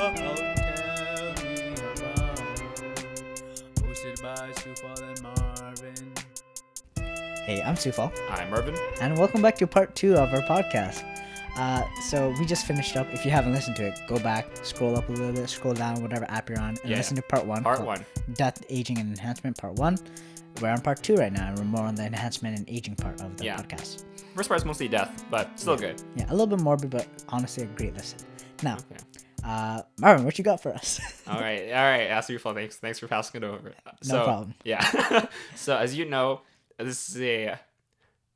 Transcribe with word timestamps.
Oh, 0.00 0.10
about. 0.10 0.38
Hosted 3.82 4.22
by 4.22 4.50
Sufal 4.52 5.02
and 5.02 5.22
Marvin. 5.22 6.12
Hey, 7.44 7.62
I'm 7.62 7.74
Sufal, 7.74 8.12
I'm 8.30 8.50
Marvin. 8.50 8.76
and 9.00 9.18
welcome 9.18 9.42
back 9.42 9.56
to 9.58 9.66
part 9.66 9.94
two 9.94 10.14
of 10.16 10.32
our 10.32 10.42
podcast. 10.42 11.04
Uh, 11.56 11.82
so 12.02 12.32
we 12.38 12.46
just 12.46 12.66
finished 12.66 12.96
up. 12.96 13.06
If 13.12 13.24
you 13.24 13.30
haven't 13.32 13.52
listened 13.52 13.76
to 13.76 13.86
it, 13.88 13.98
go 14.06 14.18
back, 14.20 14.46
scroll 14.62 14.96
up 14.96 15.08
a 15.08 15.12
little 15.12 15.32
bit, 15.32 15.48
scroll 15.50 15.74
down, 15.74 16.00
whatever 16.02 16.26
app 16.30 16.48
you're 16.48 16.60
on, 16.60 16.70
and 16.80 16.90
Yeah. 16.90 16.96
listen 16.98 17.16
to 17.16 17.22
part 17.22 17.46
one. 17.46 17.62
Part 17.64 17.78
called 17.78 17.88
one. 17.88 18.06
Death, 18.34 18.62
Aging, 18.68 18.98
and 18.98 19.10
Enhancement, 19.10 19.56
part 19.58 19.74
one. 19.74 19.98
We're 20.60 20.70
on 20.70 20.80
part 20.80 21.02
two 21.02 21.16
right 21.16 21.32
now, 21.32 21.48
and 21.48 21.58
we're 21.58 21.64
more 21.64 21.82
on 21.84 21.94
the 21.94 22.04
enhancement 22.04 22.56
and 22.58 22.68
aging 22.68 22.94
part 22.96 23.20
of 23.20 23.36
the 23.36 23.44
Yeah. 23.46 23.56
podcast. 23.56 24.04
First 24.34 24.48
part's 24.48 24.64
mostly 24.64 24.88
death, 24.88 25.24
but 25.30 25.58
still 25.58 25.76
good. 25.76 26.00
Yeah, 26.16 26.26
a 26.28 26.32
little 26.32 26.46
bit 26.46 26.60
morbid, 26.60 26.90
but 26.90 27.06
honestly, 27.28 27.64
a 27.64 27.66
great 27.66 27.94
listen. 27.94 28.18
Now, 28.62 28.74
Okay. 28.74 29.02
Uh, 29.44 29.82
Marvin, 29.98 30.24
what 30.24 30.38
you 30.38 30.44
got 30.44 30.62
for 30.62 30.72
us? 30.72 31.00
All 31.26 31.40
right, 31.40 31.68
all 31.68 31.82
right. 31.82 32.08
That's 32.08 32.28
your 32.30 32.38
fault. 32.38 32.56
Thanks, 32.56 32.76
thanks 32.76 32.98
for 32.98 33.06
passing 33.06 33.42
it 33.42 33.44
over. 33.44 33.72
So, 34.02 34.24
problem. 34.24 34.54
Yeah. 34.64 35.26
so 35.54 35.76
as 35.76 35.94
you 35.96 36.06
know, 36.06 36.40
this 36.78 37.10
is 37.10 37.20
a. 37.20 37.58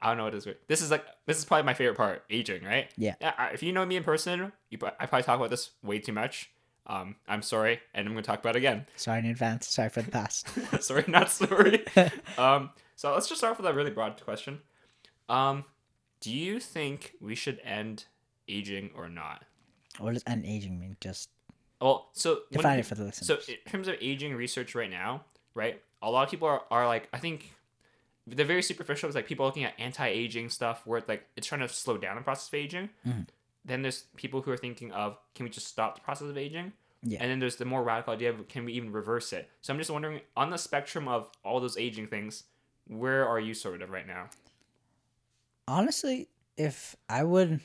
I 0.01 0.09
don't 0.09 0.17
know 0.17 0.25
what 0.25 0.35
it 0.35 0.39
is. 0.39 0.49
This 0.67 0.83
is 0.83 0.91
like 0.91 1.05
this 1.27 1.39
is 1.39 1.45
probably 1.45 1.65
my 1.65 1.75
favorite 1.75 1.97
part, 1.97 2.25
aging, 2.29 2.65
right? 2.65 2.91
Yeah. 2.97 3.15
If 3.53 3.63
you 3.63 3.73
know 3.73 3.87
me 3.87 3.97
in 3.97 4.05
person, 4.05 4.53
you, 4.69 4.79
I 4.83 5.07
probably 5.07 5.23
talk 5.23 5.39
about 5.39 5.51
this 5.51 5.71
way 5.83 6.01
too 6.01 6.13
much. 6.13 6.51
Um, 6.87 7.17
I'm 7.29 7.43
sorry, 7.43 7.81
and 7.95 8.07
I'm 8.07 8.13
gonna 8.13 8.23
talk 8.23 8.41
about 8.41 8.57
it 8.57 8.59
again. 8.59 8.87
Sorry 8.97 9.21
in 9.21 9.27
advance. 9.27 9.69
Sorry 9.69 9.89
for 9.89 10.03
the 10.03 10.11
past. 10.11 10.49
sorry, 10.83 11.05
not 11.07 11.31
sorry. 11.31 11.85
um, 12.37 12.71
so 12.97 13.13
let's 13.15 13.29
just 13.29 13.41
start 13.41 13.57
with 13.57 13.67
a 13.67 13.73
really 13.73 13.91
broad 13.91 14.21
question. 14.23 14.61
Um, 15.29 15.65
do 16.21 16.33
you 16.33 16.61
think 16.61 17.15
we 17.21 17.35
should 17.35 17.61
end 17.65 18.07
aging 18.49 18.91
or 18.95 19.09
not? 19.09 19.45
What 19.99 20.15
does 20.15 20.23
an 20.25 20.45
aging 20.45 20.79
mean? 20.79 20.97
Just 21.01 21.31
Well, 21.81 22.09
so 22.13 22.41
when 22.51 22.59
define 22.59 22.79
it 22.79 22.87
for 22.87 22.95
the 22.95 23.05
listeners. 23.05 23.27
So 23.27 23.53
in 23.53 23.59
terms 23.71 23.89
of 23.89 23.97
aging 24.01 24.35
research 24.35 24.75
right 24.75 24.91
now, 24.91 25.25
right? 25.55 25.83
A 26.03 26.11
lot 26.11 26.25
of 26.25 26.31
people 26.31 26.49
are, 26.49 26.63
are 26.71 26.87
like, 26.87 27.09
I 27.13 27.19
think 27.19 27.53
they're 28.27 28.47
very 28.47 28.63
superficial. 28.63 29.09
It's 29.09 29.17
like 29.17 29.27
people 29.27 29.47
looking 29.47 29.65
at 29.65 29.75
anti-aging 29.79 30.51
stuff 30.51 30.87
where 30.87 30.99
it's 30.99 31.09
like 31.09 31.27
it's 31.37 31.47
trying 31.47 31.61
to 31.61 31.69
slow 31.69 31.97
down 31.99 32.17
the 32.17 32.23
process 32.23 32.49
of 32.49 32.55
aging. 32.55 32.91
Mhm. 33.07 33.27
Then 33.65 33.83
there's 33.83 34.05
people 34.17 34.43
who 34.43 34.51
are 34.51 34.57
thinking 34.57 34.91
of 34.93 35.19
can 35.35 35.45
we 35.45 35.51
just 35.51 35.69
stop 35.69 35.95
the 35.95 36.01
process 36.01 36.29
of 36.29 36.37
aging? 36.39 36.73
Yeah. 37.05 37.19
And 37.21 37.31
then 37.31 37.39
there's 37.41 37.57
the 37.57 37.65
more 37.65 37.83
radical 37.83 38.13
idea 38.13 38.31
of 38.31 38.49
can 38.49 38.65
we 38.65 38.73
even 38.75 38.93
reverse 38.93 39.33
it? 39.33 39.51
So 39.61 39.73
I'm 39.73 39.79
just 39.79 39.91
wondering 39.91 40.21
on 40.37 40.51
the 40.51 40.57
spectrum 40.57 41.09
of 41.09 41.29
all 41.45 41.61
those 41.61 41.77
aging 41.77 42.07
things, 42.07 42.45
where 42.87 43.27
are 43.29 43.41
you 43.41 43.55
sort 43.55 43.83
of 43.83 43.91
right 43.91 44.07
now? 44.07 44.29
honestly, 45.69 46.29
if 46.57 46.97
I 47.09 47.23
would, 47.23 47.61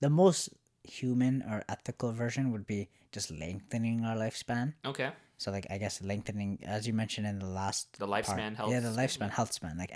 the 0.00 0.10
most 0.10 0.50
human 0.84 1.42
or 1.42 1.62
ethical 1.68 2.12
version 2.12 2.52
would 2.52 2.66
be 2.66 2.88
just 3.12 3.30
lengthening 3.30 4.04
our 4.04 4.16
lifespan. 4.16 4.74
Okay. 4.84 5.10
So, 5.38 5.50
like, 5.50 5.66
I 5.70 5.78
guess 5.78 6.00
lengthening, 6.02 6.58
as 6.64 6.86
you 6.86 6.92
mentioned 6.92 7.26
in 7.26 7.38
the 7.38 7.46
last 7.46 7.98
The 7.98 8.06
part- 8.06 8.24
lifespan 8.24 8.56
health. 8.56 8.70
Yeah, 8.70 8.80
the 8.80 8.88
lifespan, 8.90 9.30
health 9.30 9.52
span, 9.52 9.76
like 9.78 9.92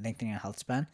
lengthening 0.00 0.34
a 0.34 0.38
health 0.38 0.58
span. 0.58 0.86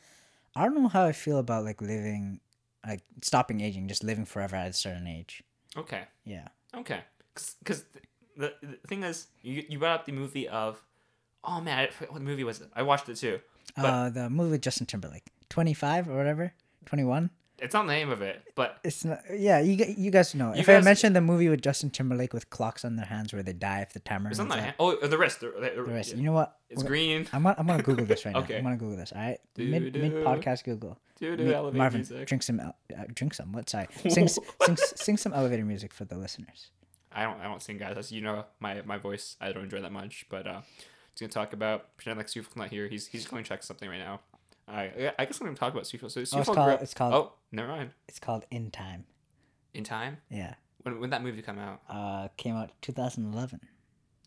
I 0.54 0.64
don't 0.64 0.74
know 0.82 0.88
how 0.88 1.04
I 1.04 1.12
feel 1.12 1.38
about 1.38 1.64
like 1.64 1.80
living, 1.80 2.40
like 2.86 3.02
stopping 3.22 3.60
aging, 3.60 3.88
just 3.88 4.02
living 4.02 4.24
forever 4.24 4.56
at 4.56 4.68
a 4.70 4.72
certain 4.72 5.06
age. 5.06 5.42
Okay. 5.76 6.04
Yeah. 6.24 6.48
Okay, 6.74 7.00
because 7.32 7.84
the, 8.36 8.52
the 8.62 8.76
thing 8.86 9.02
is, 9.02 9.28
you, 9.42 9.64
you 9.68 9.78
brought 9.78 10.00
up 10.00 10.06
the 10.06 10.12
movie 10.12 10.48
of, 10.48 10.82
oh 11.44 11.60
man, 11.60 11.78
I 11.78 12.04
what 12.12 12.20
movie 12.22 12.44
was 12.44 12.60
it? 12.60 12.68
I 12.74 12.82
watched 12.82 13.08
it 13.08 13.16
too. 13.16 13.40
But- 13.76 13.84
uh, 13.86 14.10
the 14.10 14.30
movie 14.30 14.50
with 14.52 14.62
Justin 14.62 14.86
Timberlake, 14.86 15.26
twenty 15.48 15.74
five 15.74 16.08
or 16.08 16.16
whatever, 16.16 16.52
twenty 16.86 17.04
one. 17.04 17.30
It's 17.58 17.72
not 17.72 17.86
the 17.86 17.92
name 17.92 18.10
of 18.10 18.20
it, 18.20 18.42
but 18.54 18.78
It's 18.84 19.04
not. 19.04 19.20
Yeah, 19.34 19.60
you 19.60 19.82
you 19.96 20.10
guys 20.10 20.34
know. 20.34 20.52
You 20.52 20.60
if 20.60 20.68
I 20.68 20.80
mentioned 20.80 21.16
the 21.16 21.20
movie 21.22 21.48
with 21.48 21.62
Justin 21.62 21.88
Timberlake 21.90 22.34
with 22.34 22.50
clocks 22.50 22.84
on 22.84 22.96
their 22.96 23.06
hands 23.06 23.32
where 23.32 23.42
they 23.42 23.54
die 23.54 23.80
if 23.80 23.94
the 23.94 24.00
timer 24.00 24.28
it's 24.28 24.38
not 24.38 24.48
the 24.48 24.60
hand. 24.60 24.74
Oh, 24.78 24.94
the 24.94 25.16
wrist. 25.16 25.40
The, 25.40 25.52
the, 25.52 25.72
The 25.76 25.82
rest. 25.82 26.10
yeah. 26.10 26.16
You 26.18 26.22
know 26.24 26.32
what? 26.32 26.56
It's 26.68 26.82
We're- 26.82 26.88
green. 26.88 27.28
I'm 27.32 27.44
gonna, 27.44 27.54
I'm 27.58 27.66
gonna 27.66 27.82
Google 27.82 28.04
this 28.04 28.26
right 28.26 28.34
now. 28.34 28.40
I'm 28.56 28.62
gonna 28.62 28.76
Google 28.76 28.96
this. 28.98 29.12
All 29.12 29.20
right. 29.22 29.38
Mid 29.56 29.94
mid 29.94 30.12
podcast 30.24 30.64
Google. 30.64 30.98
Doo 31.18 31.34
doo 31.34 31.44
Mi- 31.44 31.78
Marvin, 31.78 32.00
music. 32.00 32.26
drink 32.28 32.42
some. 32.42 32.60
Uh, 32.60 32.72
drink 33.14 33.32
some. 33.32 33.52
What? 33.52 33.70
Sorry. 33.70 33.86
Sing, 34.10 34.28
sing, 34.28 34.76
sing 34.76 35.16
some 35.16 35.32
elevator 35.32 35.64
music 35.64 35.94
for 35.94 36.04
the 36.04 36.18
listeners. 36.18 36.70
I 37.10 37.22
don't. 37.22 37.40
I 37.40 37.44
don't 37.44 37.62
sing, 37.62 37.78
guys. 37.78 37.96
As 37.96 38.12
you 38.12 38.20
know, 38.20 38.44
my 38.60 38.82
my 38.82 38.98
voice, 38.98 39.36
I 39.40 39.50
don't 39.52 39.64
enjoy 39.64 39.80
that 39.80 39.92
much. 39.92 40.26
But 40.28 40.46
uh, 40.46 40.60
just 41.14 41.20
gonna 41.20 41.30
talk 41.32 41.54
about 41.54 41.96
pretend 41.96 42.18
like 42.18 42.28
Sufil's 42.28 42.54
not 42.54 42.68
here. 42.68 42.86
He's 42.88 43.06
he's 43.06 43.26
going 43.26 43.42
to 43.44 43.48
check 43.48 43.62
something 43.62 43.88
right 43.88 43.98
now. 43.98 44.20
I 44.68 45.12
I 45.18 45.24
guess 45.24 45.40
I'm 45.40 45.46
gonna 45.46 45.56
talk 45.56 45.72
about 45.72 45.84
Sufil. 45.84 46.10
So 46.10 46.20
Oh, 46.20 46.40
it's 46.40 46.46
called. 46.48 46.58
up- 46.58 46.82
It's 46.82 46.94
called. 46.94 47.14
Oh, 47.14 47.32
never 47.52 47.68
mind. 47.68 47.90
It's 48.08 48.18
called 48.18 48.44
In 48.50 48.70
Time. 48.70 49.04
In 49.74 49.84
time. 49.84 50.18
Yeah. 50.30 50.54
When 50.82 51.00
when 51.00 51.10
that 51.10 51.22
movie 51.22 51.42
come 51.42 51.58
out? 51.58 51.82
Uh, 51.88 52.28
came 52.36 52.56
out 52.56 52.70
2011. 52.82 53.60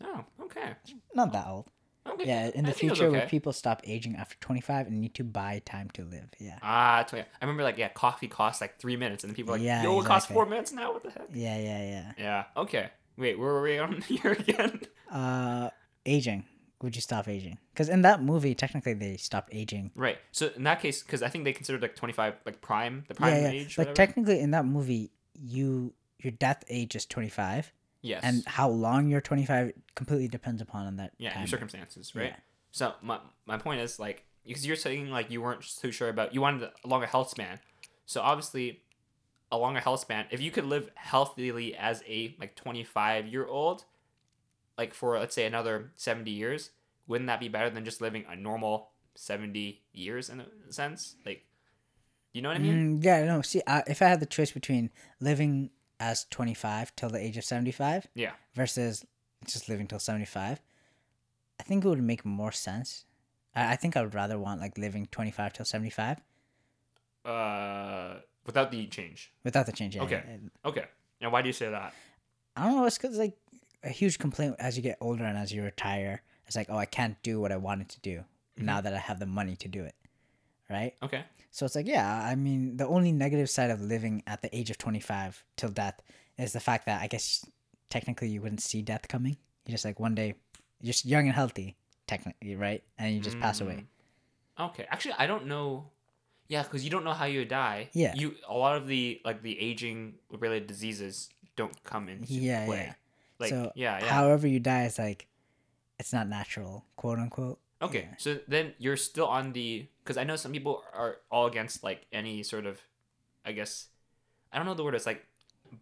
Oh, 0.04 0.24
okay. 0.42 0.74
Not 1.14 1.32
that 1.32 1.46
old. 1.46 1.70
Okay. 2.08 2.24
Yeah. 2.26 2.50
In 2.54 2.64
the 2.64 2.70
I 2.70 2.72
think 2.72 2.92
it 2.92 2.96
future, 2.96 3.10
where 3.10 3.26
people 3.26 3.52
stop 3.52 3.82
aging 3.84 4.16
after 4.16 4.34
25 4.40 4.86
and 4.86 5.00
need 5.00 5.14
to 5.16 5.24
buy 5.24 5.60
time 5.66 5.90
to 5.90 6.04
live. 6.04 6.30
Yeah. 6.38 6.58
Ah, 6.62 7.04
I 7.12 7.24
remember 7.42 7.62
like 7.62 7.76
yeah, 7.76 7.88
coffee 7.88 8.28
costs 8.28 8.60
like 8.62 8.78
three 8.78 8.96
minutes, 8.96 9.22
and 9.24 9.30
then 9.30 9.34
people 9.36 9.52
are 9.54 9.58
like, 9.58 9.66
Yeah, 9.66 9.82
yo, 9.82 10.00
it 10.00 10.06
costs 10.06 10.26
exactly. 10.26 10.34
four 10.34 10.46
minutes 10.46 10.72
now. 10.72 10.92
What 10.92 11.02
the 11.02 11.10
heck? 11.10 11.28
Yeah. 11.32 11.58
Yeah. 11.58 11.82
Yeah. 11.82 12.12
Yeah. 12.16 12.44
Okay. 12.56 12.90
Wait, 13.18 13.38
where 13.38 13.52
were 13.52 13.62
we 13.62 13.78
on 13.78 14.00
here 14.08 14.32
again? 14.32 14.80
Uh, 15.10 15.68
aging. 16.06 16.44
Would 16.82 16.96
you 16.96 17.02
stop 17.02 17.28
aging? 17.28 17.58
Because 17.72 17.88
in 17.88 18.02
that 18.02 18.22
movie, 18.22 18.54
technically, 18.54 18.94
they 18.94 19.16
stopped 19.16 19.50
aging. 19.52 19.90
Right. 19.94 20.18
So 20.32 20.50
in 20.56 20.64
that 20.64 20.80
case, 20.80 21.02
because 21.02 21.22
I 21.22 21.28
think 21.28 21.44
they 21.44 21.52
considered 21.52 21.82
like 21.82 21.94
twenty 21.94 22.12
five 22.12 22.34
like 22.46 22.60
prime, 22.60 23.04
the 23.08 23.14
prime 23.14 23.34
yeah, 23.34 23.40
yeah. 23.40 23.48
age. 23.50 23.78
Like 23.78 23.88
whatever. 23.88 23.94
technically, 23.94 24.40
in 24.40 24.52
that 24.52 24.64
movie, 24.64 25.10
you 25.34 25.92
your 26.22 26.32
death 26.32 26.64
age 26.68 26.94
is 26.94 27.06
25, 27.06 27.72
yes. 28.02 28.20
and 28.22 28.44
how 28.46 28.68
long 28.68 29.08
you're 29.08 29.20
25 29.20 29.72
completely 29.94 30.28
depends 30.28 30.60
upon 30.60 30.86
on 30.86 30.96
that. 30.96 31.12
yeah, 31.18 31.32
time. 31.32 31.40
your 31.40 31.48
circumstances, 31.48 32.14
right? 32.14 32.26
Yeah. 32.26 32.36
So 32.72 32.94
my 33.02 33.18
my 33.46 33.58
point 33.58 33.80
is 33.80 33.98
like 33.98 34.24
because 34.46 34.66
you're 34.66 34.76
saying 34.76 35.10
like 35.10 35.30
you 35.30 35.42
weren't 35.42 35.62
too 35.62 35.92
sure 35.92 36.08
about 36.08 36.34
you 36.34 36.40
wanted 36.40 36.70
a 36.84 36.88
longer 36.88 37.06
health 37.06 37.30
span, 37.30 37.58
so 38.06 38.20
obviously 38.20 38.82
a 39.50 39.58
longer 39.58 39.80
health 39.80 40.00
span. 40.00 40.26
If 40.30 40.40
you 40.40 40.50
could 40.50 40.64
live 40.64 40.90
healthily 40.94 41.74
as 41.74 42.02
a 42.06 42.34
like 42.38 42.54
twenty 42.54 42.84
five 42.84 43.26
year 43.26 43.46
old, 43.46 43.84
like 44.80 44.94
for 44.94 45.18
let's 45.18 45.34
say 45.34 45.44
another 45.44 45.92
seventy 45.96 46.30
years, 46.30 46.70
wouldn't 47.06 47.28
that 47.28 47.38
be 47.38 47.48
better 47.48 47.68
than 47.68 47.84
just 47.84 48.00
living 48.00 48.24
a 48.28 48.34
normal 48.34 48.88
seventy 49.14 49.82
years 49.92 50.30
in 50.30 50.40
a 50.40 50.46
sense? 50.72 51.16
Like, 51.26 51.44
you 52.32 52.40
know 52.40 52.48
what 52.48 52.56
I 52.56 52.60
mean? 52.60 52.98
Mm, 52.98 53.04
yeah, 53.04 53.24
no. 53.26 53.42
See, 53.42 53.60
I, 53.66 53.82
if 53.86 54.00
I 54.00 54.06
had 54.06 54.20
the 54.20 54.26
choice 54.36 54.52
between 54.52 54.90
living 55.20 55.68
as 56.00 56.24
25 56.30 56.96
till 56.96 57.10
the 57.10 57.20
age 57.20 57.36
of 57.36 57.44
75 57.44 58.08
Yeah. 58.14 58.32
versus 58.54 59.04
just 59.44 59.68
living 59.68 59.86
till 59.86 59.98
75, 59.98 60.62
I 61.60 61.62
think 61.62 61.84
it 61.84 61.88
would 61.88 62.02
make 62.02 62.24
more 62.24 62.52
sense. 62.52 63.04
I, 63.54 63.72
I 63.72 63.76
think 63.76 63.96
I 63.98 64.02
would 64.02 64.14
rather 64.14 64.38
want 64.38 64.62
like 64.62 64.78
living 64.78 65.06
25 65.12 65.52
till 65.52 65.66
75 65.66 66.22
Uh, 67.24 68.20
without 68.46 68.70
the 68.70 68.86
change. 68.86 69.30
without 69.44 69.66
the 69.66 69.72
change. 69.72 69.96
yeah, 69.96 70.02
Okay. 70.04 70.22
Okay. 70.64 70.84
Now, 71.20 71.28
why 71.28 71.42
do 71.42 71.48
you 71.48 71.52
say 71.52 71.68
that? 71.68 71.92
I 72.56 72.64
don't 72.64 72.76
know. 72.76 72.84
It's 72.86 72.96
because 72.98 73.18
like 73.18 73.36
a 73.82 73.88
huge 73.88 74.18
complaint 74.18 74.56
as 74.58 74.76
you 74.76 74.82
get 74.82 74.98
older 75.00 75.24
and 75.24 75.36
as 75.38 75.52
you 75.52 75.62
retire. 75.62 76.22
It's 76.46 76.56
like, 76.56 76.68
oh, 76.70 76.76
I 76.76 76.86
can't 76.86 77.16
do 77.22 77.40
what 77.40 77.52
I 77.52 77.56
wanted 77.56 77.88
to 77.90 78.00
do 78.00 78.24
Mm-hmm. 78.56 78.66
now 78.66 78.80
that 78.80 78.92
I 78.92 78.98
have 78.98 79.20
the 79.20 79.26
money 79.26 79.54
to 79.56 79.68
do 79.68 79.84
it. 79.84 79.94
Right. 80.68 80.94
Okay. 81.02 81.22
So 81.52 81.64
it's 81.66 81.76
like, 81.76 81.86
yeah, 81.86 82.22
I 82.24 82.34
mean, 82.34 82.76
the 82.76 82.86
only 82.86 83.12
negative 83.12 83.48
side 83.48 83.70
of 83.70 83.80
living 83.80 84.22
at 84.26 84.42
the 84.42 84.54
age 84.54 84.70
of 84.70 84.78
25 84.78 85.44
till 85.56 85.70
death 85.70 86.00
is 86.36 86.52
the 86.52 86.60
fact 86.60 86.86
that 86.86 87.00
I 87.00 87.06
guess 87.06 87.46
technically 87.90 88.28
you 88.28 88.40
wouldn't 88.42 88.60
see 88.60 88.82
death 88.82 89.06
coming. 89.08 89.36
You 89.66 89.72
just 89.72 89.84
like 89.84 89.98
one 90.00 90.14
day, 90.16 90.34
you're 90.80 90.92
just 90.92 91.06
young 91.06 91.26
and 91.26 91.34
healthy, 91.34 91.76
technically, 92.08 92.56
right? 92.56 92.82
And 92.98 93.14
you 93.14 93.20
just 93.20 93.38
pass 93.40 93.60
away. 93.60 93.84
Okay. 94.58 94.86
Actually, 94.90 95.14
I 95.18 95.26
don't 95.26 95.46
know. 95.46 95.86
Yeah, 96.48 96.64
because 96.64 96.82
you 96.84 96.90
don't 96.90 97.04
know 97.04 97.12
how 97.12 97.26
you 97.26 97.38
would 97.40 97.48
die. 97.48 97.88
Yeah. 97.92 98.14
You 98.16 98.34
a 98.48 98.54
lot 98.54 98.76
of 98.76 98.88
the 98.88 99.20
like 99.24 99.42
the 99.42 99.58
aging 99.60 100.14
related 100.36 100.66
diseases 100.66 101.30
don't 101.56 101.82
come 101.84 102.08
into 102.08 102.32
Yeah, 102.34 102.66
play. 102.66 102.84
yeah. 102.88 102.94
Like 103.40 103.50
so, 103.50 103.72
yeah, 103.74 103.98
yeah. 103.98 104.06
however 104.06 104.46
you 104.46 104.60
die 104.60 104.84
is 104.84 104.98
like, 104.98 105.26
it's 105.98 106.12
not 106.12 106.28
natural, 106.28 106.84
quote 106.96 107.18
unquote. 107.18 107.58
okay. 107.82 108.08
yeah. 108.10 108.14
So 108.18 108.38
then 108.46 108.74
you're 108.78 108.96
still 108.96 109.26
on 109.26 109.52
the 109.52 109.86
because 110.04 110.16
I 110.16 110.24
know 110.24 110.36
some 110.36 110.52
people 110.52 110.82
are 110.94 111.16
all 111.30 111.46
against 111.46 111.82
like 111.82 112.06
any 112.12 112.42
sort 112.42 112.66
of, 112.66 112.80
I 113.44 113.52
guess, 113.52 113.86
I 114.52 114.56
don't 114.58 114.66
know 114.66 114.74
the 114.74 114.84
word. 114.84 114.94
It's 114.94 115.06
like 115.06 115.24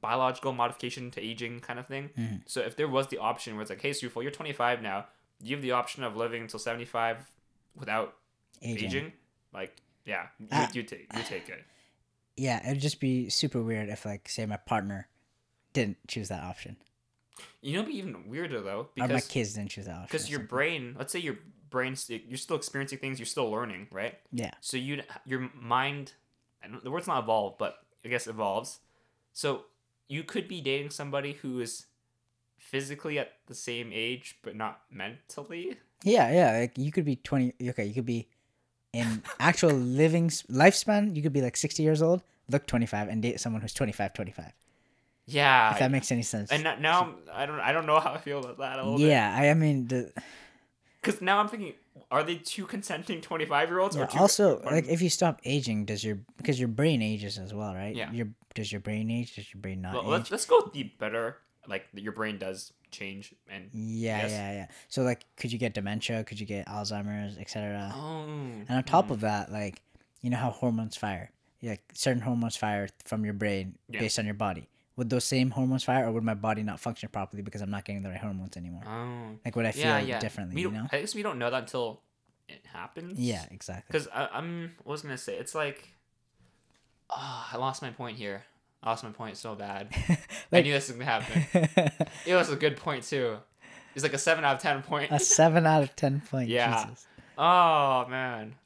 biological 0.01 0.53
modification 0.53 1.11
to 1.13 1.21
aging 1.21 1.61
kind 1.61 1.79
of 1.79 1.87
thing. 1.87 2.11
Mhm. 2.17 2.43
So 2.47 2.61
if 2.61 2.77
there 2.77 2.89
was 2.89 3.09
the 3.09 3.19
option 3.19 3.55
where 3.55 3.63
it's 3.63 3.71
like, 3.71 3.83
hey, 3.83 3.91
Sufo, 3.93 4.21
you're 4.23 4.31
25 4.31 4.83
now. 4.83 5.07
You 5.43 5.57
have 5.57 5.63
the 5.63 5.73
option 5.73 6.03
of 6.05 6.17
living 6.17 6.43
until 6.43 6.59
75 6.59 7.31
without 7.77 8.17
Aging. 8.63 8.87
aging. 8.87 9.13
Like, 9.53 9.77
yeah, 10.05 10.27
you, 10.39 10.49
Ah. 10.53 10.69
you 10.75 10.83
take 10.83 11.07
you 11.17 11.23
take 11.23 11.49
it. 11.49 11.65
Yeah, 12.37 12.65
it'd 12.69 12.81
just 12.83 13.01
be 13.01 13.29
super 13.31 13.63
weird 13.63 13.89
if, 13.89 14.05
like, 14.05 14.29
say, 14.29 14.45
my 14.47 14.57
partner 14.59 15.09
didn't 15.73 15.97
choose 16.07 16.29
that 16.29 16.43
option, 16.43 16.77
You 17.61 17.75
know, 17.75 17.81
it'd 17.81 17.93
be 17.93 17.99
even 17.99 18.29
weirder 18.29 18.61
though 18.61 18.89
or 19.01 19.09
my 19.09 19.21
kids 19.21 19.55
didn't 19.55 19.71
choose 19.71 19.87
that 19.87 20.03
because 20.03 20.31
your 20.31 20.41
brain, 20.41 20.95
let's 20.99 21.13
say 21.13 21.19
your 21.19 21.39
brain, 21.71 21.97
you're 22.09 22.39
still 22.39 22.57
experiencing 22.57 22.99
things, 22.99 23.19
you're 23.19 23.27
still 23.27 23.51
learning, 23.51 23.89
right? 23.91 24.19
yeah, 24.33 24.53
So 24.61 24.77
you 24.77 25.03
your 25.27 25.51
mind, 25.55 26.13
the 26.83 26.91
word's 26.91 27.07
not 27.07 27.23
evolve, 27.23 27.59
but 27.59 27.79
I 28.05 28.09
guess 28.09 28.27
evolves. 28.27 28.81
So 29.33 29.65
you 30.09 30.23
could 30.23 30.49
be 30.49 30.61
dating 30.61 30.91
somebody 30.91 31.35
who 31.35 31.61
is 31.61 31.87
physically 32.57 33.19
at 33.19 33.33
the 33.47 33.55
same 33.55 33.91
age 33.93 34.39
but 34.43 34.57
not 34.57 34.83
mentally. 34.91 35.77
Yeah, 36.05 36.31
yeah. 36.33 36.61
Like 36.61 36.79
you 36.79 36.93
could 36.93 37.05
be 37.05 37.17
twenty. 37.17 37.55
Okay, 37.61 37.85
you 37.85 37.95
could 37.95 38.07
be 38.07 38.29
in 38.93 39.23
actual 39.41 39.71
living 40.03 40.29
lifespan. 40.29 41.15
You 41.17 41.23
could 41.23 41.33
be 41.33 41.43
like 41.43 41.57
sixty 41.57 41.83
years 41.83 42.03
old, 42.03 42.23
look 42.51 42.67
twenty 42.67 42.87
five, 42.87 43.09
and 43.09 43.21
date 43.21 43.41
someone 43.41 43.63
who's 43.63 43.75
25, 43.75 44.13
25. 44.15 44.53
Yeah. 45.29 45.73
If 45.73 45.79
that 45.79 45.91
makes 45.91 46.11
any 46.11 46.23
sense. 46.23 46.51
and 46.51 46.65
now- 46.65 47.15
I'm, 47.33 47.47
don't 47.47 47.61
I 47.61 47.73
don't 47.73 47.87
know 47.87 48.01
how 48.01 48.13
I 48.13 48.19
feel 48.19 48.39
about 48.41 48.59
that 48.59 48.79
a 48.79 48.83
little 48.83 48.99
bit. 48.99 49.09
yeah, 49.09 49.35
I, 49.39 49.51
I 49.51 49.55
mean, 49.55 49.87
the, 49.87 50.13
Because 51.03 51.21
now 51.21 51.39
I'm 51.39 51.49
thinking, 51.49 51.75
are 52.11 52.23
they 52.23 52.37
two 52.37 52.67
consenting 52.67 53.21
25 53.21 53.69
year 53.69 53.79
olds 53.79 53.97
yeah, 53.97 54.05
or 54.05 54.07
two? 54.07 54.19
also 54.19 54.61
one- 54.61 54.75
like 54.75 54.89
if 54.89 55.03
you 55.03 55.11
stop 55.11 55.41
aging, 55.45 55.85
does 55.85 56.03
your 56.03 56.19
because 56.37 56.59
your 56.59 56.69
brain 56.69 57.03
ages 57.03 57.39
as 57.39 57.53
well, 57.53 57.75
right? 57.75 57.95
Yeah. 57.95 58.11
Your 58.13 58.29
does 58.55 58.73
your 58.73 58.81
brain 58.81 59.11
age? 59.11 59.37
Does 59.37 59.53
your 59.53 59.61
brain 59.61 59.83
not 59.83 59.93
well, 59.95 60.03
age? 60.05 60.09
let's 60.09 60.31
let's 60.31 60.47
go 60.47 60.63
with 60.65 60.73
the 60.73 60.85
better. 60.99 61.37
Like 61.69 61.87
your 61.93 62.13
brain 62.13 62.39
does 62.39 62.73
change 62.91 63.35
and 63.51 63.69
Yeah, 63.75 64.23
Yes. 64.23 64.31
yeah, 64.31 64.53
yeah. 64.53 64.67
So 64.89 65.03
like, 65.03 65.27
could 65.37 65.53
you 65.53 65.59
get 65.59 65.75
dementia? 65.75 66.25
Could 66.25 66.41
you 66.41 66.47
get 66.47 66.67
Alzheimer's, 66.67 67.37
etc. 67.37 67.93
oh, 67.95 68.23
And 68.25 68.71
on 68.71 68.83
top 68.85 69.07
hmm. 69.07 69.13
of 69.13 69.21
that, 69.21 69.53
like, 69.53 69.83
you 70.23 70.31
know 70.31 70.39
how 70.39 70.51
hormones 70.51 70.97
fire? 70.97 71.31
Yeah, 71.61 71.73
like 71.73 71.83
certain 71.93 72.23
hormones 72.23 72.57
fire 72.57 72.89
from 73.05 73.25
your 73.25 73.35
brain 73.35 73.75
Yeah. 73.91 74.01
based 74.01 74.19
on 74.19 74.25
your 74.25 74.35
body. 74.35 74.67
Would 74.99 75.11
those 75.11 75.23
same 75.23 75.51
hormones 75.51 75.85
fire, 75.85 76.07
or 76.09 76.11
would 76.11 76.25
my 76.25 76.35
body 76.35 76.65
not 76.65 76.81
function 76.81 77.09
properly 77.09 77.41
because 77.41 77.61
I'm 77.61 77.71
not 77.71 77.85
getting 77.85 78.03
the 78.03 78.09
right 78.09 78.19
hormones 78.19 78.57
anymore? 78.57 78.83
oh, 78.85 79.39
Like, 79.45 79.55
would 79.55 79.65
I 79.65 79.71
feel 79.71 79.85
yeah, 79.85 80.01
yeah. 80.01 80.19
differently? 80.19 80.57
We 80.57 80.63
You 80.63 80.73
know? 80.73 80.89
I 80.91 80.99
guess 81.01 81.15
we 81.15 81.23
don't 81.23 81.39
know 81.39 81.49
that 81.49 81.63
until 81.63 82.01
it 82.49 82.67
happens. 82.73 83.17
Yeah, 83.17 83.45
exactly. 83.53 83.85
Because 83.87 84.09
I'm, 84.13 84.73
what 84.83 84.95
was 84.95 85.03
gonna 85.03 85.17
say? 85.17 85.37
It's 85.39 85.55
like, 85.55 85.89
oh, 87.11 87.47
I 87.53 87.57
lost 87.59 87.81
my 87.81 87.91
point 87.91 88.19
here. 88.19 88.43
I 88.83 88.91
lost 88.91 89.05
my 89.05 89.11
point 89.11 89.37
so 89.37 89.55
bad. 89.55 89.89
I 90.53 90.63
knew 90.63 90.73
this 90.73 90.89
was 90.89 90.97
gonna 90.97 91.05
happen. 91.05 92.09
It 92.27 92.35
was 92.35 92.51
a 92.51 92.57
good 92.57 92.77
point 92.77 93.05
too. 93.05 93.37
It's 93.95 94.03
like 94.03 94.15
a 94.15 94.19
seven 94.19 94.45
out 94.45 94.57
of 94.57 94.63
ten 94.63 94.83
point. 94.83 95.13
a 95.13 95.21
seven 95.21 95.65
out 95.65 95.85
of 95.85 95.95
ten 95.95 96.23
point. 96.29 96.49
Yeah. 96.49 96.87
Jesus. 96.87 97.07
Oh 97.39 98.05
man. 98.09 98.57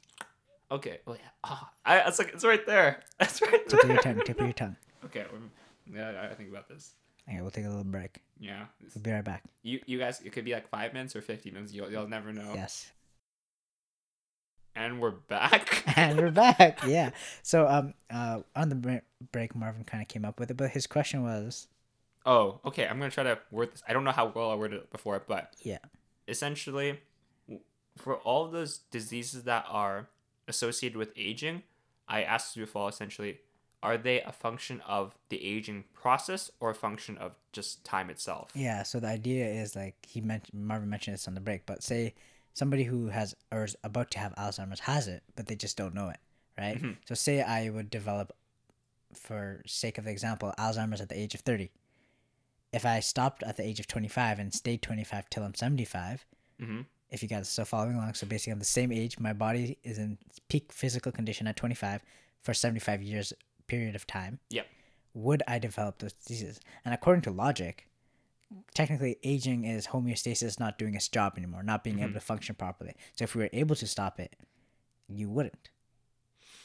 Okay. 0.71 1.01
Well, 1.05 1.17
yeah. 1.17 1.29
Oh, 1.45 1.69
I, 1.85 1.99
it's 2.09 2.19
like 2.19 2.33
it's 2.33 2.45
right 2.45 2.65
there. 2.65 3.03
It's 3.21 3.43
right 3.43 3.69
Tip 3.69 3.83
of 3.85 3.91
your 3.91 3.99
tongue. 3.99 4.23
Tip 4.25 4.41
of 4.41 4.47
your 4.47 4.55
tongue. 4.55 4.77
Okay. 5.05 5.27
um, 5.31 5.51
Yeah, 5.93 6.29
I 6.31 6.35
think 6.35 6.51
about 6.51 6.69
this. 6.69 6.93
Okay, 7.29 7.41
we'll 7.41 7.51
take 7.51 7.65
a 7.65 7.69
little 7.69 7.85
break. 7.85 8.21
Yeah. 8.39 8.65
We'll 8.95 9.03
be 9.03 9.13
right 9.13 9.25
back. 9.25 9.45
You 9.63 9.81
you 9.87 9.99
guys, 9.99 10.21
it 10.21 10.33
could 10.33 10.45
be 10.45 10.53
like 10.53 10.69
five 10.69 10.93
minutes 10.93 11.15
or 11.15 11.23
fifty 11.23 11.51
minutes. 11.51 11.73
You'll 11.73 11.91
you'll 11.91 12.09
never 12.09 12.33
know. 12.33 12.53
Yes. 12.55 12.91
And 14.75 15.01
we're 15.01 15.11
back. 15.11 15.85
and 15.97 16.19
we're 16.19 16.31
back. 16.31 16.81
Yeah. 16.87 17.11
So 17.43 17.67
um 17.69 17.95
uh 18.11 18.41
on 18.57 18.69
the 18.69 19.03
break, 19.31 19.55
Marvin 19.55 19.85
kind 19.85 20.03
of 20.03 20.09
came 20.09 20.25
up 20.25 20.41
with 20.41 20.51
it, 20.51 20.57
but 20.57 20.71
his 20.71 20.87
question 20.87 21.23
was 21.23 21.69
Oh, 22.25 22.61
okay. 22.65 22.87
I'm 22.87 22.99
gonna 22.99 23.11
try 23.11 23.25
to 23.25 23.39
word 23.51 23.73
this. 23.73 23.83
I 23.89 23.93
don't 23.93 24.05
know 24.05 24.13
how 24.13 24.27
well 24.35 24.51
I 24.51 24.55
worded 24.55 24.83
it 24.83 24.91
before, 24.91 25.23
but 25.27 25.55
yeah 25.61 25.79
essentially, 26.29 27.01
for 27.97 28.17
all 28.19 28.49
those 28.49 28.79
diseases 28.91 29.45
that 29.45 29.67
are 29.69 30.09
associated 30.49 30.97
with 30.97 31.13
aging, 31.17 31.63
I 32.09 32.23
asked 32.23 32.57
you 32.57 32.65
to 32.65 32.71
follow 32.71 32.89
essentially, 32.89 33.39
are 33.83 33.99
they 33.99 34.21
a 34.23 34.33
function 34.33 34.81
of 34.87 35.15
the 35.29 35.45
aging 35.45 35.85
process 35.93 36.51
or 36.61 36.71
a 36.71 36.75
function 36.75 37.19
of 37.19 37.33
just 37.53 37.85
time 37.85 38.09
itself? 38.11 38.51
yeah. 38.55 38.83
So 38.83 39.01
the 39.01 39.09
idea 39.09 39.47
is 39.47 39.75
like 39.77 39.97
he 40.07 40.21
mentioned 40.21 40.65
Marvin 40.67 40.89
mentioned 40.89 41.15
this 41.15 41.27
on 41.29 41.35
the 41.35 41.41
break, 41.41 41.67
but 41.67 41.83
say 41.83 42.15
somebody 42.55 42.85
who 42.85 43.09
has 43.09 43.35
or 43.51 43.65
is 43.65 43.77
about 43.83 44.11
to 44.13 44.19
have 44.19 44.35
Alzheimer's 44.37 44.81
has 44.81 45.09
it, 45.09 45.23
but 45.37 45.47
they 45.47 45.57
just 45.57 45.77
don't 45.77 45.95
know 45.95 46.09
it, 46.11 46.19
right? 46.59 46.81
Mhm. 46.81 46.97
So 47.09 47.15
say 47.15 47.43
I 47.43 47.71
would 47.71 47.91
develop, 47.91 48.33
for 49.15 49.63
sake 49.67 49.99
of 49.99 50.07
example, 50.07 50.53
Alzheimer's 50.59 51.01
at 51.01 51.09
the 51.09 51.19
age 51.19 51.35
of 51.35 51.41
thirty. 51.41 51.71
If 52.73 52.87
I 52.87 53.01
stopped 53.01 53.43
at 53.43 53.57
the 53.57 53.63
age 53.67 53.81
of 53.81 53.87
twenty 53.87 54.09
five 54.09 54.39
and 54.39 54.53
stayed 54.55 54.81
twenty 54.83 55.05
five 55.05 55.29
till 55.31 55.43
I'm 55.43 55.55
seventy 55.55 55.85
five, 55.85 56.25
Mm-hmm. 56.61 56.83
if 57.11 57.23
you 57.23 57.29
guys 57.29 57.43
are 57.43 57.45
still 57.45 57.65
following 57.65 57.97
along, 57.97 58.15
so 58.15 58.27
basically 58.27 58.53
I'm 58.53 58.59
the 58.61 58.65
same 58.65 58.93
age. 58.93 59.19
My 59.19 59.33
body 59.33 59.79
is 59.83 59.99
in 59.99 60.17
peak 60.49 60.71
physical 60.73 61.11
condition 61.11 61.47
at 61.49 61.57
25 61.57 62.03
for 62.41 62.55
75 62.55 63.03
years 63.03 63.33
period 63.73 63.95
of 63.97 64.07
time. 64.07 64.39
Yep. 64.51 64.67
Would 65.15 65.43
I 65.49 65.59
develop 65.59 65.99
those 65.99 66.13
diseases? 66.13 66.61
And 66.85 66.93
according 66.93 67.23
to 67.23 67.31
logic, 67.31 67.89
technically 68.75 69.17
aging 69.25 69.65
is 69.65 69.87
homeostasis 69.89 70.61
not 70.61 70.77
doing 70.79 70.95
its 70.95 71.09
job 71.09 71.35
anymore, 71.39 71.63
not 71.63 71.83
being 71.83 72.01
able 72.01 72.11
Mhm. 72.11 72.15
to 72.15 72.21
function 72.21 72.55
properly. 72.55 72.95
So 73.17 73.25
if 73.25 73.35
we 73.35 73.43
were 73.45 73.51
able 73.55 73.75
to 73.77 73.87
stop 73.87 74.21
it, 74.21 74.37
you 75.09 75.31
wouldn't. 75.31 75.71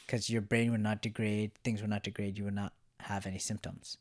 Because 0.06 0.28
your 0.28 0.42
brain 0.42 0.70
would 0.70 0.80
not 0.82 1.00
degrade, 1.00 1.52
things 1.64 1.80
would 1.80 1.90
not 1.90 2.02
degrade, 2.02 2.36
you 2.38 2.44
would 2.44 2.54
not 2.54 2.74
have 3.00 3.26
any 3.26 3.38
symptoms, 3.38 3.96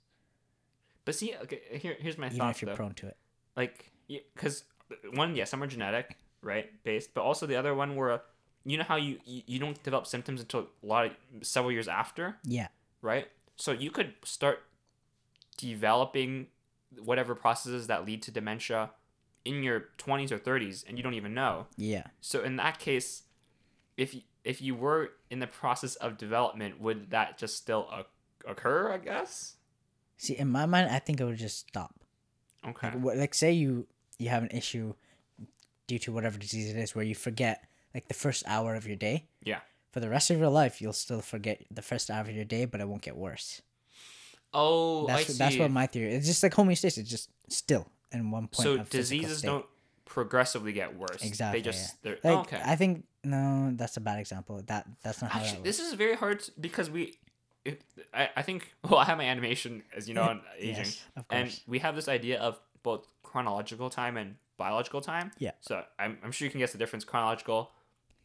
But 1.06 1.16
see, 1.16 1.34
okay, 1.44 1.62
here, 1.78 1.96
here's 2.00 2.18
my 2.18 2.26
even 2.28 2.38
thought 2.40 2.52
if 2.56 2.62
you're 2.62 2.72
though. 2.72 2.76
prone 2.76 2.94
to 2.96 3.08
it. 3.08 3.18
Like, 3.56 3.92
because 4.36 4.66
one, 5.14 5.36
yeah, 5.36 5.46
some 5.46 5.64
are 5.64 5.68
genetic, 5.68 6.18
right, 6.42 6.68
based, 6.84 7.14
but 7.14 7.22
also 7.22 7.46
the 7.46 7.56
other 7.56 7.74
one 7.74 7.96
were, 7.96 8.22
you 8.66 8.78
know 8.78 8.84
how 8.84 8.98
you 8.98 9.20
you, 9.24 9.44
you 9.46 9.60
don't 9.60 9.82
develop 9.84 10.06
symptoms 10.08 10.42
until 10.42 10.62
a 10.84 10.86
lot 10.86 11.06
of 11.06 11.12
several 11.44 11.72
years 11.72 11.88
after, 11.88 12.38
Yeah. 12.44 12.68
Right? 13.08 13.28
So 13.56 13.72
you 13.72 13.90
could 13.90 14.14
start 14.24 14.60
developing 15.58 16.48
whatever 17.04 17.34
processes 17.34 17.88
that 17.88 18.06
lead 18.06 18.22
to 18.24 18.32
dementia 18.32 18.92
in 19.46 19.64
your 19.64 19.86
20s 19.98 20.32
or 20.32 20.38
30s 20.38 20.84
and 20.88 20.98
you 20.98 21.04
don't 21.04 21.14
even 21.14 21.34
know. 21.34 21.68
Yeah. 21.78 22.04
So 22.22 22.44
in 22.44 22.58
that 22.58 22.80
case, 22.80 23.24
if 23.96 24.14
you, 24.14 24.22
if 24.44 24.62
you 24.62 24.76
were 24.76 25.12
in 25.32 25.40
the 25.40 25.48
process 25.48 25.96
of 25.96 26.18
development, 26.18 26.80
would 26.80 27.10
that 27.12 27.38
just 27.38 27.58
still 27.58 27.90
occur, 28.46 28.92
I 28.92 28.98
guess? 28.98 29.56
See, 30.18 30.38
in 30.38 30.50
my 30.50 30.66
mind, 30.66 30.90
I 30.90 31.00
think 31.00 31.20
it 31.20 31.26
would 31.26 31.38
just 31.38 31.68
stop. 31.68 31.96
Okay. 32.68 32.90
Like, 32.90 33.00
what, 33.00 33.18
like 33.18 33.34
say 33.34 33.54
you 33.54 33.88
you 34.18 34.30
have 34.30 34.44
an 34.44 34.50
issue 34.50 34.94
due 35.86 36.00
to 36.00 36.12
whatever 36.12 36.38
disease 36.38 36.70
it 36.70 36.78
is 36.78 36.96
where 36.96 37.06
you 37.06 37.16
forget 37.16 37.64
like 37.94 38.08
the 38.08 38.14
first 38.14 38.44
hour 38.48 38.76
of 38.76 38.88
your 38.88 38.96
day. 38.96 39.28
Yeah. 39.44 39.60
For 39.98 40.02
the 40.02 40.10
rest 40.12 40.30
of 40.30 40.38
your 40.38 40.50
life, 40.50 40.80
you'll 40.80 40.94
still 40.94 41.22
forget 41.22 41.66
the 41.72 41.82
first 41.82 42.12
hour 42.12 42.22
of 42.22 42.30
your 42.30 42.46
day, 42.46 42.66
but 42.66 42.82
it 42.82 42.88
won't 42.88 43.02
get 43.02 43.18
worse. 43.18 43.64
Oh, 44.54 45.08
I 45.08 45.14
That's 45.16 45.34
see. 45.34 45.40
that's 45.40 45.58
what 45.58 45.72
my 45.72 45.88
theory. 45.88 46.14
It's 46.14 46.28
just 46.28 46.44
like 46.44 46.54
homeostasis, 46.54 47.04
just 47.04 47.32
still 47.50 47.88
in 48.12 48.30
one 48.30 48.48
point. 48.48 48.64
so 48.64 48.78
diseases 48.78 49.42
don't 49.42 49.66
progressively 50.06 50.72
get 50.72 50.96
worse. 50.96 51.24
exactly. 51.24 51.62
They 51.62 51.64
just 51.64 52.04
they're 52.04 52.20
Like 52.24 52.38
oh, 52.38 52.40
okay. 52.42 52.62
I 52.64 52.76
think 52.76 53.06
no, 53.24 53.72
that's 53.74 53.98
a 53.98 54.00
bad 54.00 54.20
example. 54.20 54.62
That 54.68 54.86
that's 55.02 55.20
not 55.24 55.32
how 55.32 55.40
Actually, 55.40 55.58
that 55.58 55.64
this 55.64 55.80
is 55.80 55.94
very 55.94 56.14
hard 56.16 56.42
to- 56.42 56.52
because 56.62 56.92
we, 56.92 57.18
it, 57.66 57.82
I, 58.14 58.30
I 58.36 58.42
think 58.44 58.76
well 58.88 59.00
I 59.00 59.06
have 59.06 59.18
my 59.18 59.26
animation 59.26 59.82
as 59.96 60.08
you 60.08 60.14
know 60.14 60.22
on 60.30 60.42
aging, 60.60 60.76
Yes, 60.86 61.02
and 61.32 61.60
we 61.66 61.80
have 61.80 61.96
this 61.96 62.08
idea 62.08 62.40
of 62.40 62.60
both 62.84 63.08
chronological 63.24 63.90
time 63.90 64.16
and 64.16 64.36
biological 64.58 65.02
time. 65.02 65.32
Yeah. 65.40 65.54
So 65.62 65.84
I'm, 65.98 66.20
I'm 66.24 66.32
sure 66.32 66.46
you 66.46 66.52
can 66.52 66.60
guess 66.60 66.72
the 66.72 66.78
difference. 66.78 67.04
Chronological, 67.04 67.72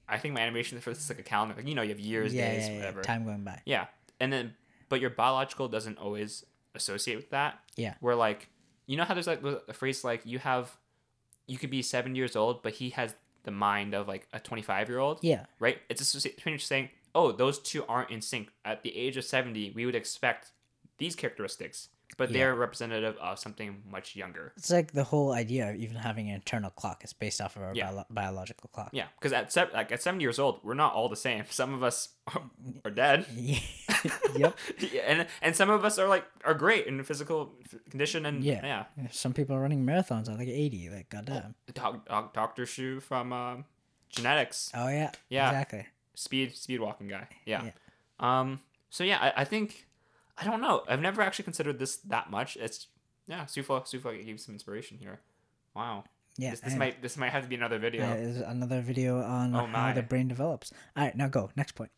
I 0.08 0.18
think 0.18 0.34
my 0.34 0.40
animation 0.40 0.78
for 0.80 0.90
this 0.90 1.00
is 1.00 1.08
like 1.08 1.18
a 1.18 1.22
calendar. 1.22 1.54
Like, 1.56 1.66
you 1.66 1.74
know, 1.74 1.82
you 1.82 1.90
have 1.90 2.00
years, 2.00 2.34
yeah, 2.34 2.50
days, 2.50 2.66
yeah, 2.66 2.72
yeah, 2.72 2.78
whatever. 2.78 3.02
time 3.02 3.24
going 3.24 3.44
by. 3.44 3.60
Yeah, 3.64 3.86
and 4.20 4.32
then 4.32 4.54
but 4.88 5.00
your 5.00 5.10
biological 5.10 5.68
doesn't 5.68 5.98
always 5.98 6.44
associate 6.74 7.16
with 7.16 7.30
that. 7.30 7.58
Yeah. 7.76 7.94
Where 8.00 8.14
like 8.16 8.48
you 8.86 8.96
know 8.96 9.04
how 9.04 9.14
there's 9.14 9.26
like 9.26 9.42
a 9.42 9.72
phrase 9.72 10.04
like 10.04 10.22
you 10.24 10.38
have, 10.38 10.76
you 11.46 11.58
could 11.58 11.70
be 11.70 11.82
seven 11.82 12.14
years 12.14 12.36
old, 12.36 12.62
but 12.62 12.74
he 12.74 12.90
has 12.90 13.14
the 13.44 13.50
mind 13.50 13.94
of 13.94 14.08
like 14.08 14.28
a 14.32 14.38
25 14.38 14.88
year 14.88 14.98
old 14.98 15.18
Yeah, 15.22 15.46
right? 15.58 15.78
It's 15.88 16.00
associated 16.00 16.42
pretty 16.42 16.56
much 16.56 16.66
saying, 16.66 16.90
oh, 17.14 17.32
those 17.32 17.58
two 17.58 17.84
aren't 17.88 18.10
in 18.10 18.20
sync. 18.20 18.50
At 18.64 18.82
the 18.82 18.96
age 18.96 19.16
of 19.16 19.24
70, 19.24 19.72
we 19.74 19.86
would 19.86 19.94
expect 19.94 20.52
these 20.98 21.16
characteristics, 21.16 21.88
but 22.14 22.30
Yeah. 22.30 22.38
they're 22.38 22.54
representative 22.54 23.16
of 23.18 23.38
something 23.38 23.82
much 23.90 24.14
younger. 24.16 24.52
it's 24.56 24.70
like 24.70 24.92
the 24.92 25.04
whole 25.04 25.32
idea 25.32 25.70
of 25.70 25.76
even 25.76 25.96
having 25.96 26.28
an 26.28 26.34
internal 26.36 26.70
clock 26.70 27.02
is 27.04 27.12
based 27.12 27.40
off 27.40 27.56
of 27.56 27.62
our 27.62 27.74
Yeah. 27.74 27.90
bio- 27.92 28.06
biological 28.10 28.68
clock. 28.72 28.90
Yeah, 28.92 29.06
because 29.18 29.32
at 29.32 29.52
se- 29.52 29.70
like 29.72 29.90
at 29.92 30.02
70 30.02 30.22
years 30.22 30.38
old, 30.38 30.60
we're 30.62 30.74
not 30.74 30.92
all 30.94 31.08
the 31.08 31.16
same. 31.16 31.44
Some 31.50 31.74
of 31.74 31.82
us 31.82 32.10
are 32.84 32.90
dead. 32.90 33.26
yep. 34.36 34.56
And 35.04 35.26
and 35.40 35.56
some 35.56 35.70
of 35.70 35.84
us 35.84 35.98
are 35.98 36.08
like 36.08 36.24
are 36.44 36.54
great 36.54 36.86
in 36.86 37.02
physical 37.04 37.52
condition 37.90 38.26
and 38.26 38.42
Yeah. 38.44 38.84
yeah. 38.96 39.08
Some 39.10 39.32
people 39.32 39.56
are 39.56 39.60
running 39.60 39.84
marathons 39.84 40.28
at 40.30 40.38
like 40.38 40.48
80. 40.48 40.90
Like, 40.90 41.08
goddamn. 41.10 41.54
Doc, 41.74 42.06
doc, 42.08 42.34
Dr. 42.34 42.66
Shu 42.66 43.00
from 43.00 43.32
um, 43.32 43.64
genetics, 44.08 44.70
Oh, 44.74 44.88
yeah. 44.88 45.10
Yeah. 45.28 45.48
Exactly. 45.50 45.86
speed 46.14 46.54
speed 46.56 46.80
walking 46.80 47.08
guy. 47.08 47.26
Yeah. 47.46 47.64
Yeah. 47.64 47.70
Um. 48.20 48.60
So 48.90 49.04
yeah, 49.04 49.18
I, 49.20 49.42
I 49.42 49.44
think 49.44 49.86
I 50.42 50.44
don't 50.44 50.60
know. 50.60 50.82
I've 50.88 51.00
never 51.00 51.22
actually 51.22 51.44
considered 51.44 51.78
this 51.78 51.96
that 51.98 52.30
much. 52.30 52.56
It's 52.56 52.88
yeah. 53.26 53.46
Sufa 53.46 53.82
Sufa 53.84 54.14
gave 54.16 54.40
some 54.40 54.54
inspiration 54.54 54.98
here. 54.98 55.20
Wow. 55.74 56.04
Yeah. 56.36 56.50
This, 56.50 56.60
this 56.60 56.76
might 56.76 57.02
this 57.02 57.16
might 57.16 57.30
have 57.30 57.42
to 57.44 57.48
be 57.48 57.54
another 57.54 57.78
video. 57.78 58.10
uh, 58.10 58.14
is 58.14 58.38
another 58.40 58.80
video 58.80 59.22
on 59.22 59.54
Oh, 59.54 59.66
how 59.66 59.92
the 59.92 60.02
brain 60.02 60.28
develops. 60.28 60.72
All 60.96 61.04
right, 61.04 61.16
now 61.16 61.28
go. 61.28 61.50
Next 61.56 61.72
point. 61.72 61.90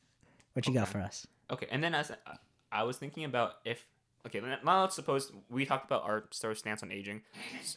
What 0.53 0.67
you 0.67 0.75
got 0.75 0.89
for 0.89 0.99
us? 0.99 1.27
Okay, 1.51 1.67
and 1.71 1.83
then 1.83 1.95
as 1.95 2.13
I 2.71 2.83
was 2.83 2.97
thinking 2.97 3.25
about 3.25 3.55
if 3.65 3.87
okay, 4.27 4.41
now 4.41 4.83
let's 4.83 4.95
suppose 4.95 5.33
we 5.49 5.65
talked 5.65 5.87
about 5.87 6.03
our 6.03 6.25
sort 6.31 6.53
of 6.53 6.59
stance 6.59 6.83
on 6.83 6.93
aging. 6.93 7.23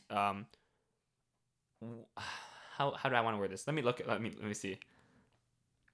Um, 0.10 0.48
how 2.78 2.92
how 2.92 3.10
do 3.10 3.16
I 3.16 3.22
want 3.22 3.36
to 3.36 3.40
word 3.40 3.52
this? 3.52 3.66
Let 3.68 3.74
me 3.74 3.82
look. 3.82 4.00
At, 4.02 4.08
let 4.08 4.22
me 4.22 4.32
let 4.38 4.48
me 4.48 4.54
see. 4.54 4.80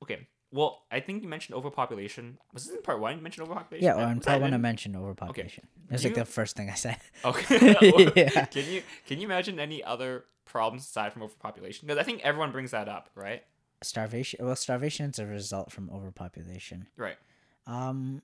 Okay, 0.02 0.28
well, 0.54 0.84
I 0.92 1.00
think 1.00 1.24
you 1.24 1.28
mentioned 1.28 1.58
overpopulation. 1.58 2.38
Was 2.54 2.68
this 2.68 2.76
in 2.76 2.84
part 2.84 3.00
one? 3.00 3.18
You 3.18 3.24
mentioned 3.24 3.46
overpopulation. 3.48 3.86
Yeah, 3.86 3.96
or 3.96 4.12
in 4.12 4.20
part 4.20 4.40
one 4.40 4.54
I 4.54 4.58
mentioned 4.58 4.96
overpopulation. 4.96 5.64
Okay. 5.66 5.86
That's 5.90 6.04
like 6.04 6.16
you- 6.16 6.24
the 6.24 6.26
first 6.26 6.56
thing 6.56 6.70
I 6.70 6.76
said. 6.76 6.98
Okay. 7.26 8.12
Yeah. 8.16 8.46
Can 8.46 8.66
you 8.72 8.84
can 9.08 9.20
you 9.20 9.26
imagine 9.26 9.60
any 9.60 9.84
other 9.84 10.26
problems 10.46 10.84
aside 10.84 11.12
from 11.12 11.24
overpopulation? 11.24 11.88
Because 11.88 12.00
I 12.00 12.04
think 12.04 12.22
everyone 12.24 12.52
brings 12.52 12.72
that 12.72 12.88
up, 12.88 13.10
right? 13.16 13.44
Starvation. 13.82 14.46
Well, 14.46 14.56
starvation 14.56 15.10
is 15.10 15.18
a 15.18 15.26
result 15.26 15.72
from 15.72 15.90
overpopulation. 15.90 16.88
Right. 16.96 17.18
Um, 17.66 18.22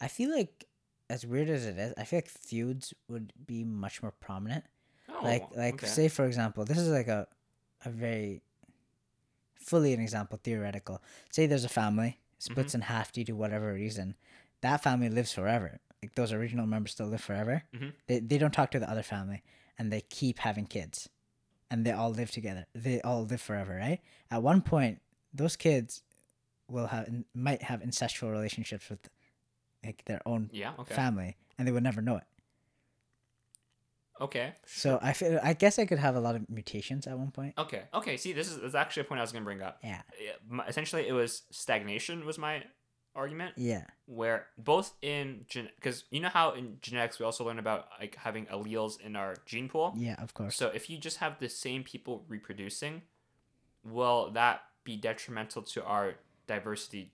I 0.00 0.08
feel 0.08 0.30
like, 0.30 0.66
as 1.10 1.26
weird 1.26 1.48
as 1.50 1.66
it 1.66 1.78
is, 1.78 1.94
I 1.98 2.04
feel 2.04 2.18
like 2.18 2.28
feuds 2.28 2.94
would 3.08 3.32
be 3.44 3.64
much 3.64 4.02
more 4.02 4.12
prominent. 4.20 4.64
Oh, 5.08 5.20
like, 5.24 5.44
like 5.56 5.74
okay. 5.74 5.86
say 5.86 6.08
for 6.08 6.24
example, 6.26 6.64
this 6.64 6.78
is 6.78 6.88
like 6.88 7.08
a, 7.08 7.26
a 7.84 7.90
very, 7.90 8.42
fully 9.62 9.92
an 9.92 10.00
example, 10.00 10.38
theoretical. 10.42 11.02
Say 11.30 11.46
there's 11.46 11.64
a 11.64 11.68
family 11.68 12.18
splits 12.38 12.72
Mm-hmm. 12.72 12.76
in 12.82 12.82
half 12.82 13.12
due 13.12 13.24
to 13.24 13.32
whatever 13.32 13.72
reason, 13.72 14.14
that 14.60 14.82
family 14.82 15.08
lives 15.08 15.32
forever. 15.32 15.80
Like 16.02 16.14
those 16.16 16.32
original 16.32 16.66
members 16.66 16.92
still 16.92 17.06
live 17.06 17.20
forever. 17.20 17.62
Mhm. 17.74 17.92
They 18.08 18.18
they 18.20 18.38
don't 18.38 18.52
talk 18.52 18.70
to 18.72 18.80
the 18.80 18.90
other 18.90 19.02
family, 19.04 19.42
and 19.78 19.92
they 19.92 20.00
keep 20.02 20.38
having 20.40 20.66
kids, 20.66 21.08
and 21.70 21.86
they 21.86 21.92
all 21.92 22.10
live 22.10 22.30
together. 22.32 22.66
They 22.74 23.00
all 23.02 23.24
live 23.24 23.40
forever, 23.40 23.76
right? 23.76 24.00
At 24.30 24.42
one 24.42 24.62
point, 24.62 25.00
those 25.32 25.54
kids 25.56 26.02
will 26.68 26.88
have 26.88 27.08
might 27.34 27.62
have 27.62 27.80
incestual 27.82 28.32
relationships 28.32 28.90
with 28.90 29.08
like 29.84 30.04
their 30.06 30.20
own 30.26 30.50
Yeah. 30.52 30.72
Okay. 30.78 30.94
family, 30.94 31.36
and 31.56 31.66
they 31.68 31.72
would 31.72 31.82
never 31.84 32.02
know 32.02 32.16
it. 32.16 32.24
Okay. 34.22 34.54
So 34.66 34.98
I 35.02 35.12
feel 35.12 35.38
I 35.42 35.52
guess 35.52 35.78
I 35.78 35.84
could 35.86 35.98
have 35.98 36.16
a 36.16 36.20
lot 36.20 36.34
of 36.36 36.48
mutations 36.48 37.06
at 37.06 37.18
one 37.18 37.30
point. 37.30 37.54
Okay. 37.58 37.82
Okay. 37.92 38.16
See, 38.16 38.32
this 38.32 38.48
is, 38.48 38.56
this 38.56 38.68
is 38.70 38.74
actually 38.74 39.02
a 39.02 39.04
point 39.04 39.18
I 39.20 39.22
was 39.22 39.32
gonna 39.32 39.44
bring 39.44 39.62
up. 39.62 39.78
Yeah. 39.82 40.02
Yeah, 40.20 40.60
Essentially, 40.68 41.06
it 41.08 41.12
was 41.12 41.42
stagnation 41.50 42.24
was 42.24 42.38
my 42.38 42.64
argument. 43.14 43.52
Yeah. 43.58 43.84
where 44.06 44.46
both 44.56 44.94
in 45.02 45.44
gen 45.46 45.68
because 45.76 46.04
you 46.10 46.20
know 46.20 46.30
how 46.30 46.52
in 46.52 46.78
genetics 46.80 47.18
we 47.18 47.26
also 47.26 47.44
learn 47.44 47.58
about 47.58 47.86
like 48.00 48.14
having 48.16 48.46
alleles 48.46 48.98
in 49.00 49.16
our 49.16 49.36
gene 49.44 49.68
pool 49.68 49.92
Yeah, 49.98 50.16
of 50.22 50.32
course. 50.32 50.56
so 50.56 50.68
if 50.68 50.88
you 50.88 50.96
just 50.96 51.18
have 51.18 51.38
the 51.38 51.50
same 51.50 51.82
people 51.84 52.24
reproducing 52.26 53.02
will 53.84 54.30
that 54.30 54.62
be 54.84 54.96
detrimental 54.96 55.60
to 55.62 55.84
our 55.84 56.14
diversity 56.46 57.12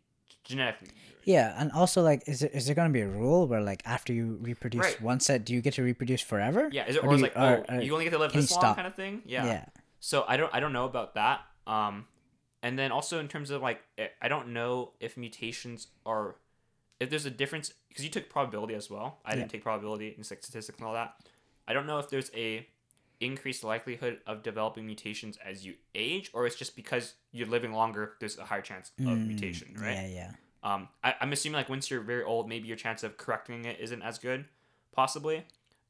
genetically 0.49 0.89
Yeah, 1.25 1.55
and 1.61 1.71
also 1.73 2.03
like, 2.03 2.23
is 2.27 2.41
there, 2.41 2.51
is 2.51 2.65
there 2.67 2.75
gonna 2.75 2.91
be 3.01 3.03
a 3.03 3.09
rule 3.09 3.47
where 3.47 3.61
like 3.61 3.83
after 3.85 4.13
you 4.13 4.39
reproduce 4.41 4.85
Right. 4.85 5.03
one 5.03 5.21
set, 5.21 5.45
do 5.45 5.53
you 5.55 5.61
get 5.61 5.75
to 5.75 5.83
reproduce 5.83 6.23
forever? 6.23 6.69
yeah 6.73 6.87
is 6.89 6.97
it 6.97 7.05
Or 7.05 7.09
or, 7.11 7.15
is 7.15 7.21
you- 7.21 7.27
like 7.27 7.37
or- 7.37 7.65
oh 7.69 7.77
or 7.77 7.81
you 7.83 7.93
only 7.93 8.05
get 8.07 8.13
to 8.13 8.19
live 8.19 8.33
this 8.33 8.51
long 8.51 8.61
stop? 8.61 8.77
kind 8.77 8.87
of 8.89 8.95
thing 8.95 9.23
yeah. 9.27 9.45
yeah. 9.47 9.65
so 10.01 10.25
i 10.27 10.37
don't 10.39 10.53
i 10.55 10.59
don't 10.61 10.73
know 10.73 10.87
about 10.87 11.15
that 11.15 11.41
um 11.67 12.07
and 12.63 12.79
then 12.79 12.91
also 12.93 13.21
in 13.21 13.29
terms 13.29 13.51
of 13.51 13.61
like 13.63 13.81
eh, 13.99 14.09
i 14.23 14.29
don't 14.29 14.49
know 14.49 14.93
if 15.01 15.17
mutations 15.17 15.89
are 16.07 16.37
if 16.99 17.11
there's 17.11 17.27
a 17.27 17.31
difference 17.43 17.73
because 17.89 18.03
you 18.05 18.11
took 18.11 18.29
probability 18.31 18.75
as 18.75 18.89
well 18.91 19.19
i 19.25 19.35
didn't 19.35 19.51
take 19.51 19.63
probability 19.63 20.15
and 20.17 20.25
statistics 20.27 20.69
and 20.79 20.87
all 20.87 20.95
that 20.95 21.15
i 21.69 21.73
don't 21.75 21.87
know 21.87 21.99
if 21.99 22.09
there's 22.09 22.31
a 22.35 22.67
increased 23.21 23.65
likelihood 23.65 24.21
of 24.27 24.43
developing 24.43 24.87
mutations 24.87 25.39
as 25.45 25.65
you 25.67 25.75
age 25.95 26.31
or 26.33 26.47
it's 26.47 26.57
just 26.57 26.77
because 26.77 27.15
you're 27.33 27.49
living 27.49 27.73
longer 27.73 28.13
there's 28.21 28.39
a 28.39 28.45
higher 28.45 28.63
chance 28.63 28.93
of 29.01 29.19
Mm, 29.19 29.27
mutation 29.27 29.75
right 29.81 29.95
Yeah, 29.95 30.07
yeah. 30.07 30.31
um, 30.63 30.89
I, 31.03 31.15
I'm 31.21 31.33
assuming 31.33 31.57
like 31.57 31.69
once 31.69 31.91
you're 31.91 32.01
very 32.01 32.23
old, 32.23 32.49
maybe 32.49 32.69
your 32.69 32.77
chance 32.77 33.03
of 33.03 33.17
correcting 33.17 33.65
it 33.65 33.79
isn't 33.81 34.03
as 34.03 34.19
good, 34.19 34.45
possibly. 34.93 35.45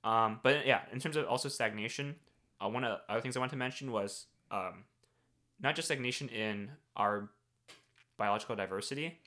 Um, 0.04 0.40
but 0.42 0.66
yeah, 0.66 0.82
in 0.92 1.00
terms 1.00 1.16
of 1.16 1.26
also 1.26 1.48
stagnation, 1.48 2.16
uh, 2.60 2.68
one 2.68 2.84
of 2.84 2.98
the 3.06 3.12
other 3.12 3.20
things 3.20 3.36
I 3.36 3.40
wanted 3.40 3.52
to 3.52 3.56
mention 3.56 3.90
was 3.92 4.26
um, 4.50 4.84
not 5.60 5.74
just 5.74 5.88
stagnation 5.88 6.28
in 6.28 6.70
our 6.96 7.30
biological 8.16 8.56
diversity, 8.56 9.18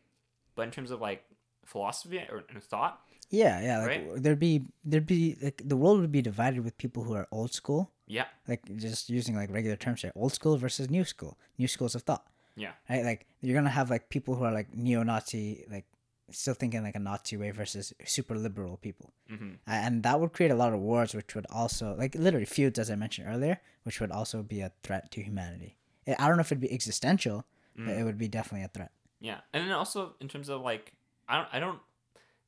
but 0.56 0.64
in 0.64 0.72
terms 0.72 0.92
of 0.92 1.02
like 1.02 1.24
philosophy 1.66 2.18
or 2.30 2.44
and 2.50 2.64
thought. 2.64 3.02
Yeah, 3.32 3.62
yeah. 3.62 3.78
Like 3.80 3.88
Right? 3.90 4.24
there'd 4.24 4.40
be 4.40 4.64
there'd 4.84 5.08
be 5.08 5.38
like 5.42 5.62
the 5.66 5.78
world 5.78 6.02
would 6.02 6.12
be 6.12 6.22
divided 6.22 6.64
with 6.64 6.78
people 6.78 7.04
who 7.04 7.14
are 7.16 7.28
old 7.32 7.54
school, 7.54 7.92
Yeah, 8.08 8.28
like 8.48 8.62
just 8.76 9.10
using 9.10 9.36
like 9.36 9.50
regular 9.52 9.78
terms 9.78 10.02
here, 10.04 10.12
old 10.16 10.34
school 10.34 10.58
versus 10.58 10.90
new 10.90 11.04
school, 11.06 11.38
new 11.58 11.68
schools 11.68 11.96
of 11.96 12.04
thought. 12.04 12.26
yeah, 12.56 12.74
Right? 12.90 13.04
Like 13.06 13.28
you're 13.42 13.56
gonna 13.56 13.70
have 13.80 13.90
like 13.90 14.10
people 14.10 14.36
who 14.36 14.44
are 14.44 14.52
like 14.54 14.76
neo-Nazi, 14.76 15.66
like 15.72 15.86
still 16.32 16.54
thinking 16.54 16.84
like 16.84 16.96
a 16.96 17.00
Nazi 17.00 17.36
way 17.38 17.52
versus 17.52 17.94
super 18.06 18.36
liberal 18.38 18.78
people. 18.78 19.12
hmm 19.30 19.56
and 19.68 20.04
that 20.04 20.20
would 20.20 20.34
create 20.34 20.52
a 20.52 20.56
lot 20.64 20.74
of 20.74 20.80
wars 20.80 21.14
which 21.14 21.36
would 21.36 21.46
also 21.50 21.96
like 21.98 22.16
literally 22.16 22.46
feuds 22.46 22.80
as 22.80 22.90
i 22.90 22.96
mentioned 22.96 23.28
earlier 23.28 23.60
which 23.84 24.00
would 24.00 24.12
also 24.12 24.42
be 24.42 24.62
a 24.62 24.72
threat 24.82 25.12
to 25.12 25.22
humanity 25.22 25.76
i 26.08 26.28
don't 26.28 26.38
know 26.38 26.42
if 26.48 26.52
it'd 26.52 26.62
be 26.62 26.72
existential 26.72 27.44
but 27.76 27.88
Mm. 27.88 28.00
it 28.00 28.04
would 28.04 28.18
be 28.18 28.28
definitely 28.28 28.64
a 28.66 28.68
threat 28.70 28.92
yeah. 29.20 29.40
And 29.54 29.64
then 29.66 29.72
also 29.72 30.16
in 30.20 30.28
terms 30.28 30.50
of 30.50 30.62
like, 30.62 30.94
I 31.30 31.38
don't, 31.38 31.50
I 31.54 31.60
don't. 31.60 31.80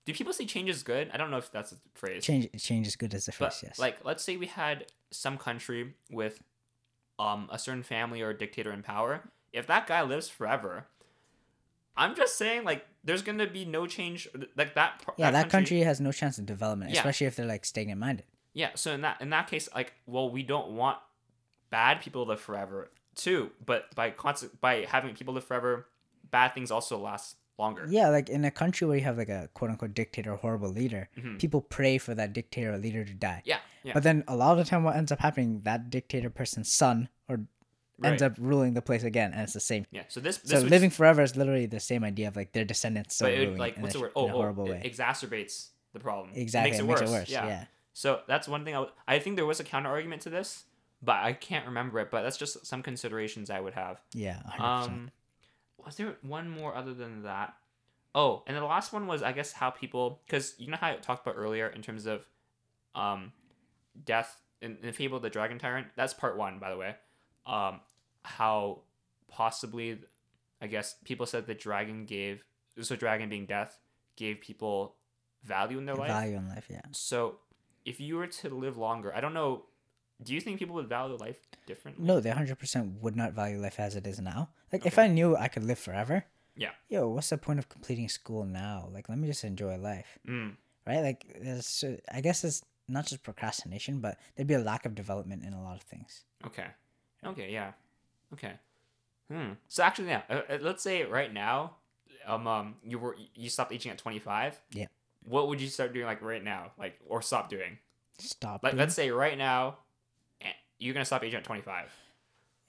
Do 0.05 0.13
people 0.13 0.33
say 0.33 0.45
change 0.45 0.69
is 0.69 0.83
good? 0.83 1.09
I 1.13 1.17
don't 1.17 1.31
know 1.31 1.37
if 1.37 1.51
that's 1.51 1.71
a 1.71 1.75
phrase. 1.93 2.23
change 2.23 2.49
change 2.61 2.87
is 2.87 2.95
good 2.95 3.13
as 3.13 3.25
the 3.25 3.33
But 3.39 3.57
yes 3.63 3.79
like, 3.79 4.03
let's 4.03 4.23
say 4.23 4.37
we 4.37 4.47
had 4.47 4.85
some 5.11 5.37
country 5.37 5.93
with 6.11 6.41
um 7.19 7.49
a 7.51 7.59
certain 7.59 7.83
family 7.83 8.21
or 8.21 8.29
a 8.29 8.37
dictator 8.37 8.71
in 8.71 8.83
power. 8.83 9.21
If 9.51 9.67
that 9.67 9.87
guy 9.87 10.01
lives 10.01 10.27
forever, 10.29 10.87
I'm 11.95 12.15
just 12.15 12.37
saying 12.37 12.63
like 12.63 12.85
there's 13.03 13.21
gonna 13.21 13.47
be 13.47 13.65
no 13.65 13.85
change. 13.87 14.27
Like 14.57 14.73
that. 14.75 15.01
yeah 15.17 15.31
that 15.31 15.49
country 15.49 15.79
has 15.81 15.99
no 16.01 16.11
chance 16.11 16.37
of 16.37 16.45
development 16.45 16.91
Yeah. 16.91 16.99
especially 16.99 17.27
if 17.27 17.35
they're 17.35 17.45
like 17.45 17.65
stagnant 17.65 17.99
minded 17.99 18.25
Yeah. 18.53 18.71
So 18.75 18.91
in 18.91 19.01
that 19.01 19.21
in 19.21 19.29
that 19.29 19.47
case, 19.47 19.69
like, 19.75 19.93
well, 20.05 20.29
we 20.29 20.43
don't 20.43 20.71
want 20.71 20.97
bad 21.69 22.01
people 22.01 22.25
to 22.25 22.29
live 22.31 22.39
forever 22.41 22.91
too. 23.15 23.51
But 23.65 23.93
by 23.95 24.09
constant 24.11 24.59
by 24.59 24.85
having 24.87 25.15
people 25.15 25.33
live 25.33 25.43
forever, 25.43 25.87
bad 26.29 26.53
things 26.53 26.71
also 26.71 26.97
last 26.97 27.37
longer. 27.59 27.85
yeah 27.89 28.09
like 28.09 28.29
in 28.29 28.43
a 28.45 28.51
country 28.51 28.87
where 28.87 28.97
you 28.97 29.03
have 29.03 29.17
like 29.17 29.29
a 29.29 29.49
quote-unquote 29.53 29.93
dictator 29.93 30.33
or 30.33 30.37
horrible 30.37 30.69
leader 30.69 31.09
Mhm. 31.17 31.39
people 31.39 31.61
pray 31.61 31.97
for 31.97 32.15
that 32.15 32.33
dictator 32.33 32.73
or 32.73 32.77
leader 32.77 33.03
to 33.05 33.13
die 33.13 33.41
Yeah. 33.45 33.59
Yeah. 33.83 33.93
but 33.93 34.03
then 34.03 34.23
a 34.27 34.35
lot 34.35 34.51
of 34.53 34.57
the 34.57 34.69
time 34.69 34.83
what 34.83 34.95
ends 34.95 35.11
up 35.11 35.19
happening 35.19 35.61
that 35.63 35.89
dictator 35.89 36.29
person's 36.29 36.71
son 36.73 37.09
or 37.27 37.41
ends 38.03 38.21
up 38.23 38.33
ruling 38.39 38.73
the 38.73 38.81
place 38.81 39.03
again 39.03 39.31
and 39.33 39.41
it's 39.43 39.53
the 39.53 39.59
same 39.59 39.85
Yeah. 39.91 40.03
So 40.07 40.19
this. 40.19 40.37
this 40.39 40.61
so 40.61 40.65
living 40.67 40.89
forever 40.89 41.21
is 41.21 41.35
literally 41.35 41.67
the 41.67 41.79
same 41.79 42.03
idea 42.03 42.27
of 42.27 42.35
like 42.35 42.51
their 42.53 42.65
descendants 42.65 43.21
ruling 43.21 43.55
like, 43.57 43.77
what's 43.77 43.93
the 43.93 44.01
word? 44.01 44.11
Oh, 44.15 44.25
oh, 44.25 44.29
horrible 44.29 44.65
it 44.67 44.71
way 44.71 44.81
exacerbates 44.83 45.69
the 45.93 45.99
problem. 45.99 46.31
Exactly, 46.35 46.71
It 46.75 46.79
it 46.81 46.87
makes 46.87 47.01
it 47.01 47.03
it 47.03 47.07
worse. 47.07 47.19
worse. 47.19 47.29
Yeah. 47.29 47.45
Yeah. 47.47 47.65
So 47.93 48.21
that's 48.27 48.47
one 48.47 48.65
thing 48.65 48.73
I, 48.73 48.79
w- 48.79 48.93
I 49.07 49.19
think 49.19 49.35
there 49.35 49.45
was 49.45 49.59
a 49.59 49.63
counter 49.63 49.89
argument 49.89 50.23
to 50.23 50.31
this, 50.31 50.63
but 51.03 51.17
I 51.17 51.33
can't 51.33 51.67
remember 51.67 51.99
it. 51.99 52.09
But 52.09 52.23
that's 52.23 52.37
just 52.37 52.65
some 52.65 52.81
considerations 52.81 53.51
I 53.51 53.59
would 53.59 53.75
have. 53.75 54.01
yeah, 54.13 54.41
100%. 54.57 54.59
Um, 54.89 55.11
was 55.83 55.97
there 55.97 56.15
one 56.21 56.49
more 56.49 56.75
other 56.75 56.93
than 56.93 57.23
that? 57.23 57.53
Oh, 58.15 58.43
and 58.45 58.55
the 58.55 58.63
last 58.63 58.93
one 58.93 59.07
was 59.07 59.23
I 59.23 59.31
guess 59.31 59.51
how 59.51 59.69
people 59.69 60.21
because 60.25 60.53
you 60.57 60.69
know 60.69 60.77
how 60.79 60.89
I 60.89 60.95
talked 60.95 61.25
about 61.25 61.37
earlier 61.37 61.67
in 61.67 61.81
terms 61.81 62.05
of, 62.05 62.25
um, 62.95 63.31
death 64.05 64.41
in, 64.61 64.77
in 64.81 64.87
the 64.87 64.93
fable 64.93 65.17
of 65.17 65.23
the 65.23 65.29
dragon 65.29 65.59
tyrant. 65.59 65.87
That's 65.95 66.13
part 66.13 66.37
one, 66.37 66.59
by 66.59 66.69
the 66.69 66.77
way. 66.77 66.95
Um, 67.45 67.81
how 68.23 68.81
possibly, 69.27 69.99
I 70.61 70.67
guess 70.67 70.95
people 71.03 71.25
said 71.25 71.45
the 71.47 71.53
dragon 71.53 72.05
gave 72.05 72.43
so 72.81 72.95
dragon 72.95 73.29
being 73.29 73.45
death 73.45 73.77
gave 74.15 74.41
people 74.41 74.95
value 75.43 75.77
in 75.77 75.85
their 75.85 75.95
life. 75.95 76.09
value 76.09 76.37
in 76.37 76.47
life. 76.47 76.67
Yeah. 76.69 76.81
So, 76.91 77.35
if 77.85 77.99
you 77.99 78.15
were 78.15 78.27
to 78.27 78.49
live 78.49 78.77
longer, 78.77 79.13
I 79.13 79.21
don't 79.21 79.33
know. 79.33 79.65
Do 80.23 80.33
you 80.33 80.39
think 80.39 80.59
people 80.59 80.75
would 80.75 80.87
value 80.87 81.17
life 81.17 81.37
differently? 81.67 82.05
No, 82.05 82.19
they 82.19 82.29
hundred 82.29 82.57
percent 82.57 83.01
would 83.01 83.15
not 83.15 83.33
value 83.33 83.59
life 83.59 83.79
as 83.79 83.95
it 83.95 84.07
is 84.07 84.19
now. 84.19 84.49
Like 84.73 84.85
if 84.85 84.97
I 84.99 85.07
knew 85.07 85.37
I 85.37 85.47
could 85.47 85.63
live 85.63 85.79
forever. 85.79 86.25
Yeah. 86.55 86.71
Yo, 86.89 87.07
what's 87.07 87.29
the 87.29 87.37
point 87.37 87.59
of 87.59 87.69
completing 87.69 88.09
school 88.09 88.43
now? 88.45 88.89
Like, 88.91 89.07
let 89.09 89.17
me 89.17 89.27
just 89.27 89.43
enjoy 89.43 89.77
life, 89.77 90.19
Mm, 90.27 90.55
right? 90.85 90.99
Like, 91.01 91.25
there's, 91.41 91.83
I 92.11 92.21
guess 92.21 92.43
it's 92.43 92.61
not 92.87 93.05
just 93.07 93.23
procrastination, 93.23 93.99
but 94.01 94.19
there'd 94.35 94.47
be 94.47 94.53
a 94.53 94.59
lack 94.59 94.85
of 94.85 94.93
development 94.93 95.43
in 95.43 95.53
a 95.53 95.63
lot 95.63 95.75
of 95.77 95.81
things. 95.83 96.25
okay. 96.45 96.67
Okay. 97.25 97.51
Yeah. 97.53 97.71
Okay. 98.33 98.53
Hmm. 99.31 99.53
So 99.69 99.81
actually, 99.83 100.09
yeah. 100.09 100.23
Uh, 100.29 100.41
uh, 100.49 100.57
let's 100.61 100.83
say 100.83 101.05
right 101.05 101.31
now, 101.33 101.75
um, 102.27 102.45
um, 102.47 102.75
you 102.83 102.99
were 102.99 103.15
you 103.33 103.49
stopped 103.49 103.71
aging 103.71 103.91
at 103.93 103.97
twenty 103.97 104.19
five. 104.19 104.59
Yeah. 104.73 104.87
What 105.25 105.47
would 105.47 105.61
you 105.61 105.69
start 105.69 105.93
doing 105.93 106.05
like 106.05 106.21
right 106.21 106.43
now, 106.43 106.71
like 106.77 106.99
or 107.07 107.21
stop 107.21 107.49
doing? 107.49 107.77
Stop. 108.19 108.61
Like 108.63 108.73
doing- 108.73 108.79
let's 108.79 108.93
say 108.95 109.09
right 109.11 109.37
now, 109.37 109.77
eh, 110.41 110.47
you're 110.79 110.93
gonna 110.93 111.05
stop 111.05 111.23
aging 111.23 111.37
at 111.37 111.45
twenty 111.45 111.61
five. 111.61 111.89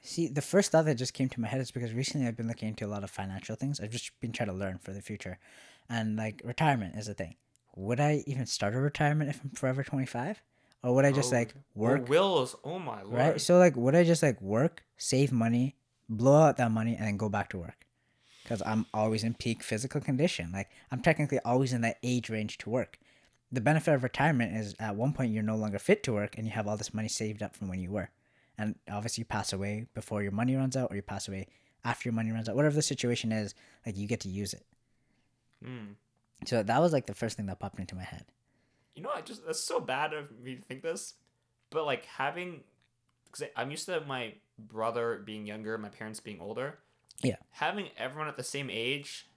See, 0.06 0.28
the 0.28 0.42
first 0.42 0.70
thought 0.70 0.84
that 0.84 0.96
just 0.96 1.14
came 1.14 1.30
to 1.30 1.40
my 1.40 1.48
head 1.48 1.62
is 1.62 1.70
because 1.70 1.94
recently 1.94 2.26
I've 2.26 2.36
been 2.36 2.46
looking 2.46 2.68
into 2.68 2.84
a 2.84 2.92
lot 2.92 3.02
of 3.04 3.10
financial 3.10 3.56
things. 3.56 3.80
I've 3.80 3.90
just 3.90 4.10
been 4.20 4.32
trying 4.32 4.50
to 4.50 4.54
learn 4.54 4.76
for 4.76 4.92
the 4.92 5.00
future. 5.00 5.38
And 5.88 6.14
like 6.16 6.42
retirement 6.44 6.94
is 6.96 7.08
a 7.08 7.14
thing. 7.14 7.36
Would 7.74 8.00
I 8.00 8.22
even 8.26 8.44
start 8.44 8.74
a 8.74 8.78
retirement 8.80 9.30
if 9.30 9.40
I'm 9.42 9.50
forever 9.50 9.82
25? 9.82 10.42
Or 10.82 10.94
would 10.94 11.06
I 11.06 11.10
just 11.12 11.32
Oh, 11.32 11.36
like 11.36 11.54
work? 11.74 12.06
wills. 12.06 12.54
Oh 12.62 12.78
my 12.78 13.00
lord. 13.00 13.14
right? 13.14 13.40
So 13.40 13.56
like 13.56 13.76
would 13.76 13.94
I 13.94 14.04
just 14.04 14.22
like 14.22 14.40
work, 14.42 14.84
save 14.98 15.32
money, 15.32 15.74
blow 16.06 16.42
out 16.42 16.58
that 16.58 16.70
money 16.70 16.94
and 16.94 17.06
then 17.06 17.16
go 17.16 17.30
back 17.30 17.48
to 17.50 17.58
work? 17.58 17.86
Cuz 18.44 18.60
I'm 18.66 18.84
always 18.92 19.24
in 19.24 19.32
peak 19.32 19.62
physical 19.62 20.02
condition. 20.02 20.52
Like 20.52 20.68
I'm 20.90 21.00
technically 21.00 21.38
always 21.46 21.72
in 21.72 21.80
that 21.80 21.96
age 22.02 22.28
range 22.28 22.58
to 22.58 22.68
work. 22.68 22.98
The 23.50 23.62
benefit 23.62 23.94
of 23.94 24.02
retirement 24.02 24.54
is 24.54 24.74
at 24.78 24.96
one 24.96 25.14
point 25.14 25.32
you're 25.32 25.42
no 25.42 25.56
longer 25.56 25.78
fit 25.78 26.02
to 26.02 26.12
work 26.12 26.36
and 26.36 26.46
you 26.46 26.52
have 26.52 26.68
all 26.68 26.76
this 26.76 26.92
money 26.92 27.08
saved 27.08 27.42
up 27.42 27.56
from 27.56 27.68
when 27.68 27.80
you 27.80 27.90
were. 27.90 28.10
And 28.56 28.76
obviously 28.90 29.22
you 29.22 29.26
pass 29.26 29.52
away 29.52 29.86
before 29.94 30.22
your 30.22 30.32
money 30.32 30.54
runs 30.54 30.76
out 30.76 30.90
or 30.90 30.96
you 30.96 31.02
pass 31.02 31.28
away 31.28 31.48
after 31.84 32.08
your 32.08 32.14
money 32.14 32.30
runs 32.30 32.48
out. 32.48 32.56
Whatever 32.56 32.74
the 32.74 32.82
situation 32.82 33.32
is, 33.32 33.54
like 33.84 33.96
you 33.96 34.06
get 34.06 34.20
to 34.20 34.28
use 34.28 34.54
it. 34.54 34.64
Mm. 35.64 35.94
So 36.46 36.62
that 36.62 36.80
was 36.80 36.92
like 36.92 37.06
the 37.06 37.14
first 37.14 37.36
thing 37.36 37.46
that 37.46 37.58
popped 37.58 37.78
into 37.78 37.94
my 37.94 38.02
head. 38.02 38.26
You 38.94 39.02
know, 39.02 39.10
I 39.14 39.22
just 39.22 39.44
that's 39.44 39.60
so 39.60 39.80
bad 39.80 40.12
of 40.12 40.30
me 40.40 40.56
to 40.56 40.62
think 40.62 40.82
this, 40.82 41.14
but 41.70 41.84
like 41.84 42.04
having, 42.04 42.60
because 43.24 43.48
I'm 43.56 43.70
used 43.70 43.86
to 43.86 44.00
my 44.02 44.34
brother 44.58 45.20
being 45.24 45.46
younger, 45.46 45.76
my 45.78 45.88
parents 45.88 46.20
being 46.20 46.40
older. 46.40 46.78
Yeah. 47.22 47.36
Having 47.50 47.88
everyone 47.96 48.28
at 48.28 48.36
the 48.36 48.44
same 48.44 48.70
age 48.70 49.28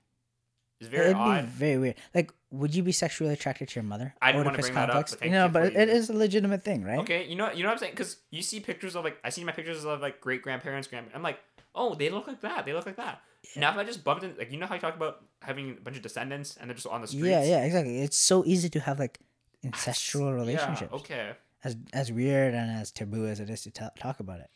is 0.80 0.88
very 0.88 1.06
It'd 1.06 1.16
odd. 1.18 1.42
be 1.46 1.48
very 1.48 1.78
weird. 1.78 1.96
Like, 2.14 2.32
would 2.52 2.74
you 2.76 2.84
be 2.84 2.92
sexually 2.92 3.34
attracted 3.34 3.70
to 3.70 3.76
your 3.76 3.84
mother? 3.84 4.14
I 4.22 4.32
didn't 4.32 4.46
wanna 4.46 4.58
Oedipus 4.58 4.66
bring 4.68 4.76
that 4.76 4.90
up, 4.90 4.96
complex? 5.08 5.16
but 5.20 5.30
no, 5.30 5.50
but 5.50 5.76
it, 5.76 5.90
is 5.90 6.10
a 6.10 6.14
legitimate 6.14 6.64
thing, 6.64 6.84
right? 6.84 7.00
Okay, 7.00 7.26
you 7.28 7.36
know, 7.36 7.52
you 7.52 7.64
know 7.64 7.70
what 7.70 7.74
I'm 7.74 7.80
saying? 7.80 7.94
Because 7.94 8.18
you 8.32 8.42
see 8.42 8.60
pictures 8.60 8.96
of 8.96 9.04
like 9.04 9.18
I 9.24 9.30
see 9.30 9.44
my 9.44 9.52
pictures 9.52 9.84
of 9.86 10.02
like 10.02 10.22
great 10.22 10.42
grandparents, 10.42 10.88
grand. 10.88 11.08
I'm 11.14 11.24
like, 11.24 11.40
oh, 11.76 11.96
they 11.96 12.10
look 12.10 12.28
like 12.28 12.42
that. 12.42 12.66
They 12.66 12.74
look 12.74 12.86
like 12.86 12.98
that. 12.98 13.22
Now 13.56 13.72
if 13.72 13.78
I 13.78 13.84
just 13.84 14.04
bumped 14.04 14.24
in, 14.24 14.36
like 14.38 14.52
you 14.52 14.58
know 14.58 14.66
how 14.66 14.76
you 14.76 14.82
talk 14.82 14.96
about 14.96 15.24
having 15.42 15.72
a 15.72 15.82
bunch 15.82 15.98
of 15.98 16.04
descendants 16.04 16.58
and 16.58 16.70
they're 16.70 16.76
just 16.76 16.88
on 16.88 17.02
the 17.02 17.08
streets. 17.08 17.26
Yeah, 17.28 17.44
yeah, 17.44 17.64
exactly. 17.66 18.00
It's 18.00 18.18
so 18.18 18.44
easy 18.46 18.70
to 18.70 18.80
have 18.82 19.00
like 19.00 19.20
ancestral 19.64 20.34
relationships. 20.34 20.92
Yeah, 20.92 20.98
okay. 21.00 21.32
As 21.64 21.76
as 21.94 22.12
weird 22.12 22.54
and 22.54 22.70
as 22.72 22.92
taboo 22.92 23.26
as 23.26 23.40
it 23.40 23.50
is 23.50 23.62
to 23.64 23.72
ta- 23.72 23.92
talk 24.00 24.20
about 24.20 24.40
it. 24.42 24.50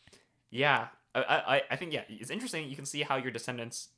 Yeah, 0.50 0.88
I, 1.14 1.20
I- 1.56 1.62
I 1.70 1.76
think 1.76 1.92
yeah, 1.92 2.02
it's 2.08 2.30
interesting. 2.30 2.68
You 2.68 2.76
can 2.76 2.84
see 2.86 3.02
how 3.02 3.16
your 3.16 3.30
descendants 3.30 3.88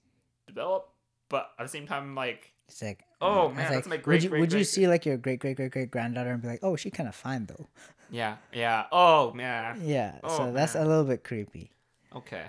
develop, 0.47 0.89
but 1.29 1.51
at 1.59 1.65
the 1.65 1.69
same 1.69 1.87
time, 1.87 2.15
like, 2.15 2.53
It's 2.69 2.83
like 2.83 3.05
Oh, 3.21 3.49
it's 3.49 3.57
man, 3.57 3.65
like, 3.67 3.75
that's 3.75 3.89
my 3.89 3.97
would 4.05 4.23
you 4.23 4.29
great, 4.31 4.41
would 4.41 4.53
you 4.53 4.59
great- 4.59 4.67
see 4.67 4.87
like 4.89 5.07
your 5.07 5.17
great 5.17 5.41
great 5.41 5.57
great 5.57 5.71
great 5.73 5.91
granddaughter 5.91 6.31
and 6.33 6.43
be 6.43 6.49
like, 6.49 6.61
oh, 6.63 6.77
she 6.77 6.91
kind 6.91 7.09
of 7.09 7.15
fine 7.15 7.47
though. 7.47 7.69
yeah, 8.11 8.37
yeah. 8.53 8.87
Oh 8.93 9.33
man. 9.33 9.81
Yeah, 9.85 10.19
Oh, 10.23 10.37
so 10.37 10.53
that's 10.53 10.75
a 10.75 10.85
little 10.85 11.05
bit 11.05 11.25
creepy. 11.25 11.71
Okay, 12.15 12.45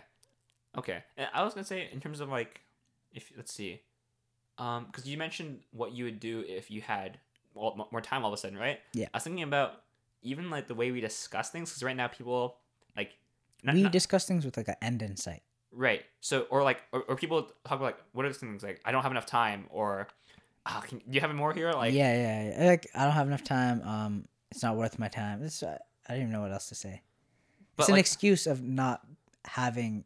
okay. 0.78 1.04
And 1.18 1.28
I 1.34 1.44
was 1.44 1.54
gonna 1.54 1.66
say 1.66 1.90
in 1.92 2.00
terms 2.00 2.20
of 2.20 2.30
like, 2.30 2.62
if 3.14 3.32
let's 3.38 3.54
see, 3.54 3.82
um, 4.58 4.86
because 4.86 5.08
you 5.08 5.18
mentioned 5.18 5.60
what 5.72 5.92
you 5.94 6.06
would 6.06 6.20
do 6.20 6.44
if 6.48 6.70
you 6.70 6.82
had 6.82 7.20
mo- 7.56 7.88
more 7.92 8.02
time 8.02 8.24
all 8.24 8.32
of 8.32 8.38
a 8.38 8.38
sudden, 8.38 8.58
right? 8.58 8.80
Yeah. 8.94 9.08
I 9.14 9.18
was 9.18 9.24
thinking 9.24 9.44
about 9.44 9.82
even 10.22 10.50
like 10.50 10.68
the 10.68 10.76
way 10.76 10.92
we 10.92 11.02
discuss 11.02 11.50
things, 11.52 11.70
because 11.70 11.84
right 11.84 11.96
now 11.96 12.08
people 12.08 12.58
like, 12.98 13.12
not, 13.64 13.76
we 13.76 13.84
not- 13.84 13.92
discuss 13.92 14.26
things 14.26 14.44
with 14.46 14.58
like 14.58 14.68
an 14.68 14.76
end 14.82 15.02
in 15.02 15.16
sight. 15.18 15.44
Right. 15.76 16.04
So 16.22 16.42
or 16.50 16.64
like 16.64 16.82
or, 16.92 17.02
or 17.04 17.16
people 17.16 17.44
talk 17.44 17.78
about 17.78 17.82
like 17.82 17.98
what 18.14 18.26
are 18.26 18.34
things 18.34 18.64
like 18.64 18.82
I 18.86 18.92
don't 18.92 19.04
have 19.04 19.12
enough 19.12 19.26
time 19.26 19.68
or. 19.70 20.08
Ah, 20.68 20.82
can, 20.88 20.98
do 20.98 21.04
you 21.12 21.22
have 21.22 21.34
more 21.36 21.54
here? 21.54 21.72
Like, 21.74 21.94
yeah, 21.94 22.16
yeah, 22.16 22.50
yeah. 22.58 22.68
Like 22.70 22.88
I 22.96 23.04
don't 23.04 23.14
have 23.14 23.28
enough 23.28 23.44
time. 23.44 23.84
Um, 23.84 24.26
it's 24.50 24.64
not 24.64 24.76
worth 24.76 24.98
my 24.98 25.10
time. 25.10 25.44
It's 25.44 25.62
I 25.62 25.78
don't 26.10 26.18
even 26.18 26.32
know 26.32 26.42
what 26.42 26.52
else 26.52 26.70
to 26.70 26.76
say. 26.76 27.02
It's 27.78 27.88
an 27.88 27.94
like- 27.94 28.00
excuse 28.00 28.48
of 28.48 28.64
not 28.64 29.02
having 29.44 30.06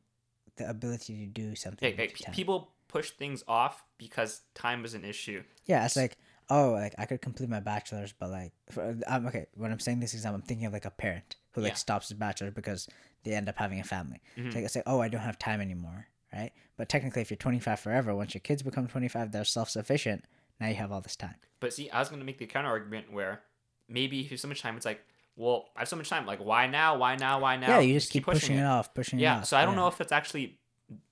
the 0.58 0.70
ability 0.70 1.26
to 1.26 1.26
do 1.28 1.56
something. 1.56 1.96
like, 1.98 2.20
people 2.34 2.74
push 2.90 3.12
things 3.12 3.42
off 3.48 3.86
because 3.98 4.42
time 4.54 4.84
is 4.84 4.94
an 4.96 5.06
issue. 5.06 5.44
Yeah, 5.66 5.86
it's 5.86 5.96
like 5.96 6.18
oh, 6.50 6.72
like 6.72 6.96
I 6.98 7.06
could 7.06 7.22
complete 7.22 7.50
my 7.50 7.60
bachelor's, 7.60 8.12
but 8.12 8.30
like, 8.30 8.52
for, 8.72 8.96
I'm 9.08 9.28
okay. 9.28 9.46
When 9.56 9.72
I'm 9.72 9.80
saying 9.80 10.00
this 10.00 10.14
example, 10.14 10.36
I'm 10.42 10.42
thinking 10.42 10.66
of 10.66 10.74
like 10.74 10.86
a 10.86 10.92
parent 10.92 11.36
who 11.52 11.62
like 11.62 11.72
Yeah. 11.72 11.76
stops 11.76 12.10
his 12.10 12.18
bachelor 12.18 12.52
because 12.52 12.88
they 13.24 13.34
end 13.34 13.50
up 13.50 13.58
having 13.58 13.80
a 13.80 13.84
family. 13.84 14.22
Mhm. 14.38 14.48
It's 14.48 14.56
like 14.56 14.66
it's 14.66 14.76
like 14.76 14.84
oh, 14.88 15.00
I 15.02 15.08
don't 15.10 15.22
have 15.22 15.38
time 15.40 15.62
anymore, 15.62 16.08
right? 16.34 16.52
But 16.78 16.90
technically, 16.90 17.22
if 17.22 17.30
you're 17.30 17.38
25 17.38 17.80
forever, 17.80 18.16
once 18.16 18.34
your 18.34 18.42
kids 18.42 18.62
become 18.64 18.88
25, 18.88 19.32
they're 19.32 19.44
self 19.44 19.70
sufficient. 19.70 20.26
Now 20.60 20.68
you 20.68 20.76
have 20.76 20.92
all 20.92 21.02
this 21.02 21.16
time. 21.16 21.36
But 21.60 21.74
see, 21.74 21.90
I 21.90 22.00
was 22.00 22.10
gonna 22.10 22.24
make 22.24 22.38
the 22.38 22.46
counter 22.48 22.70
argument 22.70 23.12
where 23.12 23.42
maybe 23.88 24.20
if 24.20 24.26
you 24.26 24.30
have 24.32 24.40
so 24.40 24.48
much 24.48 24.62
time, 24.62 24.76
it's 24.78 24.86
like, 24.86 25.02
well, 25.36 25.70
I 25.76 25.80
have 25.82 25.88
so 25.90 25.96
much 25.96 26.10
time. 26.10 26.26
Like, 26.26 26.40
why 26.40 26.68
now? 26.68 26.98
Why 26.98 27.16
now? 27.16 27.40
Why 27.40 27.56
now? 27.58 27.68
yeah, 27.68 27.80
you 27.80 27.94
just 27.94 28.12
keep 28.12 28.26
pushing, 28.26 28.58
it. 28.58 28.64
off, 28.64 28.94
pushing 28.94 29.20
it 29.20 29.24
Yeah. 29.24 29.38
off. 29.40 29.46
So 29.46 29.58
I 29.58 29.64
don't 29.66 29.74
yeah. 29.76 29.82
know 29.82 29.88
if 29.88 30.00
it's 30.02 30.12
actually 30.12 30.60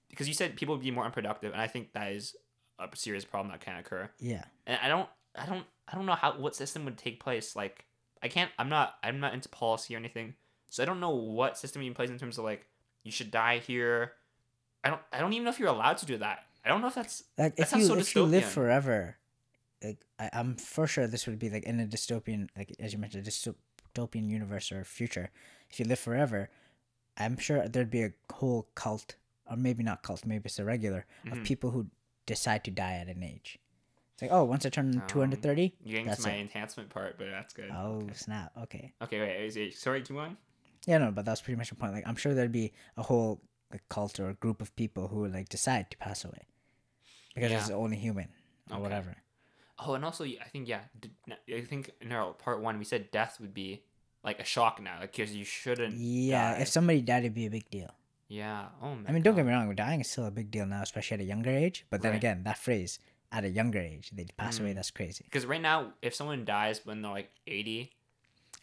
because 0.09 0.27
you 0.27 0.33
said 0.33 0.55
people 0.55 0.75
would 0.75 0.83
be 0.83 0.91
more 0.91 1.05
unproductive, 1.05 1.53
and 1.53 1.61
I 1.61 1.67
think 1.67 1.93
that 1.93 2.11
is 2.11 2.35
a 2.79 2.87
serious 2.95 3.23
problem 3.25 3.51
that 3.51 3.61
can 3.61 3.77
occur. 3.77 4.09
Yeah, 4.19 4.43
And 4.65 4.79
I 4.81 4.87
don't, 4.87 5.07
I 5.35 5.45
don't, 5.45 5.65
I 5.87 5.95
don't 5.95 6.05
know 6.05 6.15
how 6.15 6.37
what 6.37 6.55
system 6.55 6.85
would 6.85 6.97
take 6.97 7.19
place. 7.19 7.55
Like, 7.55 7.85
I 8.21 8.27
can't. 8.27 8.51
I'm 8.59 8.67
not. 8.69 8.95
I'm 9.03 9.19
not 9.19 9.33
into 9.33 9.47
policy 9.49 9.93
or 9.95 9.97
anything, 9.99 10.33
so 10.69 10.83
I 10.83 10.85
don't 10.85 10.99
know 10.99 11.15
what 11.15 11.57
system 11.57 11.81
you 11.81 11.93
place 11.93 12.09
in 12.09 12.17
terms 12.19 12.37
of 12.37 12.45
like 12.45 12.65
you 13.03 13.11
should 13.11 13.31
die 13.31 13.59
here. 13.59 14.13
I 14.83 14.89
don't. 14.89 15.01
I 15.11 15.19
don't 15.19 15.33
even 15.33 15.43
know 15.45 15.49
if 15.49 15.59
you're 15.59 15.69
allowed 15.69 15.97
to 15.99 16.05
do 16.05 16.17
that. 16.17 16.45
I 16.63 16.69
don't 16.69 16.81
know 16.81 16.87
if 16.87 16.95
that's 16.95 17.23
like 17.37 17.55
That 17.55 17.63
if 17.63 17.75
you 17.75 17.85
so 17.85 17.95
if 17.95 18.15
you 18.15 18.23
live 18.23 18.45
forever, 18.45 19.17
like 19.83 19.99
I, 20.19 20.29
I'm 20.33 20.55
for 20.55 20.87
sure 20.87 21.07
this 21.07 21.25
would 21.27 21.39
be 21.39 21.49
like 21.49 21.63
in 21.63 21.79
a 21.79 21.85
dystopian, 21.85 22.49
like 22.57 22.75
as 22.79 22.93
you 22.93 22.99
mentioned, 22.99 23.25
a 23.27 23.29
dystopian 23.29 24.29
universe 24.29 24.71
or 24.71 24.83
future. 24.83 25.29
If 25.69 25.79
you 25.79 25.85
live 25.85 25.99
forever, 25.99 26.49
I'm 27.17 27.37
sure 27.37 27.67
there'd 27.67 27.89
be 27.89 28.03
a 28.03 28.13
whole 28.31 28.67
cult, 28.75 29.15
or 29.49 29.57
maybe 29.57 29.83
not 29.83 30.03
cult, 30.03 30.25
maybe 30.25 30.43
it's 30.45 30.59
a 30.59 30.65
regular 30.65 31.05
of 31.31 31.39
Mhm. 31.39 31.43
people 31.43 31.71
who 31.71 31.87
decide 32.25 32.63
to 32.65 32.71
die 32.71 32.93
at 32.95 33.07
an 33.07 33.23
age. 33.23 33.59
It's 34.13 34.21
like, 34.23 34.31
oh, 34.31 34.43
once 34.43 34.65
I 34.65 34.69
turn 34.69 34.95
Um, 34.95 35.07
230, 35.07 35.75
you 35.83 35.91
getting 35.91 36.07
That's 36.07 36.23
to 36.23 36.29
my 36.29 36.35
it. 36.35 36.41
enhancement 36.41 36.89
part, 36.89 37.17
but 37.17 37.29
that's 37.29 37.53
good. 37.53 37.71
oh 37.71 38.01
Okay. 38.01 38.13
snap, 38.13 38.51
okay. 38.57 38.93
Okay, 39.01 39.19
wait. 39.49 39.73
Sorry, 39.77 40.01
keep 40.01 40.15
going. 40.15 40.37
Yeah, 40.87 40.97
no, 40.97 41.11
but 41.11 41.25
that's 41.25 41.41
pretty 41.41 41.57
much 41.57 41.69
the 41.69 41.75
point. 41.75 41.93
Like, 41.93 42.07
I'm 42.07 42.15
sure 42.15 42.33
there'd 42.33 42.51
be 42.51 42.73
a 42.95 43.03
whole 43.03 43.41
like 43.71 43.83
cult 43.89 44.19
or 44.19 44.29
a 44.29 44.33
group 44.33 44.61
of 44.61 44.73
people 44.75 45.09
who 45.09 45.17
would 45.19 45.33
like 45.33 45.49
decide 45.49 45.91
to 45.91 45.97
pass 45.97 46.23
away 46.25 46.47
because 47.35 47.51
Yeah. 47.51 47.59
it's 47.59 47.69
only 47.69 47.97
human 47.97 48.29
or 48.71 48.75
Okay. 48.77 48.81
whatever. 48.81 49.17
Oh, 49.79 49.93
and 49.93 50.03
also, 50.03 50.23
I 50.23 50.47
think 50.51 50.67
yeah, 50.67 50.81
I 51.53 51.61
think 51.61 51.91
in 52.01 52.11
our 52.11 52.33
part 52.33 52.61
one 52.61 52.79
we 52.79 52.85
said 52.85 53.11
death 53.11 53.39
would 53.39 53.53
be 53.53 53.83
like 54.23 54.39
a 54.39 54.43
shock 54.45 54.81
now, 54.81 54.99
like 55.01 55.11
because 55.11 55.35
you 55.35 55.43
shouldn't. 55.45 55.95
Yeah, 55.95 56.53
die. 56.55 56.61
if 56.61 56.69
somebody 56.69 57.01
died, 57.01 57.23
it'd 57.25 57.33
be 57.35 57.45
a 57.45 57.49
big 57.51 57.69
deal. 57.69 57.91
Yeah. 58.29 58.69
Oh. 58.81 58.97
I 59.07 59.11
mean, 59.11 59.21
don't 59.21 59.35
get 59.35 59.45
me 59.45 59.51
wrong, 59.51 59.73
dying 59.75 60.01
is 60.01 60.09
still 60.09 60.25
a 60.25 60.31
big 60.31 60.49
deal 60.51 60.65
now, 60.65 60.81
especially 60.81 61.15
at 61.15 61.21
a 61.21 61.25
younger 61.25 61.49
age. 61.51 61.85
But 61.89 62.01
then 62.01 62.11
Right. 62.11 62.17
again, 62.17 62.43
that 62.43 62.57
phrase, 62.57 62.99
at 63.31 63.43
a 63.43 63.49
younger 63.49 63.79
age, 63.79 64.09
they 64.11 64.25
pass 64.37 64.59
away, 64.59 64.71
Mm. 64.71 64.75
that's 64.75 64.91
crazy. 64.91 65.23
Because 65.25 65.45
right 65.45 65.61
now, 65.61 65.93
if 66.01 66.15
someone 66.15 66.43
dies 66.45 66.85
when 66.85 67.01
they're 67.01 67.11
like 67.11 67.31
eighty, 67.45 67.91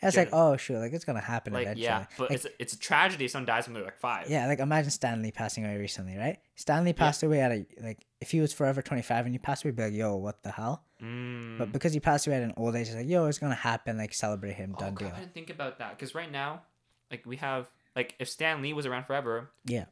It's 0.05 0.17
Yeah. 0.17 0.23
like, 0.23 0.31
oh, 0.33 0.57
sure, 0.57 0.79
like 0.79 0.93
it's 0.93 1.05
gonna 1.05 1.21
happen 1.21 1.53
like 1.53 1.63
eventually. 1.63 1.85
yeah, 1.87 2.07
but 2.19 2.31
Like, 2.31 2.37
it's 2.37 2.45
a, 2.45 2.49
it's 2.63 2.73
a 2.75 2.79
tragedy 2.79 3.25
if 3.25 3.31
someone 3.33 3.47
dies 3.47 3.67
when 3.67 3.75
they're 3.75 3.85
like 3.85 3.99
five. 3.99 4.29
yeah, 4.31 4.47
like 4.47 4.59
imagine 4.61 4.91
Stan 4.91 5.23
Lee 5.23 5.33
passing 5.33 5.65
away 5.65 5.77
recently, 5.79 6.17
right? 6.17 6.39
Stan 6.57 6.85
Lee 6.85 6.93
passed 6.93 7.23
away 7.23 7.41
at 7.41 7.51
a, 7.53 7.67
like, 7.83 8.07
if 8.21 8.31
he 8.31 8.41
was 8.41 8.53
forever 8.53 8.81
25 8.83 9.27
and 9.27 9.35
he 9.35 9.39
passed 9.39 9.65
away, 9.65 9.73
be 9.73 9.83
like, 9.83 9.93
yo, 9.95 10.17
what 10.17 10.43
the 10.43 10.51
hell? 10.51 10.85
Mm. 11.03 11.59
But 11.59 11.73
because 11.73 11.93
he 11.93 12.01
passed 12.01 12.27
away 12.27 12.37
at 12.37 12.43
an 12.43 12.55
old 12.57 12.77
age, 12.77 12.87
it's 12.89 12.97
like, 12.97 13.09
yo, 13.09 13.27
it's 13.27 13.39
gonna 13.39 13.55
happen, 13.55 13.99
like, 13.99 14.15
celebrate 14.15 14.55
him, 14.55 14.75
oh, 14.77 14.81
done 14.81 14.95
God, 14.95 15.07
deal. 15.07 15.15
I 15.17 15.21
didn't 15.21 15.35
think 15.35 15.51
about 15.51 15.79
that. 15.79 15.97
Because 15.99 16.15
right 16.15 16.31
now, 16.31 16.63
like 17.11 17.25
we 17.27 17.37
have 17.37 17.67
like 17.97 18.15
if 18.19 18.29
Stan 18.29 18.61
Lee 18.63 18.73
was 18.73 18.87
around 18.87 19.05
forever, 19.05 19.51
Yeah. 19.65 19.85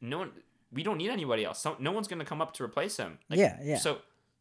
no 0.00 0.18
one, 0.18 0.32
we 0.72 0.82
don't 0.82 0.98
need 0.98 1.10
anybody 1.10 1.44
else. 1.44 1.60
So, 1.60 1.76
no 1.78 1.92
one's 1.92 2.08
gonna 2.08 2.24
come 2.24 2.40
up 2.42 2.52
to 2.54 2.64
replace 2.64 2.96
him. 2.96 3.18
Like, 3.30 3.38
yeah, 3.38 3.58
yeah. 3.62 3.78
So, 3.78 3.98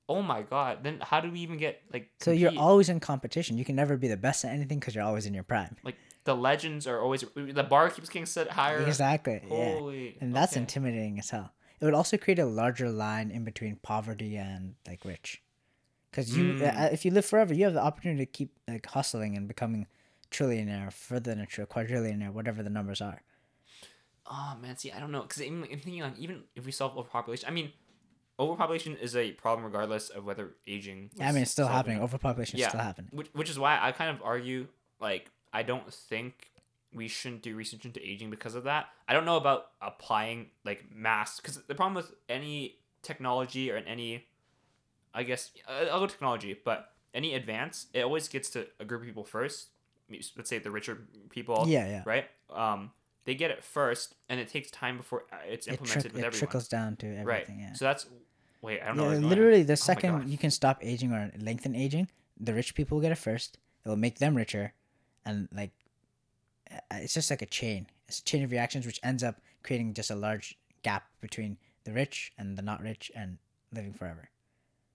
oh 0.09 0.21
my 0.21 0.41
God, 0.41 0.79
then 0.83 0.99
how 1.01 1.19
do 1.21 1.31
we 1.31 1.39
even 1.39 1.57
get 1.57 1.81
like? 1.91 2.09
So 2.19 2.31
you're 2.31 2.57
always 2.57 2.89
in 2.89 2.99
competition. 2.99 3.57
You 3.57 3.65
can 3.65 3.75
never 3.75 3.97
be 3.97 4.07
the 4.07 4.17
best 4.17 4.43
at 4.45 4.51
anything 4.51 4.79
because 4.79 4.95
you're 4.95 5.03
always 5.03 5.25
in 5.25 5.33
your 5.33 5.43
prime. 5.43 5.75
like 5.83 5.95
the 6.25 6.35
legends 6.35 6.87
are 6.87 7.01
always 7.01 7.25
the 7.35 7.63
bar 7.63 7.89
keeps 7.89 8.09
getting 8.09 8.25
set 8.25 8.49
higher. 8.49 8.79
Exactly. 8.85 9.41
Yeah. 9.49 9.73
Holy, 9.77 10.17
And 10.21 10.33
that's 10.33 10.53
okay. 10.53 10.61
intimidating 10.61 11.19
as 11.19 11.29
hell. 11.29 11.51
It 11.81 11.85
would 11.85 11.93
also 11.93 12.15
create 12.17 12.39
a 12.39 12.45
larger 12.45 12.89
line 12.89 13.29
in 13.29 13.43
between 13.43 13.75
poverty 13.77 14.37
and 14.37 14.75
like 14.87 15.03
rich. 15.03 15.41
Because 16.09 16.37
you, 16.37 16.53
Mm. 16.53 16.79
uh, 16.79 16.89
if 16.93 17.03
you 17.05 17.11
live 17.11 17.25
forever, 17.25 17.53
you 17.53 17.65
have 17.65 17.73
the 17.73 17.81
opportunity 17.83 18.25
to 18.25 18.31
keep 18.31 18.51
like 18.67 18.85
hustling 18.85 19.35
and 19.35 19.47
becoming 19.47 19.87
trillionaire, 20.31 20.93
further 20.93 21.31
than 21.33 21.41
a 21.41 21.45
tri- 21.45 21.65
quadrillionaire, 21.65 22.31
whatever 22.31 22.61
the 22.63 22.69
numbers 22.69 23.01
are. 23.01 23.21
Oh 24.25 24.55
man, 24.61 24.77
see, 24.77 24.91
I 24.91 24.99
don't 24.99 25.11
know, 25.11 25.23
because 25.23 25.41
I'm, 25.41 25.63
I'm 25.63 25.79
thinking 25.79 26.01
on 26.03 26.13
even 26.17 26.43
if 26.55 26.65
we 26.65 26.71
solve 26.71 26.97
overpopulation, 26.97 27.49
I 27.49 27.51
mean, 27.51 27.71
overpopulation 28.39 28.95
is 28.97 29.15
a 29.15 29.31
problem 29.31 29.65
regardless 29.65 30.09
of 30.09 30.25
whether 30.25 30.55
aging. 30.67 31.11
I 31.21 31.31
mean, 31.31 31.43
it's 31.43 31.51
still 31.51 31.67
happening. 31.67 31.97
it. 31.97 32.01
Overpopulation 32.01 32.57
is 32.57 32.61
Yeah. 32.61 32.69
still 32.69 32.81
happening. 32.81 33.09
Which, 33.13 33.27
which 33.33 33.49
is 33.49 33.59
why 33.59 33.79
I 33.81 33.91
kind 33.91 34.09
of 34.15 34.21
argue 34.23 34.67
like 34.99 35.29
I 35.53 35.63
don't 35.63 35.91
think 35.93 36.49
we 36.93 37.07
shouldn't 37.07 37.41
do 37.41 37.55
research 37.55 37.85
into 37.85 37.99
aging 38.07 38.29
because 38.29 38.55
of 38.55 38.63
that. 38.65 38.87
I 39.07 39.13
don't 39.13 39.25
know 39.25 39.37
about 39.37 39.67
applying 39.81 40.47
like 40.65 40.85
mass 40.93 41.39
because 41.39 41.57
the 41.57 41.75
problem 41.75 41.95
with 41.95 42.11
any 42.29 42.77
technology 43.01 43.71
or 43.71 43.77
any, 43.77 44.25
I 45.13 45.23
guess 45.23 45.51
uh, 45.67 45.85
I'll 45.91 45.99
go 45.99 46.07
technology, 46.07 46.55
but 46.63 46.91
any 47.13 47.33
advance, 47.35 47.87
it 47.93 48.01
always 48.01 48.27
gets 48.27 48.49
to 48.51 48.67
a 48.79 48.85
group 48.85 49.01
of 49.01 49.07
people 49.07 49.23
first. 49.23 49.69
Let's 50.35 50.49
say 50.49 50.59
the 50.59 50.69
richer 50.71 51.07
people, 51.29 51.65
Yeah, 51.67 51.87
yeah. 51.87 52.03
right? 52.05 52.25
Um, 52.51 52.91
they 53.25 53.33
get 53.35 53.49
it 53.51 53.63
first, 53.63 54.15
and 54.29 54.39
it 54.39 54.47
takes 54.49 54.69
time 54.69 54.97
before 54.97 55.23
uh, 55.31 55.37
it's 55.47 55.65
It, 55.65 55.71
implemented 55.71 56.01
trick, 56.01 56.13
with 56.13 56.23
it 56.23 56.27
everyone. 56.27 56.39
trickles 56.39 56.67
down 56.67 56.95
to 56.97 57.07
right. 57.07 57.17
everything. 57.41 57.59
Yeah. 57.61 57.73
So 57.73 57.85
that's 57.85 58.05
wait, 58.63 58.82
I 58.82 58.88
don't 58.88 58.97
know. 58.97 59.04
Yeah, 59.04 59.08
where 59.10 59.13
it's 59.17 59.21
going. 59.21 59.30
literally, 59.30 59.63
the 59.63 59.73
Oh 59.73 59.76
second 59.76 60.30
you 60.30 60.38
can 60.38 60.49
stop 60.52 60.80
aging 60.82 61.12
or 61.13 61.32
lengthen 61.38 61.76
aging, 61.76 62.08
the 62.39 62.54
rich 62.54 62.73
people 62.73 62.97
will 62.97 63.04
get 63.04 63.12
it 63.12 63.19
first. 63.21 63.58
It 63.86 63.89
will 63.89 63.97
make 63.97 64.17
them 64.19 64.34
richer, 64.36 64.73
and 65.26 65.47
like, 65.54 65.71
uh, 66.71 66.78
it's 67.04 67.13
just 67.13 67.30
like 67.30 67.41
a 67.41 67.45
chain. 67.45 67.88
It's 68.08 68.19
a 68.19 68.23
chain 68.23 68.43
of 68.43 68.52
reactions, 68.52 68.86
which 68.86 68.99
ends 69.04 69.23
up 69.23 69.41
creating 69.63 69.93
just 69.93 70.10
a 70.10 70.15
large 70.15 70.58
gap 70.82 71.04
between 71.21 71.58
the 71.84 71.91
rich 71.93 72.32
and 72.38 72.58
the 72.58 72.62
not 72.62 72.82
rich, 72.82 73.12
and 73.15 73.38
living 73.73 73.93
forever. 73.93 74.30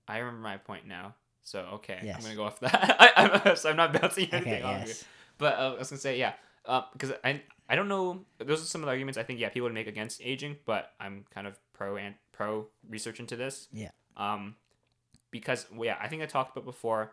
I 0.09 0.19
remember 0.19 0.41
my 0.41 0.57
point 0.57 0.87
now. 0.87 1.15
So 1.43 1.61
okay, 1.75 1.99
I'm 2.15 2.23
gonna 2.23 2.35
go 2.35 2.45
off 2.45 2.61
that. 2.61 2.97
I, 2.99 3.13
I'm, 3.45 3.57
so 3.57 3.71
I'm 3.71 3.77
not 3.77 3.93
bouncing 3.93 4.29
anything 4.33 4.55
Okay. 4.55 4.63
off 4.63 4.89
you. 4.89 4.95
But 5.39 5.55
uh, 5.59 5.75
I 5.77 5.79
was 5.79 5.91
gonna 5.91 6.01
say, 6.01 6.19
yeah. 6.19 6.33
uh, 6.67 6.83
because 6.93 7.13
I 7.25 7.43
I 7.69 7.77
don't 7.77 7.89
know. 7.89 8.25
Those 8.39 8.63
are 8.63 8.67
some 8.67 8.83
of 8.83 8.87
the 8.87 8.91
arguments 8.93 9.19
I 9.19 9.23
think 9.23 9.39
yeah 9.41 9.49
people 9.51 9.65
would 9.67 9.75
make 9.75 9.87
against 9.87 10.21
aging, 10.23 10.57
but 10.65 10.93
I'm 10.99 11.25
kind 11.31 11.47
of 11.47 11.59
pro 11.75 11.97
and 11.97 12.15
pro 12.33 12.67
research 12.89 13.21
into 13.21 13.37
this. 13.37 13.69
Yeah. 13.73 13.91
Um, 14.17 14.57
because 15.31 15.67
yeah, 15.79 15.97
I 16.01 16.09
think 16.09 16.23
I 16.23 16.27
talked 16.27 16.57
about 16.57 16.65
before. 16.65 17.13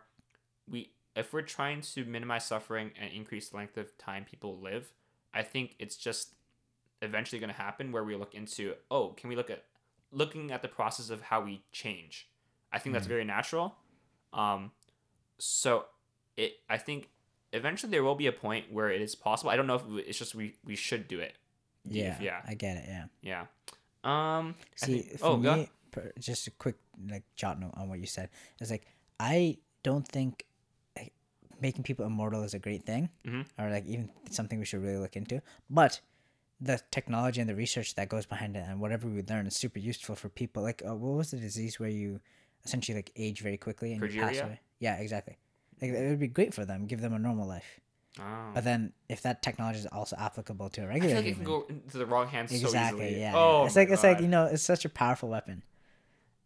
We 0.68 0.90
if 1.14 1.32
we're 1.32 1.42
trying 1.42 1.80
to 1.80 2.04
minimize 2.04 2.44
suffering 2.46 2.90
and 3.00 3.12
increase 3.12 3.48
the 3.50 3.56
length 3.56 3.76
of 3.76 3.96
time 3.98 4.24
people 4.24 4.58
live, 4.58 4.92
I 5.32 5.42
think 5.42 5.74
it's 5.78 5.96
just 5.96 6.34
eventually 7.02 7.38
going 7.38 7.52
to 7.52 7.56
happen 7.56 7.92
where 7.92 8.04
we 8.04 8.16
look 8.16 8.34
into 8.34 8.74
oh 8.90 9.08
can 9.10 9.28
we 9.28 9.36
look 9.36 9.50
at 9.50 9.64
looking 10.12 10.50
at 10.50 10.62
the 10.62 10.68
process 10.68 11.10
of 11.10 11.20
how 11.22 11.42
we 11.42 11.62
change. 11.72 12.28
I 12.72 12.78
think 12.78 12.94
that's 12.94 13.06
Mhm. 13.06 13.10
very 13.10 13.24
natural. 13.24 13.76
Um, 14.32 14.72
so 15.38 15.86
it 16.36 16.54
I 16.68 16.78
think 16.78 17.10
eventually 17.52 17.90
there 17.90 18.02
will 18.02 18.14
be 18.14 18.26
a 18.26 18.32
point 18.32 18.72
where 18.72 18.90
it 18.90 19.00
is 19.00 19.14
possible. 19.14 19.50
I 19.50 19.56
don't 19.56 19.66
know 19.66 19.76
if 19.76 20.06
it's 20.08 20.18
just 20.18 20.34
we 20.34 20.56
we 20.64 20.74
should 20.76 21.06
do 21.06 21.20
it. 21.20 21.36
Yeah, 21.84 22.18
yeah. 22.20 22.40
I 22.46 22.54
get 22.54 22.76
it. 22.78 22.84
Yeah. 22.88 23.04
Yeah. 23.22 23.46
Um. 24.06 24.54
See, 24.76 25.00
think- 25.00 25.18
for 25.20 25.26
oh, 25.26 25.36
me, 25.36 25.68
per- 25.90 26.12
just 26.18 26.46
a 26.46 26.50
quick 26.52 26.76
like 27.10 27.24
jot 27.36 27.58
note 27.60 27.72
on 27.74 27.88
what 27.88 27.98
you 27.98 28.06
said. 28.06 28.28
It's 28.60 28.70
like 28.70 28.86
I 29.20 29.58
don't 29.82 30.06
think 30.06 30.44
like, 30.96 31.12
making 31.60 31.82
people 31.82 32.06
immortal 32.06 32.42
is 32.42 32.54
a 32.54 32.58
great 32.58 32.84
thing, 32.84 33.08
Mhm. 33.24 33.46
or 33.58 33.70
like 33.70 33.86
even 33.86 34.10
something 34.30 34.58
we 34.58 34.64
should 34.64 34.82
really 34.82 34.98
look 34.98 35.16
into. 35.16 35.42
But 35.68 36.00
the 36.60 36.80
technology 36.90 37.40
and 37.40 37.50
the 37.50 37.54
research 37.54 37.94
that 37.96 38.08
goes 38.08 38.24
behind 38.26 38.56
it, 38.56 38.64
and 38.66 38.80
whatever 38.80 39.08
we 39.08 39.22
learn, 39.22 39.46
is 39.46 39.54
super 39.56 39.78
useful 39.78 40.14
for 40.16 40.28
people. 40.30 40.62
Like, 40.62 40.82
uh, 40.86 40.94
what 40.94 41.16
was 41.16 41.30
the 41.30 41.36
disease 41.38 41.78
where 41.78 41.90
you 41.90 42.20
essentially 42.64 42.96
like 42.96 43.12
age 43.16 43.40
very 43.40 43.58
quickly 43.58 43.92
and 43.92 44.02
you 44.10 44.20
pass 44.20 44.38
away? 44.40 44.60
Yeah, 44.78 44.96
exactly. 44.96 45.36
Like 45.82 45.90
it 45.90 46.08
would 46.08 46.18
be 46.20 46.28
great 46.28 46.54
for 46.54 46.64
them, 46.64 46.86
give 46.86 47.00
them 47.00 47.12
a 47.12 47.18
normal 47.18 47.46
life. 47.46 47.80
Oh. 48.20 48.50
But 48.54 48.64
then, 48.64 48.92
if 49.08 49.22
that 49.22 49.42
technology 49.42 49.78
is 49.80 49.86
also 49.86 50.16
applicable 50.18 50.70
to 50.70 50.84
a 50.84 50.86
regular 50.88 51.08
feel 51.08 51.16
like 51.18 51.26
it 51.26 51.34
can 51.34 51.44
go 51.44 51.66
into 51.68 51.98
the 51.98 52.06
wrong 52.06 52.28
hands 52.28 52.50
so 52.50 52.56
exactly, 52.56 53.06
easily. 53.08 53.20
yeah, 53.20 53.32
Oh, 53.36 53.60
yeah. 53.60 53.66
it's 53.66 53.76
like 53.76 53.88
my 53.88 53.94
it's 53.94 54.02
like 54.02 54.20
you 54.20 54.28
know, 54.28 54.46
it's 54.46 54.62
such 54.62 54.84
a 54.84 54.88
powerful 54.88 55.28
weapon. 55.28 55.62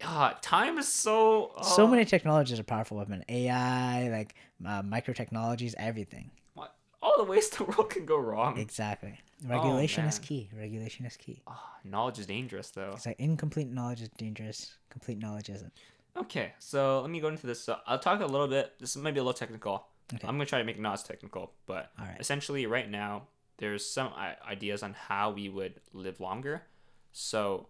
Ah, 0.03 0.37
time 0.41 0.77
is 0.79 0.87
so 0.87 1.51
so 1.61 1.83
oh, 1.83 1.87
many 1.87 2.05
technologies 2.05 2.59
are 2.59 2.63
powerful 2.63 2.97
weapon 2.97 3.23
ai 3.29 4.09
like 4.09 4.33
uh, 4.65 4.81
micro 4.81 5.13
technologies 5.13 5.75
everything 5.77 6.31
what- 6.55 6.75
all 7.03 7.17
the 7.17 7.23
ways 7.23 7.49
the 7.57 7.63
world 7.65 7.89
can 7.91 8.03
go 8.07 8.17
wrong. 8.17 8.57
exactly 8.57 9.13
regulation 9.45 10.05
is 10.05 10.17
key 10.17 10.49
regulation 10.57 11.05
is 11.05 11.15
key 11.17 11.43
Ah, 11.45 11.77
knowledge 11.83 12.17
is 12.17 12.25
dangerous 12.25 12.71
though. 12.71 12.93
it's 12.95 13.05
like 13.05 13.19
incomplete 13.19 13.69
knowledge 13.69 14.01
is 14.01 14.09
dangerous 14.17 14.75
complete 14.89 15.19
knowledge 15.19 15.49
isn't 15.49 15.71
Okay, 16.17 16.51
so 16.59 16.99
let 17.01 17.09
me 17.09 17.21
go 17.21 17.29
into 17.29 17.47
this. 17.47 17.63
So 17.63 17.77
I'll 17.87 17.97
talk 17.97 18.19
a 18.19 18.25
little 18.25 18.49
bit. 18.49 18.73
This 18.81 18.97
might 18.97 19.13
be 19.13 19.21
a 19.21 19.23
little 19.23 19.33
technical. 19.33 19.87
Okay. 20.13 20.27
I'm 20.27 20.35
gonna 20.35 20.45
try 20.45 20.59
to 20.59 20.65
make 20.65 20.77
it 20.77 20.81
not 20.81 20.93
as 20.93 21.03
technical, 21.03 21.53
but 21.65 21.91
right. 21.99 22.17
essentially 22.19 22.65
right 22.65 22.89
now 22.89 23.23
there's 23.57 23.85
some 23.85 24.11
ideas 24.47 24.83
on 24.83 24.93
how 24.93 25.31
we 25.31 25.47
would 25.47 25.81
live 25.93 26.19
longer. 26.19 26.63
So 27.11 27.67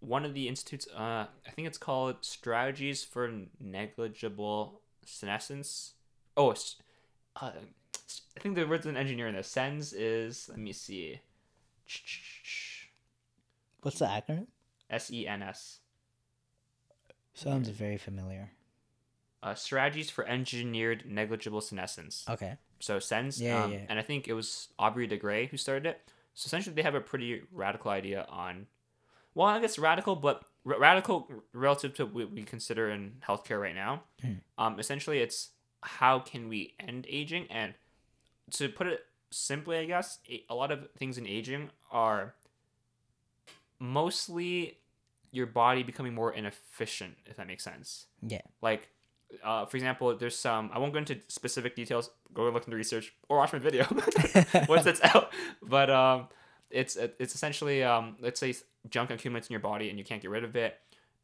one 0.00 0.24
of 0.24 0.34
the 0.34 0.46
institutes 0.46 0.86
uh, 0.94 1.26
i 1.46 1.50
think 1.54 1.66
it's 1.66 1.78
called 1.78 2.16
strategies 2.20 3.02
for 3.04 3.30
negligible 3.60 4.80
senescence. 5.04 5.94
Oh 6.36 6.54
uh, 7.40 7.50
i 8.36 8.40
think 8.40 8.54
the 8.54 8.64
word's 8.64 8.86
an 8.86 8.96
engineer 8.96 9.28
in 9.28 9.34
this. 9.34 9.48
SENS 9.48 9.92
is 9.92 10.48
let 10.48 10.58
me 10.58 10.72
see. 10.72 11.20
What's 13.82 14.00
the 14.00 14.06
acronym? 14.06 14.46
S-e-n-s 14.90 15.80
sounds 17.34 17.68
very 17.68 17.98
familiar 17.98 18.50
uh, 19.46 19.54
strategies 19.54 20.10
for 20.10 20.26
engineered 20.26 21.04
negligible 21.06 21.60
senescence 21.60 22.24
okay 22.28 22.58
So 22.78 22.98
SENS, 22.98 23.40
Yeah, 23.40 23.64
um, 23.64 23.72
yeah. 23.72 23.86
and 23.88 23.98
I 23.98 24.02
think 24.02 24.28
it 24.28 24.34
was 24.34 24.68
Aubrey 24.78 25.06
de 25.06 25.16
Grey 25.16 25.46
who 25.46 25.56
started 25.56 25.86
it. 25.86 25.96
So 26.34 26.46
essentially, 26.48 26.74
they 26.74 26.82
have 26.82 26.94
a 26.94 27.00
pretty 27.00 27.40
radical 27.50 27.90
idea 27.90 28.26
on, 28.28 28.66
well, 29.34 29.46
I 29.48 29.58
guess 29.60 29.78
radical, 29.78 30.14
but 30.16 30.44
r- 30.68 30.78
radical 30.78 31.16
relative 31.54 31.94
to 31.94 32.04
what 32.04 32.30
we 32.32 32.42
consider 32.42 32.90
in 32.90 33.12
healthcare 33.26 33.58
right 33.58 33.74
now. 33.74 34.02
Hmm. 34.20 34.32
Um, 34.58 34.78
essentially, 34.78 35.20
it's 35.20 35.52
how 35.80 36.18
can 36.18 36.48
we 36.50 36.74
end 36.78 37.06
aging, 37.08 37.46
and 37.50 37.72
to 38.58 38.68
put 38.68 38.86
it 38.86 39.00
simply, 39.30 39.78
I 39.78 39.86
guess 39.86 40.18
a 40.28 40.44
a 40.50 40.54
lot 40.54 40.70
of 40.70 40.78
things 40.98 41.16
in 41.16 41.26
aging 41.26 41.70
are 41.90 42.34
mostly 43.78 44.78
your 45.32 45.46
body 45.46 45.82
becoming 45.82 46.14
more 46.14 46.32
inefficient, 46.32 47.16
if 47.26 47.36
that 47.36 47.46
makes 47.46 47.64
sense 47.64 48.06
yeah 48.22 48.40
like 48.62 48.88
uh, 49.42 49.66
for 49.66 49.76
example 49.76 50.14
there's 50.16 50.36
some 50.38 50.70
i 50.72 50.78
won't 50.78 50.92
go 50.92 50.98
into 50.98 51.18
specific 51.28 51.74
details 51.74 52.10
go 52.32 52.44
look 52.50 52.64
into 52.64 52.76
research 52.76 53.12
or 53.28 53.38
watch 53.38 53.52
my 53.52 53.58
video 53.58 53.84
once 54.68 54.86
it's 54.86 55.00
out. 55.02 55.32
But 55.62 55.90
um 55.90 56.28
it's 56.70 56.96
it's 56.96 57.34
essentially 57.34 57.82
um 57.82 58.16
let's 58.20 58.38
say 58.38 58.54
junk 58.90 59.10
accumulates 59.10 59.48
in 59.48 59.52
your 59.52 59.60
body 59.60 59.88
and 59.90 59.98
you 59.98 60.04
can't 60.04 60.20
get 60.22 60.30
rid 60.30 60.44
of 60.44 60.54
it. 60.56 60.78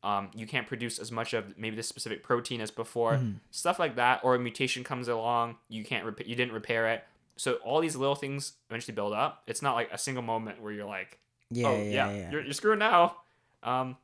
Um, 0.05 0.31
you 0.35 0.49
can't 0.49 0.67
produce 0.67 0.99
as 0.99 1.13
much 1.13 1.33
of 1.33 1.57
maybe 1.57 1.77
this 1.77 1.87
specific 1.89 2.25
protein 2.25 2.61
as 2.61 2.71
before. 2.73 3.15
Mhm. 3.15 3.37
stuff 3.53 3.79
like 3.79 3.95
that 3.97 4.21
or 4.25 4.35
a 4.35 4.39
mutation 4.39 4.83
comes 4.83 5.07
along 5.07 5.57
you 5.69 5.85
can't 5.85 6.05
repa- 6.05 6.27
you 6.27 6.35
didn't 6.35 6.55
repair 6.55 6.89
it. 6.89 7.05
So 7.37 7.55
all 7.65 7.81
these 7.81 7.95
little 7.95 8.17
things 8.17 8.55
eventually 8.69 8.95
build 8.95 9.13
up. 9.13 9.43
It's 9.47 9.63
not 9.63 9.75
like 9.75 9.91
a 9.93 9.99
single 9.99 10.23
moment 10.23 10.61
where 10.63 10.73
you're 10.73 10.87
like 10.87 11.19
yeah 11.51 11.69
oh 11.69 11.77
yeah 11.77 11.83
yeah, 11.83 12.11
yeah, 12.17 12.31
You're, 12.33 12.43
you're 12.43 12.53
screwed 12.55 12.79
now. 12.79 13.17
Um 13.63 13.97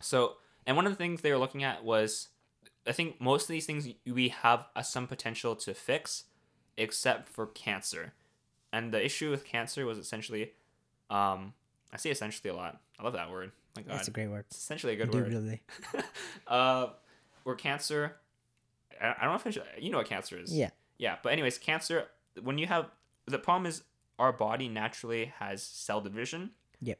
so 0.00 0.34
and 0.66 0.76
one 0.76 0.86
of 0.86 0.92
the 0.92 0.96
things 0.96 1.20
they 1.20 1.30
were 1.32 1.38
looking 1.38 1.62
at 1.64 1.84
was 1.84 2.28
i 2.86 2.92
think 2.92 3.20
most 3.20 3.42
of 3.42 3.48
these 3.48 3.66
things 3.66 3.88
we 4.06 4.28
have 4.28 4.66
uh, 4.74 4.82
some 4.82 5.06
potential 5.06 5.54
to 5.56 5.74
fix 5.74 6.24
except 6.76 7.28
for 7.28 7.46
cancer 7.46 8.12
and 8.72 8.92
the 8.92 9.04
issue 9.04 9.30
with 9.30 9.44
cancer 9.44 9.86
was 9.86 9.98
essentially 9.98 10.52
um 11.10 11.52
i 11.92 11.96
say 11.96 12.10
essentially 12.10 12.50
a 12.50 12.54
lot 12.54 12.80
i 12.98 13.02
love 13.02 13.12
that 13.12 13.30
word 13.30 13.52
my 13.76 13.82
god 13.82 13.96
that's 13.96 14.08
a 14.08 14.12
great 14.12 14.28
word 14.28 14.44
it's 14.48 14.58
essentially 14.58 14.92
a 14.92 14.96
good 14.96 15.12
word 15.12 15.32
Indubitably. 15.32 15.62
uh 16.46 16.88
where 17.44 17.54
cancer 17.54 18.16
I, 19.00 19.08
I 19.08 19.14
don't 19.22 19.30
know 19.30 19.36
if 19.36 19.46
I 19.46 19.50
should, 19.50 19.64
you 19.78 19.90
know 19.90 19.98
what 19.98 20.08
cancer 20.08 20.38
is 20.38 20.56
yeah 20.56 20.70
yeah, 20.98 21.16
but 21.22 21.32
anyways, 21.32 21.58
cancer. 21.58 22.06
When 22.42 22.58
you 22.58 22.66
have 22.66 22.90
the 23.26 23.38
problem 23.38 23.66
is 23.66 23.82
our 24.18 24.32
body 24.32 24.68
naturally 24.68 25.32
has 25.38 25.62
cell 25.62 26.00
division. 26.00 26.50
Yep. 26.80 26.98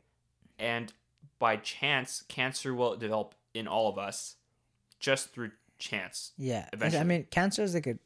And 0.59 0.92
by 1.38 1.57
chance, 1.57 2.22
cancer 2.29 2.75
will 2.75 2.96
develop 2.96 3.35
in 3.55 3.66
all 3.66 3.88
of 3.88 3.99
us, 3.99 4.37
just 4.99 5.33
through 5.33 5.53
chance. 5.78 6.32
yeah 6.36 6.68
i 6.82 7.04
mean 7.04 7.26
cancer 7.30 7.62
is 7.62 7.74
like 7.74 7.86
a 7.86 7.98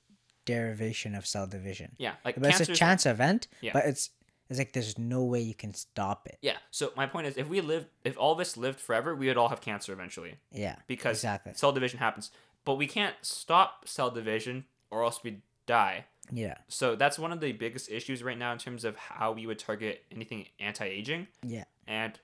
derivation 0.46 1.14
of 1.14 1.26
cell 1.26 1.46
division 1.46 1.94
Yeah, 1.98 2.14
like 2.24 2.40
but 2.40 2.50
it's 2.50 2.68
a 2.68 2.72
chance 2.74 3.06
event 3.06 3.46
Yeah. 3.60 3.72
but 3.72 3.84
it's 3.86 4.10
it's 4.48 4.58
like 4.58 4.72
there's 4.72 4.98
no 4.98 5.22
way 5.24 5.40
you 5.40 5.54
can 5.54 5.72
stop 5.74 6.26
it 6.26 6.38
Yeah. 6.42 6.56
So 6.72 6.92
my 6.96 7.06
point 7.06 7.28
is, 7.28 7.36
if 7.36 7.46
we 7.48 7.60
live, 7.60 7.86
if 8.04 8.18
all 8.18 8.32
of 8.32 8.40
us 8.40 8.56
lived 8.56 8.80
forever, 8.80 9.14
we 9.14 9.28
would 9.28 9.36
all 9.36 9.48
have 9.48 9.60
cancer 9.60 9.92
eventually 9.92 10.34
yeah 10.50 10.76
because 10.88 11.18
exactly 11.18 11.52
cell 11.54 11.72
division 11.72 11.98
happens. 12.00 12.30
But 12.64 12.74
we 12.74 12.86
can't 12.86 13.14
stop 13.22 13.86
cell 13.86 14.10
division, 14.10 14.64
or 14.90 15.02
else 15.04 15.20
we 15.22 15.42
die. 15.66 16.06
yeah 16.32 16.56
So 16.68 16.96
that's 16.96 17.16
one 17.18 17.32
of 17.32 17.40
the 17.40 17.52
biggest 17.52 17.90
issues 17.90 18.22
right 18.24 18.36
now 18.36 18.52
in 18.52 18.58
terms 18.58 18.84
of 18.84 18.96
how 18.96 19.30
we 19.32 19.46
would 19.46 19.58
target 19.58 20.02
anything 20.10 20.46
anti-aging. 20.58 21.28
yeah 21.46 21.64
And 21.86 22.18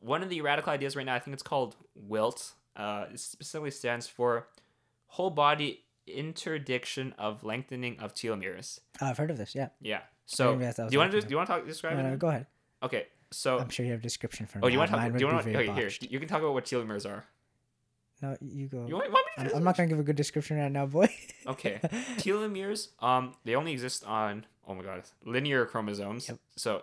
one 0.00 0.22
of 0.22 0.28
the 0.28 0.40
radical 0.42 0.72
ideas 0.72 0.96
right 0.96 1.06
now, 1.06 1.14
I 1.14 1.18
think 1.18 1.32
it's 1.34 1.42
called 1.42 1.76
WILT. 1.94 2.52
Uh, 2.76 3.06
it 3.12 3.18
specifically 3.20 3.70
stands 3.70 4.06
for 4.06 4.48
whole 5.14 5.30
body 5.30 5.84
interdiction 6.06 7.14
of 7.18 7.44
lengthening 7.44 7.98
of 8.00 8.14
telomeres. 8.14 8.80
oh, 9.00 9.06
i've 9.06 9.18
heard 9.18 9.30
of 9.30 9.38
this 9.38 9.54
yeah 9.54 9.68
Yeah. 9.80 10.00
So 10.26 10.54
do 10.56 10.86
you 10.90 10.98
want 10.98 11.10
to 11.12 11.20
do 11.22 11.26
you 11.30 11.36
want 11.36 11.48
to 11.48 11.54
talk 11.56 11.66
describe 11.66 11.96
No, 11.98 12.04
it? 12.06 12.10
no, 12.10 12.16
go 12.16 12.28
ahead 12.28 12.46
Okay. 12.82 13.06
So 13.32 13.58
i'm 13.58 13.68
sure 13.68 13.84
you 13.86 13.92
have 13.92 14.00
a 14.00 14.02
description 14.02 14.46
for 14.46 14.58
oh, 14.62 14.66
you 14.68 14.78
want 14.78 14.90
to 14.90 14.96
talk? 14.96 15.12
Do 15.12 15.18
you 15.18 15.26
want 15.26 15.44
to? 15.44 15.56
Okay, 15.56 15.72
here 15.72 15.90
you 16.00 16.18
can 16.18 16.28
talk 16.28 16.40
about 16.40 16.54
what 16.54 16.64
telomeres 16.64 17.06
are. 17.08 17.24
no 18.22 18.36
you 18.40 18.66
go 18.66 18.86
You 18.88 18.94
want, 18.96 19.12
want 19.12 19.26
me 19.38 19.44
to 19.44 19.50
I'm, 19.50 19.56
I'm 19.58 19.64
not 19.64 19.76
gonna 19.76 19.88
give 19.88 19.98
a 19.98 20.02
good 20.10 20.16
description 20.16 20.56
right 20.58 20.70
now 20.72 20.86
boy 20.86 21.08
Okay. 21.46 21.80
telomeres 22.18 22.88
um 23.00 23.34
they 23.44 23.54
only 23.54 23.72
exist 23.72 24.04
on 24.04 24.46
oh 24.66 24.74
my 24.74 24.82
god 24.82 25.02
linear 25.24 25.64
chromosomes 25.66 26.28
Yep. 26.28 26.38
so 26.56 26.82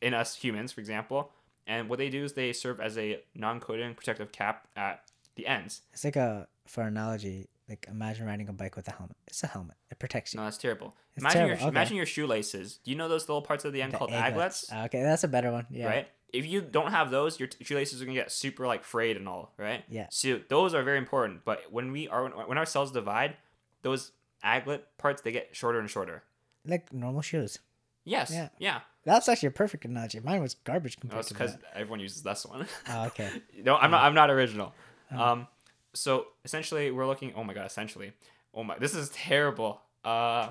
in 0.00 0.14
us 0.14 0.36
humans 0.36 0.72
for 0.72 0.80
example 0.80 1.30
and 1.66 1.88
what 1.88 1.98
they 1.98 2.10
do 2.10 2.24
is 2.24 2.34
they 2.34 2.52
serve 2.52 2.78
as 2.80 2.98
a 2.98 3.22
non-coding 3.34 3.94
protective 3.94 4.30
cap 4.32 4.68
at 4.76 5.02
the 5.36 5.46
ends 5.46 5.82
It's 5.92 6.04
like 6.04 6.16
a 6.16 6.46
for 6.66 6.82
analogy, 6.82 7.48
like 7.68 7.86
imagine 7.90 8.26
riding 8.26 8.48
a 8.48 8.52
bike 8.52 8.76
with 8.76 8.86
a 8.88 8.92
helmet. 8.92 9.16
It's 9.26 9.42
a 9.42 9.46
helmet. 9.46 9.76
It 9.90 9.98
protects 9.98 10.34
you. 10.34 10.38
no 10.38 10.44
that's 10.44 10.58
terrible 10.58 10.94
It's 11.14 11.22
imagine 11.22 11.38
terrible, 11.40 11.50
your 11.60 11.68
okay. 11.68 11.68
imagine 11.68 11.96
your 11.96 12.06
shoelaces 12.06 12.78
do 12.84 12.90
you 12.90 12.96
know 12.96 13.08
those 13.08 13.28
little 13.28 13.42
parts 13.42 13.64
at 13.64 13.72
the 13.72 13.82
end 13.82 13.92
The 13.92 13.98
called 13.98 14.10
aglets 14.10 14.70
Okay, 14.86 15.02
that's 15.02 15.24
a 15.24 15.28
better 15.28 15.50
one. 15.52 15.66
Yeah. 15.70 15.86
right 15.86 16.08
if 16.32 16.46
you 16.46 16.60
don't 16.60 16.90
have 16.90 17.10
those 17.10 17.38
your 17.40 17.48
shoelaces 17.62 18.02
are 18.02 18.04
gonna 18.04 18.16
get 18.18 18.30
super 18.32 18.66
like 18.66 18.82
frayed 18.84 19.16
and 19.16 19.28
all 19.28 19.52
right 19.56 19.84
Yeah. 19.88 20.06
so 20.10 20.40
those 20.48 20.74
are 20.74 20.82
very 20.82 20.98
important 20.98 21.44
but 21.44 21.62
when 21.70 21.92
we 21.92 22.08
are 22.08 22.28
when 22.28 22.58
our 22.58 22.66
cells 22.66 22.90
divide 22.92 23.36
those 23.82 24.12
aglet 24.44 24.80
parts 24.98 25.22
they 25.22 25.32
get 25.32 25.48
shorter 25.56 25.78
and 25.80 25.88
shorter 25.88 26.22
Like 26.66 26.92
normal 26.92 27.22
shoes. 27.22 27.58
yes 28.04 28.30
Yeah. 28.32 28.48
yeah 28.58 28.80
That's 29.04 29.28
actually 29.28 29.48
a 29.48 29.52
perfect 29.52 29.84
analogy. 29.84 30.18
Mine 30.20 30.40
was 30.42 30.54
garbage 30.64 30.96
no, 30.96 31.00
compared 31.02 31.20
it's 31.20 31.28
to 31.28 31.34
because 31.34 31.56
everyone 31.74 32.00
uses 32.00 32.22
this 32.22 32.44
one 32.46 32.66
Oh, 32.90 33.06
okay. 33.06 33.30
no, 33.62 33.76
I'm 33.76 33.90
not. 33.90 34.02
I'm 34.04 34.14
not 34.14 34.30
original. 34.30 34.72
Oh. 35.12 35.22
Um, 35.22 35.46
so 35.94 36.26
essentially, 36.44 36.90
we're 36.90 37.06
looking. 37.06 37.32
Oh 37.34 37.42
my 37.44 37.54
god! 37.54 37.66
Essentially, 37.66 38.12
oh 38.52 38.62
my, 38.64 38.78
this 38.78 38.94
is 38.94 39.08
terrible. 39.10 39.80
Uh, 40.04 40.50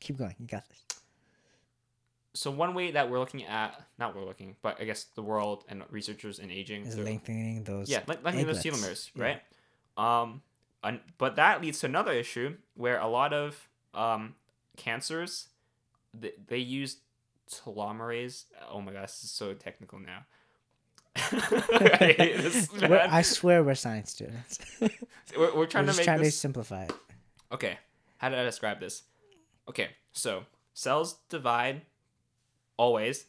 Keep 0.00 0.18
going. 0.18 0.34
You 0.40 0.46
got 0.46 0.64
this. 0.68 0.82
so 2.34 2.50
one 2.50 2.74
way 2.74 2.90
that 2.90 3.08
we're 3.10 3.18
looking 3.20 3.44
at, 3.44 3.80
not 3.98 4.14
we're 4.16 4.24
looking, 4.24 4.56
but 4.62 4.80
I 4.80 4.84
guess 4.84 5.04
the 5.14 5.22
world 5.22 5.64
and 5.68 5.82
researchers 5.90 6.38
in 6.40 6.50
aging, 6.50 6.84
Is 6.86 6.98
lengthening 6.98 7.62
those. 7.64 7.88
yeah, 7.88 8.00
lengthening 8.06 8.46
those 8.46 8.62
telomeres, 8.62 9.10
Yeah. 9.14 9.22
right? 9.24 10.22
Um, 10.22 10.42
and, 10.82 11.00
but 11.18 11.36
that 11.36 11.62
leads 11.62 11.78
to 11.80 11.86
another 11.86 12.12
issue 12.12 12.56
where 12.74 12.98
a 12.98 13.06
lot 13.06 13.32
of 13.32 13.68
um 13.94 14.34
cancers, 14.76 15.48
they, 16.12 16.32
they 16.48 16.58
use 16.58 16.96
telomerase. 17.50 18.44
Oh 18.70 18.80
my 18.80 18.92
gosh, 18.92 19.12
this 19.12 19.24
is 19.24 19.30
so 19.30 19.54
technical 19.54 19.98
now. 20.00 20.24
I 21.16 22.14
hate 22.18 22.36
this, 22.38 22.68
I 22.82 23.22
swear 23.22 23.62
we're 23.62 23.74
science 23.74 24.10
students. 24.10 24.58
we're 24.80 24.90
We're, 25.36 25.56
we're 25.56 25.66
trying 25.66 25.86
to 25.86 25.92
make 25.92 26.04
trying 26.04 26.20
this 26.20 26.34
to 26.34 26.38
simplify 26.40 26.84
it. 26.84 26.92
Okay, 27.52 27.78
how 28.18 28.28
did 28.28 28.38
I 28.38 28.44
describe 28.44 28.80
this? 28.80 29.04
Okay, 29.68 29.90
so 30.12 30.44
cells 30.74 31.18
divide 31.28 31.82
always, 32.76 33.26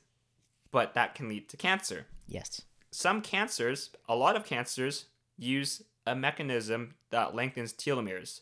but 0.72 0.94
that 0.96 1.16
can 1.16 1.30
lead 1.30 1.48
to 1.50 1.58
cancer. 1.58 2.06
Yes. 2.28 2.62
Some 2.92 3.22
cancers, 3.22 3.92
a 4.10 4.16
lot 4.16 4.36
of 4.36 4.46
cancers, 4.46 5.06
use 5.38 5.84
a 6.08 6.16
mechanism 6.16 6.96
that 7.10 7.36
lengthens 7.36 7.74
telomeres. 7.74 8.42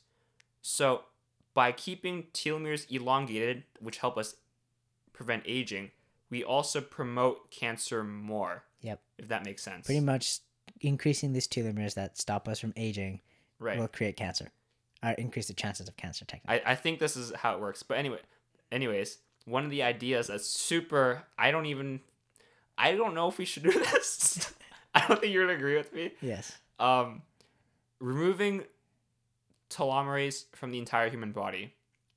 So, 0.62 1.04
by 1.54 1.72
keeping 1.72 2.24
telomeres 2.34 2.90
elongated, 2.92 3.64
which 3.80 3.98
help 3.98 4.18
us 4.18 4.36
prevent 5.12 5.44
aging, 5.46 5.92
we 6.30 6.44
also 6.44 6.82
promote 6.82 7.52
cancer 7.52 8.04
more. 8.04 8.64
Yep. 8.84 9.02
If 9.17 9.28
that 9.30 9.43
makes 9.46 9.63
sense. 9.63 9.86
Pretty 9.86 10.02
much 10.02 10.39
increasing 10.82 11.34
these 11.34 11.48
telomeres 11.48 11.96
that 11.96 12.17
stop 12.17 12.48
us 12.48 12.60
from 12.60 12.74
aging 12.76 13.22
right. 13.60 13.80
will 13.80 13.88
create 13.88 14.15
cancer, 14.15 14.52
or 15.04 15.12
increase 15.12 15.48
the 15.48 15.54
chances 15.54 15.88
of 15.88 15.98
cancer. 15.98 16.26
Technically. 16.26 16.62
I, 16.65 16.74
I 16.74 16.76
think 16.76 17.00
this 17.00 17.17
is 17.17 17.34
how 17.36 17.56
it 17.56 17.60
works. 17.60 17.82
But 17.82 17.98
anyway, 17.98 18.19
anyways, 18.72 19.17
one 19.46 19.65
of 19.65 19.72
the 19.72 19.84
ideas 19.84 20.28
that's 20.28 20.48
super 20.48 21.24
I 21.38 21.52
don't 21.52 21.65
even 21.65 22.02
I 22.78 22.96
don't 22.96 23.15
know 23.15 23.28
if 23.28 23.38
we 23.38 23.46
should 23.46 23.63
do 23.63 23.72
this. 23.93 24.54
I 24.93 25.08
don't 25.08 25.19
think 25.19 25.34
you're 25.34 25.46
gonna 25.46 25.58
agree 25.58 25.78
with 25.78 25.93
me. 25.93 26.12
yes. 26.22 26.58
Um 26.80 27.22
removing 28.00 28.63
telomerase 29.69 30.46
from 30.54 30.72
the 30.72 30.78
entire 30.78 31.10
human 31.10 31.32
body 31.32 31.74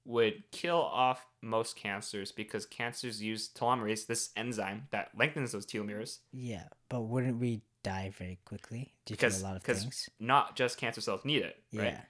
would 0.06 0.44
kill 0.52 0.80
off 0.80 1.26
most 1.42 1.76
cancers 1.76 2.32
because 2.32 2.64
cancers 2.64 3.22
use 3.22 3.48
telomerase, 3.48 4.06
this 4.06 4.30
enzyme 4.36 4.86
that 4.90 5.10
lengthens 5.18 5.52
those 5.52 5.66
telomeres. 5.66 6.18
Yeah, 6.32 6.64
but 6.88 7.02
wouldn't 7.02 7.38
we 7.38 7.62
die 7.82 8.12
very 8.16 8.38
quickly 8.44 8.94
due 9.04 9.14
Because- 9.14 9.38
to 9.40 9.44
a 9.44 9.46
lot 9.46 9.56
of 9.56 9.62
things? 9.62 10.08
Not 10.20 10.56
just 10.56 10.78
cancer 10.78 11.00
cells 11.00 11.24
need 11.24 11.42
it, 11.42 11.62
right? 11.72 11.84
Yeah. 11.92 12.00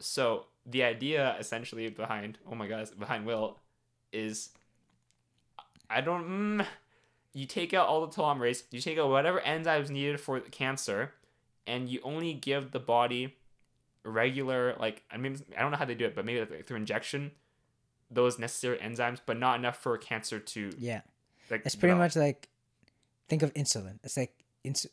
So 0.00 0.46
the 0.66 0.82
idea 0.82 1.36
essentially 1.38 1.88
behind 1.88 2.38
oh 2.50 2.54
my 2.54 2.66
gosh 2.66 2.90
behind 2.90 3.26
Will 3.26 3.58
is 4.12 4.50
I 5.90 6.00
don't 6.00 6.26
mm, 6.58 6.66
you 7.32 7.46
take 7.46 7.74
out 7.74 7.86
all 7.88 8.06
the 8.06 8.12
telomerase, 8.14 8.64
you 8.70 8.80
take 8.80 8.98
out 8.98 9.08
whatever 9.10 9.40
enzymes 9.40 9.90
needed 9.90 10.20
for 10.20 10.40
cancer, 10.40 11.12
and 11.66 11.88
you 11.88 12.00
only 12.02 12.32
give 12.34 12.70
the 12.72 12.80
body 12.80 13.36
regular 14.04 14.76
like 14.78 15.02
I 15.10 15.16
mean 15.16 15.36
I 15.56 15.62
don't 15.62 15.70
know 15.70 15.76
how 15.78 15.84
they 15.86 15.94
do 15.94 16.04
it, 16.06 16.14
but 16.14 16.24
maybe 16.24 16.40
like 16.40 16.66
through 16.66 16.76
injection 16.76 17.32
those 18.10 18.38
necessary 18.38 18.78
enzymes, 18.78 19.18
but 19.24 19.38
not 19.38 19.58
enough 19.58 19.78
for 19.78 19.96
cancer 19.98 20.38
to 20.38 20.70
Yeah. 20.78 21.00
like 21.50 21.62
It's 21.64 21.74
pretty 21.74 21.92
develop. 21.94 22.14
much 22.14 22.16
like 22.16 22.48
think 23.28 23.42
of 23.42 23.52
insulin. 23.54 23.98
It's 24.04 24.16
like 24.16 24.34
ins- 24.62 24.86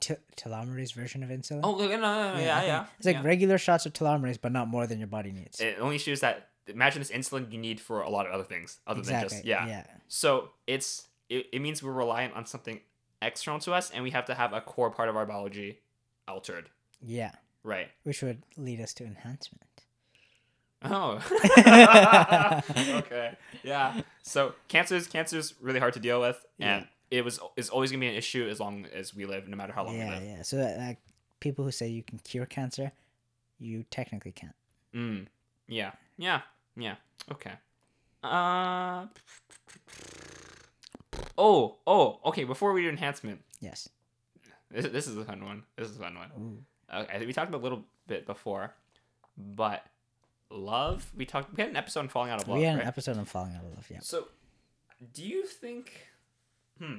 te- 0.00 0.16
telomerase 0.36 0.92
version 0.92 1.22
of 1.22 1.30
insulin. 1.30 1.60
Oh 1.62 1.76
no, 1.76 1.86
no, 1.88 1.96
no, 1.96 2.34
no, 2.34 2.40
yeah, 2.40 2.62
yeah. 2.64 2.86
It's 2.98 3.06
like 3.06 3.16
yeah. 3.16 3.22
regular 3.22 3.56
shots 3.58 3.86
of 3.86 3.92
telomerase, 3.92 4.38
but 4.40 4.52
not 4.52 4.68
more 4.68 4.86
than 4.86 4.98
your 4.98 5.06
body 5.08 5.30
needs. 5.32 5.60
it 5.60 5.78
only 5.80 5.98
shows 5.98 6.20
that 6.20 6.48
imagine 6.66 7.00
this 7.00 7.10
insulin 7.12 7.50
you 7.52 7.58
need 7.58 7.80
for 7.80 8.02
a 8.02 8.10
lot 8.10 8.26
of 8.26 8.32
other 8.32 8.42
things 8.44 8.80
other 8.86 9.00
than 9.00 9.22
just 9.22 9.44
yeah. 9.44 9.66
Yeah. 9.66 9.86
So 10.08 10.50
it's 10.66 11.06
it, 11.28 11.46
it 11.52 11.60
means 11.60 11.82
we're 11.82 11.92
reliant 11.92 12.34
on 12.34 12.44
something 12.46 12.80
external 13.22 13.60
to 13.60 13.72
us 13.72 13.90
and 13.90 14.02
we 14.02 14.10
have 14.10 14.26
to 14.26 14.34
have 14.34 14.52
a 14.52 14.60
core 14.60 14.90
part 14.90 15.08
of 15.08 15.16
our 15.16 15.24
biology 15.24 15.78
altered. 16.28 16.68
Yeah. 17.00 17.30
Right. 17.66 17.88
Which 18.04 18.22
would 18.22 18.44
lead 18.56 18.80
us 18.80 18.94
to 18.94 19.04
enhancement. 19.04 19.82
Oh. 20.84 21.20
okay. 22.98 23.36
Yeah. 23.64 24.02
So 24.22 24.54
cancer's 24.68 25.08
cancer's 25.08 25.54
really 25.60 25.80
hard 25.80 25.94
to 25.94 26.00
deal 26.00 26.20
with 26.20 26.46
and 26.60 26.86
it 27.10 27.24
was 27.24 27.40
is 27.56 27.68
always 27.68 27.90
gonna 27.90 28.00
be 28.00 28.06
an 28.06 28.14
issue 28.14 28.46
as 28.48 28.60
long 28.60 28.86
as 28.94 29.16
we 29.16 29.26
live, 29.26 29.48
no 29.48 29.56
matter 29.56 29.72
how 29.72 29.82
long 29.82 29.94
we 29.94 29.98
yeah, 29.98 30.10
live. 30.10 30.22
yeah. 30.22 30.42
So 30.42 30.58
that, 30.58 30.78
like 30.78 30.98
people 31.40 31.64
who 31.64 31.72
say 31.72 31.88
you 31.88 32.04
can 32.04 32.20
cure 32.20 32.46
cancer, 32.46 32.92
you 33.58 33.84
technically 33.90 34.30
can't. 34.30 34.54
Mm. 34.94 35.26
Yeah. 35.66 35.90
Yeah. 36.16 36.42
Yeah. 36.76 36.94
Okay. 37.32 37.52
Uh 38.22 39.06
Oh, 41.36 41.78
oh, 41.86 42.20
okay, 42.26 42.44
before 42.44 42.72
we 42.72 42.82
do 42.82 42.88
enhancement, 42.88 43.40
Yes. 43.60 43.88
This, 44.70 44.86
this 44.86 45.06
is 45.08 45.16
a 45.16 45.24
fun 45.24 45.44
one. 45.44 45.64
This 45.76 45.90
is 45.90 45.96
a 45.96 46.00
fun 46.00 46.14
one. 46.14 46.30
Ooh. 46.38 46.58
Okay, 46.92 47.26
we 47.26 47.32
talked 47.32 47.48
about 47.48 47.60
a 47.60 47.64
little 47.64 47.84
bit 48.06 48.26
before, 48.26 48.74
but 49.36 49.84
love. 50.50 51.10
We 51.16 51.26
talked. 51.26 51.56
We 51.56 51.60
had 51.62 51.70
an 51.70 51.76
episode 51.76 52.00
on 52.00 52.08
falling 52.08 52.30
out 52.30 52.42
of 52.42 52.48
love. 52.48 52.58
we 52.58 52.64
had 52.64 52.76
right? 52.76 52.82
an 52.82 52.88
episode 52.88 53.18
on 53.18 53.24
falling 53.24 53.54
out 53.54 53.64
of 53.64 53.70
love. 53.74 53.86
Yeah. 53.90 53.98
So, 54.00 54.28
do 55.12 55.24
you 55.24 55.44
think? 55.44 56.06
Hmm. 56.78 56.98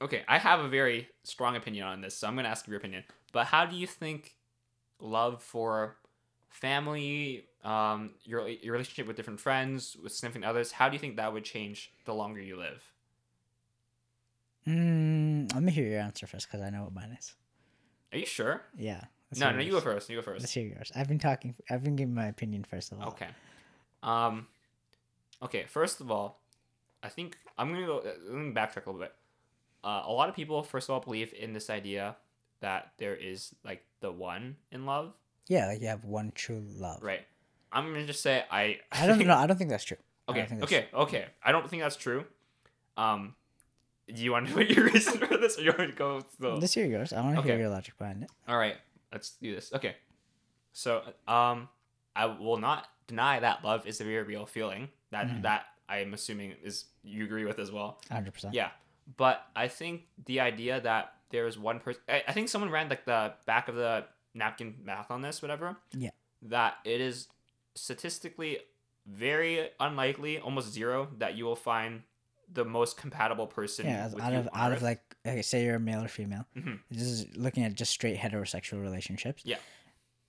Okay, 0.00 0.22
I 0.28 0.38
have 0.38 0.60
a 0.60 0.68
very 0.68 1.08
strong 1.24 1.56
opinion 1.56 1.86
on 1.86 2.00
this, 2.00 2.16
so 2.16 2.28
I'm 2.28 2.36
gonna 2.36 2.48
ask 2.48 2.66
your 2.66 2.76
opinion. 2.76 3.04
But 3.32 3.46
how 3.46 3.66
do 3.66 3.76
you 3.76 3.86
think 3.86 4.36
love 5.00 5.42
for 5.42 5.96
family, 6.48 7.46
um, 7.64 8.10
your 8.24 8.48
your 8.48 8.72
relationship 8.72 9.06
with 9.06 9.16
different 9.16 9.40
friends, 9.40 9.96
with 10.02 10.12
significant 10.12 10.44
others, 10.44 10.72
how 10.72 10.88
do 10.88 10.94
you 10.94 10.98
think 10.98 11.16
that 11.16 11.32
would 11.32 11.44
change 11.44 11.92
the 12.04 12.14
longer 12.14 12.40
you 12.40 12.56
live? 12.56 12.82
Mm, 14.66 15.52
let 15.54 15.62
me 15.62 15.72
hear 15.72 15.86
your 15.86 16.00
answer 16.00 16.26
first, 16.26 16.46
because 16.46 16.64
I 16.64 16.70
know 16.70 16.84
what 16.84 16.94
mine 16.94 17.16
is. 17.18 17.34
Are 18.12 18.18
you 18.18 18.26
sure? 18.26 18.62
Yeah. 18.76 19.04
no, 19.36 19.50
no, 19.52 19.60
you 19.60 19.72
go 19.72 19.80
first. 19.80 20.08
You 20.08 20.16
go 20.16 20.22
first. 20.22 20.40
Let's 20.42 20.52
hear 20.52 20.64
yours. 20.66 20.90
I've 20.94 21.08
been 21.08 21.18
talking. 21.18 21.54
I've 21.70 21.84
been 21.84 21.96
giving 21.96 22.14
my 22.14 22.26
opinion 22.26 22.64
first 22.64 22.92
of 22.92 23.00
all. 23.00 23.08
Okay. 23.08 23.28
Um. 24.02 24.46
Okay. 25.42 25.64
First 25.68 26.00
of 26.00 26.10
all, 26.10 26.40
I 27.02 27.08
think 27.08 27.36
I'm 27.58 27.72
gonna 27.72 27.86
go. 27.86 28.02
Let 28.04 28.32
me 28.38 28.52
backtrack 28.52 28.86
a 28.86 28.90
little 28.90 29.00
bit. 29.00 29.14
Uh, 29.84 30.02
a 30.06 30.12
lot 30.12 30.28
of 30.28 30.34
people, 30.34 30.62
first 30.62 30.88
of 30.88 30.94
all, 30.94 31.00
believe 31.00 31.32
in 31.38 31.52
this 31.52 31.70
idea 31.70 32.16
that 32.60 32.92
there 32.98 33.14
is 33.14 33.54
like 33.64 33.84
the 34.00 34.10
one 34.10 34.56
in 34.72 34.86
love, 34.86 35.12
Yeah, 35.46 35.66
like 35.66 35.80
you 35.80 35.86
have 35.88 36.04
one 36.04 36.32
true 36.34 36.64
love. 36.76 37.02
right? 37.02 37.20
I'm 37.70 37.92
gonna 37.92 38.06
just 38.06 38.22
say 38.22 38.44
I. 38.50 38.80
I 38.90 39.06
don't 39.06 39.18
know. 39.26 39.36
I 39.36 39.46
don't 39.46 39.56
think 39.56 39.70
that's 39.70 39.84
true. 39.84 39.98
Okay. 40.28 40.46
think 40.46 40.60
that's 40.60 40.72
Okay. 40.72 40.86
Okay. 40.92 41.26
I 41.44 41.52
don't 41.52 41.68
think 41.68 41.82
that's 41.82 41.96
true. 41.96 42.24
Um, 42.96 43.34
do 44.12 44.22
you 44.22 44.32
want 44.32 44.48
to 44.48 44.52
put 44.58 44.68
your 44.70 44.84
reason 44.86 45.18
for 45.18 45.36
this, 45.36 45.58
or 45.58 45.62
you 45.62 45.72
want 45.76 45.90
to 45.90 45.96
go? 45.96 46.16
With 46.16 46.38
the... 46.38 46.48
Let's 46.50 46.74
hear 46.74 46.86
yours. 46.86 47.12
I 47.12 47.20
want 47.20 47.34
to 47.36 47.40
Okay. 47.40 47.50
hear 47.50 47.58
your 47.60 47.68
logic 47.68 47.96
behind 47.98 48.22
it. 48.22 48.30
All 48.48 48.58
right, 48.58 48.76
let's 49.12 49.30
do 49.40 49.54
this. 49.54 49.72
Okay. 49.72 49.96
So, 50.72 51.02
um, 51.26 51.68
I 52.14 52.26
will 52.26 52.58
not 52.58 52.88
deny 53.06 53.40
that 53.40 53.64
love 53.64 53.86
is 53.86 54.00
a 54.00 54.04
very 54.04 54.22
real 54.22 54.46
feeling. 54.46 54.88
That 55.10 55.26
Mhm. 55.28 55.42
that 55.42 55.66
I 55.88 55.98
am 55.98 56.12
assuming 56.14 56.52
is 56.62 56.84
you 57.02 57.24
agree 57.24 57.44
with 57.44 57.58
as 57.58 57.70
well. 57.72 58.00
100%. 58.10 58.52
Yeah, 58.52 58.70
but 59.16 59.46
I 59.56 59.68
think 59.68 60.02
the 60.26 60.40
idea 60.40 60.80
that 60.80 61.14
there's 61.30 61.58
one 61.58 61.80
person, 61.80 62.02
I, 62.08 62.22
I 62.28 62.32
think 62.32 62.48
someone 62.48 62.70
ran 62.70 62.88
like 62.88 63.04
the 63.06 63.34
back 63.46 63.68
of 63.68 63.74
the 63.74 64.04
napkin 64.34 64.76
math 64.84 65.10
on 65.10 65.22
this, 65.22 65.40
whatever. 65.42 65.76
Yeah. 65.92 66.10
That 66.42 66.76
it 66.84 67.00
is 67.00 67.28
statistically 67.74 68.58
very 69.06 69.70
unlikely, 69.80 70.38
almost 70.38 70.72
zero, 70.72 71.08
that 71.18 71.34
you 71.34 71.44
will 71.46 71.56
find 71.56 72.02
the 72.52 72.64
most 72.64 72.96
compatible 72.96 73.46
person. 73.46 73.86
Yeah, 73.86 74.08
with 74.08 74.22
out 74.22 74.32
you 74.32 74.38
of 74.38 74.48
out 74.54 74.72
of 74.72 74.82
like 74.82 75.00
okay, 75.26 75.42
say 75.42 75.64
you're 75.64 75.76
a 75.76 75.80
male 75.80 76.02
or 76.04 76.08
female. 76.08 76.46
Mhm. 76.56 76.80
This 76.90 77.02
is 77.02 77.36
looking 77.36 77.64
at 77.64 77.74
just 77.74 77.92
straight 77.92 78.16
heterosexual 78.18 78.80
relationships. 78.82 79.42
Yeah. 79.44 79.58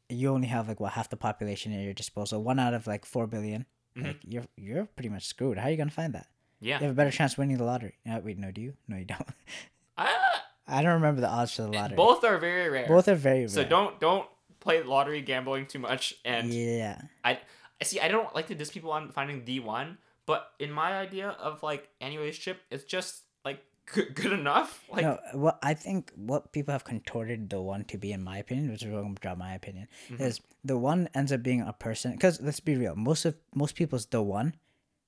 You 0.09 0.29
only 0.33 0.47
have 0.47 0.67
like 0.67 0.79
what 0.79 0.93
half 0.93 1.09
the 1.09 1.17
population 1.17 1.71
at 1.73 1.83
your 1.83 1.93
disposal. 1.93 2.43
One 2.43 2.59
out 2.59 2.73
of 2.73 2.87
like 2.87 3.05
four 3.05 3.27
billion. 3.27 3.65
Mhm. 3.95 4.03
Like 4.07 4.17
you're 4.23 4.45
you're 4.57 4.85
pretty 4.85 5.09
much 5.09 5.25
screwed. 5.25 5.57
How 5.57 5.67
are 5.67 5.71
you 5.71 5.77
gonna 5.77 5.91
find 5.91 6.13
that? 6.13 6.27
yeah. 6.61 6.75
You 6.79 6.83
have 6.87 6.91
a 6.91 6.95
better 6.95 7.11
chance 7.11 7.37
winning 7.37 7.57
the 7.57 7.63
lottery. 7.63 7.95
Uh, 8.09 8.19
wait, 8.23 8.37
no, 8.37 8.51
do 8.51 8.59
you? 8.61 8.73
No, 8.87 8.97
you 8.97 9.05
don't. 9.05 9.21
Ah, 9.97 10.43
I 10.65 10.81
don't 10.81 10.93
remember 10.93 11.19
the 11.19 11.27
odds 11.27 11.53
for 11.53 11.63
the 11.63 11.67
lottery. 11.69 11.97
both 11.97 12.23
are 12.23 12.37
very 12.37 12.69
rare. 12.69 12.87
Both 12.87 13.09
are 13.09 13.15
very 13.15 13.39
rare. 13.39 13.47
So 13.49 13.63
don't 13.65 13.99
don't 13.99 14.27
play 14.61 14.81
lottery 14.81 15.21
gambling 15.21 15.65
too 15.65 15.79
much. 15.79 16.15
And 16.23 16.53
yeah. 16.53 17.01
I 17.23 17.39
see. 17.83 17.99
I 17.99 18.07
don't 18.07 18.33
like 18.33 18.47
to 18.47 18.55
diss 18.55 18.69
people 18.71 18.91
on 18.91 19.11
finding 19.11 19.43
the 19.43 19.59
one, 19.59 19.97
but 20.29 20.51
in 20.59 20.71
my 20.71 20.93
idea 20.93 21.29
of 21.41 21.63
like 21.63 21.89
any 21.99 22.19
relationship, 22.21 22.61
it's 22.69 22.83
just 22.83 23.23
like 23.43 23.65
good, 23.93 24.13
good 24.13 24.31
enough. 24.31 24.85
Like 24.93 25.01
no, 25.01 25.17
what 25.33 25.57
I 25.63 25.73
think 25.73 26.13
what 26.15 26.51
people 26.53 26.71
have 26.71 26.85
contorted 26.85 27.49
the 27.49 27.59
one 27.59 27.83
to 27.85 27.97
be, 27.97 28.11
in 28.11 28.21
my 28.23 28.37
opinion, 28.37 28.69
which 28.69 28.83
is 28.83 28.93
I'm 28.93 29.01
gonna 29.01 29.15
draw 29.25 29.33
my 29.33 29.53
opinion, 29.55 29.87
Mhm. 30.13 30.21
is 30.21 30.39
the 30.63 30.77
one 30.77 31.09
ends 31.15 31.31
up 31.33 31.41
being 31.41 31.61
a 31.61 31.73
person. 31.73 32.11
Because 32.11 32.39
let's 32.41 32.59
be 32.59 32.75
real, 32.77 32.95
most 32.95 33.25
of 33.25 33.35
most 33.55 33.73
people's 33.75 34.05
the 34.05 34.21
one 34.21 34.53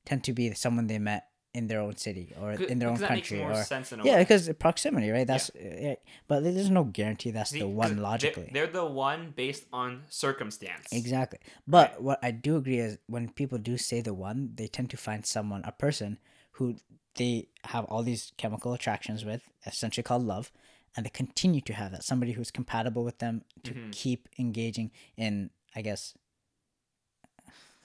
tend 0.06 0.24
to 0.24 0.34
be 0.34 0.52
someone 0.56 0.88
they 0.88 0.98
met 0.98 1.30
in 1.54 1.68
their 1.68 1.82
own 1.82 1.98
city 1.98 2.34
or 2.40 2.52
in 2.54 2.80
their 2.80 2.88
own 2.88 2.96
because 2.96 3.00
that 3.10 3.12
makes 3.16 3.30
country 3.30 3.44
or 3.44 3.64
sense 3.64 3.92
in 3.92 4.00
a 4.00 4.06
yeah, 4.06 4.20
because 4.20 4.50
proximity, 4.58 5.10
right? 5.10 5.28
That's 5.28 5.50
uh, 5.50 5.60
yeah. 5.60 5.96
But 6.28 6.44
there's 6.44 6.70
no 6.70 6.86
guarantee 6.86 7.32
that's 7.32 7.50
See, 7.50 7.60
the 7.60 7.68
one 7.68 7.96
they're- 7.96 8.04
logically. 8.04 8.50
They're, 8.54 8.68
the 8.68 8.86
one 8.86 9.34
based 9.36 9.66
on 9.74 10.04
circumstance. 10.10 10.88
Exactly. 10.92 11.40
But 11.68 11.92
Right. 11.92 12.02
what 12.02 12.20
I 12.24 12.32
do 12.32 12.56
agree 12.56 12.78
is 12.80 12.98
when 13.08 13.30
people 13.30 13.58
do 13.58 13.78
say 13.78 14.00
the 14.02 14.14
one, 14.14 14.52
they 14.56 14.68
tend 14.68 14.90
to 14.92 14.98
find 14.98 15.26
someone, 15.26 15.62
a 15.66 15.74
person 15.74 16.20
who 16.54 16.76
they 17.16 17.50
have 17.66 17.84
all 17.86 18.02
these 18.04 18.32
chemical 18.38 18.72
attractions 18.74 19.26
with, 19.26 19.50
essentially 19.66 20.04
called 20.04 20.24
love, 20.24 20.52
and 20.96 21.06
they 21.06 21.10
continue 21.10 21.60
to 21.62 21.74
have 21.74 21.92
that. 21.92 22.04
Somebody 22.06 22.32
who's 22.32 22.52
compatible 22.52 23.04
with 23.04 23.18
them 23.20 23.44
to 23.64 23.74
Mhm. 23.74 23.92
keep 23.92 24.30
engaging 24.40 24.92
in, 25.18 25.50
I 25.76 25.82
guess, 25.82 26.14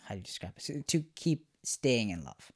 how 0.05 0.14
do 0.14 0.16
you 0.18 0.22
describe 0.22 0.52
it? 0.57 0.87
To 0.87 1.05
keep 1.16 1.46
staying 1.64 2.11
in 2.11 2.22
love. 2.24 2.52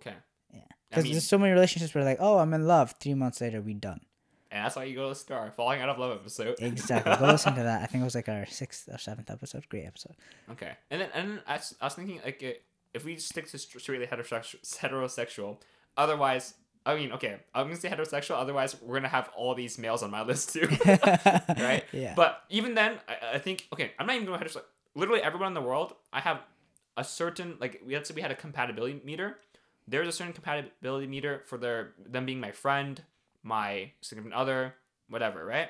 Okay. 0.00 0.14
Yeah. 0.52 0.60
I 0.60 0.74
Because 0.90 1.04
mean, 1.04 1.12
there's 1.12 1.28
so 1.28 1.38
many 1.38 1.52
relationships 1.52 1.94
where 1.94 2.04
like, 2.04 2.18
oh, 2.20 2.38
I'm 2.38 2.52
in 2.54 2.66
love. 2.66 2.94
Three 3.00 3.14
months 3.14 3.40
later, 3.40 3.60
we 3.60 3.74
done. 3.74 4.00
and 4.50 4.64
that's 4.64 4.76
why 4.76 4.84
you 4.84 4.96
go 4.96 5.02
to 5.04 5.08
the 5.10 5.14
star, 5.14 5.50
falling 5.56 5.80
out 5.82 5.88
of 5.90 5.98
love 5.98 6.12
episode. 6.20 6.56
Exactly. 6.58 7.14
Go 7.16 7.26
listen 7.26 7.54
to 7.54 7.62
that. 7.62 7.82
I 7.82 7.86
think 7.86 8.00
it 8.00 8.04
was 8.04 8.14
like 8.14 8.28
our 8.28 8.46
sixth 8.46 8.88
or 8.90 8.96
seventh 8.98 9.30
episode. 9.30 9.68
Great 9.68 9.84
episode. 9.86 10.16
Okay, 10.52 10.72
and 10.90 11.00
then 11.02 11.10
and 11.14 11.40
I, 11.46 11.56
was- 11.56 11.74
I 11.80 11.84
was 11.86 11.94
thinking 11.94 12.20
like 12.24 12.42
if 12.94 13.04
we 13.04 13.16
stick 13.18 13.46
to 13.50 13.58
strictly 13.58 14.06
heterosexual, 14.06 15.58
otherwise, 15.96 16.54
I 16.86 16.94
mean, 16.96 17.12
okay, 17.12 17.36
I'm 17.54 17.66
gonna 17.66 17.76
say 17.76 17.90
heterosexual. 17.90 18.36
Otherwise, 18.40 18.80
we're 18.80 18.94
gonna 18.96 19.08
have 19.08 19.30
all 19.36 19.54
these 19.54 19.78
males 19.78 20.02
on 20.02 20.10
my 20.10 20.22
list 20.22 20.52
too, 20.54 20.66
right? 20.86 21.84
Yeah. 21.92 22.14
But 22.16 22.42
even 22.48 22.74
then, 22.74 22.98
I, 23.08 23.34
I 23.34 23.38
think 23.38 23.68
okay, 23.72 23.92
I'm 23.98 24.06
not 24.06 24.16
even 24.16 24.26
going 24.26 24.40
heterosexual. 24.40 24.62
Literally 24.94 25.22
everyone 25.22 25.48
in 25.48 25.54
the 25.54 25.60
world, 25.62 25.94
I 26.12 26.20
have 26.20 26.40
a 26.96 27.04
certain 27.04 27.56
like 27.60 27.82
we 27.86 27.94
had 27.94 28.04
to 28.06 28.14
we 28.14 28.22
had 28.22 28.30
a 28.30 28.34
compatibility 28.34 29.00
meter. 29.04 29.38
There's 29.90 30.08
a 30.08 30.12
certain 30.12 30.32
compatibility 30.32 31.06
meter 31.06 31.42
for 31.46 31.56
their 31.58 31.92
them 32.04 32.26
being 32.26 32.40
my 32.40 32.52
friend, 32.52 33.02
my 33.42 33.92
significant 34.00 34.34
other, 34.34 34.74
whatever, 35.08 35.44
right? 35.44 35.68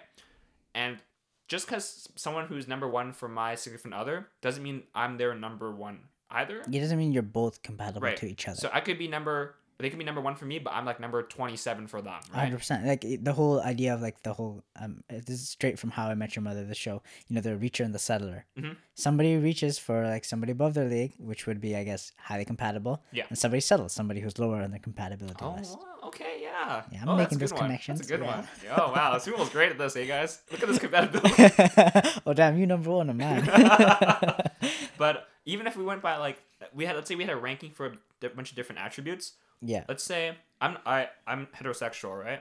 And 0.75 0.99
just 1.47 1.67
because 1.67 2.09
someone 2.17 2.47
who's 2.47 2.67
number 2.69 2.89
one 2.89 3.13
for 3.13 3.29
my 3.29 3.55
significant 3.55 3.95
other 3.95 4.27
doesn't 4.41 4.63
mean 4.63 4.83
I'm 4.95 5.17
their 5.19 5.35
number 5.35 5.71
one 5.71 6.01
either. 6.31 6.61
It 6.61 6.81
doesn't 6.81 6.99
mean 6.99 7.13
you're 7.13 7.23
both 7.23 7.63
compatible 7.63 8.03
Right. 8.03 8.17
to 8.19 8.27
each 8.27 8.49
other. 8.49 8.57
So 8.57 8.71
I 8.73 8.81
could 8.81 8.99
be 8.99 9.09
number, 9.09 9.55
they 9.79 9.91
could 9.91 9.99
be 9.99 10.05
number 10.05 10.21
one 10.21 10.35
for 10.35 10.45
me, 10.45 10.59
but 10.59 10.73
I'm 10.75 10.85
like 10.85 10.99
number 10.99 11.23
27 11.23 11.87
for 11.87 12.03
them, 12.03 12.15
right? 12.33 12.45
Hundred 12.45 12.59
percent. 12.59 12.85
Like 12.85 13.05
the 13.23 13.33
whole 13.33 13.61
idea 13.61 13.95
of 13.95 14.03
like 14.03 14.23
the 14.25 14.33
whole 14.33 14.65
um, 14.81 15.05
this 15.09 15.29
is 15.41 15.49
straight 15.49 15.79
from 15.79 15.91
How 15.91 16.09
I 16.09 16.15
Met 16.15 16.35
Your 16.35 16.43
Mother, 16.43 16.65
the 16.65 16.75
show. 16.75 17.01
You 17.29 17.37
know, 17.37 17.41
the 17.41 17.51
reacher 17.51 17.85
and 17.85 17.95
the 17.95 17.99
settler. 18.01 18.45
Mhm. 18.59 18.77
Somebody 18.95 19.37
reaches 19.37 19.79
for 19.79 20.05
like 20.05 20.25
somebody 20.25 20.51
above 20.51 20.75
their 20.75 20.89
league, 20.89 21.15
which 21.19 21.47
would 21.47 21.61
be, 21.61 21.77
I 21.77 21.85
guess, 21.85 22.11
highly 22.19 22.45
compatible. 22.45 23.05
Yeah. 23.13 23.27
And 23.29 23.39
somebody 23.39 23.61
settles, 23.61 23.93
somebody 23.93 24.21
who's 24.21 24.39
lower 24.39 24.61
on 24.63 24.71
their 24.73 24.81
compatibility 24.81 25.45
Oh, 25.45 25.55
list. 25.55 25.79
okay, 26.07 26.41
yeah. 26.43 26.83
Yeah, 26.91 27.03
I'm 27.03 27.09
oh, 27.11 27.17
making 27.17 27.39
those 27.39 27.53
connections, 27.53 28.01
That's 28.01 28.11
a 28.11 28.17
good 28.17 28.25
yeah. 28.25 28.37
one. 28.37 28.49
Oh, 28.77 28.93
wow. 28.93 29.17
Sumo's 29.19 29.49
great 29.51 29.71
at 29.71 29.79
this, 29.79 29.95
hey, 29.95 30.07
guys? 30.09 30.43
Look 30.51 30.61
at 30.61 30.69
this 30.69 30.81
compatibility. 30.81 32.21
oh 32.27 32.35
damn, 32.35 32.59
you 32.59 32.67
number 32.67 32.91
one, 32.91 33.17
man. 33.17 33.45
but 34.99 35.29
even 35.45 35.67
if 35.69 35.77
we 35.77 35.85
went 35.85 36.03
by, 36.03 36.17
like, 36.17 36.43
we 36.75 36.85
had, 36.85 36.97
let's 36.97 37.09
say 37.09 37.15
we 37.15 37.25
had 37.25 37.33
a 37.33 37.37
ranking 37.37 37.71
for 37.71 37.87
a 38.23 38.29
bunch 38.29 38.51
of 38.51 38.57
different 38.57 38.81
attributes. 38.81 39.35
Yeah. 39.63 39.85
let's 39.89 40.03
say 40.03 40.37
I'm 40.61 40.79
I 40.87 41.09
I'm 41.27 41.49
heterosexual, 41.57 42.19
right? 42.19 42.41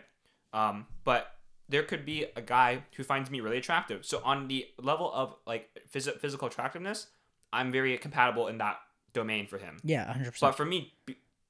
Um, 0.53 0.87
but 1.03 1.33
there 1.69 1.83
could 1.83 2.05
be 2.05 2.25
a 2.35 2.41
guy 2.41 2.83
who 2.95 3.03
finds 3.03 3.29
me 3.29 3.41
really 3.41 3.57
attractive. 3.57 4.05
So 4.05 4.21
on 4.23 4.47
the 4.47 4.65
level 4.81 5.11
of 5.13 5.35
like 5.45 5.69
phys- 5.93 6.19
physical 6.19 6.47
attractiveness, 6.47 7.07
I'm 7.51 7.71
very 7.71 7.97
compatible 7.97 8.47
in 8.47 8.57
that 8.59 8.77
domain 9.13 9.47
for 9.47 9.57
him. 9.57 9.77
Yeah, 9.83 10.05
100%. 10.13 10.39
But 10.39 10.53
for 10.53 10.65
me, 10.65 10.93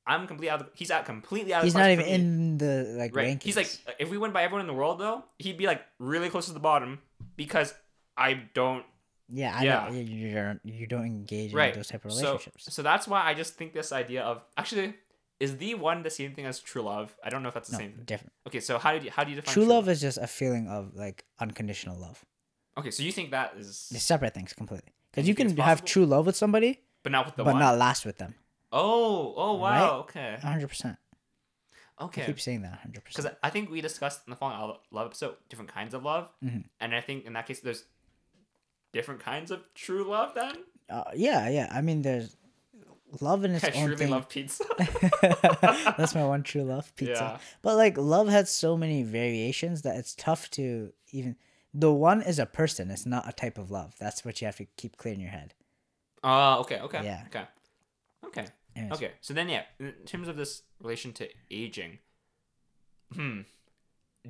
I'm 0.06 0.26
completely 0.26 0.50
out. 0.50 0.62
Of, 0.62 0.70
he's 0.74 0.90
out 0.90 1.06
completely 1.06 1.54
out. 1.54 1.64
He's 1.64 1.76
not 1.76 1.92
even 1.92 2.06
in 2.06 2.58
the 2.58 2.96
like 2.98 3.16
right. 3.16 3.28
rankings. 3.28 3.44
He's 3.44 3.58
like 3.58 3.70
if 4.00 4.10
we 4.10 4.18
went 4.18 4.34
by 4.34 4.44
everyone 4.44 4.62
in 4.62 4.68
the 4.68 4.74
world 4.74 5.00
though, 5.00 5.24
he'd 5.38 5.58
be 5.58 5.68
like 5.68 5.82
really 6.00 6.30
close 6.30 6.48
to 6.48 6.54
the 6.54 6.60
bottom 6.60 7.00
because 7.36 7.74
I 8.16 8.42
don't 8.54 8.86
yeah, 9.30 9.56
I 9.56 9.64
yeah. 9.64 9.86
Don't, 9.86 9.96
you 9.96 10.04
you 10.04 10.34
don't 10.34 10.60
you 10.64 10.88
don't 10.88 11.06
engage 11.06 11.54
right 11.54 11.74
in 11.74 11.80
those 11.80 11.90
type 11.90 12.06
of 12.06 12.14
So 12.14 12.26
relationships. 12.26 12.74
so 12.74 12.82
that's 12.82 13.08
why 13.08 13.24
I 13.24 13.34
just 13.34 13.56
think 13.56 13.74
this 13.74 13.92
idea 13.92 14.24
of 14.24 14.42
actually 14.58 14.96
is 15.40 15.58
the 15.58 15.76
one 15.76 16.04
the 16.04 16.10
same 16.10 16.34
thing 16.34 16.46
as 16.46 16.60
true 16.60 16.82
love. 16.82 17.16
I 17.24 17.30
don't 17.30 17.42
know 17.44 17.50
if 17.50 17.54
that's 17.54 17.70
the 17.70 17.74
no, 17.74 17.80
same 17.80 17.94
thing. 17.94 18.06
different. 18.06 18.34
Okay, 18.48 18.60
so 18.60 18.78
how 18.78 18.98
do 18.98 19.04
you 19.06 19.12
how 19.12 19.24
do 19.24 19.30
you 19.32 19.36
define 19.36 19.54
True 19.54 19.66
love 19.66 19.88
is 19.90 20.02
just 20.02 20.18
a 20.18 20.28
feeling 20.28 20.68
of 20.68 20.96
like 20.96 21.26
unconditional 21.40 21.98
love. 21.98 22.24
Okay, 22.78 22.92
so 22.92 23.04
you 23.04 23.12
think 23.12 23.32
that 23.32 23.56
is, 23.58 23.90
They're 23.92 24.00
separate 24.00 24.34
things 24.34 24.54
completely. 24.54 24.94
Because 25.12 25.28
you 25.28 25.32
you 25.32 25.36
can 25.36 25.56
have 25.58 25.84
true 25.84 26.06
love 26.06 26.26
with 26.26 26.36
somebody, 26.36 26.82
but 27.04 27.12
not 27.12 27.26
with 27.26 27.36
the 27.36 27.44
but 27.44 27.54
one. 27.54 27.60
not 27.60 27.78
last 27.78 28.06
with 28.06 28.18
them. 28.18 28.36
Oh, 28.72 29.34
oh 29.38 29.54
wow. 29.56 29.72
Right? 29.72 29.92
Okay, 30.00 30.38
hundred 30.42 30.68
percent. 30.68 30.98
I 32.00 32.04
okay. 32.06 32.26
keep 32.26 32.40
saying 32.40 32.62
that 32.62 32.80
hundred 32.84 33.04
percent 33.04 33.26
Because. 33.26 33.38
I 33.42 33.50
think 33.50 33.72
we 33.72 33.82
discussed 33.82 34.22
in 34.28 34.32
the 34.32 34.36
following 34.36 34.60
lo- 34.60 34.80
love 34.92 35.08
episode 35.08 35.36
different 35.50 35.74
kinds 35.74 35.94
of 35.94 36.04
love, 36.04 36.30
Mhm. 36.44 36.66
and 36.80 36.94
I 36.94 37.02
think 37.02 37.26
in 37.26 37.34
that 37.34 37.46
case 37.48 37.60
there's 37.62 37.86
different 38.94 39.20
kinds 39.22 39.50
of 39.52 39.62
true 39.74 40.04
love. 40.04 40.34
Then 40.36 40.56
Uh, 40.90 41.04
yeah, 41.16 41.50
yeah. 41.50 41.68
I 41.72 41.82
mean, 41.82 42.02
there's 42.04 42.36
love 43.22 43.44
in 43.46 43.52
its 43.56 43.64
I 43.64 43.72
own 43.72 43.86
truly 43.88 43.96
thing. 43.96 44.10
love 44.12 44.30
pizza. 44.30 44.64
That's 45.98 46.16
my 46.16 46.26
one 46.26 46.44
true 46.44 46.64
love, 46.64 46.96
pizza. 46.96 47.14
Yeah. 47.14 47.38
But 47.62 47.76
like 47.76 47.98
love 47.98 48.28
has 48.30 48.50
so 48.50 48.78
many 48.78 49.04
variations 49.04 49.82
that 49.84 49.96
it's 49.98 50.16
tough 50.16 50.50
to 50.52 50.94
even. 51.12 51.36
The 51.74 51.92
one 51.94 52.22
is 52.22 52.40
a 52.40 52.46
person. 52.46 52.90
It's 52.90 53.06
not 53.06 53.28
a 53.28 53.32
type 53.34 53.58
of 53.58 53.70
love. 53.70 53.96
That's 54.00 54.26
what 54.26 54.42
you 54.42 54.46
have 54.46 54.56
to 54.58 54.66
keep 54.78 54.98
clear 54.98 55.14
in 55.14 55.20
your 55.20 55.30
head. 55.30 55.54
Uh, 56.24 56.60
okay, 56.62 56.80
okay, 56.80 57.04
Yeah. 57.04 57.24
okay, 57.28 57.44
okay, 58.26 58.46
Anyways, 58.76 58.94
okay. 58.98 59.12
So 59.22 59.34
then, 59.36 59.48
yeah, 59.50 59.64
in 59.80 59.94
terms 60.06 60.28
of 60.28 60.36
this 60.38 60.64
relation 60.82 61.14
to 61.14 61.30
aging, 61.52 62.00
hmm, 63.14 63.42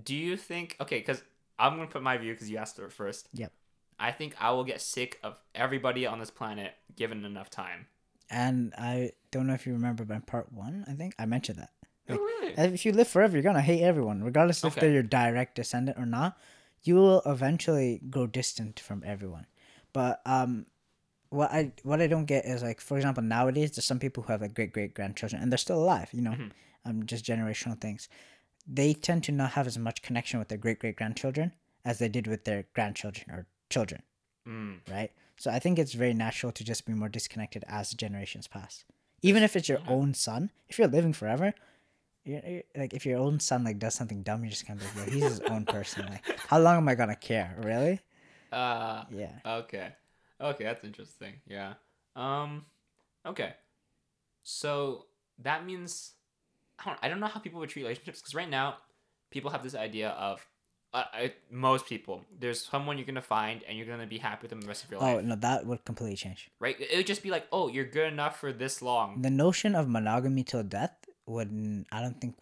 do 0.04 0.14
you 0.14 0.36
think? 0.36 0.76
Okay, 0.82 1.00
because 1.00 1.24
I'm 1.58 1.76
gonna 1.78 1.88
put 1.88 2.04
my 2.04 2.18
view 2.18 2.34
because 2.34 2.50
you 2.50 2.58
asked 2.58 2.78
it 2.80 2.92
first. 2.92 3.30
Yep. 3.34 3.54
I 4.00 4.12
think 4.12 4.36
I 4.40 4.52
will 4.52 4.66
get 4.66 4.82
sick 4.82 5.18
of 5.24 5.38
everybody 5.56 6.06
on 6.06 6.20
this 6.20 6.30
planet 6.30 6.74
given 6.96 7.24
enough 7.24 7.50
time. 7.50 7.88
And 8.30 8.74
I 8.78 9.12
don't 9.32 9.48
know 9.48 9.54
if 9.54 9.66
you 9.66 9.74
remember, 9.74 10.04
but 10.06 10.16
in 10.16 10.22
part 10.22 10.52
one, 10.52 10.84
I 10.88 10.94
think 10.94 11.16
I 11.18 11.26
mentioned 11.26 11.60
that. 11.60 11.72
Oh, 12.10 12.16
really? 12.16 12.54
If 12.58 12.86
you 12.86 12.92
live 12.94 13.08
forever, 13.08 13.34
you're 13.36 13.44
gonna 13.44 13.62
hate 13.62 13.82
everyone, 13.84 14.24
regardless 14.24 14.64
if 14.64 14.76
they're 14.76 14.92
your 14.92 15.04
direct 15.04 15.56
descendant 15.56 15.98
or 15.98 16.06
not. 16.06 16.38
You 16.84 16.96
will 16.96 17.22
eventually 17.26 18.00
grow 18.10 18.28
distant 18.28 18.80
from 18.80 19.04
everyone. 19.06 19.46
But 19.94 20.22
um, 20.26 20.68
what 21.30 21.52
I 21.52 21.72
what 21.84 22.02
I 22.02 22.08
don't 22.08 22.26
get 22.26 22.46
is 22.46 22.64
like, 22.64 22.80
for 22.80 22.98
example, 22.98 23.24
nowadays 23.24 23.72
there's 23.76 23.86
some 23.86 24.00
people 24.00 24.24
who 24.24 24.32
have 24.32 24.42
like 24.42 24.54
great 24.54 24.72
great 24.74 24.94
grandchildren 24.94 25.42
and 25.42 25.52
they're 25.52 25.58
still 25.58 25.80
alive. 25.82 26.10
You 26.14 26.22
know, 26.22 26.32
Mhm. 26.32 26.52
um, 26.86 27.06
just 27.06 27.26
generational 27.26 27.80
things. 27.80 28.08
They 28.66 28.94
tend 28.94 29.24
to 29.26 29.32
not 29.32 29.52
have 29.52 29.68
as 29.68 29.78
much 29.78 30.02
connection 30.02 30.40
with 30.40 30.48
their 30.50 30.58
great 30.58 30.80
great 30.80 30.96
grandchildren 30.96 31.54
as 31.84 32.00
they 32.00 32.08
did 32.10 32.28
with 32.28 32.44
their 32.46 32.64
grandchildren 32.74 33.30
or 33.32 33.48
children, 33.70 34.04
Mm. 34.48 34.80
right? 34.90 35.12
So 35.38 35.52
I 35.52 35.60
think 35.60 35.78
it's 35.80 35.94
very 35.94 36.14
natural 36.14 36.52
to 36.52 36.64
just 36.64 36.86
be 36.86 36.94
more 36.94 37.10
disconnected 37.10 37.64
as 37.68 37.94
generations 37.94 38.48
pass. 38.48 38.84
Even 39.22 39.44
if 39.44 39.56
it's 39.56 39.70
your 39.70 39.80
Yeah. 39.86 39.92
own 39.94 40.14
son, 40.14 40.52
if 40.68 40.78
you're 40.80 40.88
living 40.88 41.14
forever, 41.14 41.54
you're, 42.26 42.42
you're- 42.46 42.64
like 42.76 42.94
if 42.94 43.06
your 43.06 43.20
own 43.20 43.40
son 43.40 43.64
like 43.64 43.80
does 43.80 43.96
something 43.96 44.24
dumb, 44.24 44.44
you're 44.44 44.50
just 44.52 44.66
kind 44.68 44.82
of 44.82 44.96
like, 44.98 45.10
he's 45.10 45.24
his 45.26 45.42
own 45.48 45.66
person. 45.66 46.06
Like, 46.10 46.24
how 46.48 46.60
long 46.60 46.78
am 46.78 46.90
I 46.90 46.96
gonna 46.96 47.16
care? 47.16 47.56
Really? 47.60 48.00
Uh, 48.52 49.04
Yeah. 49.12 49.40
okay. 49.46 49.94
Okay, 50.40 50.64
that's 50.64 50.84
interesting. 50.84 51.34
Yeah. 51.48 51.74
Um, 52.16 52.66
okay. 53.26 53.54
So 54.44 55.06
that 55.40 55.66
means 55.66 56.14
I 56.80 56.86
don't, 56.86 57.00
I 57.04 57.10
don't 57.10 57.20
know 57.20 57.28
how 57.28 57.40
people 57.40 57.60
would 57.60 57.70
treat 57.70 57.84
relationships 57.84 58.22
because 58.22 58.36
right 58.36 58.50
now 58.50 58.78
people 59.32 59.52
have 59.52 59.64
this 59.64 59.76
idea 59.76 60.10
of 60.10 60.46
uh, 60.94 61.04
I, 61.14 61.34
most 61.52 61.86
people 61.86 62.24
there's 62.40 62.64
someone 62.64 62.98
you're 62.98 63.06
gonna 63.06 63.22
find 63.22 63.64
and 63.68 63.78
you're 63.78 63.88
gonna 63.88 64.08
be 64.08 64.18
happy 64.18 64.44
with 64.44 64.50
them 64.52 64.62
the 64.62 64.68
rest 64.68 64.84
of 64.84 64.92
your 64.92 65.00
life. 65.00 65.18
Oh 65.18 65.22
no, 65.22 65.36
that 65.36 65.66
would 65.66 65.84
completely 65.86 66.16
change. 66.16 66.50
right? 66.60 66.76
It 66.80 66.96
would 66.96 67.08
just 67.08 67.24
be 67.24 67.30
like, 67.32 67.48
oh, 67.52 67.68
you're 67.68 67.86
good 67.86 68.12
enough 68.12 68.40
for 68.40 68.54
this 68.54 68.82
long. 68.82 69.22
The 69.22 69.30
notion 69.30 69.76
of 69.76 69.88
monogamy 69.88 70.44
till 70.44 70.64
death 70.64 70.96
would 71.26 71.86
I 71.92 72.02
don't 72.02 72.20
think 72.22 72.36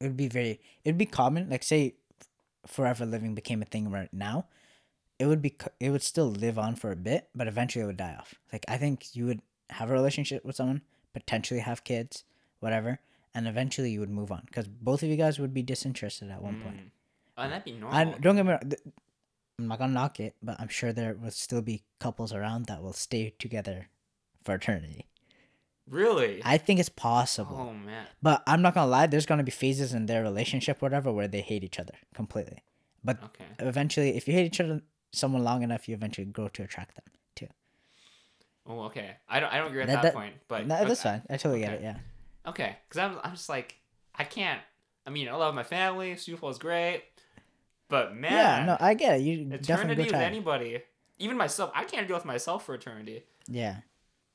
it 0.00 0.04
would 0.04 0.16
be 0.16 0.28
very 0.28 0.60
it 0.84 0.86
would 0.90 0.98
be 0.98 1.06
common. 1.06 1.50
Like 1.50 1.62
say, 1.62 1.94
forever 2.66 3.04
living 3.04 3.34
became 3.34 3.62
a 3.62 3.66
thing 3.66 3.90
right 3.90 4.12
now. 4.12 4.46
It 5.18 5.26
would 5.26 5.42
be. 5.42 5.54
It 5.78 5.90
would 5.90 6.02
still 6.02 6.30
live 6.30 6.58
on 6.58 6.76
for 6.76 6.90
a 6.90 6.96
bit, 6.96 7.28
but 7.34 7.46
eventually 7.46 7.82
it 7.82 7.86
would 7.86 7.98
die 7.98 8.16
off. 8.18 8.34
Like 8.52 8.64
I 8.68 8.78
think 8.78 9.14
you 9.14 9.26
would 9.26 9.42
have 9.68 9.90
a 9.90 9.92
relationship 9.92 10.44
with 10.44 10.56
someone, 10.56 10.80
potentially 11.12 11.60
have 11.60 11.84
kids, 11.84 12.24
whatever, 12.60 13.00
and 13.34 13.46
eventually 13.46 13.90
you 13.90 14.00
would 14.00 14.10
move 14.10 14.32
on 14.32 14.42
because 14.46 14.66
both 14.66 15.02
of 15.02 15.10
you 15.10 15.16
guys 15.16 15.38
would 15.38 15.52
be 15.52 15.62
disinterested 15.62 16.30
at 16.30 16.42
one 16.42 16.62
point. 16.62 16.80
Oh, 17.46 17.48
that'd 17.48 17.64
be 17.64 17.72
normal. 17.72 17.98
And 17.98 18.20
don't 18.20 18.36
get 18.36 18.44
me 18.46 18.50
wrong. 18.52 18.60
th- 18.60 18.82
I'm 19.58 19.68
not 19.68 19.78
gonna 19.78 19.92
knock 19.92 20.20
it, 20.20 20.36
but 20.42 20.58
I'm 20.60 20.68
sure 20.68 20.92
there 20.92 21.14
will 21.14 21.30
still 21.30 21.60
be 21.62 21.82
couples 21.98 22.32
around 22.32 22.66
that 22.66 22.82
will 22.82 22.92
stay 22.94 23.34
together 23.38 23.88
for 24.44 24.54
eternity. 24.54 25.06
really? 25.88 26.40
I 26.44 26.56
think 26.58 26.78
it's 26.80 26.88
possible. 26.88 27.56
oh 27.58 27.74
man. 27.74 28.06
But 28.22 28.42
I'm 28.46 28.62
not 28.62 28.74
gonna 28.74 28.90
lie, 28.90 29.06
there's 29.06 29.26
gonna 29.26 29.42
be 29.42 29.50
phases 29.50 29.92
in 29.92 30.06
their 30.06 30.22
relationship, 30.22 30.80
whatever, 30.80 31.12
where 31.12 31.28
they 31.28 31.40
hate 31.40 31.64
each 31.64 31.78
other 31.78 31.94
completely. 32.14 32.62
But 33.04 33.22
Okay. 33.24 33.44
eventually, 33.58 34.16
if 34.16 34.26
you 34.28 34.34
hate 34.34 34.46
each 34.46 34.60
other, 34.60 34.82
someone 35.12 35.42
long 35.44 35.62
enough, 35.62 35.88
you 35.88 35.94
eventually 35.94 36.26
grow 36.26 36.48
to 36.48 36.62
attract 36.62 36.94
them 36.96 37.04
too. 37.34 37.48
Oh, 38.66 38.82
okay. 38.84 39.16
I 39.28 39.40
don't. 39.40 39.52
I 39.52 39.58
don't 39.58 39.68
agree 39.68 39.82
at 39.82 39.88
That- 39.88 39.94
that, 39.96 40.02
that- 40.02 40.14
point, 40.14 40.34
but 40.48 40.66
No, 40.66 40.84
that's 40.84 41.00
okay. 41.04 41.16
fine. 41.18 41.22
I 41.28 41.36
totally 41.36 41.60
get 41.60 41.72
it. 41.74 41.82
Yeah. 41.82 41.98
Okay, 42.46 42.76
because 42.88 42.98
I'm 42.98 43.18
I'm 43.24 43.32
just 43.32 43.48
like 43.48 43.76
I 44.14 44.24
can't. 44.24 44.60
I 45.06 45.10
mean, 45.10 45.28
I 45.28 45.34
love 45.34 45.54
my 45.54 45.62
family. 45.64 46.16
Super 46.16 46.48
is 46.50 46.58
great, 46.58 47.02
but 47.90 48.16
man, 48.16 48.32
Yeah, 48.32 48.64
no, 48.64 48.76
I 48.80 48.94
get 48.94 49.20
it. 49.20 49.22
You 49.22 49.44
definitely 49.44 50.04
eternity 50.04 50.04
with 50.04 50.14
anybody, 50.14 50.82
even 51.18 51.36
myself, 51.36 51.70
I 51.74 51.84
can't 51.84 52.08
deal 52.08 52.16
with 52.16 52.24
myself 52.24 52.64
for 52.64 52.74
eternity. 52.74 53.24
Yeah. 53.46 53.76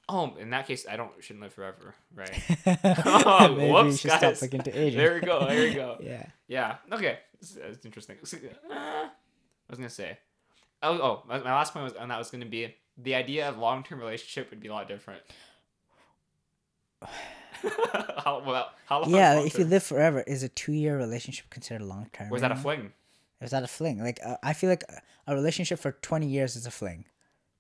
Oh, 0.07 0.35
in 0.35 0.51
that 0.51 0.67
case, 0.67 0.85
I 0.87 0.97
don't 0.97 1.11
shouldn't 1.19 1.41
live 1.41 1.53
forever, 1.53 1.95
right? 2.13 2.29
Maybe 2.65 3.65
you 3.65 3.73
whoops, 3.73 3.99
should 3.99 4.09
guys. 4.09 4.37
stop 4.37 4.51
to 4.51 4.71
there 4.71 5.15
we 5.15 5.21
go. 5.21 5.47
There 5.47 5.59
we 5.61 5.73
go. 5.73 5.97
yeah. 5.99 6.27
Yeah. 6.47 6.75
Okay. 6.91 7.17
That's, 7.41 7.53
that's 7.53 7.85
interesting. 7.85 8.17
Uh, 8.21 8.75
I 8.75 9.09
was 9.67 9.79
gonna 9.79 9.89
say. 9.89 10.19
Oh, 10.83 10.93
oh. 10.93 11.23
My, 11.27 11.39
last 11.39 11.73
point 11.73 11.85
was, 11.85 11.93
and 11.93 12.11
that 12.11 12.19
was 12.19 12.29
gonna 12.29 12.45
be 12.45 12.75
the 12.97 13.15
idea 13.15 13.49
of 13.49 13.57
long 13.57 13.83
term 13.83 13.99
relationship 13.99 14.51
would 14.51 14.59
be 14.59 14.67
a 14.67 14.73
lot 14.73 14.87
different. 14.87 15.21
how 18.23 18.43
well? 18.45 18.69
How 18.85 19.01
long? 19.01 19.09
Yeah, 19.09 19.39
if 19.39 19.57
you 19.57 19.65
live 19.65 19.81
forever, 19.81 20.21
is 20.21 20.43
a 20.43 20.49
two 20.49 20.73
year 20.73 20.97
relationship 20.97 21.49
considered 21.49 21.83
long 21.83 22.09
term? 22.13 22.29
Was 22.29 22.41
that 22.41 22.51
a 22.51 22.55
fling? 22.55 22.91
Was 23.41 23.51
that 23.51 23.63
a 23.63 23.67
fling? 23.67 23.99
Like 24.01 24.19
uh, 24.25 24.37
I 24.43 24.53
feel 24.53 24.69
like 24.69 24.83
a- 25.27 25.35
relationship 25.35 25.79
for 25.79 25.91
twenty 25.91 26.27
years 26.27 26.55
is 26.55 26.65
a 26.65 26.71
fling. 26.71 27.05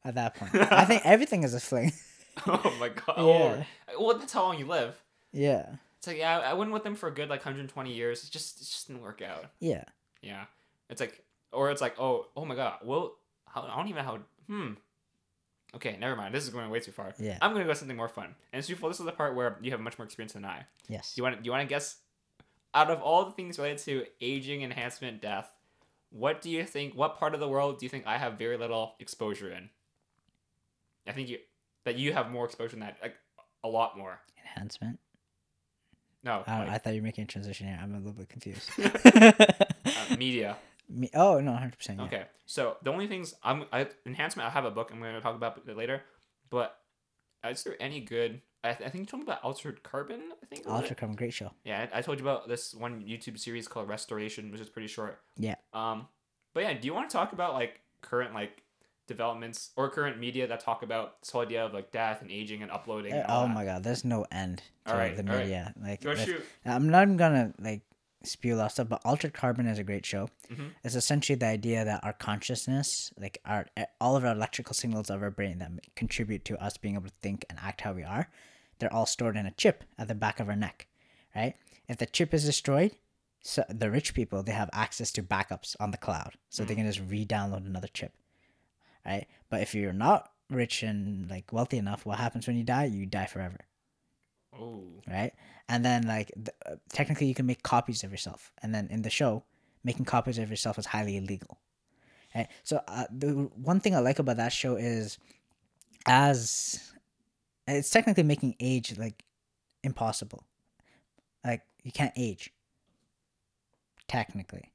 At 0.03 0.15
that 0.15 0.35
point, 0.35 0.53
I 0.55 0.85
think 0.85 1.01
everything 1.05 1.43
is 1.43 1.53
a 1.53 1.59
fling. 1.59 1.91
oh 2.47 2.75
my 2.79 2.89
god. 3.05 3.17
Yeah. 3.17 3.63
Well, 3.99 4.17
that's 4.17 4.33
how 4.33 4.43
long 4.43 4.57
you 4.59 4.65
live. 4.67 5.01
yeah. 5.31 5.75
It's 5.97 6.07
like 6.07 6.17
yeah, 6.17 6.37
I 6.39 6.53
went 6.53 6.71
with 6.71 6.83
them 6.83 6.93
for 6.95 7.07
a 7.09 7.11
good 7.13 7.29
like 7.29 7.39
120 7.43 7.91
years. 7.91 8.23
It 8.23 8.29
just 8.31 8.57
it 8.61 8.65
just 8.65 8.87
didn't 8.87 9.01
work 9.01 9.21
out. 9.23 9.45
Yeah. 9.59 9.83
Yeah. 10.21 10.45
It's 10.89 11.01
like, 11.01 11.23
or 11.51 11.71
it's 11.71 11.81
like, 11.81 11.99
oh, 11.99 12.27
oh 12.37 12.45
my 12.45 12.53
god. 12.55 12.75
Well, 12.83 13.15
how, 13.47 13.63
I 13.63 13.75
don't 13.75 13.87
even 13.87 14.05
know 14.05 14.11
how. 14.11 14.19
Hmm. 14.47 14.73
Okay, 15.75 15.97
never 15.99 16.15
mind. 16.15 16.33
This 16.33 16.43
is 16.43 16.51
going 16.51 16.69
way 16.69 16.79
too 16.79 16.91
far. 16.91 17.13
Yeah. 17.19 17.37
I'm 17.41 17.51
gonna 17.53 17.65
go 17.65 17.73
something 17.73 17.97
more 17.97 18.07
fun. 18.07 18.35
And 18.53 18.63
Sufal, 18.63 18.89
this 18.89 18.99
is 18.99 19.05
the 19.05 19.11
part 19.11 19.35
where 19.35 19.57
you 19.61 19.71
have 19.71 19.79
much 19.81 19.97
more 19.97 20.05
experience 20.05 20.33
than 20.33 20.45
I. 20.45 20.65
Yes. 20.87 21.13
You 21.17 21.23
want? 21.23 21.43
You 21.43 21.51
want 21.51 21.61
to 21.63 21.67
guess? 21.67 21.97
Out 22.73 22.91
of 22.91 23.01
all 23.01 23.25
the 23.25 23.31
things 23.31 23.57
related 23.57 23.79
to 23.85 24.05
aging, 24.21 24.61
enhancement, 24.61 25.21
death, 25.21 25.49
what 26.09 26.41
do 26.41 26.49
you 26.49 26.63
think? 26.63 26.95
What 26.95 27.17
part 27.17 27.33
of 27.33 27.39
the 27.39 27.47
world 27.47 27.79
do 27.79 27.85
you 27.85 27.89
think 27.89 28.05
I 28.07 28.17
have 28.17 28.37
very 28.37 28.57
little 28.57 28.95
exposure 28.99 29.51
in? 29.51 29.69
I 31.07 31.11
think 31.11 31.29
you 31.29 31.39
that 31.85 31.97
you 31.97 32.13
have 32.13 32.31
more 32.31 32.45
exposure 32.45 32.71
than 32.71 32.79
that, 32.81 32.97
like 33.01 33.15
a 33.63 33.67
lot 33.67 33.97
more. 33.97 34.19
Enhancement. 34.37 34.99
No, 36.23 36.43
I, 36.47 36.59
like, 36.59 36.69
I 36.69 36.77
thought 36.79 36.93
you 36.95 37.01
were 37.01 37.05
making 37.05 37.25
a 37.25 37.27
transition 37.27 37.67
here. 37.67 37.79
I'm 37.79 37.93
a 37.93 37.97
little 37.97 38.13
bit 38.13 38.29
confused. 38.29 38.71
uh, 38.83 40.15
media. 40.17 40.57
Me, 40.89 41.09
oh 41.13 41.39
no, 41.39 41.53
hundred 41.53 41.77
percent. 41.77 41.99
Yeah. 41.99 42.05
Okay, 42.05 42.23
so 42.45 42.77
the 42.83 42.91
only 42.91 43.07
things 43.07 43.35
I'm 43.43 43.65
I, 43.71 43.87
enhancement. 44.05 44.47
I 44.47 44.51
have 44.51 44.65
a 44.65 44.71
book. 44.71 44.89
I'm 44.91 44.99
going 44.99 45.13
to 45.13 45.21
talk 45.21 45.35
about 45.35 45.67
later. 45.75 46.03
But 46.49 46.77
is 47.47 47.63
there 47.63 47.75
any 47.79 48.01
good? 48.01 48.41
I, 48.65 48.73
th- 48.73 48.87
I 48.87 48.91
think 48.91 49.03
you 49.03 49.05
told 49.05 49.21
me 49.21 49.25
about 49.25 49.43
altered 49.43 49.83
carbon. 49.83 50.21
I 50.41 50.45
think. 50.45 50.67
Altered 50.67 50.97
Carbon, 50.97 51.15
great 51.15 51.33
show. 51.33 51.51
Yeah, 51.63 51.87
I 51.93 51.99
I 51.99 52.01
told 52.01 52.19
you 52.19 52.25
about 52.25 52.47
this 52.47 52.73
one 52.73 53.03
YouTube 53.03 53.39
series 53.39 53.67
called 53.67 53.87
Restoration, 53.87 54.51
which 54.51 54.61
is 54.61 54.69
pretty 54.69 54.87
short. 54.87 55.19
Yeah. 55.37 55.55
Um, 55.73 56.07
but 56.53 56.63
yeah, 56.63 56.73
do 56.73 56.85
you 56.85 56.93
want 56.93 57.09
to 57.09 57.13
talk 57.13 57.33
about 57.33 57.53
like 57.53 57.81
current 58.01 58.33
like 58.33 58.63
developments 59.07 59.71
or 59.75 59.89
current 59.89 60.19
media 60.19 60.47
that 60.47 60.59
talk 60.59 60.81
about 60.83 61.21
this 61.21 61.29
whole 61.29 61.41
idea 61.41 61.65
of 61.65 61.73
like 61.73 61.91
death 61.91 62.21
and 62.21 62.31
aging 62.31 62.61
and 62.63 62.71
uploading? 62.71 63.13
Uh, 63.13 63.17
and 63.17 63.25
oh 63.29 63.41
that? 63.41 63.53
my 63.53 63.65
god, 63.65 63.83
there's 63.83 64.05
no 64.05 64.25
end 64.31 64.63
to 64.85 64.91
Alright, 64.91 65.15
the 65.15 65.23
alright. 65.23 65.39
media. 65.45 65.73
Like, 65.81 66.01
Go 66.01 66.15
shoot. 66.15 66.43
I'm 66.65 66.89
not 66.89 67.03
even 67.03 67.17
gonna 67.17 67.53
like 67.59 67.81
spew 68.23 68.55
a 68.55 68.57
lot 68.57 68.65
of 68.67 68.71
stuff, 68.71 68.89
but 68.89 69.01
Altered 69.05 69.33
Carbon 69.33 69.67
is 69.67 69.79
a 69.79 69.83
great 69.83 70.05
show. 70.05 70.29
Mm-hmm. 70.51 70.67
It's 70.83 70.95
essentially 70.95 71.35
the 71.35 71.45
idea 71.45 71.85
that 71.85 72.03
our 72.03 72.13
consciousness, 72.13 73.11
like 73.19 73.39
our 73.45 73.67
all 74.01 74.15
of 74.15 74.25
our 74.25 74.31
electrical 74.31 74.73
signals 74.73 75.09
of 75.09 75.21
our 75.21 75.31
brain 75.31 75.59
that 75.59 75.71
contribute 75.95 76.45
to 76.45 76.63
us 76.63 76.77
being 76.77 76.95
able 76.95 77.07
to 77.07 77.13
think 77.21 77.45
and 77.49 77.59
act 77.61 77.81
how 77.81 77.93
we 77.93 78.03
are, 78.03 78.29
they're 78.79 78.93
all 78.93 79.05
stored 79.05 79.37
in 79.37 79.45
a 79.45 79.51
chip 79.51 79.83
at 79.97 80.07
the 80.07 80.15
back 80.15 80.39
of 80.39 80.49
our 80.49 80.55
neck, 80.55 80.87
right? 81.35 81.55
If 81.87 81.97
the 81.97 82.05
chip 82.05 82.33
is 82.33 82.45
destroyed, 82.45 82.95
so 83.41 83.63
the 83.69 83.91
rich 83.91 84.13
people 84.13 84.41
they 84.43 84.51
have 84.53 84.69
access 84.73 85.11
to 85.13 85.23
backups 85.23 85.75
on 85.79 85.91
the 85.91 85.97
cloud, 85.97 86.33
so 86.49 86.63
they 86.63 86.75
can 86.75 86.85
just 86.85 87.01
re-download 87.07 87.65
another 87.65 87.87
chip, 87.93 88.13
right? 89.05 89.27
But 89.49 89.61
if 89.61 89.75
you're 89.75 89.93
not 89.93 90.31
rich 90.49 90.83
and 90.83 91.29
like 91.29 91.51
wealthy 91.53 91.77
enough, 91.77 92.05
what 92.05 92.17
happens 92.19 92.47
when 92.47 92.55
you 92.57 92.63
die? 92.63 92.85
You 92.85 93.05
die 93.05 93.25
forever 93.25 93.57
Oh. 94.59 94.83
right? 95.07 95.33
And 95.67 95.83
then 95.83 96.07
like 96.07 96.31
th- 96.35 96.49
uh, 96.65 96.75
technically 96.89 97.27
you 97.27 97.35
can 97.35 97.45
make 97.45 97.61
copies 97.63 98.03
of 98.03 98.11
yourself, 98.11 98.51
and 98.61 98.73
then 98.73 98.87
in 98.89 99.01
the 99.01 99.09
show, 99.09 99.43
making 99.83 100.05
copies 100.05 100.37
of 100.37 100.49
yourself 100.49 100.77
is 100.79 100.85
highly 100.87 101.17
illegal. 101.17 101.59
Right. 102.33 102.47
So 102.63 102.81
uh, 102.87 103.05
the 103.15 103.29
one 103.55 103.79
thing 103.79 103.95
I 103.95 103.99
like 103.99 104.19
about 104.19 104.37
that 104.37 104.51
show 104.53 104.75
is, 104.75 105.17
as 106.05 106.91
it's 107.67 107.89
technically 107.89 108.23
making 108.23 108.55
age 108.59 108.97
like 108.97 109.23
impossible. 109.83 110.43
Like 111.43 111.61
you 111.83 111.91
can't 111.91 112.13
age. 112.15 112.51
Technically. 114.07 114.71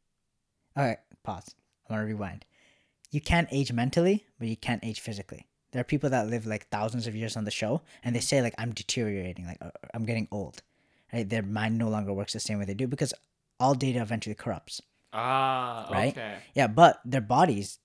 All 0.76 0.84
right, 0.84 0.98
pause. 1.22 1.54
I 1.88 1.92
want 1.92 2.02
to 2.02 2.06
rewind. 2.06 2.44
You 3.10 3.20
can't 3.20 3.48
age 3.50 3.72
mentally, 3.72 4.24
but 4.38 4.48
you 4.48 4.56
can't 4.56 4.84
age 4.84 5.00
physically. 5.00 5.46
There 5.72 5.80
are 5.80 5.84
people 5.84 6.10
that 6.10 6.28
live 6.28 6.46
like 6.46 6.68
thousands 6.68 7.06
of 7.06 7.14
years 7.14 7.36
on 7.36 7.44
the 7.44 7.50
show, 7.50 7.82
and 8.02 8.14
they 8.14 8.20
say 8.20 8.42
like 8.42 8.54
I'm 8.58 8.72
deteriorating, 8.72 9.46
like 9.46 9.58
uh, 9.60 9.70
I'm 9.94 10.04
getting 10.04 10.28
old. 10.30 10.62
Right? 11.12 11.28
Their 11.28 11.42
mind 11.42 11.78
no 11.78 11.88
longer 11.88 12.12
works 12.12 12.32
the 12.32 12.40
same 12.40 12.58
way 12.58 12.64
they 12.64 12.74
do 12.74 12.86
because 12.86 13.12
all 13.58 13.74
data 13.74 14.00
eventually 14.00 14.34
corrupts. 14.34 14.80
Ah. 15.12 15.88
Right? 15.90 16.12
Okay. 16.12 16.36
Yeah, 16.54 16.68
but 16.68 17.00
their 17.04 17.20
bodies, 17.20 17.78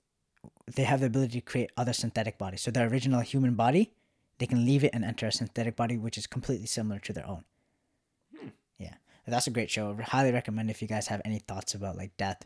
they 0.74 0.84
have 0.84 1.00
the 1.00 1.06
ability 1.06 1.40
to 1.40 1.44
create 1.44 1.70
other 1.76 1.92
synthetic 1.92 2.38
bodies. 2.38 2.62
So 2.62 2.70
their 2.70 2.86
original 2.88 3.20
human 3.20 3.54
body, 3.54 3.92
they 4.38 4.46
can 4.46 4.64
leave 4.64 4.84
it 4.84 4.90
and 4.92 5.04
enter 5.04 5.26
a 5.26 5.32
synthetic 5.32 5.76
body 5.76 5.96
which 5.96 6.18
is 6.18 6.26
completely 6.26 6.66
similar 6.66 6.98
to 7.00 7.12
their 7.12 7.26
own. 7.26 7.44
Hmm. 8.38 8.48
Yeah, 8.78 8.94
that's 9.26 9.46
a 9.46 9.50
great 9.50 9.70
show. 9.70 9.96
Highly 10.02 10.32
recommend 10.32 10.70
if 10.70 10.82
you 10.82 10.88
guys 10.88 11.06
have 11.08 11.22
any 11.24 11.38
thoughts 11.38 11.74
about 11.74 11.96
like 11.96 12.16
death, 12.16 12.42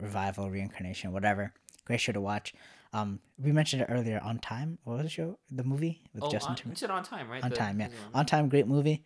revival, 0.00 0.50
reincarnation, 0.50 1.12
whatever. 1.12 1.52
Great 1.84 2.00
show 2.00 2.12
to 2.12 2.20
watch. 2.20 2.54
Um, 2.92 3.20
we 3.38 3.52
mentioned 3.52 3.82
it 3.82 3.86
earlier. 3.88 4.20
On 4.22 4.38
Time, 4.38 4.78
what 4.84 4.94
was 4.98 5.04
the 5.04 5.10
show? 5.10 5.38
The 5.50 5.64
movie 5.64 6.02
with 6.14 6.24
Oh, 6.24 6.30
Justin 6.30 6.50
on, 6.50 6.56
Timberlake. 6.56 6.90
on 6.90 7.02
time, 7.04 7.30
right? 7.30 7.42
On 7.42 7.50
The- 7.50 7.56
Time, 7.56 7.80
yeah. 7.80 7.86
one. 7.88 7.96
On 8.14 8.26
Time, 8.26 8.48
great 8.50 8.66
movie. 8.66 9.04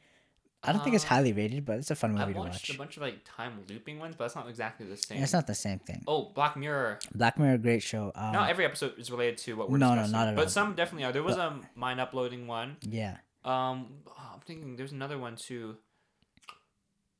I 0.67 0.73
don't 0.73 0.83
think 0.83 0.95
it's 0.97 1.05
highly 1.05 1.33
rated, 1.33 1.65
but 1.65 1.79
it's 1.79 1.91
a 1.91 1.95
fun 1.95 2.15
movie 2.15 2.33
to 2.33 2.39
watched 2.39 2.69
watch. 2.69 2.71
a 2.71 2.79
bunch 2.79 2.97
of 2.97 3.03
like 3.03 3.19
time 3.25 3.53
looping 3.69 3.99
ones, 3.99 4.15
but 4.19 4.25
it's 4.25 4.35
not 4.35 4.49
exactly 4.49 4.87
the 4.87 4.97
same. 4.97 5.23
It's 5.23 5.33
not 5.33 5.47
the 5.47 5.55
same 5.55 5.79
thing. 5.79 6.03
Oh, 6.07 6.31
Black 6.35 6.57
Mirror. 6.57 6.99
Black 7.15 7.39
Mirror, 7.39 7.59
great 7.59 7.83
show. 7.83 8.13
Um, 8.15 8.33
Not 8.33 8.51
every 8.51 8.65
episode 8.65 8.99
is 8.99 9.11
related 9.11 9.39
to 9.39 9.57
what 9.57 9.71
we're 9.71 9.79
No, 9.79 9.95
no, 9.95 10.07
not 10.07 10.29
at 10.29 10.35
but 10.37 10.45
all. 10.45 10.49
some 10.51 10.75
definitely 10.75 11.05
are. 11.05 11.13
There 11.13 11.23
was 11.23 11.37
a 11.37 11.59
mind 11.75 12.01
uploading 12.01 12.47
one. 12.47 12.77
yeah. 12.83 13.19
Um, 13.45 13.99
oh, 14.09 14.31
I'm 14.35 14.41
thinking 14.41 14.75
there's 14.77 14.91
another 14.93 15.19
one 15.19 15.37
too. 15.37 15.77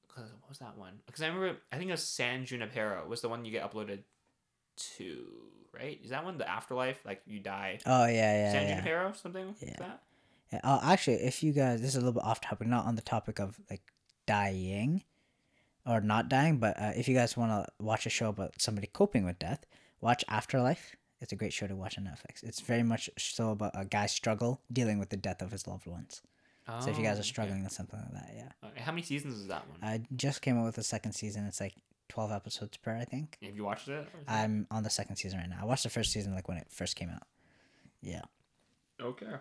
'Cause 0.09 0.25
what 0.41 0.49
was 0.49 0.59
that 0.59 0.77
one? 0.77 1.01
Because 1.07 1.23
I 1.23 1.27
remember, 1.29 1.59
I 1.71 1.77
think 1.77 1.89
it 1.89 1.93
was 1.93 2.03
San 2.03 2.47
Junipero 2.47 3.07
was 3.07 3.21
the 3.21 3.29
one 3.29 3.45
you 3.45 3.53
get 3.53 3.71
uploaded 3.71 4.01
to, 4.97 5.27
right? 5.73 6.01
Is 6.03 6.11
that 6.11 6.25
one 6.25 6.39
the 6.39 6.49
afterlife? 6.49 6.99
Like 7.05 7.23
you 7.27 7.39
die. 7.41 7.79
Oh 7.85 8.07
yeah, 8.07 8.13
yeah, 8.13 8.53
San 8.53 8.63
yeah. 8.63 8.75
Junipero, 8.77 9.13
something 9.13 9.47
like 9.49 9.57
Yeah. 9.61 9.75
that. 9.79 10.03
Uh, 10.53 10.81
actually, 10.83 11.17
if 11.17 11.43
you 11.43 11.53
guys, 11.53 11.81
this 11.81 11.91
is 11.91 11.97
a 11.97 11.99
little 12.01 12.13
bit 12.13 12.25
off 12.25 12.41
topic, 12.41 12.69
not 12.69 12.87
on 12.87 12.95
the 12.97 13.03
topic 13.03 13.39
of 13.41 13.59
like 13.71 13.83
dying 14.27 15.03
or 15.87 16.01
not 16.01 16.29
dying, 16.29 16.59
but 16.59 16.79
uh, 16.81 16.93
if 16.97 17.09
you 17.09 17.15
guys 17.15 17.37
want 17.37 17.51
to 17.51 17.73
watch 17.85 18.07
a 18.07 18.11
show 18.11 18.29
about 18.29 18.61
somebody 18.61 18.89
coping 18.93 19.25
with 19.25 19.39
death, 19.39 19.65
watch 20.01 20.25
Afterlife. 20.29 20.97
It's 21.21 21.33
a 21.33 21.37
great 21.37 21.53
show 21.53 21.67
to 21.67 21.75
watch 21.75 21.97
on 21.99 22.05
Netflix. 22.05 22.43
It's 22.43 22.61
very 22.61 22.83
much 22.83 23.09
so 23.19 23.51
about 23.51 23.73
a 23.75 23.85
guy's 23.87 24.13
struggle 24.13 24.61
dealing 24.73 24.99
with 24.99 25.09
the 25.09 25.17
death 25.17 25.41
of 25.43 25.51
his 25.51 25.67
loved 25.67 25.87
ones. 25.87 26.23
so 26.81 26.91
if 26.91 26.99
you 26.99 27.05
guys 27.05 27.17
Oh, 27.17 27.21
are 27.21 27.25
struggling 27.25 27.63
with 27.65 27.73
something 27.73 27.99
like 27.99 28.13
that, 28.13 28.33
yeah. 28.37 28.43
okay. 28.65 28.73
Okay, 28.75 28.81
How 28.83 28.93
many 28.93 29.03
seasons 29.03 29.35
is 29.39 29.47
that 29.49 29.67
one? 29.69 29.79
I 29.83 30.03
just 30.15 30.43
came 30.43 30.59
out 30.59 30.65
with 30.67 30.75
the 30.77 30.83
second 30.83 31.13
season. 31.13 31.47
It's 31.47 31.61
like 31.61 31.75
12 32.11 32.33
episodes 32.33 32.77
per, 32.77 32.95
I 32.97 33.05
think. 33.05 33.39
Have 33.43 33.57
you 33.57 33.65
watched 33.65 33.89
it? 33.89 33.93
or 33.93 34.21
is 34.21 34.27
it- 34.27 34.31
I'm 34.31 34.67
on 34.71 34.83
the 34.83 34.91
second 34.91 35.17
season 35.17 35.39
right 35.39 35.49
now. 35.49 35.59
I 35.63 35.65
watched 35.65 35.85
the 35.85 35.89
first 35.91 36.13
season 36.13 36.35
like 36.35 36.49
when 36.49 36.59
it 36.59 36.67
first 36.71 36.97
came 36.97 37.09
out. 37.09 37.23
Yeah. 38.03 38.23
Okay. 39.01 39.33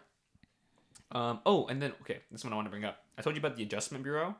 Um. 1.15 1.39
Oh, 1.45 1.65
and 1.67 1.81
then 1.81 1.93
okay, 2.01 2.19
this 2.29 2.43
one 2.43 2.51
I 2.51 2.57
want 2.57 2.65
to 2.65 2.69
bring 2.69 2.83
up. 2.83 2.97
I 3.17 3.21
told 3.21 3.35
you 3.35 3.39
about 3.39 3.55
the 3.55 3.63
Adjustment 3.63 4.03
Bureau. 4.03 4.35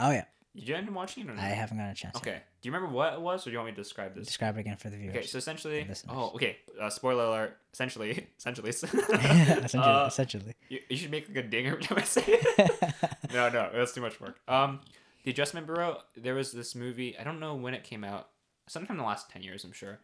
Oh, 0.00 0.10
yeah. 0.10 0.24
Did 0.56 0.68
you 0.68 0.74
end 0.76 0.88
up 0.88 0.94
watching 0.94 1.24
it 1.24 1.30
or 1.30 1.34
not? 1.34 1.44
I 1.44 1.48
haven't 1.48 1.78
got 1.78 1.90
a 1.90 1.94
chance. 1.94 2.14
yet. 2.14 2.16
Okay. 2.16 2.42
Do 2.60 2.68
you 2.68 2.72
remember 2.72 2.94
what 2.94 3.14
it 3.14 3.20
was, 3.20 3.44
or 3.44 3.50
do 3.50 3.52
you 3.52 3.58
want 3.58 3.70
me 3.70 3.76
to 3.76 3.82
describe 3.82 4.14
this? 4.14 4.26
Describe 4.26 4.56
it 4.56 4.60
again 4.60 4.76
for 4.76 4.88
the 4.88 4.96
viewers. 4.96 5.16
Okay, 5.16 5.26
so 5.26 5.38
essentially, 5.38 5.86
oh, 6.08 6.30
okay. 6.34 6.58
Uh, 6.80 6.90
spoiler 6.90 7.24
alert. 7.24 7.58
Essentially, 7.72 8.28
essentially, 8.38 8.70
essentially, 8.70 9.82
uh, 9.82 10.06
essentially. 10.06 10.54
you, 10.68 10.78
you 10.88 10.96
should 10.96 11.10
make 11.10 11.28
like 11.28 11.38
a 11.38 11.42
ding 11.42 11.66
every 11.66 11.82
time 11.82 11.98
I 11.98 12.02
say 12.02 12.22
it. 12.26 12.94
no, 13.32 13.48
no, 13.48 13.70
that's 13.74 13.92
too 13.92 14.00
much 14.00 14.20
work. 14.20 14.38
Um, 14.46 14.80
the 15.24 15.30
Adjustment 15.30 15.66
Bureau. 15.66 15.98
There 16.16 16.34
was 16.34 16.52
this 16.52 16.74
movie. 16.74 17.16
I 17.18 17.24
don't 17.24 17.40
know 17.40 17.54
when 17.56 17.74
it 17.74 17.82
came 17.82 18.04
out. 18.04 18.28
Sometime 18.68 18.94
in 18.96 18.98
the 18.98 19.06
last 19.06 19.30
ten 19.30 19.42
years, 19.42 19.64
I'm 19.64 19.72
sure, 19.72 19.98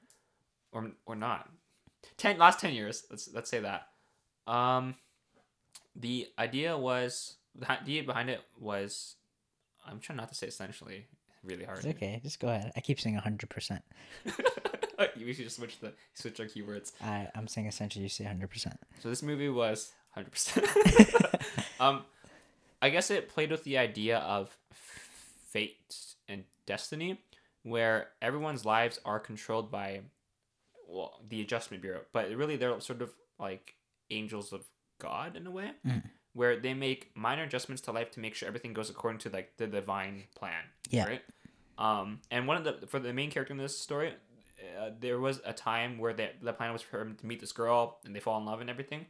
or 0.73 0.91
or 1.07 1.15
not. 1.15 1.49
Ten 2.17 2.39
last 2.39 2.59
ten 2.59 2.75
years. 2.75 3.05
Let's 3.09 3.29
let's 3.33 3.51
say 3.51 3.61
that. 3.61 3.87
Um, 4.47 4.97
the 5.97 6.29
idea 6.39 6.77
was 6.77 7.37
the 7.55 7.71
idea 7.71 8.03
behind 8.03 8.31
it 8.31 8.41
was, 8.59 9.17
I'm 9.87 10.01
trying 10.01 10.17
not 10.17 10.29
to 10.29 10.35
say 10.35 10.47
essentially. 10.47 11.07
Really 11.43 11.65
hard. 11.65 11.79
It's 11.79 11.87
okay. 11.87 12.21
Just 12.23 12.39
go 12.39 12.49
ahead. 12.49 12.71
I 12.77 12.81
keep 12.81 13.01
saying 13.01 13.17
hundred 13.17 13.49
percent. 13.49 13.83
we 15.17 15.33
should 15.33 15.45
just 15.45 15.57
switch 15.57 15.81
the 15.81 15.95
switch 16.13 16.39
our 16.39 16.47
keywords. 16.47 16.93
I 17.03 17.29
I'm 17.35 17.49
saying 17.49 17.67
essentially. 17.67 18.03
You 18.03 18.11
say 18.11 18.25
hundred 18.25 18.51
percent. 18.51 18.79
So 19.01 19.09
this 19.09 19.23
movie 19.23 19.49
was 19.49 19.93
hundred 20.11 20.33
percent. 20.33 20.67
Um, 21.81 22.03
I 22.83 22.91
guess 22.91 23.11
it 23.11 23.31
played 23.31 23.51
with 23.51 23.65
the 23.65 23.79
idea 23.79 24.19
of 24.19 24.55
fate 25.49 25.79
and 26.29 26.45
destiny, 26.67 27.19
where 27.63 28.09
everyone's 28.21 28.67
lives 28.67 29.01
are 29.07 29.19
controlled 29.19 29.71
by, 29.71 30.01
well, 30.87 31.23
the 31.27 31.41
Adjustment 31.41 31.83
Bureau, 31.83 32.03
but 32.13 32.31
really 32.31 32.57
they're 32.57 32.79
sort 32.81 33.01
of 33.01 33.15
like 33.39 33.77
angels 34.11 34.53
of 34.53 34.67
God 35.01 35.35
in 35.37 35.47
a 35.47 35.51
way, 35.51 35.73
Mm. 35.87 36.03
where 36.35 36.57
they 36.61 36.75
make 36.75 37.11
minor 37.17 37.43
adjustments 37.43 37.83
to 37.83 37.93
life 37.93 38.11
to 38.13 38.21
make 38.21 38.35
sure 38.37 38.47
everything 38.47 38.73
goes 38.73 38.89
according 38.91 39.19
to 39.21 39.31
like 39.31 39.57
the 39.57 39.67
divine 39.67 40.25
plan. 40.37 40.63
Yeah. 40.91 41.07
Right. 41.07 41.23
Um, 41.79 42.21
and 42.31 42.47
one 42.47 42.57
of 42.57 42.65
the 42.65 42.87
for 42.87 42.99
the 43.01 43.13
main 43.13 43.31
character 43.31 43.53
in 43.53 43.59
this 43.59 43.77
story, 43.79 44.13
uh, 44.79 44.91
there 45.01 45.19
was 45.19 45.41
a 45.45 45.53
time 45.53 45.99
where 45.99 46.13
the 46.13 46.29
the 46.41 46.53
plan 46.53 46.73
was 46.73 46.83
for 46.83 47.01
him 47.01 47.17
to 47.17 47.27
meet 47.27 47.41
this 47.41 47.53
girl 47.53 47.99
and 48.05 48.15
they 48.15 48.21
fall 48.21 48.39
in 48.39 48.45
love 48.45 48.61
and 48.61 48.71
everything. 48.71 49.07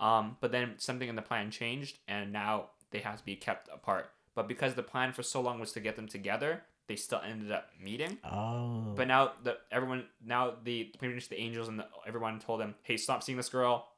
Um, 0.00 0.36
but 0.40 0.50
then 0.52 0.74
something 0.78 1.08
in 1.08 1.16
the 1.16 1.22
plan 1.22 1.50
changed, 1.50 1.98
and 2.08 2.32
now 2.32 2.70
they 2.90 3.00
have 3.00 3.18
to 3.18 3.24
be 3.24 3.36
kept 3.36 3.68
apart. 3.72 4.10
But 4.34 4.48
because 4.48 4.74
the 4.74 4.82
plan 4.82 5.12
for 5.12 5.22
so 5.22 5.40
long 5.40 5.60
was 5.60 5.72
to 5.72 5.80
get 5.80 5.94
them 5.96 6.08
together, 6.08 6.62
they 6.88 6.96
still 6.96 7.20
ended 7.24 7.52
up 7.52 7.70
meeting. 7.80 8.18
Oh. 8.24 8.94
But 8.96 9.06
now 9.08 9.32
the 9.44 9.58
everyone 9.70 10.06
now 10.24 10.54
the 10.64 10.84
pretty 10.98 11.14
much 11.14 11.28
the 11.28 11.38
angels 11.40 11.68
and 11.68 11.78
the, 11.78 11.86
everyone 12.06 12.38
told 12.40 12.60
them, 12.60 12.74
hey, 12.82 12.96
stop 12.96 13.22
seeing 13.22 13.36
this 13.36 13.48
girl, 13.48 13.88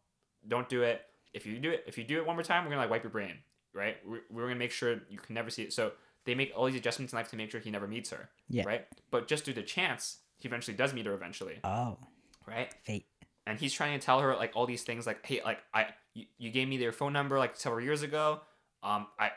don't 0.46 0.68
do 0.68 0.82
it. 0.82 1.02
If 1.34 1.44
you 1.46 1.58
do 1.58 1.70
it, 1.72 1.84
if 1.86 1.98
you 1.98 2.04
do 2.04 2.16
it 2.18 2.26
one 2.26 2.36
more 2.36 2.42
time, 2.44 2.64
we're 2.64 2.70
gonna 2.70 2.82
like 2.82 2.90
wipe 2.90 3.02
your 3.02 3.10
brain, 3.10 3.34
right? 3.74 3.96
We're, 4.06 4.20
we're 4.30 4.42
gonna 4.44 4.54
make 4.54 4.70
sure 4.70 5.00
you 5.10 5.18
can 5.18 5.34
never 5.34 5.50
see 5.50 5.62
it. 5.62 5.72
So 5.72 5.92
they 6.24 6.34
make 6.34 6.52
all 6.56 6.64
these 6.66 6.76
adjustments 6.76 7.12
in 7.12 7.18
life 7.18 7.28
to 7.30 7.36
make 7.36 7.50
sure 7.50 7.60
he 7.60 7.70
never 7.70 7.86
meets 7.86 8.08
her, 8.10 8.30
Yeah. 8.48 8.64
right? 8.64 8.86
But 9.10 9.28
just 9.28 9.44
due 9.44 9.52
to 9.52 9.62
chance, 9.62 10.18
he 10.38 10.48
eventually 10.48 10.76
does 10.76 10.94
meet 10.94 11.04
her 11.06 11.12
eventually, 11.12 11.58
oh. 11.64 11.98
right? 12.46 12.72
Fate. 12.84 13.06
and 13.46 13.58
he's 13.58 13.74
trying 13.74 13.98
to 13.98 14.04
tell 14.04 14.20
her 14.20 14.34
like 14.36 14.52
all 14.54 14.64
these 14.64 14.84
things 14.84 15.06
like 15.06 15.24
hey 15.26 15.40
like 15.44 15.58
i 15.74 15.86
you, 16.14 16.24
you 16.38 16.50
gave 16.50 16.66
me 16.66 16.78
their 16.78 16.92
phone 16.92 17.12
number 17.12 17.38
like 17.38 17.56
several 17.56 17.84
years 17.84 18.02
ago 18.02 18.40
um 18.82 19.06
i 19.18 19.30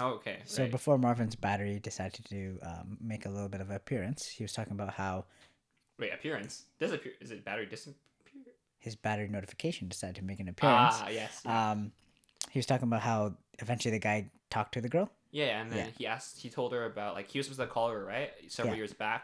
oh, 0.00 0.08
okay 0.14 0.38
So 0.46 0.62
right. 0.62 0.70
before 0.70 0.98
Marvin's 0.98 1.36
battery 1.36 1.78
decided 1.78 2.24
to 2.30 2.58
um, 2.62 2.98
make 3.00 3.26
a 3.26 3.28
little 3.28 3.48
bit 3.48 3.60
of 3.60 3.70
appearance, 3.70 4.26
he 4.26 4.42
was 4.42 4.52
talking 4.52 4.72
about 4.72 4.94
how 4.94 5.24
wait 5.98 6.12
appearance 6.12 6.64
does 6.80 6.92
appear 6.92 7.12
is 7.20 7.30
it 7.30 7.44
battery 7.44 7.66
disappear 7.66 7.94
his 8.82 8.94
battery 8.96 9.28
notification 9.28 9.88
decided 9.88 10.16
to 10.16 10.24
make 10.30 10.40
an 10.40 10.48
appearance. 10.48 10.96
ah 10.98 11.08
yes 11.08 11.40
yeah. 11.44 11.70
Um, 11.70 11.92
he 12.50 12.58
was 12.58 12.66
talking 12.66 12.88
about 12.90 13.00
how 13.02 13.18
eventually 13.60 13.92
the 13.92 13.98
guy 14.10 14.30
talked 14.50 14.72
to 14.74 14.80
the 14.86 14.88
girl. 14.96 15.08
yeah 15.30 15.60
and 15.60 15.70
then 15.72 15.78
yeah. 15.86 15.92
he 15.98 16.06
asked 16.14 16.34
he 16.44 16.48
told 16.50 16.72
her 16.72 16.84
about 16.92 17.14
like 17.14 17.28
he 17.32 17.38
was 17.38 17.46
supposed 17.46 17.60
to 17.66 17.72
call 17.76 17.88
her 17.94 18.04
right 18.04 18.30
several 18.48 18.74
Yeah. 18.74 18.78
years 18.82 18.92
back 18.92 19.22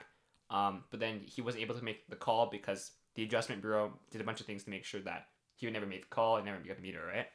um 0.51 0.75
but 0.91 0.99
then 1.01 1.15
he 1.35 1.41
wasn't 1.47 1.63
able 1.65 1.75
to 1.81 1.85
make 1.85 2.01
the 2.09 2.17
call 2.27 2.43
because 2.59 2.81
the 3.17 3.23
adjustment 3.25 3.61
bureau 3.63 3.85
did 4.13 4.21
a 4.21 4.25
bunch 4.29 4.41
of 4.41 4.47
things 4.47 4.65
to 4.65 4.71
make 4.71 4.85
sure 4.85 5.03
that 5.11 5.27
he 5.57 5.67
would 5.67 5.73
never 5.79 5.87
make 5.95 6.03
the 6.07 6.15
call 6.19 6.37
and 6.37 6.47
never 6.47 6.59
get 6.69 6.77
to 6.77 6.83
meet 6.83 6.95
her 6.95 7.05
right 7.15 7.27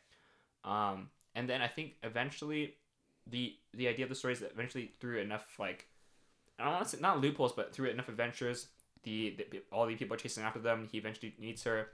um 0.63 1.09
and 1.35 1.49
then 1.49 1.61
i 1.61 1.67
think 1.67 1.89
eventually 2.03 2.75
the 3.29 3.53
the 3.73 3.87
idea 3.87 4.03
of 4.05 4.09
the 4.09 4.15
story 4.15 4.33
is 4.33 4.39
that 4.39 4.51
eventually 4.57 4.91
through 4.99 5.19
enough 5.19 5.45
like 5.59 5.87
I 6.59 6.63
don't 6.65 6.73
want 6.73 6.83
to 6.85 6.89
say 6.97 7.01
not 7.01 7.19
loopholes, 7.19 7.51
but 7.53 7.73
through 7.73 7.89
enough 7.89 8.09
adventures, 8.09 8.67
the, 9.01 9.35
the 9.51 9.63
all 9.71 9.87
the 9.87 9.95
people 9.95 10.13
are 10.13 10.19
chasing 10.19 10.43
after 10.43 10.59
them. 10.59 10.87
He 10.91 10.99
eventually 10.99 11.33
meets 11.39 11.63
her. 11.63 11.87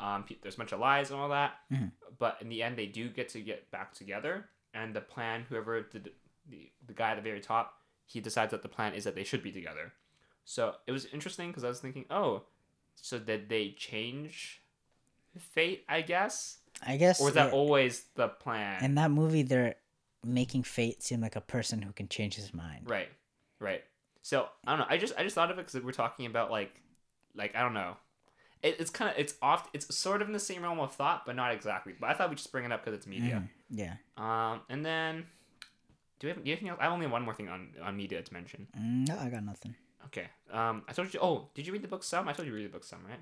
Um, 0.00 0.24
there's 0.42 0.54
a 0.56 0.58
bunch 0.58 0.72
of 0.72 0.80
lies 0.80 1.10
and 1.10 1.20
all 1.20 1.28
that, 1.28 1.54
Mhm. 1.70 1.92
but 2.18 2.40
in 2.42 2.48
the 2.48 2.62
end, 2.62 2.76
they 2.76 2.86
do 2.86 3.08
get 3.08 3.28
to 3.30 3.40
get 3.40 3.70
back 3.70 3.94
together. 3.94 4.48
And 4.74 4.94
the 4.96 5.00
plan, 5.00 5.42
whoever 5.48 5.80
did 5.82 6.12
the 6.48 6.70
the 6.86 6.92
guy 6.94 7.10
at 7.10 7.16
the 7.16 7.22
very 7.22 7.40
top, 7.40 7.80
he 8.06 8.20
decides 8.20 8.50
that 8.50 8.62
the 8.62 8.68
plan 8.68 8.94
is 8.94 9.04
that 9.04 9.14
they 9.14 9.22
should 9.24 9.42
be 9.42 9.52
together. 9.52 9.92
So 10.44 10.76
it 10.86 10.92
was 10.92 11.04
interesting 11.06 11.48
because 11.50 11.62
I 11.62 11.68
was 11.68 11.80
thinking, 11.80 12.04
oh, 12.10 12.42
so 12.96 13.18
did 13.18 13.48
they 13.48 13.70
change 13.72 14.60
fate? 15.38 15.84
I 15.88 16.02
guess, 16.02 16.58
I 16.84 16.96
guess. 16.96 17.20
or 17.20 17.26
was 17.26 17.34
that 17.34 17.52
always 17.52 18.04
the 18.14 18.28
plan? 18.28 18.82
in 18.84 18.94
that 18.96 19.10
movie, 19.10 19.42
they're 19.42 19.76
making 20.24 20.62
Fate 20.64 21.02
seem 21.02 21.20
like 21.20 21.36
a 21.36 21.40
person 21.40 21.82
who 21.82 21.92
can 21.92 22.08
change 22.08 22.34
his 22.34 22.52
mind. 22.54 22.88
Right, 22.88 23.08
right. 23.60 23.84
So 24.22 24.48
I 24.66 24.70
don't 24.72 24.80
know. 24.80 24.86
I 24.88 24.96
just 24.98 25.14
I 25.18 25.22
just 25.22 25.34
thought 25.34 25.50
of 25.50 25.58
it 25.58 25.66
because 25.66 25.82
we're 25.84 25.92
talking 25.92 26.26
about 26.26 26.50
like, 26.50 26.72
like 27.34 27.54
I 27.54 27.60
don't 27.62 27.74
know. 27.74 27.96
It, 28.62 28.76
it's 28.78 28.90
kind 28.90 29.10
of 29.10 29.18
it's 29.18 29.34
off. 29.42 29.68
It's 29.72 29.94
sort 29.94 30.22
of 30.22 30.28
in 30.28 30.32
the 30.32 30.38
same 30.40 30.62
realm 30.62 30.78
of 30.80 30.94
thought, 30.94 31.26
but 31.26 31.34
not 31.36 31.52
exactly. 31.52 31.94
But 31.98 32.10
I 32.10 32.14
thought 32.14 32.28
we'd 32.30 32.38
just 32.38 32.52
bring 32.52 32.64
it 32.64 32.72
up 32.72 32.84
because 32.84 32.96
it's 32.96 33.06
media. 33.06 33.42
Mhm, 33.44 33.48
Yeah. 33.70 33.94
Um, 34.16 34.60
and 34.68 34.84
then 34.86 35.26
do 36.20 36.26
we 36.26 36.28
have, 36.28 36.42
do 36.44 36.48
you 36.48 36.54
have 36.54 36.58
anything 36.62 36.68
else? 36.68 36.78
I 36.80 36.84
have 36.84 36.92
only 36.92 37.04
have 37.06 37.12
one 37.12 37.22
more 37.22 37.34
thing 37.34 37.48
on 37.48 37.68
on 37.82 37.96
media 37.96 38.22
to 38.22 38.32
mention. 38.32 38.68
Mm, 38.78 39.08
no, 39.08 39.18
I 39.18 39.28
got 39.30 39.44
nothing. 39.44 39.74
Okay. 40.06 40.26
Um, 40.52 40.82
I 40.88 40.92
told 40.92 41.12
you. 41.12 41.20
Oh, 41.20 41.48
did 41.54 41.66
you 41.66 41.72
read 41.72 41.82
the 41.82 41.88
book 41.88 42.04
Sum? 42.04 42.28
I 42.28 42.32
told 42.32 42.46
you 42.46 42.52
to 42.52 42.56
read 42.56 42.66
the 42.66 42.72
book 42.72 42.84
Sum, 42.84 43.00
right? 43.08 43.20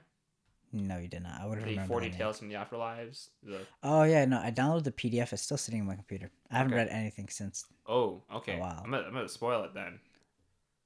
No, 0.72 0.98
you 0.98 1.08
did 1.08 1.22
not. 1.22 1.40
I 1.40 1.46
would 1.46 1.58
have 1.58 1.66
remembered. 1.66 1.88
Forty. 1.88 2.10
Tales 2.10 2.38
from 2.38 2.48
the 2.48 2.54
Afterlives. 2.54 3.30
The 3.42 3.60
Oh 3.82 4.02
yeah, 4.04 4.24
no, 4.26 4.40
I 4.40 4.50
downloaded 4.50 4.84
the 4.84 4.92
PDF. 4.92 5.32
It's 5.32 5.42
still 5.42 5.56
sitting 5.56 5.80
on 5.80 5.86
my 5.86 5.94
computer. 5.96 6.30
I 6.50 6.58
haven't 6.58 6.74
Okay. 6.74 6.82
read 6.84 6.88
anything 6.92 7.28
since. 7.28 7.64
oh, 7.86 8.22
okay. 8.34 8.58
wow. 8.58 8.80
I'm 8.84 8.90
gonna 8.90 9.04
I'm 9.06 9.12
gonna 9.14 9.28
spoil 9.28 9.64
it 9.64 9.74
then. 9.74 9.98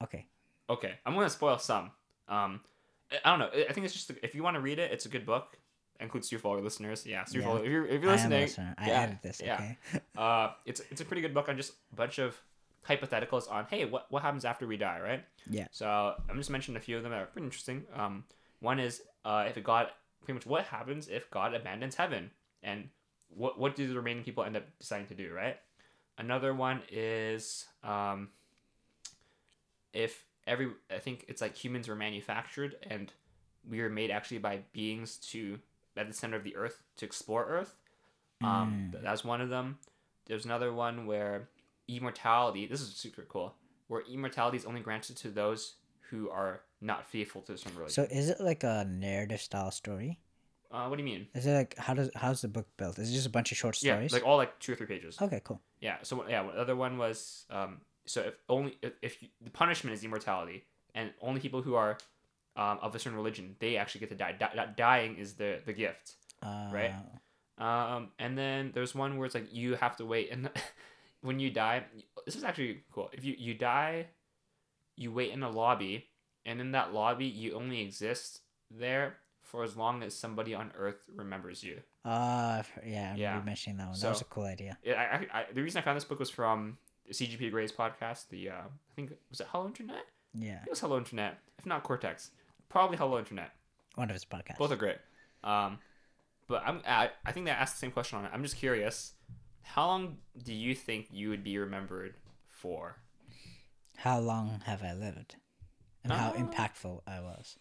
Okay. 0.03 0.27
Okay, 0.71 0.95
I'm 1.05 1.15
gonna 1.15 1.29
spoil 1.29 1.59
some. 1.59 1.91
Um, 2.29 2.61
I- 3.15 3.21
I 3.25 3.31
don't 3.31 3.39
know. 3.39 3.51
I 3.55 3.67
I 3.69 3.73
think 3.73 3.85
it's 3.87 3.95
just 3.95 4.11
if 4.23 4.35
you 4.35 4.43
want 4.43 4.55
to 4.57 4.61
read 4.61 4.79
it, 4.79 4.93
it's 4.93 5.07
a 5.07 5.09
good 5.09 5.25
book. 5.27 5.59
Includes 6.01 6.29
Sufal 6.29 6.63
listeners. 6.63 7.07
Yeah, 7.07 7.25
Stu 7.25 7.41
Yeah. 7.41 7.57
If 7.59 7.67
you're 7.71 7.87
if 7.87 8.03
you're 8.03 8.11
I 8.11 8.15
listening, 8.15 8.41
listener. 8.43 8.75
I 8.79 8.89
yeah, 8.89 9.01
added 9.01 9.19
this. 9.23 9.41
yeah. 9.45 9.55
Okay. 9.55 9.79
uh, 10.19 10.51
it's 10.67 10.81
it's 10.91 11.01
a 11.01 11.05
pretty 11.05 11.23
good 11.23 11.33
book 11.35 11.49
on 11.49 11.57
just 11.57 11.73
a 11.93 11.97
bunch 11.97 12.19
of 12.19 12.37
hypotheticals 12.89 13.51
on 13.51 13.67
hey, 13.71 13.85
what 13.85 14.07
what 14.11 14.23
happens 14.23 14.45
after 14.45 14.67
we 14.67 14.77
die, 14.77 15.01
right? 15.01 15.25
Yeah. 15.49 15.67
So 15.71 16.15
I'm 16.29 16.37
just 16.37 16.51
mentioning 16.51 16.77
a 16.77 16.81
few 16.81 16.97
of 16.97 17.03
them 17.05 17.13
that 17.13 17.23
are 17.23 17.27
pretty 17.27 17.47
interesting. 17.47 17.85
Um, 17.95 18.25
one 18.61 18.81
is 18.81 19.03
uh, 19.25 19.45
if 19.49 19.57
a 19.57 19.61
God 19.61 19.89
pretty 20.25 20.35
much 20.39 20.47
what 20.47 20.65
happens 20.65 21.09
if 21.09 21.31
God 21.31 21.55
abandons 21.55 21.95
heaven, 21.95 22.31
and 22.63 22.89
what 23.29 23.59
what 23.59 23.77
do 23.77 23.87
the 23.87 23.95
remaining 23.95 24.25
people 24.25 24.43
end 24.45 24.57
up 24.57 24.65
deciding 24.81 25.07
to 25.07 25.15
do, 25.15 25.33
right? 25.33 25.59
Another 26.19 26.53
one 26.55 26.83
is 26.91 27.67
um, 27.85 28.31
if 29.93 30.25
every 30.47 30.69
I 30.91 30.99
think 30.99 31.25
it's 31.29 31.41
like 31.41 31.55
humans 31.57 31.89
were 31.89 31.95
manufactured 31.97 32.77
and 32.83 33.13
we 33.69 33.81
were 33.81 33.89
made 33.89 34.11
actually 34.11 34.39
by 34.39 34.61
beings 34.73 35.17
to 35.33 35.59
at 35.97 36.07
the 36.09 36.15
center 36.15 36.37
of 36.37 36.45
the 36.45 36.57
earth 36.57 36.83
to 36.97 37.07
explore 37.07 37.45
Earth. 37.47 37.77
Um, 38.43 38.73
Mm. 38.89 38.93
th- 38.93 39.05
that's 39.05 39.25
one 39.25 39.41
of 39.41 39.49
them. 39.49 39.79
There's 40.27 40.45
another 40.45 40.73
one 40.73 41.07
where 41.07 41.49
immortality. 41.89 42.67
This 42.67 42.81
is 42.81 42.89
super 42.95 43.23
cool. 43.23 43.55
Where 43.89 44.03
immortality 44.03 44.57
is 44.57 44.65
only 44.65 44.81
granted 44.81 45.17
to 45.19 45.31
those 45.31 45.75
who 46.11 46.29
are 46.31 46.63
not 46.81 47.07
faithful 47.07 47.43
to 47.43 47.57
some 47.57 47.73
religion. 47.77 47.95
So 48.07 48.15
is 48.15 48.29
it 48.29 48.41
like 48.41 48.65
a 48.65 48.85
narrative 48.89 49.41
style 49.41 49.71
story? 49.71 50.19
uh, 50.71 50.89
what 50.89 50.97
do 50.97 51.03
you 51.05 51.09
mean? 51.09 51.29
Is 51.35 51.47
it 51.47 51.55
like 51.55 51.79
how 51.79 51.95
does 51.95 52.11
how's 52.17 52.41
the 52.43 52.49
book 52.49 52.67
built? 52.77 52.99
Is 52.99 53.11
it 53.11 53.15
just 53.15 53.27
a 53.27 53.31
bunch 53.31 53.53
of 53.53 53.59
short 53.59 53.77
stories? 53.77 54.11
Yeah, 54.11 54.17
like 54.19 54.27
all 54.27 54.37
like 54.37 54.59
two 54.59 54.73
or 54.73 54.77
three 54.77 54.87
pages. 54.89 55.17
okay, 55.23 55.41
cool. 55.45 55.61
Yeah. 55.81 55.99
So 56.03 56.27
yeah, 56.29 56.43
the 56.43 56.59
other 56.61 56.75
one 56.77 56.99
was 56.99 57.45
um. 57.51 57.81
So 58.07 58.21
if 58.23 58.35
only 58.49 58.77
if, 58.83 58.93
if 59.03 59.23
you, 59.23 59.29
the 59.41 59.51
punishment 59.51 59.95
is 59.95 60.05
immortality, 60.05 60.65
and 60.95 61.11
only 61.21 61.41
people 61.41 61.63
who 61.63 61.75
are 61.75 61.97
um, 62.57 62.79
of 62.83 62.95
a 62.95 62.99
certain 62.99 63.17
religion 63.17 63.57
they 63.59 63.77
actually 63.77 64.01
get 64.01 64.11
to 64.11 64.15
die. 64.15 64.33
Di- 64.33 64.55
di- 64.55 64.73
dying 64.77 65.17
is 65.17 65.35
the 65.35 65.61
the 65.65 65.73
gift. 65.73 66.15
Uh, 66.43 66.71
Right. 66.73 66.95
Um, 67.57 68.09
and 68.19 68.37
then 68.37 68.73
there's 68.75 68.95
one 68.95 69.17
where 69.17 69.27
it's 69.27 69.35
like 69.35 69.53
you 69.55 69.77
have 69.77 69.97
to 69.99 70.05
wait, 70.05 70.31
and 70.33 70.51
when 71.23 71.39
you 71.39 71.51
die, 71.51 71.85
this 72.27 72.35
is 72.37 72.43
actually 72.45 72.83
cool. 72.93 73.11
If 73.13 73.25
you 73.25 73.35
you 73.39 73.55
die, 73.55 74.07
you 74.97 75.13
wait 75.13 75.31
in 75.31 75.43
a 75.43 75.51
lobby, 75.51 76.07
and 76.45 76.61
in 76.61 76.73
that 76.73 76.93
lobby 76.93 77.27
you 77.27 77.55
only 77.55 77.81
exist 77.81 78.41
there 78.71 79.17
for 79.43 79.63
as 79.63 79.77
long 79.77 80.03
as 80.03 80.15
somebody 80.17 80.53
on 80.55 80.73
Earth 80.77 80.97
remembers 81.15 81.63
you. 81.63 81.81
Uh, 82.05 82.63
yeah, 82.85 83.13
I 83.15 83.17
Yeah. 83.17 83.29
remember 83.29 83.47
mentioning 83.47 83.79
that 83.79 83.89
one. 83.89 84.01
that 84.01 84.09
was 84.09 84.21
a 84.21 84.25
cool 84.25 84.45
idea. 84.45 84.77
Yeah, 84.83 85.01
I, 85.33 85.39
I, 85.41 85.45
the 85.53 85.63
reason 85.63 85.81
I 85.81 85.85
found 85.85 85.97
this 85.97 86.05
book 86.05 86.19
was 86.19 86.31
from 86.31 86.77
CGP 87.13 87.51
Gray's 87.51 87.73
podcast. 87.73 88.29
The 88.29 88.51
uh, 88.51 88.55
I 88.55 88.95
think 88.97 89.13
was 89.31 89.41
it 89.41 89.47
Hello 89.51 89.67
Internet. 89.67 90.05
Yeah, 90.35 90.61
It 90.67 90.71
was 90.71 90.81
Hello 90.81 90.99
Internet, 90.99 91.39
if 91.59 91.67
not 91.67 91.83
Cortex. 91.85 92.31
Probably 92.69 92.97
Hello 92.97 93.19
Internet. 93.19 93.51
one 93.95 94.09
of 94.11 94.15
his 94.15 94.25
podcasts. 94.25 94.59
Both 94.59 94.73
are 94.73 94.77
great. 94.77 94.97
Um, 95.45 95.79
but 96.49 96.63
I'm 96.67 96.81
I, 96.89 97.11
I 97.25 97.33
think 97.33 97.47
they 97.47 97.53
asked 97.53 97.75
the 97.75 97.79
same 97.81 97.91
question 97.93 98.19
on 98.19 98.25
it. 98.25 98.31
I'm 98.35 98.43
just 98.43 98.57
curious. 98.57 99.13
How 99.63 99.87
long 99.87 100.19
do 100.43 100.53
you 100.53 100.75
think 100.75 101.07
you 101.11 101.31
would 101.31 101.43
be 101.45 101.57
remembered 101.59 102.17
for? 102.49 102.97
How 103.97 104.19
long 104.19 104.61
have 104.67 104.83
I 104.83 104.93
lived? 104.93 105.37
And 106.03 106.13
how 106.13 106.31
Uh, 106.31 106.35
impactful 106.35 107.01
I 107.07 107.21
was. 107.21 107.57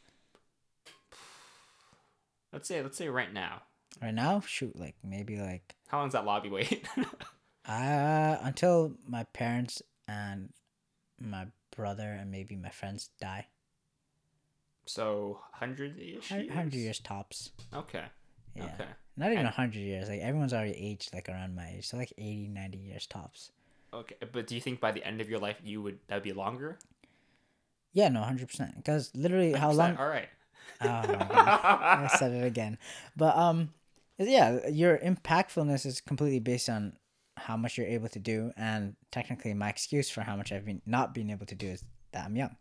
Let's 2.51 2.67
say 2.67 2.81
let's 2.81 2.97
say 2.97 3.09
right 3.09 3.31
now. 3.31 3.61
Right 4.01 4.13
now, 4.13 4.41
shoot, 4.41 4.77
like 4.77 4.95
maybe 5.03 5.37
like 5.37 5.75
How 5.87 5.99
long's 5.99 6.13
that 6.13 6.25
lobby 6.25 6.49
wait? 6.49 6.87
uh 7.67 8.37
until 8.41 8.93
my 9.07 9.23
parents 9.25 9.81
and 10.07 10.49
my 11.19 11.47
brother 11.75 12.11
and 12.19 12.29
maybe 12.31 12.55
my 12.55 12.69
friends 12.69 13.09
die. 13.21 13.47
so 14.85 15.39
hundred 15.53 15.97
ish. 15.99 16.29
Hun- 16.29 16.49
Hundred 16.49 16.75
years 16.75 16.99
tops. 16.99 17.51
Okay. 17.73 18.03
Yeah. 18.55 18.65
Okay. 18.65 18.89
Not 19.15 19.31
even 19.31 19.45
a 19.45 19.51
hundred 19.51 19.79
years. 19.79 20.09
Like 20.09 20.21
everyone's 20.21 20.53
already 20.53 20.75
aged 20.77 21.13
like 21.13 21.29
around 21.29 21.55
my 21.55 21.69
age, 21.77 21.87
so 21.87 21.97
like 21.97 22.11
80, 22.17 22.49
90 22.49 22.77
years 22.77 23.07
tops. 23.07 23.51
Okay. 23.93 24.15
But 24.31 24.47
do 24.47 24.55
you 24.55 24.61
think 24.61 24.79
by 24.81 24.91
the 24.91 25.03
end 25.05 25.21
of 25.21 25.29
your 25.29 25.39
life 25.39 25.57
you 25.63 25.81
would 25.81 25.99
that 26.07 26.15
would 26.15 26.23
be 26.23 26.33
longer? 26.33 26.77
Yeah, 27.93 28.09
no, 28.09 28.21
hundred 28.21 28.47
percent. 28.49 28.75
Because 28.75 29.11
literally, 29.15 29.53
how 29.53 29.71
100%? 29.71 29.75
long? 29.77 29.97
All 29.97 30.07
right. 30.07 30.29
Oh 30.81 30.87
I 30.87 32.09
said 32.17 32.31
it 32.33 32.43
again. 32.45 32.77
But 33.15 33.37
um, 33.37 33.69
yeah, 34.17 34.67
your 34.67 34.97
impactfulness 34.97 35.85
is 35.85 36.01
completely 36.01 36.39
based 36.39 36.69
on 36.69 36.93
how 37.43 37.57
much 37.57 37.77
you're 37.77 37.87
able 37.87 38.09
to 38.09 38.19
do, 38.19 38.51
and 38.57 38.95
technically 39.11 39.53
my 39.53 39.69
excuse 39.69 40.09
for 40.09 40.21
how 40.21 40.35
much 40.35 40.51
I've 40.51 40.65
been 40.65 40.81
not 40.85 41.13
being 41.13 41.29
able 41.29 41.45
to 41.45 41.55
do 41.55 41.67
is 41.67 41.83
that 42.11 42.25
I'm 42.25 42.35
young. 42.35 42.55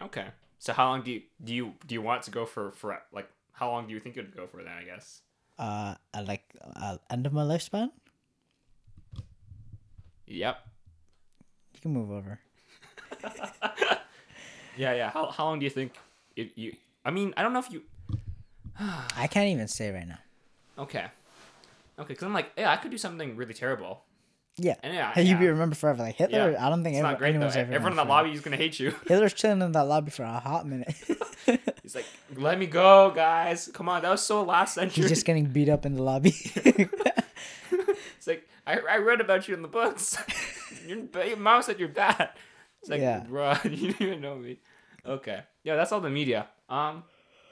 Okay. 0.00 0.26
So 0.58 0.72
how 0.72 0.88
long 0.88 1.02
do 1.02 1.10
you 1.12 1.22
do 1.42 1.54
you 1.54 1.72
do 1.86 1.94
you 1.94 2.02
want 2.02 2.22
it 2.22 2.24
to 2.26 2.30
go 2.30 2.46
for 2.46 2.72
for 2.72 3.02
like 3.12 3.28
how 3.52 3.70
long 3.70 3.86
do 3.86 3.94
you 3.94 4.00
think 4.00 4.16
it 4.16 4.22
would 4.22 4.36
go 4.36 4.46
for 4.46 4.62
then? 4.62 4.72
I 4.72 4.84
guess. 4.84 5.22
Uh, 5.58 5.94
I 6.14 6.20
like 6.22 6.44
uh, 6.76 6.98
end 7.10 7.26
of 7.26 7.32
my 7.32 7.42
lifespan. 7.42 7.90
Yep. 10.26 10.56
You 11.74 11.80
can 11.80 11.92
move 11.92 12.10
over. 12.10 12.40
Yeah, 14.76 14.94
yeah. 14.94 15.10
How 15.10 15.30
how 15.30 15.44
long 15.44 15.58
do 15.58 15.64
you 15.64 15.70
think 15.70 15.92
it 16.36 16.52
you? 16.56 16.74
I 17.04 17.10
mean, 17.10 17.34
I 17.36 17.42
don't 17.42 17.52
know 17.52 17.58
if 17.58 17.70
you. 17.70 17.82
I 19.16 19.26
can't 19.26 19.48
even 19.48 19.68
say 19.68 19.90
right 19.90 20.06
now. 20.06 20.18
Okay. 20.78 21.06
Okay, 22.02 22.08
because 22.14 22.24
I'm 22.24 22.32
like, 22.34 22.50
yeah, 22.56 22.70
I 22.70 22.76
could 22.76 22.90
do 22.90 22.98
something 22.98 23.36
really 23.36 23.54
terrible. 23.54 24.04
Yeah. 24.58 24.74
And 24.82 24.92
yeah, 24.94 25.12
Hey, 25.14 25.22
you'd 25.22 25.38
be 25.38 25.48
remembered 25.48 25.78
forever. 25.78 26.02
Like 26.02 26.16
Hitler, 26.16 26.50
Yeah. 26.52 26.66
I 26.66 26.68
don't 26.68 26.82
think 26.84 26.94
It's 26.94 27.00
ever, 27.00 27.08
not 27.12 27.18
great 27.18 27.30
though. 27.32 27.36
anyone's 27.36 27.56
ever. 27.56 27.72
Everyone 27.72 27.92
in 27.92 27.96
the 27.96 28.04
lobby 28.04 28.32
is 28.32 28.40
gonna 28.42 28.56
hate 28.58 28.78
you. 28.78 28.90
Hitler's 29.08 29.32
chilling 29.32 29.62
in 29.62 29.72
that 29.72 29.84
lobby 29.84 30.10
for 30.10 30.24
a 30.24 30.38
hot 30.40 30.66
minute. 30.66 30.94
He's 31.82 31.94
like, 31.94 32.04
let 32.36 32.58
me 32.58 32.66
go, 32.66 33.10
guys. 33.14 33.70
Come 33.72 33.88
on, 33.88 34.02
that 34.02 34.10
was 34.10 34.22
so 34.22 34.42
last 34.42 34.74
century. 34.74 35.02
He's 35.02 35.10
just 35.10 35.24
getting 35.24 35.46
beat 35.46 35.68
up 35.70 35.86
in 35.86 35.94
the 35.94 36.02
lobby. 36.02 36.34
It's 38.16 38.26
like 38.28 38.46
I, 38.66 38.78
I 38.78 38.96
read 38.98 39.20
about 39.20 39.48
you 39.48 39.54
in 39.54 39.62
the 39.62 39.68
books. 39.68 40.16
your, 40.86 40.98
your 41.26 41.36
mom 41.36 41.62
said 41.62 41.80
you're 41.80 41.88
bad. 41.88 42.30
It's 42.80 42.88
like, 42.90 43.00
Yeah. 43.00 43.24
bruh, 43.28 43.64
you 43.64 43.88
didn't 43.92 44.00
even 44.06 44.20
know 44.20 44.36
me. 44.36 44.60
Okay, 45.04 45.40
yeah, 45.64 45.74
that's 45.74 45.90
all 45.90 46.00
the 46.00 46.08
media. 46.10 46.46
Um, 46.68 47.02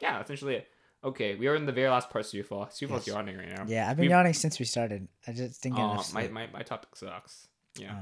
yeah, 0.00 0.22
essentially 0.22 0.54
it. 0.56 0.68
Okay, 1.02 1.34
we 1.34 1.46
are 1.48 1.54
in 1.54 1.64
the 1.64 1.72
very 1.72 1.88
last 1.88 2.10
part, 2.10 2.26
of 2.26 2.30
Sufal. 2.30 2.68
Sufal's 2.70 3.06
Yes. 3.06 3.08
yawning 3.08 3.38
right 3.38 3.48
now. 3.48 3.64
yeah, 3.66 3.88
I've 3.90 3.96
been 3.96 4.02
We've- 4.04 4.10
yawning 4.12 4.34
since 4.34 4.58
we 4.58 4.66
started. 4.66 5.08
I 5.26 5.32
just 5.32 5.62
didn't 5.62 5.76
get 5.76 5.82
Oh, 5.82 5.94
my, 5.94 6.02
sleep. 6.02 6.30
my 6.30 6.46
my 6.48 6.62
topic 6.62 6.94
sucks. 6.94 7.48
Yeah. 7.78 7.96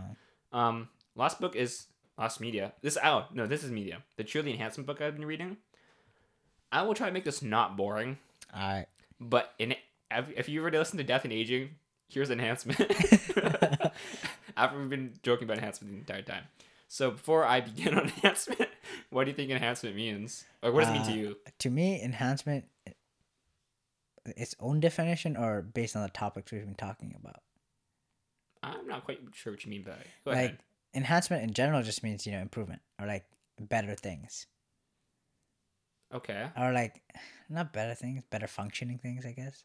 Oh. 0.53 0.59
Um, 0.59 0.89
last 1.15 1.41
book 1.41 1.55
is 1.55 1.87
last 2.17 2.41
media. 2.41 2.73
This 2.83 2.99
oh 3.03 3.27
no, 3.33 3.47
this 3.47 3.63
is 3.63 3.71
media. 3.71 4.03
The 4.17 4.25
truly 4.25 4.51
enhancement 4.53 4.87
book 4.87 5.01
I've 5.01 5.15
been 5.15 5.27
reading. 5.27 5.59
I 6.73 6.83
will 6.83 6.95
try 6.95 7.07
to 7.07 7.13
make 7.13 7.25
this 7.25 7.41
not 7.41 7.77
boring, 7.77 8.19
All 8.53 8.61
right. 8.61 8.87
but 9.21 9.55
in 9.59 9.73
if 10.11 10.25
if 10.37 10.49
you 10.49 10.61
already 10.63 10.79
listen 10.79 10.99
to 10.99 11.05
Death 11.05 11.23
and 11.25 11.33
Aging, 11.33 11.71
here's 12.09 12.31
enhancement. 12.31 12.81
After 14.57 14.77
we've 14.79 14.89
been 14.91 15.15
joking 15.23 15.45
about 15.45 15.59
enhancement 15.59 15.93
the 15.93 15.99
entire 16.01 16.23
time. 16.23 16.45
So 16.89 17.11
before 17.13 17.45
I 17.45 17.61
begin 17.61 17.95
on 17.95 18.05
enhancement, 18.17 18.69
what 19.11 19.25
do 19.25 19.31
you 19.31 19.37
think 19.37 19.51
enhancement 19.51 19.97
means? 19.97 20.45
Like, 20.63 20.73
what 20.73 20.81
does 20.81 20.89
it 20.91 20.93
mean 20.93 21.03
to 21.05 21.13
Uh, 21.13 21.15
you? 21.15 21.37
To 21.59 21.71
me, 21.71 22.03
enhancement, 22.03 22.67
its 24.37 24.55
own 24.61 24.81
definition, 24.81 25.37
or 25.37 25.63
based 25.63 25.97
on 25.97 26.03
the 26.03 26.09
topics 26.11 26.53
we've 26.53 26.65
been 26.65 26.75
talking 26.75 27.15
about. 27.19 27.43
I'm 28.63 28.87
not 28.87 29.05
quite 29.05 29.21
sure 29.33 29.53
what 29.53 29.65
you 29.65 29.71
mean 29.71 29.83
by. 29.85 29.93
Go 30.25 30.31
like 30.33 30.37
ahead. 30.37 30.59
enhancement 30.95 31.43
in 31.45 31.55
general 31.55 31.83
just 31.83 32.03
means 32.03 32.27
you 32.27 32.33
know 32.33 32.41
improvement 32.41 32.83
or 33.01 33.07
like 33.07 33.25
better 33.61 33.95
things 33.95 34.47
Okay. 36.13 36.49
or 36.57 36.73
like 36.73 37.03
not 37.49 37.73
better 37.73 37.95
things, 37.95 38.23
better 38.31 38.47
functioning 38.47 38.99
things, 38.99 39.25
I 39.27 39.33
guess. 39.33 39.65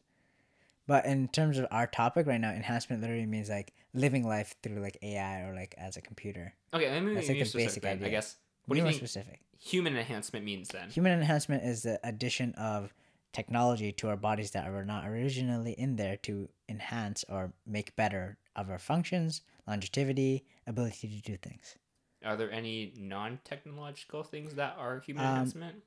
But 0.86 1.06
in 1.06 1.28
terms 1.28 1.58
of 1.58 1.66
our 1.70 1.86
topic 1.86 2.26
right 2.26 2.40
now, 2.40 2.50
enhancement 2.50 3.00
literally 3.00 3.24
means 3.26 3.48
like 3.48 3.72
living 3.94 4.26
life 4.28 4.54
through 4.62 4.80
like 4.80 4.98
AI 5.02 5.40
or 5.48 5.54
like 5.54 5.74
as 5.78 5.96
a 5.96 6.02
computer. 6.02 6.54
Okay. 6.74 6.90
Let 6.90 7.02
me 7.02 7.14
That's 7.14 7.28
like 7.28 7.38
the 7.38 7.58
basic 7.58 7.82
then, 7.82 8.04
I 8.04 8.10
guess. 8.10 8.36
What 8.66 8.74
do 8.74 8.80
you 8.80 8.86
think 8.86 8.96
specific? 8.96 9.40
human 9.58 9.96
enhancement 9.96 10.44
means 10.44 10.68
then? 10.68 10.90
Human 10.90 11.12
enhancement 11.12 11.64
is 11.64 11.82
the 11.82 11.98
addition 12.06 12.52
of 12.54 12.92
technology 13.32 13.92
to 13.92 14.08
our 14.08 14.16
bodies 14.16 14.50
that 14.52 14.70
were 14.70 14.84
not 14.84 15.06
originally 15.06 15.72
in 15.72 15.96
there 15.96 16.16
to 16.18 16.48
enhance 16.68 17.24
or 17.28 17.52
make 17.66 17.96
better 17.96 18.36
of 18.54 18.70
our 18.70 18.78
functions, 18.78 19.40
longevity, 19.66 20.44
ability 20.66 21.08
to 21.08 21.22
do 21.22 21.36
things. 21.36 21.76
Are 22.24 22.36
there 22.36 22.50
any 22.52 22.92
non-technological 22.96 24.22
things 24.24 24.54
that 24.54 24.76
are 24.78 25.00
human 25.00 25.24
Um, 25.24 25.30
enhancement? 25.32 25.82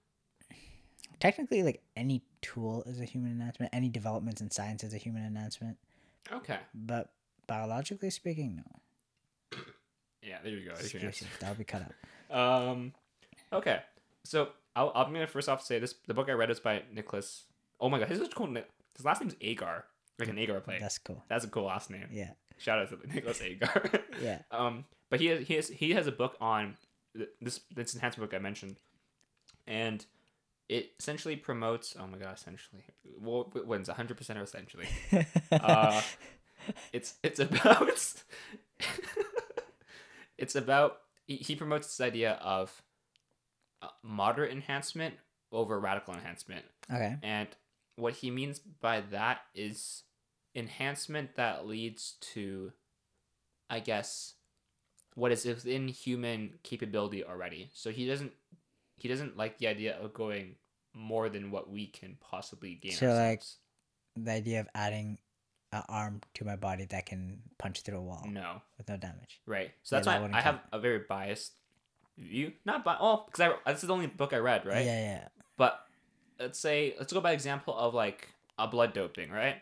Technically, 1.20 1.64
like 1.64 1.82
any 1.96 2.24
tool 2.42 2.84
is 2.86 3.00
a 3.00 3.06
human 3.06 3.32
enhancement. 3.32 3.74
Any 3.74 3.90
developments 3.90 4.42
in 4.42 4.52
science 4.52 4.84
is 4.84 4.94
a 4.94 4.98
human 4.98 5.26
enhancement. 5.26 5.78
Okay. 6.32 6.60
But 6.74 7.14
biologically 7.48 8.10
speaking, 8.10 8.58
no. 8.58 9.60
Yeah, 10.22 10.40
there 10.44 10.52
you 10.52 10.66
go. 10.70 10.76
That'll 11.40 11.56
be 11.56 11.64
cut 11.64 11.84
out. 11.84 11.94
Um, 12.30 12.94
okay. 13.54 13.80
So 14.26 14.50
I'll, 14.76 14.92
I'm 14.96 15.14
gonna 15.14 15.28
first 15.28 15.50
off 15.50 15.62
say 15.64 15.80
this: 15.80 15.96
the 16.08 16.14
book 16.14 16.30
I 16.30 16.34
read 16.34 16.50
is 16.52 16.60
by 16.60 16.84
Nicholas. 16.94 17.46
Oh 17.80 17.90
my 17.90 18.00
god, 18.00 18.10
his 18.10 18.20
is 18.20 18.30
cool. 18.30 18.48
His 18.96 19.06
last 19.06 19.22
name's 19.22 19.36
Agar, 19.42 19.86
like 20.20 20.30
an 20.30 20.38
Agar 20.38 20.60
play. 20.62 20.78
That's 20.80 20.98
cool. 20.98 21.24
That's 21.30 21.46
a 21.46 21.48
cool 21.48 21.66
last 21.66 21.90
name. 21.90 22.08
Yeah. 22.12 22.32
Shout 22.58 22.80
out 22.80 22.90
to 22.90 23.14
Nicholas 23.14 23.42
Agar. 23.42 23.92
Yeah. 24.22 24.40
Um, 24.52 24.86
but 25.10 25.20
he 25.22 25.28
has, 25.28 25.48
he 25.48 25.54
has 25.56 25.68
he 25.70 25.92
has 25.92 26.08
a 26.08 26.12
book 26.12 26.36
on 26.42 26.76
this 27.40 27.62
this 27.74 27.94
enhancement 27.96 28.30
book 28.30 28.38
I 28.38 28.42
mentioned, 28.42 28.78
and 29.68 30.04
it 30.68 30.92
essentially 31.00 31.36
promotes. 31.36 31.96
Oh 32.00 32.08
my 32.08 32.18
god, 32.18 32.36
essentially, 32.36 32.84
well, 33.20 33.44
wh- 33.54 33.68
when's 33.68 33.88
hundred 33.90 34.18
percent 34.18 34.40
or 34.40 34.44
essentially? 34.44 34.88
Uh, 35.52 36.02
it's 36.92 37.14
it's 37.24 37.40
about 37.40 38.14
it's 40.38 40.56
about 40.56 40.98
he, 41.28 41.56
promotes 41.56 41.88
this 41.88 42.02
idea 42.02 42.34
of 42.42 42.82
uh, 43.82 43.88
moderate 44.04 44.52
enhancement 44.52 45.16
over 45.52 45.80
radical 45.80 46.14
enhancement 46.14 46.66
okay. 46.92 47.18
and 47.22 47.48
what 47.96 48.14
he 48.14 48.32
means 48.32 48.60
by 48.60 49.02
that 49.12 49.40
is 49.54 50.04
enhancement 50.56 51.36
that 51.36 51.68
leads 51.68 52.16
to 52.20 52.72
i 53.70 53.80
guess 53.80 54.34
what 55.16 55.32
is 55.32 55.46
within 55.46 55.88
human 55.88 56.54
capability 56.64 57.24
already 57.24 57.70
so 57.74 57.92
he 57.92 58.08
doesn't 58.08 58.32
he 58.98 59.08
doesn't 59.08 59.38
like 59.38 59.58
the 59.58 59.68
idea 59.68 59.98
of 60.00 60.14
going 60.14 60.56
more 60.98 61.30
than 61.30 61.52
what 61.52 61.70
we 61.70 61.88
can 61.88 62.18
possibly 62.20 62.76
gain 62.76 62.94
So, 62.94 63.14
like. 63.14 63.44
The 64.16 64.32
idea 64.32 64.62
of 64.62 64.68
adding 64.74 65.20
an 65.72 65.84
arm 65.90 66.22
to 66.36 66.46
my 66.46 66.56
body 66.56 66.86
that 66.86 67.06
can 67.06 67.40
punch 67.58 67.82
through 67.82 67.98
a 67.98 68.02
wall 68.02 68.26
no 68.30 68.62
with 68.78 68.88
no 68.88 68.98
damage. 68.98 69.42
Right. 69.46 69.72
So 69.84 69.96
that's 69.96 70.06
that 70.06 70.16
why 70.16 70.22
wouldn't 70.22 70.36
I 70.38 70.42
have 70.42 70.60
a 70.72 70.80
very 70.80 71.00
biased 71.00 71.54
view. 72.18 72.54
Not 72.66 72.84
bi- 72.84 72.98
oh, 73.00 73.24
because 73.26 73.54
I 73.66 73.72
this 73.72 73.84
is 73.84 73.88
the 73.88 73.94
only 73.94 74.08
book 74.08 74.34
I 74.34 74.38
read, 74.38 74.66
right? 74.66 74.86
Yeah, 74.86 75.00
yeah. 75.00 75.28
But 75.58 75.80
let's 76.40 76.60
say 76.60 76.96
let's 76.98 77.14
go 77.14 77.22
by 77.22 77.32
example 77.32 77.76
of 77.78 77.94
like 77.94 78.30
a 78.58 78.68
blood 78.68 78.94
doping, 78.94 79.32
right? 79.32 79.58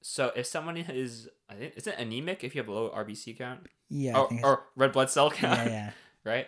So 0.00 0.32
if 0.34 0.46
someone 0.46 0.76
is 0.76 1.28
I 1.48 1.54
think 1.54 1.74
is 1.76 1.86
it 1.86 1.96
anemic 1.98 2.44
if 2.44 2.54
you 2.54 2.60
have 2.60 2.68
a 2.68 2.72
low 2.72 2.90
RBC 2.90 3.38
count 3.38 3.66
Yeah, 3.88 4.18
or, 4.18 4.28
or 4.42 4.62
red 4.76 4.92
blood 4.92 5.10
cell 5.10 5.30
count, 5.30 5.58
yeah, 5.66 5.72
yeah. 5.72 5.90
right? 6.24 6.46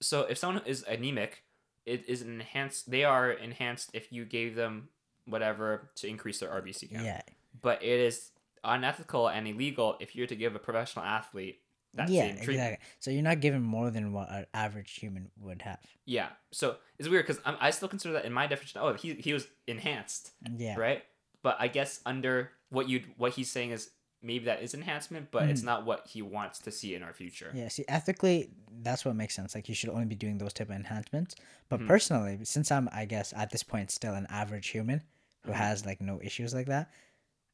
So 0.00 0.22
if 0.22 0.38
someone 0.38 0.62
is 0.66 0.84
anemic, 0.86 1.42
it 1.86 2.04
is 2.08 2.22
enhanced. 2.22 2.90
They 2.90 3.04
are 3.04 3.30
enhanced 3.30 3.90
if 3.94 4.12
you 4.12 4.24
gave 4.24 4.54
them 4.54 4.88
whatever 5.26 5.90
to 5.96 6.06
increase 6.06 6.40
their 6.40 6.50
RBC 6.50 6.92
count. 6.92 7.04
Yeah. 7.04 7.22
But 7.60 7.82
it 7.82 8.00
is 8.00 8.30
unethical 8.64 9.28
and 9.28 9.46
illegal 9.46 9.96
if 10.00 10.14
you're 10.16 10.26
to 10.26 10.36
give 10.36 10.54
a 10.54 10.58
professional 10.58 11.04
athlete 11.04 11.60
that 11.94 12.08
yeah, 12.08 12.22
same 12.22 12.36
treatment. 12.36 12.50
exactly. 12.58 12.86
So 12.98 13.10
you're 13.12 13.22
not 13.22 13.40
given 13.40 13.62
more 13.62 13.90
than 13.90 14.12
what 14.12 14.28
an 14.30 14.46
average 14.52 14.94
human 14.96 15.30
would 15.40 15.62
have. 15.62 15.78
Yeah. 16.06 16.28
So 16.50 16.76
it's 16.98 17.08
weird 17.08 17.26
because 17.26 17.40
I 17.44 17.70
still 17.70 17.88
consider 17.88 18.14
that 18.14 18.24
in 18.24 18.32
my 18.32 18.46
definition. 18.48 18.80
Oh, 18.82 18.94
he 18.94 19.14
he 19.14 19.32
was 19.32 19.46
enhanced, 19.68 20.32
Yeah. 20.56 20.76
right? 20.76 21.04
But 21.42 21.56
I 21.60 21.68
guess 21.68 22.00
under 22.04 22.50
what 22.70 22.88
you 22.88 23.02
what 23.16 23.32
he's 23.34 23.50
saying 23.50 23.70
is 23.70 23.90
maybe 24.22 24.46
that 24.46 24.62
is 24.62 24.72
enhancement, 24.74 25.30
but 25.30 25.48
it's 25.50 25.62
not 25.62 25.84
what 25.84 26.06
he 26.08 26.22
wants 26.22 26.58
to 26.60 26.70
see 26.72 26.94
in 26.94 27.02
our 27.02 27.12
future. 27.12 27.52
Yeah, 27.54 27.68
see, 27.68 27.84
ethically, 27.86 28.48
that's 28.82 29.04
what 29.04 29.14
makes 29.14 29.34
sense. 29.36 29.54
Like, 29.54 29.68
you 29.68 29.74
should 29.74 29.90
only 29.90 30.06
be 30.06 30.14
doing 30.14 30.38
those 30.38 30.54
type 30.54 30.70
of 30.70 30.76
enhancements. 30.76 31.36
But 31.68 31.80
Mhm. 31.80 31.86
personally, 31.86 32.38
since 32.44 32.72
I'm, 32.72 32.88
I 32.90 33.04
guess, 33.04 33.34
at 33.34 33.50
this 33.50 33.62
point, 33.62 33.90
still 33.90 34.14
an 34.14 34.26
average 34.30 34.68
human 34.68 35.02
who 35.42 35.52
Mhm. 35.52 35.56
has 35.56 35.84
like 35.84 36.00
no 36.00 36.20
issues 36.22 36.54
like 36.54 36.66
that, 36.68 36.90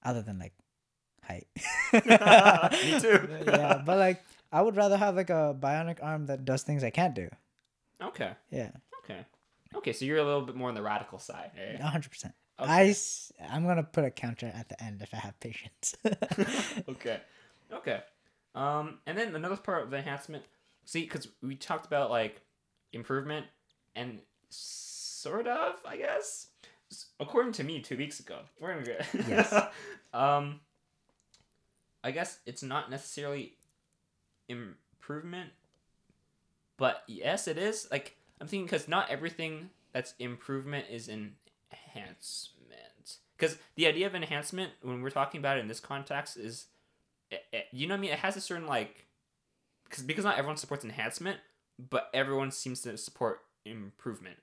other 0.04 0.22
than 0.22 0.38
like 0.38 0.52
Me 1.92 3.00
too. 3.00 3.28
yeah, 3.46 3.82
but 3.84 3.98
like, 3.98 4.22
I 4.52 4.62
would 4.62 4.76
rather 4.76 4.96
have 4.96 5.16
like 5.16 5.30
a 5.30 5.56
bionic 5.58 5.98
arm 6.02 6.26
that 6.26 6.44
does 6.44 6.62
things 6.62 6.82
I 6.84 6.90
can't 6.90 7.14
do. 7.14 7.28
Okay. 8.02 8.32
Yeah, 8.50 8.70
Okay. 9.04 9.20
Okay. 9.74 9.92
So 9.92 10.04
you're 10.04 10.18
a 10.18 10.24
little 10.24 10.42
bit 10.42 10.56
more 10.56 10.68
on 10.68 10.74
the 10.74 10.82
radical 10.82 11.18
side. 11.18 11.50
hundred 11.80 12.10
percent. 12.10 12.34
Okay. 12.58 12.70
I, 12.70 12.94
I'm 13.54 13.66
gonna 13.66 13.82
put 13.82 14.04
a 14.04 14.10
counter 14.10 14.52
at 14.54 14.68
the 14.68 14.82
end 14.82 15.00
if 15.02 15.14
I 15.14 15.18
have 15.18 15.38
patience. 15.40 15.94
okay. 16.88 17.20
Okay. 17.72 18.00
Um, 18.54 18.98
and 19.06 19.16
then 19.16 19.34
another 19.34 19.56
part 19.56 19.84
of 19.84 19.90
the 19.90 19.98
enhancement, 19.98 20.44
see, 20.84 21.02
because 21.02 21.28
we 21.42 21.54
talked 21.54 21.86
about 21.86 22.10
like 22.10 22.42
improvement 22.92 23.46
and 23.94 24.20
sort 24.48 25.46
of, 25.46 25.74
I 25.86 25.96
guess, 25.96 26.48
according 27.18 27.52
to 27.52 27.64
me, 27.64 27.80
two 27.80 27.96
weeks 27.96 28.20
ago. 28.20 28.40
We're 28.60 28.74
gonna 28.74 28.86
get. 28.86 29.06
Yes. 29.28 29.54
um, 30.12 30.60
I 32.02 32.10
guess 32.10 32.38
it's 32.46 32.62
not 32.62 32.90
necessarily 32.90 33.54
improvement, 34.48 35.50
but 36.76 37.02
yes, 37.06 37.46
it 37.48 37.58
is. 37.58 37.88
Like 37.90 38.16
I'm 38.40 38.46
thinking 38.46 38.66
because 38.66 38.88
not 38.88 39.10
everything 39.10 39.70
that's 39.92 40.14
improvement 40.18 40.86
is 40.90 41.08
enhancement. 41.08 41.40
Because 43.36 43.56
the 43.74 43.86
idea 43.86 44.06
of 44.06 44.14
enhancement, 44.14 44.72
when 44.82 45.00
we're 45.02 45.10
talking 45.10 45.38
about 45.38 45.56
it 45.56 45.60
in 45.60 45.68
this 45.68 45.80
context, 45.80 46.36
is 46.36 46.66
it, 47.30 47.42
it- 47.52 47.66
you 47.72 47.86
know 47.86 47.94
what 47.94 47.98
I 47.98 48.02
mean? 48.02 48.10
It 48.12 48.18
has 48.20 48.36
a 48.36 48.40
certain 48.40 48.66
like, 48.66 49.06
because 49.84 50.04
because 50.04 50.24
not 50.24 50.38
everyone 50.38 50.56
supports 50.56 50.84
enhancement, 50.84 51.38
but 51.90 52.10
everyone 52.14 52.50
seems 52.50 52.80
to 52.82 52.96
support 52.96 53.40
improvement. 53.64 54.36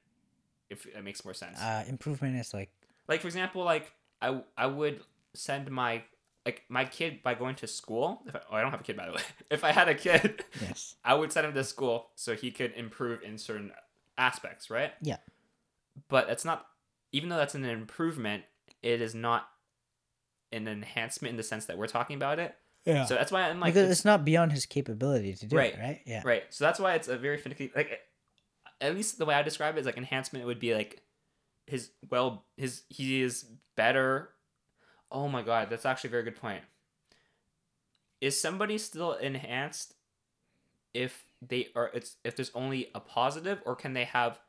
If 0.69 0.85
it 0.85 1.01
makes 1.03 1.23
more 1.23 1.33
sense. 1.33 1.59
Uh, 1.59 1.85
improvement 1.87 2.35
is 2.37 2.53
like 2.53 2.69
like 3.07 3.21
for 3.21 3.27
example, 3.27 3.63
like 3.63 3.91
I 4.21 4.41
I 4.57 4.67
would 4.67 5.01
send 5.33 5.69
my 5.71 6.03
like 6.47 6.63
my 6.69 6.85
kid 6.85 7.21
by 7.23 7.33
going 7.33 7.55
to 7.55 7.67
school. 7.67 8.21
If 8.27 8.35
I, 8.35 8.39
oh, 8.49 8.55
I 8.55 8.61
don't 8.61 8.71
have 8.71 8.79
a 8.79 8.83
kid 8.83 8.95
by 8.97 9.05
the 9.07 9.13
way. 9.13 9.21
If 9.51 9.63
I 9.63 9.71
had 9.71 9.87
a 9.89 9.95
kid, 9.95 10.43
yes, 10.61 10.95
I 11.05 11.13
would 11.13 11.31
send 11.31 11.45
him 11.47 11.53
to 11.53 11.63
school 11.63 12.07
so 12.15 12.35
he 12.35 12.49
could 12.51 12.71
improve 12.75 13.21
in 13.23 13.37
certain 13.37 13.71
aspects, 14.17 14.69
right? 14.69 14.93
Yeah. 15.01 15.17
But 16.09 16.27
that's 16.27 16.45
not, 16.45 16.65
even 17.11 17.29
though 17.29 17.37
that's 17.37 17.55
an 17.55 17.65
improvement, 17.65 18.43
it 18.81 19.01
is 19.01 19.13
not 19.15 19.47
an 20.51 20.67
enhancement 20.67 21.31
in 21.31 21.37
the 21.37 21.43
sense 21.43 21.65
that 21.65 21.77
we're 21.77 21.87
talking 21.87 22.15
about 22.15 22.39
it. 22.39 22.55
yeah. 22.85 23.03
So 23.05 23.15
that's 23.15 23.31
why 23.31 23.41
I'm 23.49 23.59
like, 23.59 23.73
because 23.73 23.83
it's- 23.89 23.97
it's 23.99 24.05
not 24.05 24.23
beyond 24.23 24.51
his 24.53 24.65
capability 24.65 25.33
to 25.33 25.45
do 25.45 25.57
Right. 25.57 25.73
it, 25.73 25.79
right? 25.79 26.01
Yeah. 26.05 26.21
right. 26.25 26.43
So 26.49 26.63
that's 26.65 26.79
why 26.79 26.93
it's 26.95 27.07
a 27.09 27.17
very 27.17 27.37
finicky, 27.37 27.71
like, 27.75 27.99
at 28.79 28.93
least 28.95 29.17
the 29.17 29.25
way 29.25 29.35
I 29.35 29.41
describe 29.41 29.75
it 29.75 29.79
is 29.81 29.85
like 29.85 29.97
enhancement 29.97 30.45
would 30.45 30.59
be 30.59 30.73
like 30.75 31.01
his, 31.65 31.89
well, 32.09 32.45
his, 32.55 32.83
he 32.89 33.21
is 33.21 33.45
better. 33.75 34.29
Oh 35.11 35.27
my 35.27 35.41
God, 35.41 35.69
that's 35.69 35.85
actually 35.85 36.09
a 36.09 36.11
very 36.11 36.23
good 36.23 36.35
point. 36.35 36.63
Is 38.19 38.39
somebody 38.39 38.77
still 38.77 39.13
enhanced 39.13 39.93
if 40.93 41.25
they 41.47 41.67
are, 41.75 41.91
it's, 41.93 42.15
if 42.23 42.35
there's 42.35 42.51
only 42.55 42.89
a 42.95 42.99
positive 42.99 43.61
or 43.65 43.75
can 43.75 43.93
they 43.93 44.05
have 44.05 44.39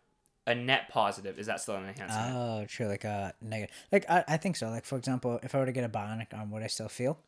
a 0.47 0.55
net 0.55 0.89
positive? 0.89 1.39
Is 1.39 1.47
that 1.47 1.61
still 1.61 1.77
an 1.77 1.85
enhancement? 1.87 2.35
Oh, 2.35 2.65
true. 2.67 2.87
Like 2.87 3.05
a 3.05 3.35
negative. 3.43 3.75
Like 3.93 4.09
I, 4.11 4.25
I 4.27 4.37
think 4.39 4.57
so. 4.57 4.69
Like 4.69 4.85
for 4.85 4.97
example, 4.97 5.39
if 5.43 5.55
I 5.55 5.59
were 5.59 5.67
to 5.67 5.73
get 5.73 5.85
a 5.85 5.89
bionic 5.89 6.29
arm, 6.33 6.51
would 6.51 6.63
I 6.63 6.69
still 6.69 6.89
feel? 6.89 7.19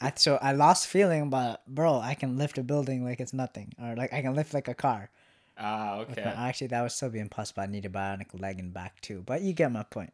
I 0.00 0.12
so 0.16 0.38
I 0.42 0.52
lost 0.52 0.88
feeling, 0.88 1.30
but 1.30 1.62
bro, 1.66 2.00
I 2.00 2.14
can 2.14 2.36
lift 2.36 2.58
a 2.58 2.62
building 2.62 3.04
like 3.04 3.20
it's 3.20 3.32
nothing, 3.32 3.72
or 3.80 3.94
like 3.94 4.12
I 4.12 4.22
can 4.22 4.34
lift 4.34 4.52
like 4.54 4.68
a 4.68 4.74
car. 4.74 5.10
Ah, 5.56 5.98
okay. 5.98 6.22
my- 6.24 6.48
actually, 6.48 6.66
that 6.68 6.82
would 6.82 6.90
still 6.92 7.10
be 7.10 7.20
impossible. 7.20 7.62
I 7.62 7.66
need 7.66 7.86
a 7.86 7.88
bionic 7.88 8.38
leg 8.40 8.58
and 8.58 8.72
back 8.74 9.00
too. 9.00 9.22
But 9.24 9.42
you 9.42 9.52
get 9.52 9.70
my 9.70 9.84
point. 9.84 10.12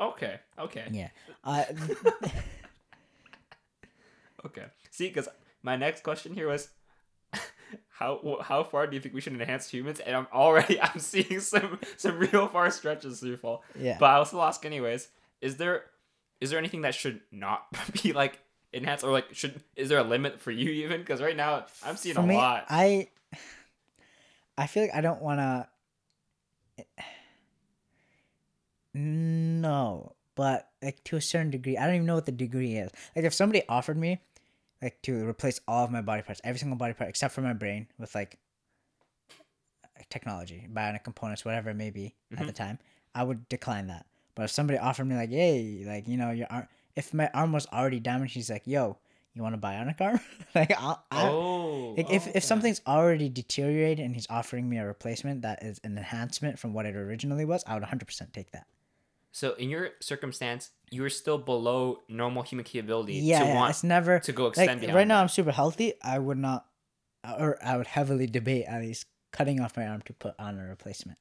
Okay, 0.00 0.40
okay. 0.58 0.84
Yeah. 0.90 1.08
Uh, 1.44 1.64
Okay. 4.44 4.64
See, 4.90 5.08
because 5.08 5.28
my 5.62 5.76
next 5.76 6.02
question 6.02 6.32
here 6.34 6.48
was, 6.48 6.70
how 7.90 8.38
how 8.42 8.64
far 8.64 8.86
do 8.86 8.94
you 8.96 9.00
think 9.00 9.14
we 9.14 9.20
should 9.20 9.34
enhance 9.34 9.68
humans? 9.68 10.00
And 10.00 10.16
I'm 10.16 10.26
already 10.32 10.80
I'm 10.82 10.98
seeing 10.98 11.40
some 11.40 11.78
some 11.98 12.18
real 12.18 12.48
far 12.48 12.70
stretches 12.70 13.20
through 13.20 13.36
fall. 13.36 13.62
yeah. 13.78 13.96
But 14.00 14.06
I'll 14.06 14.24
still 14.24 14.42
ask 14.42 14.64
anyways. 14.64 15.08
Is 15.42 15.56
there 15.58 15.84
is 16.40 16.48
there 16.50 16.58
anything 16.58 16.80
that 16.82 16.94
should 16.94 17.20
not 17.30 17.66
be 18.02 18.12
like 18.14 18.40
enhanced 18.72 19.04
or 19.04 19.10
like 19.12 19.34
should 19.34 19.62
is 19.76 19.90
there 19.90 19.98
a 19.98 20.04
limit 20.04 20.40
for 20.40 20.50
you 20.50 20.70
even? 20.70 21.00
Because 21.00 21.20
right 21.20 21.36
now 21.36 21.66
I'm 21.84 21.96
seeing 21.96 22.14
For 22.14 22.22
a 22.22 22.26
me, 22.26 22.36
lot. 22.36 22.64
I 22.70 23.08
I 24.56 24.66
feel 24.68 24.84
like 24.84 24.94
I 24.94 25.02
don't 25.02 25.20
want 25.20 25.40
to. 25.40 25.68
No, 28.94 30.14
but 30.34 30.68
like 30.82 31.02
to 31.04 31.16
a 31.16 31.20
certain 31.20 31.50
degree, 31.50 31.76
I 31.76 31.86
don't 31.86 31.94
even 31.96 32.06
know 32.06 32.14
what 32.16 32.26
the 32.26 32.32
degree 32.32 32.74
is. 32.76 32.90
Like 33.14 33.24
if 33.24 33.34
somebody 33.34 33.62
offered 33.68 33.96
me, 33.96 34.20
like 34.82 35.00
to 35.02 35.28
replace 35.28 35.60
all 35.68 35.84
of 35.84 35.90
my 35.90 36.00
body 36.00 36.22
parts, 36.22 36.40
every 36.44 36.58
single 36.58 36.76
body 36.76 36.94
part 36.94 37.10
except 37.10 37.34
for 37.34 37.42
my 37.42 37.52
brain, 37.52 37.86
with 37.98 38.14
like 38.14 38.38
technology, 40.08 40.66
bionic 40.72 41.04
components, 41.04 41.44
whatever 41.44 41.70
it 41.70 41.74
may 41.76 41.90
be 41.90 42.14
at 42.32 42.38
Mhm. 42.38 42.46
the 42.46 42.52
time, 42.52 42.78
I 43.14 43.22
would 43.22 43.48
decline 43.48 43.88
that. 43.88 44.06
But 44.34 44.44
if 44.44 44.50
somebody 44.50 44.78
offered 44.78 45.04
me 45.04 45.14
like, 45.14 45.30
"Hey, 45.30 45.84
like 45.86 46.08
you 46.08 46.16
know 46.16 46.30
your 46.30 46.46
arm," 46.50 46.66
if 46.96 47.12
my 47.12 47.28
arm 47.34 47.52
was 47.52 47.66
already 47.66 48.00
damaged, 48.00 48.34
he's 48.34 48.50
like, 48.50 48.66
"Yo, 48.66 48.98
you 49.34 49.42
want 49.42 49.54
a 49.54 49.58
bionic 49.58 50.00
arm?" 50.00 50.20
like 50.54 50.72
I'll, 50.76 51.04
I, 51.10 51.28
oh. 51.28 51.94
like 51.96 52.10
if, 52.10 52.22
okay. 52.26 52.32
if 52.36 52.42
something's 52.44 52.80
already 52.86 53.28
deteriorated 53.28 54.04
and 54.04 54.14
he's 54.14 54.26
offering 54.30 54.68
me 54.68 54.78
a 54.78 54.86
replacement 54.86 55.42
that 55.42 55.62
is 55.62 55.78
an 55.84 55.96
enhancement 55.98 56.58
from 56.58 56.72
what 56.72 56.86
it 56.86 56.96
originally 56.96 57.44
was, 57.44 57.62
I 57.66 57.74
would 57.74 57.82
100% 57.84 58.32
take 58.32 58.50
that. 58.52 58.66
So 59.32 59.54
in 59.54 59.70
your 59.70 59.90
circumstance, 60.00 60.70
you 60.90 61.04
are 61.04 61.10
still 61.10 61.38
below 61.38 62.00
normal 62.08 62.42
human 62.42 62.64
capability 62.64 63.14
Yeah, 63.14 63.40
to 63.40 63.46
yeah, 63.46 63.54
want 63.54 63.70
it's 63.70 63.84
never 63.84 64.18
to 64.20 64.32
go 64.32 64.44
like 64.44 64.58
extend 64.58 64.80
beyond 64.80 64.96
right 64.96 65.06
now 65.06 65.16
that. 65.16 65.22
I'm 65.22 65.28
super 65.28 65.52
healthy. 65.52 65.94
I 66.02 66.18
would 66.18 66.38
not 66.38 66.66
or 67.38 67.58
I 67.64 67.76
would 67.76 67.86
heavily 67.86 68.26
debate 68.26 68.64
at 68.66 68.80
least 68.80 69.06
cutting 69.32 69.60
off 69.60 69.76
my 69.76 69.86
arm 69.86 70.02
to 70.02 70.12
put 70.12 70.34
on 70.38 70.58
a 70.58 70.64
replacement 70.68 71.18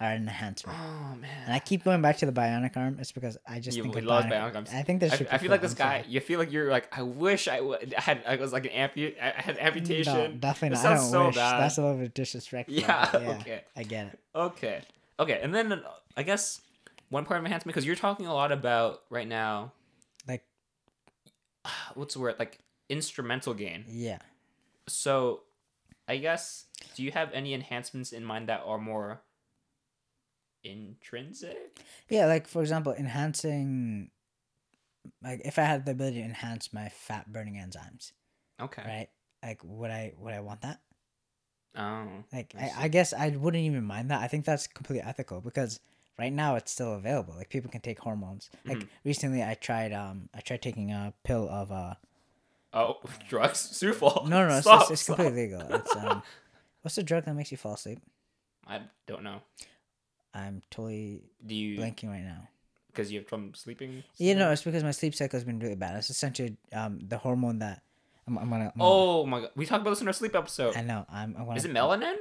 or 0.00 0.06
an 0.06 0.22
enhancement. 0.22 0.78
Oh 0.80 1.16
man. 1.16 1.44
And 1.46 1.52
I 1.52 1.58
keep 1.58 1.84
going 1.84 2.00
back 2.00 2.18
to 2.18 2.26
the 2.26 2.32
bionic 2.32 2.76
arm. 2.76 2.98
It's 3.00 3.12
because 3.12 3.36
I 3.48 3.60
just 3.60 3.76
You 3.76 3.82
think 3.82 3.96
of 3.96 4.04
love 4.04 4.24
bionic, 4.24 4.32
bionic 4.32 4.54
arms. 4.54 4.70
I 4.72 4.82
think 4.82 5.00
that 5.00 5.12
I, 5.12 5.34
I 5.34 5.38
feel 5.38 5.50
like 5.50 5.60
this 5.60 5.74
guy. 5.74 6.04
You 6.08 6.20
feel 6.20 6.38
like 6.38 6.52
you're 6.52 6.70
like 6.70 6.96
I 6.96 7.02
wish 7.02 7.48
I 7.48 7.60
would 7.60 7.94
I 7.98 8.00
had 8.00 8.22
I 8.26 8.36
was 8.36 8.52
like 8.52 8.66
an 8.66 8.90
ampu 8.90 9.14
I 9.20 9.40
had 9.40 9.58
amputation. 9.58 10.14
No, 10.14 10.28
definitely 10.28 10.76
not. 10.76 10.86
I 10.86 10.94
don't 10.94 11.10
so 11.10 11.26
wish. 11.26 11.36
bad. 11.36 11.60
That's 11.60 11.78
a 11.78 11.82
little 11.82 11.98
bit 11.98 12.14
disrespectful. 12.14 12.74
Yeah, 12.74 13.08
but 13.12 13.22
okay. 13.22 13.62
I 13.76 13.82
get 13.82 14.06
it. 14.06 14.18
Okay. 14.34 14.82
Okay, 15.20 15.38
and 15.42 15.54
then 15.54 15.70
uh, 15.72 15.80
I 16.16 16.22
guess 16.24 16.60
one 17.10 17.24
part 17.26 17.38
of 17.38 17.44
enhancement 17.44 17.74
because 17.74 17.86
you're 17.86 17.94
talking 17.96 18.26
a 18.26 18.34
lot 18.34 18.50
about 18.52 19.02
right 19.10 19.28
now. 19.28 19.72
Like- 20.26 20.44
what's 21.94 22.14
the 22.14 22.20
word 22.20 22.36
like 22.38 22.58
instrumental 22.88 23.54
gain. 23.54 23.84
Yeah. 23.86 24.18
So, 24.88 25.42
I 26.08 26.16
guess 26.16 26.64
do 26.96 27.02
you 27.04 27.12
have 27.12 27.30
any 27.32 27.54
enhancements 27.54 28.12
in 28.12 28.24
mind 28.24 28.48
that 28.48 28.62
are 28.64 28.78
more 28.78 29.20
intrinsic? 30.64 31.78
Yeah, 32.08 32.26
like 32.26 32.46
for 32.48 32.62
example, 32.62 32.92
enhancing 32.92 34.10
like 35.22 35.42
if 35.44 35.58
I 35.58 35.62
had 35.62 35.84
the 35.86 35.92
ability 35.92 36.16
to 36.18 36.24
enhance 36.24 36.72
my 36.72 36.88
fat 36.88 37.30
burning 37.32 37.54
enzymes, 37.54 38.12
Okay. 38.60 38.82
right? 38.84 39.08
Like 39.42 39.60
would 39.64 39.90
I 39.90 40.14
would 40.18 40.34
I 40.34 40.40
want 40.40 40.62
that? 40.62 40.80
Oh. 41.76 42.24
Like 42.32 42.54
I 42.58 42.64
I. 42.64 42.72
I 42.84 42.88
guess 42.88 43.12
I 43.12 43.28
wouldn't 43.30 43.62
even 43.64 43.84
mind 43.84 44.10
that. 44.10 44.20
I 44.20 44.28
think 44.28 44.44
that's 44.44 44.66
completely 44.66 45.02
ethical 45.06 45.40
because 45.40 45.80
right 46.18 46.32
now 46.32 46.56
it's 46.56 46.72
still 46.72 46.94
available. 46.94 47.34
Like 47.36 47.48
people 47.48 47.70
can 47.70 47.80
take 47.80 47.98
hormones. 48.00 48.50
Like 48.66 48.78
Mhm. 48.78 48.88
recently 49.04 49.42
I 49.42 49.54
tried 49.54 49.92
um 49.92 50.28
I 50.34 50.40
tried 50.40 50.62
taking 50.62 50.90
a 50.92 51.12
pill 51.24 51.48
of 51.48 51.70
uh 51.72 51.94
Oh, 52.72 52.98
drugs, 53.28 53.58
Sufal. 53.72 54.28
no 54.28 54.46
no, 54.46 54.56
it's, 54.58 54.66
Stop, 54.66 54.82
it's, 54.82 54.90
it's 54.92 55.02
stop. 55.02 55.16
completely 55.16 55.42
legal. 55.46 55.60
It's 55.74 55.94
um 55.96 56.22
what's 56.82 56.94
the 56.96 57.02
drug 57.02 57.24
that 57.24 57.34
makes 57.34 57.50
you 57.50 57.56
fall 57.58 57.74
asleep? 57.74 58.00
I 58.66 58.80
don't 59.06 59.22
know. 59.24 59.40
I'm 60.32 60.62
totally 60.70 61.22
Do 61.44 61.54
you 61.54 61.80
blanking 61.80 62.08
right 62.08 62.22
now. 62.22 62.46
because 62.92 63.10
you 63.10 63.18
have 63.18 63.26
trouble 63.26 63.50
sleeping? 63.54 64.04
You 64.18 64.36
know, 64.36 64.52
it's 64.52 64.62
because 64.62 64.84
my 64.84 64.92
sleep 64.92 65.14
cycle 65.16 65.36
has 65.36 65.44
been 65.44 65.58
really 65.58 65.74
bad. 65.74 65.96
It's 65.96 66.10
essentially 66.10 66.56
um 66.72 67.00
the 67.00 67.18
hormone 67.18 67.58
that 67.58 67.82
I'm, 68.30 68.38
I'm 68.38 68.50
gonna. 68.50 68.64
I'm 68.74 68.78
gonna- 68.78 68.90
Oh 68.90 69.26
my 69.26 69.40
god, 69.40 69.50
we 69.56 69.66
talked 69.66 69.80
about 69.82 69.90
this 69.90 70.00
in 70.00 70.06
our 70.06 70.12
sleep 70.12 70.34
episode. 70.36 70.76
I 70.76 70.82
know. 70.82 71.04
I'm. 71.10 71.34
I'm 71.36 71.44
gonna, 71.44 71.56
Is 71.56 71.64
it 71.64 71.72
melanin? 71.72 72.14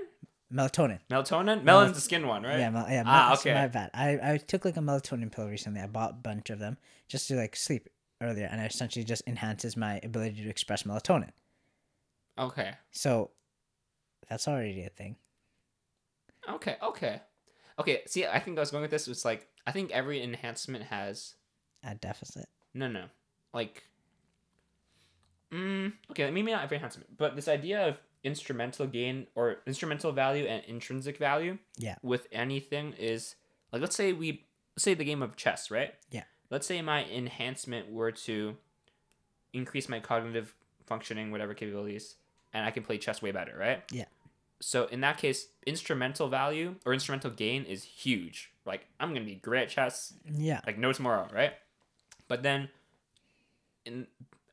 Melatonin. 0.52 1.00
Melatonin? 1.12 1.64
Melanin's 1.64 1.94
the 1.94 2.02
skin 2.02 2.26
one, 2.26 2.42
right? 2.42 2.58
Yeah, 2.58 2.72
mel- 2.72 2.88
yeah. 2.90 3.04
Ah, 3.06 3.34
okay. 3.36 3.54
My 3.54 3.68
bad. 3.68 3.92
I, 3.94 4.34
I 4.34 4.38
took 4.38 4.66
like 4.66 4.78
a 4.78 4.80
melatonin 4.80 5.32
pill 5.32 5.48
recently. 5.48 5.80
I 5.80 5.86
bought 5.88 6.10
a 6.12 6.14
bunch 6.14 6.50
of 6.50 6.58
them 6.58 6.78
just 7.08 7.28
to 7.28 7.36
like 7.36 7.56
sleep 7.56 7.88
earlier, 8.22 8.48
and 8.52 8.60
it 8.60 8.72
essentially 8.74 9.06
just 9.06 9.22
enhances 9.28 9.78
my 9.78 10.00
ability 10.04 10.42
to 10.44 10.50
express 10.50 10.84
melatonin. 10.84 11.30
Okay. 12.38 12.72
So 12.92 13.30
that's 14.28 14.48
already 14.48 14.82
a 14.84 14.90
thing. 14.90 15.18
Okay. 16.50 16.78
Okay. 16.82 17.22
Okay. 17.78 18.02
See, 18.08 18.26
I 18.26 18.40
think 18.40 18.58
I 18.58 18.62
was 18.62 18.72
going 18.72 18.82
with 18.82 18.92
this. 18.92 19.08
It's 19.08 19.26
like 19.26 19.48
I 19.68 19.72
think 19.72 19.92
every 19.92 20.24
enhancement 20.24 20.86
has 20.86 21.36
A 21.84 21.94
deficit. 21.96 22.48
no, 22.74 22.88
no, 22.88 23.06
like. 23.54 23.84
Mm, 25.52 25.94
okay, 26.12 26.30
maybe 26.32 26.52
not 26.52 26.64
every 26.64 26.78
enhancement, 26.78 27.18
but 27.18 27.36
this 27.36 27.48
idea 27.48 27.88
of 27.88 27.98
instrumental 28.24 28.86
gain 28.86 29.26
or 29.36 29.58
instrumental 29.66 30.12
value 30.12 30.46
and 30.46 30.64
intrinsic 30.66 31.18
value. 31.18 31.58
Yeah. 31.78 31.96
With 32.04 32.28
anything 32.32 32.94
is 33.00 33.36
like 33.72 33.82
let's 33.82 33.96
say 33.96 34.14
we 34.14 34.46
let's 34.76 34.84
say 34.84 34.94
the 34.94 35.06
game 35.06 35.22
of 35.22 35.36
chess, 35.36 35.72
right? 35.72 35.94
Yeah. 36.12 36.24
Let's 36.52 36.68
say 36.68 36.82
my 36.82 37.06
enhancement 37.06 37.92
were 37.92 38.12
to 38.12 38.58
increase 39.54 39.90
my 39.90 40.00
cognitive 40.00 40.54
functioning, 40.86 41.32
whatever 41.32 41.54
capabilities, 41.54 42.16
and 42.54 42.66
I 42.66 42.72
can 42.72 42.84
play 42.84 42.98
chess 42.98 43.22
way 43.22 43.32
better, 43.32 43.56
right? 43.58 43.84
Yeah. 43.92 44.06
So 44.60 44.86
in 44.88 45.02
that 45.02 45.18
case, 45.18 45.48
instrumental 45.66 46.28
value 46.28 46.76
or 46.86 46.94
instrumental 46.94 47.32
gain 47.32 47.64
is 47.64 47.84
huge. 47.84 48.52
Like 48.66 48.86
I'm 49.00 49.14
gonna 49.14 49.26
be 49.26 49.36
great 49.36 49.64
at 49.64 49.70
chess, 49.70 50.14
Yeah. 50.32 50.60
like 50.66 50.78
no 50.78 50.92
tomorrow, 50.94 51.28
right? 51.34 51.54
But 52.28 52.44
then, 52.44 52.70
in 53.86 54.06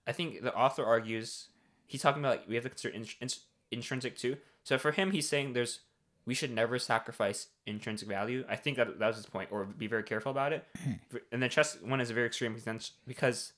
I 0.07 0.13
think 0.13 0.43
the 0.43 0.55
author 0.55 0.85
argues 0.85 1.49
he's 1.87 2.03
talking 2.03 2.23
about 2.23 2.39
like 2.39 2.49
we 2.49 2.55
have 2.55 2.65
to 2.65 2.71
consider 2.71 2.95
int- 2.95 3.17
int- 3.21 3.39
intrinsic 3.71 4.17
too. 4.17 4.37
So 4.63 4.79
for 4.79 4.93
him, 4.93 5.11
he's 5.11 5.29
saying 5.29 5.53
there's 5.53 5.81
we 6.27 6.35
should 6.35 6.53
never 6.53 6.79
sacrifice 6.79 7.49
intrinsic 7.67 8.09
value. 8.09 8.45
I 8.49 8.57
think 8.57 8.77
that 8.77 8.99
that 8.99 9.07
was 9.07 9.17
his 9.17 9.27
point, 9.27 9.51
or 9.53 9.65
be 9.65 9.87
very 9.87 10.03
careful 10.03 10.33
about 10.33 10.53
it. 10.53 10.67
and 11.33 11.43
the 11.43 11.49
chess 11.49 11.79
one 11.83 12.01
is 12.01 12.11
a 12.11 12.15
very 12.15 12.27
extreme 12.27 12.55
because 12.55 12.93
because 13.07 13.53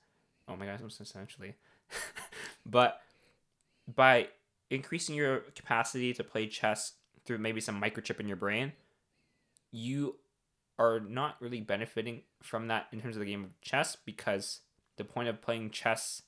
oh 0.47 0.57
my 0.57 0.67
gosh, 0.67 0.81
I'm 0.83 0.91
so 0.91 1.03
essentially, 1.03 1.55
but 2.67 3.01
by 3.95 4.29
increasing 4.71 5.15
your 5.17 5.39
capacity 5.55 6.13
to 6.13 6.23
play 6.25 6.47
chess 6.47 6.93
through 7.25 7.39
maybe 7.39 7.61
some 7.61 7.81
microchip 7.81 8.21
in 8.21 8.29
your 8.29 8.37
brain, 8.37 8.73
you 9.71 10.17
are 10.79 11.01
not 11.01 11.37
really 11.41 11.61
benefiting 11.61 12.23
from 12.43 12.69
that 12.69 12.87
in 12.93 13.01
terms 13.01 13.17
of 13.17 13.21
the 13.21 13.27
game 13.27 13.45
of 13.45 13.61
chess 13.61 13.97
because 13.97 14.61
the 14.97 15.05
point 15.05 15.29
of 15.29 15.41
playing 15.41 15.71
chess. 15.71 16.23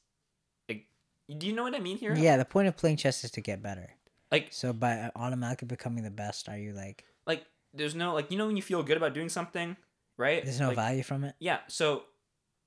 Do 1.39 1.47
you 1.47 1.53
know 1.53 1.63
what 1.63 1.75
I 1.75 1.81
mean 1.81 1.97
here? 1.97 2.15
Yeah, 2.15 2.37
the 2.37 2.45
point 2.45 2.69
of 2.69 2.77
playing 2.77 2.97
chess 2.97 3.23
is 3.25 3.31
to 3.33 3.41
get 3.41 3.63
better. 3.63 3.91
Like, 4.33 4.49
So 4.51 4.73
by 4.73 4.99
uh, 4.99 5.11
automatically 5.17 5.67
becoming 5.67 6.05
the 6.05 6.11
best, 6.11 6.49
are 6.49 6.57
you 6.59 6.73
like 6.73 7.05
like 7.27 7.45
there's 7.75 7.95
no 7.95 8.15
like 8.15 8.31
you 8.31 8.39
know 8.39 8.47
when 8.47 8.57
you 8.57 8.63
feel 8.63 8.83
good 8.83 8.97
about 8.97 9.15
doing 9.15 9.29
something, 9.29 9.77
right? 10.17 10.43
there's 10.45 10.61
no 10.61 10.69
Like, 10.69 10.77
value 10.77 11.03
from 11.03 11.25
it? 11.25 11.35
Yeah. 11.39 11.59
So, 11.69 12.05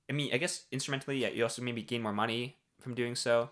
I 0.09 0.13
mean, 0.13 0.33
I 0.33 0.37
guess 0.37 0.65
instrumentally, 0.71 1.17
yeah, 1.19 1.29
you 1.29 1.43
also 1.43 1.61
maybe 1.61 1.81
gain 1.81 2.01
more 2.01 2.13
money 2.13 2.57
from 2.79 2.93
doing 2.95 3.15
so. 3.15 3.49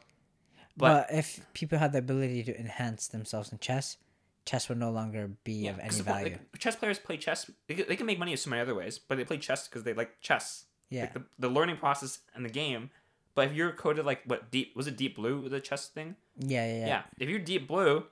But, 0.78 1.08
But, 1.10 1.18
if 1.18 1.46
people 1.54 1.78
had 1.78 1.92
the 1.92 2.00
ability 2.00 2.44
to 2.44 2.58
enhance 2.60 3.08
themselves 3.08 3.52
in 3.52 3.60
chess, 3.60 3.98
chess 4.46 4.70
would 4.70 4.78
no 4.78 4.92
longer 4.92 5.32
be 5.44 5.54
yeah, 5.54 5.72
of 5.72 5.80
any 5.80 6.00
value. 6.02 6.32
like, 6.32 6.58
chess 6.60 6.76
players 6.76 7.00
play 7.00 7.18
chess. 7.18 7.50
They, 7.68 7.76
can- 7.76 7.86
they 7.90 7.96
can 7.96 8.06
make 8.06 8.20
money 8.20 8.32
in 8.32 8.38
so 8.38 8.50
many 8.50 8.62
other 8.62 8.76
ways, 8.76 8.98
but 9.00 9.18
they 9.18 9.26
play 9.26 9.38
chess 9.38 9.68
because 9.68 9.84
they 9.84 9.94
like 9.94 10.20
chess. 10.22 10.66
yeah. 10.90 11.02
Like 11.02 11.14
the, 11.14 11.24
the 11.40 11.50
learning 11.50 11.78
process 11.78 12.20
and 12.36 12.46
the 12.46 12.50
game. 12.50 12.90
But 13.36 13.48
if 13.50 13.54
you're 13.54 13.72
coded 13.72 14.06
like 14.06 14.22
what 14.26 14.52
deep 14.52 14.76
was 14.76 14.88
it 14.88 14.98
deep 14.98 15.16
blue 15.16 15.48
the 15.50 15.60
chess 15.60 15.88
thing? 15.88 16.16
yeah, 16.38 16.66
yeah, 16.66 16.80
Yeah. 16.80 16.88
yeah. 16.88 17.02
If 17.20 17.30
you're 17.30 17.40
deep 17.40 17.68
blue, 17.68 18.06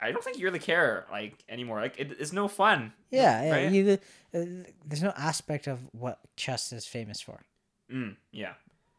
I 0.00 0.12
don't 0.12 0.22
think 0.22 0.38
you 0.38 0.44
really 0.44 0.58
care 0.58 1.06
like 1.10 1.44
anymore. 1.48 1.80
Like 1.80 1.98
it, 1.98 2.12
it's 2.18 2.32
no 2.32 2.48
fun. 2.48 2.92
Yeah, 3.10 3.42
yeah. 3.42 3.50
Right? 3.52 3.72
You, 3.72 3.98
uh, 4.34 4.44
there's 4.84 5.02
no 5.02 5.12
aspect 5.16 5.66
of 5.66 5.80
what 5.92 6.18
chess 6.36 6.72
is 6.72 6.86
famous 6.86 7.20
for. 7.20 7.40
Mm, 7.92 8.16
yeah. 8.32 8.54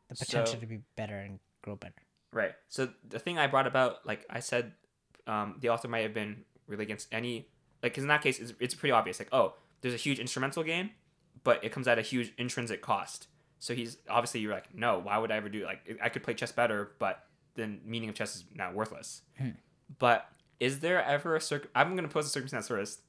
The 0.10 0.16
potential 0.16 0.54
So- 0.54 0.60
to 0.60 0.66
be 0.66 0.80
better 0.96 1.16
and 1.18 1.40
grow 1.62 1.76
better. 1.76 1.94
Right. 2.34 2.54
So 2.68 2.90
the 3.08 3.20
thing 3.20 3.38
I 3.38 3.48
brought 3.48 3.68
about, 3.68 4.06
like 4.06 4.26
I 4.30 4.40
said, 4.42 4.74
um, 5.28 5.56
the 5.60 5.70
author 5.70 5.88
might 5.88 6.02
have 6.02 6.14
been 6.14 6.44
really 6.68 6.84
against 6.84 7.08
any, 7.12 7.48
like, 7.82 7.94
cause 7.94 8.04
in 8.04 8.08
that 8.10 8.22
case, 8.22 8.40
it's, 8.40 8.54
it's 8.60 8.76
pretty 8.76 8.92
obvious. 8.92 9.18
Like, 9.20 9.30
oh, 9.32 9.54
there's 9.82 9.94
a 9.94 9.98
huge 9.98 10.20
instrumental 10.20 10.64
gain, 10.64 10.92
but 11.44 11.64
it 11.64 11.72
comes 11.72 11.88
at 11.88 11.98
a 11.98 12.02
huge 12.02 12.34
intrinsic 12.38 12.82
cost. 12.82 13.28
So 13.60 13.74
he's 13.74 13.98
obviously 14.10 14.42
you're 14.42 14.54
like, 14.54 14.74
no, 14.76 15.00
why 15.00 15.18
would 15.18 15.32
I 15.32 15.38
ever 15.38 15.50
do 15.50 15.66
like 15.66 15.98
I 16.02 16.10
could 16.10 16.24
play 16.24 16.34
chess 16.34 16.52
better, 16.52 16.92
but 17.00 17.24
then 17.56 17.82
meaning 17.86 18.10
of 18.10 18.16
chess 18.16 18.36
is 18.36 18.46
now 18.54 18.72
worthless. 18.72 19.22
Hmm. 19.38 19.50
But 20.00 20.30
is 20.60 20.80
there 20.80 21.04
ever 21.04 21.36
a 21.36 21.42
circ? 21.42 21.70
I'm 21.76 21.96
gonna 21.96 22.08
pose 22.08 22.26
a 22.26 22.30
circumstance 22.30 22.68
first, 22.68 23.02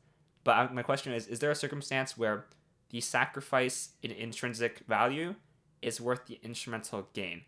but 0.44 0.52
I, 0.52 0.72
my 0.72 0.82
question 0.82 1.12
is: 1.12 1.26
Is 1.26 1.38
there 1.38 1.50
a 1.50 1.54
circumstance 1.54 2.16
where 2.16 2.46
the 2.90 3.00
sacrifice 3.00 3.90
in 4.02 4.10
intrinsic 4.10 4.80
value 4.88 5.34
is 5.82 6.00
worth 6.00 6.26
the 6.26 6.38
instrumental 6.42 7.08
gain? 7.12 7.42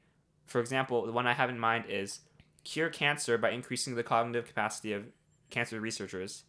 For 0.47 0.61
example, 0.61 1.07
the 1.07 1.13
one 1.13 1.27
I 1.27 1.33
have 1.33 1.51
in 1.51 1.59
mind 1.59 1.85
is 1.89 2.21
cure 2.65 2.91
cancer 2.91 3.39
by 3.39 3.51
increasing 3.51 3.95
the 3.95 4.03
cognitive 4.03 4.47
capacity 4.47 4.93
of 4.93 5.05
cancer 5.49 5.81
researchers, 5.81 6.45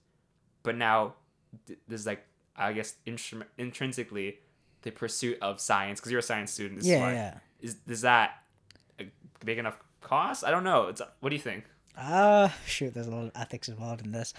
but 0.63 0.75
now 0.75 1.15
th- 1.67 1.79
there's 1.87 2.05
like 2.05 2.25
I 2.55 2.73
guess 2.73 2.95
instru- 3.07 3.45
intrinsically 3.57 4.39
the 4.83 4.91
pursuit 4.91 5.37
of 5.41 5.59
science 5.59 5.99
because 5.99 6.11
you're 6.11 6.19
a 6.19 6.23
science 6.23 6.51
student. 6.51 6.79
Is 6.81 6.87
Yeah, 6.87 6.99
why. 7.01 7.13
yeah. 7.13 7.37
Is 7.61 7.77
is 7.87 8.01
that 8.01 8.31
a 8.99 9.05
big 9.45 9.57
enough 9.59 9.77
cost? 10.01 10.43
I 10.43 10.51
don't 10.51 10.63
know. 10.63 10.87
It's 10.87 11.01
what 11.19 11.29
do 11.29 11.35
you 11.35 11.41
think? 11.41 11.65
Uh, 11.97 12.47
shoot, 12.65 12.93
there's 12.93 13.07
a 13.07 13.11
lot 13.11 13.25
of 13.25 13.31
ethics 13.35 13.67
involved 13.67 14.03
in 14.05 14.11
this. 14.11 14.33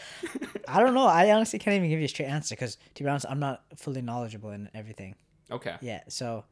I 0.66 0.80
don't 0.80 0.94
know. 0.94 1.06
I 1.06 1.30
honestly 1.32 1.58
can't 1.58 1.76
even 1.76 1.90
give 1.90 1.98
you 1.98 2.06
a 2.06 2.08
straight 2.08 2.26
answer 2.26 2.54
because, 2.54 2.78
to 2.94 3.02
be 3.04 3.08
honest, 3.10 3.26
I'm 3.28 3.40
not 3.40 3.62
fully 3.76 4.00
knowledgeable 4.00 4.50
in 4.52 4.70
everything. 4.74 5.14
Okay. 5.50 5.76
Yeah, 5.82 6.00
so 6.08 6.44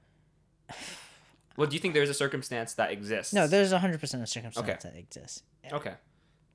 Well, 1.56 1.66
do 1.68 1.74
you 1.74 1.80
think 1.80 1.94
there's 1.94 2.10
a 2.10 2.14
circumstance 2.14 2.74
that 2.74 2.92
exists? 2.92 3.32
no, 3.32 3.46
there's 3.46 3.72
100% 3.72 3.94
a 4.22 4.26
circumstance 4.26 4.58
Okay. 4.58 4.76
that 4.82 4.94
exists. 4.96 5.42
Yeah. 5.64 5.76
Okay. 5.76 5.94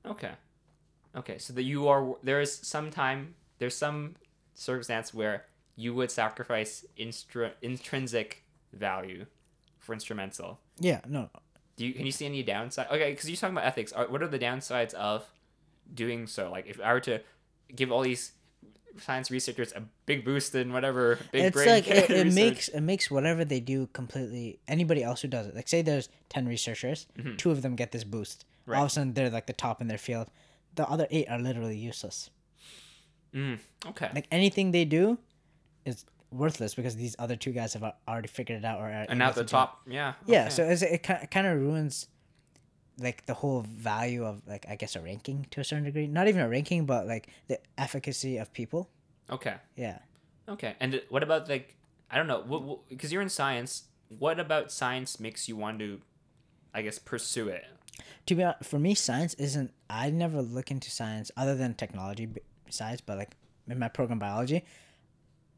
Okay. 0.06 0.30
Okay. 1.16 1.38
So 1.38 1.52
that 1.52 1.64
you 1.64 1.88
are 1.88 2.14
there 2.22 2.40
is 2.40 2.54
some 2.56 2.90
time 2.90 3.34
there's 3.58 3.76
some 3.76 4.14
circumstance 4.54 5.12
where 5.12 5.46
you 5.76 5.94
would 5.94 6.10
sacrifice 6.10 6.84
instru- 6.98 7.52
intrinsic 7.62 8.42
value 8.72 9.26
for 9.78 9.92
instrumental. 9.92 10.58
Yeah, 10.80 11.00
no. 11.06 11.28
Do 11.76 11.86
you 11.86 11.92
can 11.94 12.06
you 12.06 12.12
see 12.12 12.26
any 12.26 12.42
downside? 12.42 12.86
Okay, 12.90 13.10
because 13.10 13.28
you're 13.28 13.36
talking 13.36 13.54
about 13.56 13.66
ethics. 13.66 13.92
Are, 13.92 14.06
what 14.08 14.22
are 14.22 14.28
the 14.28 14.38
downsides 14.38 14.94
of 14.94 15.24
doing 15.92 16.26
so? 16.26 16.50
Like 16.50 16.66
if 16.66 16.80
I 16.80 16.92
were 16.92 17.00
to 17.00 17.20
give 17.74 17.92
all 17.92 18.02
these 18.02 18.32
science 18.98 19.30
researchers 19.30 19.72
a 19.74 19.82
big 20.06 20.24
boost 20.24 20.54
in 20.54 20.72
whatever 20.72 21.18
big 21.30 21.44
it's 21.44 21.54
brain 21.54 21.68
like 21.68 21.86
it, 21.86 22.08
it 22.08 22.32
makes 22.32 22.68
it 22.68 22.80
makes 22.80 23.10
whatever 23.10 23.44
they 23.44 23.60
do 23.60 23.86
completely 23.92 24.58
anybody 24.66 25.02
else 25.04 25.20
who 25.20 25.28
does 25.28 25.46
it. 25.46 25.54
Like 25.54 25.68
say 25.68 25.82
there's 25.82 26.08
10 26.30 26.46
researchers, 26.48 27.06
Mhm. 27.18 27.36
two 27.36 27.50
of 27.50 27.60
them 27.60 27.76
get 27.76 27.92
this 27.92 28.04
boost. 28.04 28.46
right. 28.64 28.78
all 28.78 28.84
of 28.84 28.90
a 28.90 28.92
sudden 28.94 29.12
they're 29.12 29.28
like 29.30 29.46
the 29.46 29.52
top 29.52 29.82
in 29.82 29.86
their 29.88 29.98
field. 29.98 30.28
The 30.76 30.88
other 30.88 31.06
8 31.10 31.28
are 31.28 31.38
literally 31.38 31.76
useless. 31.76 32.30
Mm, 33.34 33.58
okay. 33.88 34.10
Like 34.14 34.26
anything 34.30 34.70
they 34.70 34.84
do 34.86 35.18
is 35.86 36.04
worthless 36.30 36.74
because 36.74 36.96
these 36.96 37.16
other 37.18 37.36
two 37.36 37.52
guys 37.52 37.72
have 37.72 37.84
already 38.06 38.28
figured 38.28 38.58
it 38.58 38.64
out 38.64 38.80
or 38.80 38.84
are 38.84 39.06
and 39.08 39.18
now 39.18 39.30
the 39.30 39.42
it. 39.42 39.48
top, 39.48 39.80
yeah. 39.86 40.14
Yeah, 40.26 40.42
okay. 40.42 40.50
so 40.50 40.64
it's, 40.64 40.82
it 40.82 41.02
kind 41.02 41.46
of 41.46 41.58
ruins 41.58 42.08
like 42.98 43.26
the 43.26 43.34
whole 43.34 43.60
value 43.62 44.24
of 44.24 44.42
like 44.46 44.66
I 44.68 44.76
guess 44.76 44.96
a 44.96 45.00
ranking 45.00 45.46
to 45.52 45.60
a 45.60 45.64
certain 45.64 45.84
degree. 45.84 46.06
Not 46.06 46.28
even 46.28 46.40
a 46.42 46.48
ranking, 46.48 46.84
but 46.86 47.06
like 47.06 47.28
the 47.48 47.58
efficacy 47.78 48.38
of 48.38 48.52
people. 48.52 48.90
okay. 49.30 49.54
Yeah. 49.76 49.98
Okay, 50.48 50.76
and 50.78 51.02
what 51.08 51.24
about 51.24 51.48
like 51.48 51.76
I 52.10 52.16
don't 52.16 52.28
know, 52.28 52.80
because 52.88 53.12
you're 53.12 53.22
in 53.22 53.28
science. 53.28 53.84
What 54.08 54.38
about 54.38 54.70
science 54.70 55.18
makes 55.18 55.48
you 55.48 55.56
want 55.56 55.80
to, 55.80 56.00
I 56.72 56.82
guess, 56.82 57.00
pursue 57.00 57.48
it? 57.48 57.64
To 58.26 58.34
be 58.36 58.44
honest, 58.44 58.64
for 58.70 58.78
me, 58.78 58.94
science 58.94 59.34
isn't. 59.34 59.72
I 59.90 60.10
never 60.10 60.40
look 60.42 60.70
into 60.70 60.90
science 60.90 61.32
other 61.36 61.56
than 61.56 61.74
technology 61.74 62.28
besides, 62.64 63.00
but 63.00 63.18
like 63.18 63.36
in 63.68 63.78
my 63.78 63.88
program 63.88 64.20
biology, 64.20 64.64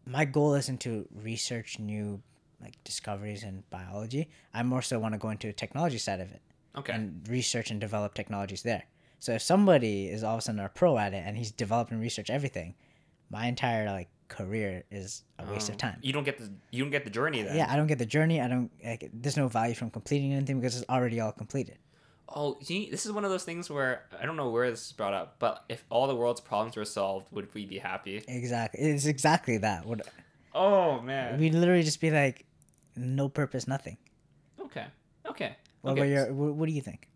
my 0.08 0.24
goal 0.24 0.54
isn't 0.54 0.80
to 0.80 1.06
research 1.14 1.78
new 1.78 2.22
like 2.60 2.74
discoveries 2.82 3.44
in 3.44 3.62
biology. 3.70 4.28
I 4.52 4.62
more 4.62 4.82
so 4.82 4.98
want 4.98 5.14
to 5.14 5.18
go 5.18 5.30
into 5.30 5.46
the 5.46 5.52
technology 5.52 5.98
side 5.98 6.20
of 6.20 6.32
it 6.32 6.42
Okay, 6.76 6.92
and 6.92 7.22
research 7.28 7.70
and 7.70 7.80
develop 7.80 8.14
technologies 8.14 8.62
there. 8.62 8.84
So 9.20 9.32
if 9.32 9.42
somebody 9.42 10.06
is 10.08 10.24
all 10.24 10.34
of 10.34 10.38
a 10.38 10.42
sudden 10.42 10.60
a 10.60 10.68
pro 10.68 10.96
at 10.98 11.12
it 11.14 11.22
and 11.26 11.36
he's 11.36 11.50
developed 11.52 11.90
and 11.92 12.00
researched 12.00 12.30
everything, 12.30 12.74
my 13.30 13.46
entire 13.46 13.86
like 13.86 14.08
career 14.28 14.84
is 14.90 15.24
a 15.38 15.44
waste 15.52 15.70
Oh, 15.70 15.72
of 15.72 15.78
time. 15.78 15.98
You 16.02 16.12
don't 16.12 16.24
get 16.24 16.38
the 16.38 16.50
you 16.70 16.82
don't 16.82 16.90
get 16.90 17.04
the 17.04 17.10
journey 17.10 17.42
then. 17.42 17.56
Yeah, 17.56 17.66
I 17.70 17.76
don't 17.76 17.86
get 17.86 17.98
the 17.98 18.06
journey. 18.06 18.40
I 18.40 18.48
don't. 18.48 18.70
Like, 18.84 19.08
there's 19.12 19.36
no 19.36 19.48
value 19.48 19.74
from 19.74 19.90
completing 19.90 20.32
anything 20.32 20.60
because 20.60 20.76
it's 20.76 20.88
already 20.88 21.20
all 21.20 21.32
completed. 21.32 21.78
Oh, 22.34 22.58
see, 22.60 22.90
this 22.90 23.06
is 23.06 23.12
one 23.12 23.24
of 23.24 23.30
those 23.30 23.44
things 23.44 23.70
where 23.70 24.04
I 24.20 24.26
don't 24.26 24.36
know 24.36 24.50
where 24.50 24.70
this 24.70 24.86
is 24.86 24.92
brought 24.92 25.14
up, 25.14 25.36
but 25.38 25.64
if 25.68 25.84
all 25.88 26.06
the 26.06 26.14
world's 26.14 26.40
problems 26.40 26.76
were 26.76 26.84
solved, 26.84 27.28
would 27.32 27.52
we 27.54 27.64
be 27.64 27.78
happy? 27.78 28.22
Exactly. 28.28 28.80
It's 28.80 29.06
exactly 29.06 29.56
that. 29.58 29.86
Would 29.86 30.02
Oh 30.54 31.00
man. 31.00 31.38
we'd 31.38 31.54
literally 31.54 31.82
just 31.82 32.00
be 32.00 32.10
like, 32.10 32.44
no 32.96 33.28
purpose, 33.28 33.66
nothing. 33.68 33.96
Okay. 34.60 34.86
Okay. 35.26 35.56
What 35.82 35.92
okay. 35.92 36.00
about 36.00 36.10
your? 36.10 36.34
What, 36.34 36.54
what 36.54 36.66
do 36.66 36.72
you 36.72 36.82
think? 36.82 37.08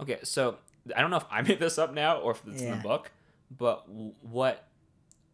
Okay, 0.00 0.18
so 0.22 0.58
I 0.94 1.00
don't 1.00 1.10
know 1.10 1.16
if 1.16 1.26
I 1.30 1.42
made 1.48 1.58
this 1.58 1.78
up 1.78 1.94
now 1.94 2.18
or 2.18 2.32
if 2.32 2.42
it's 2.46 2.62
in 2.62 2.70
the 2.70 2.76
book, 2.76 3.10
but 3.50 3.88
what 3.88 4.68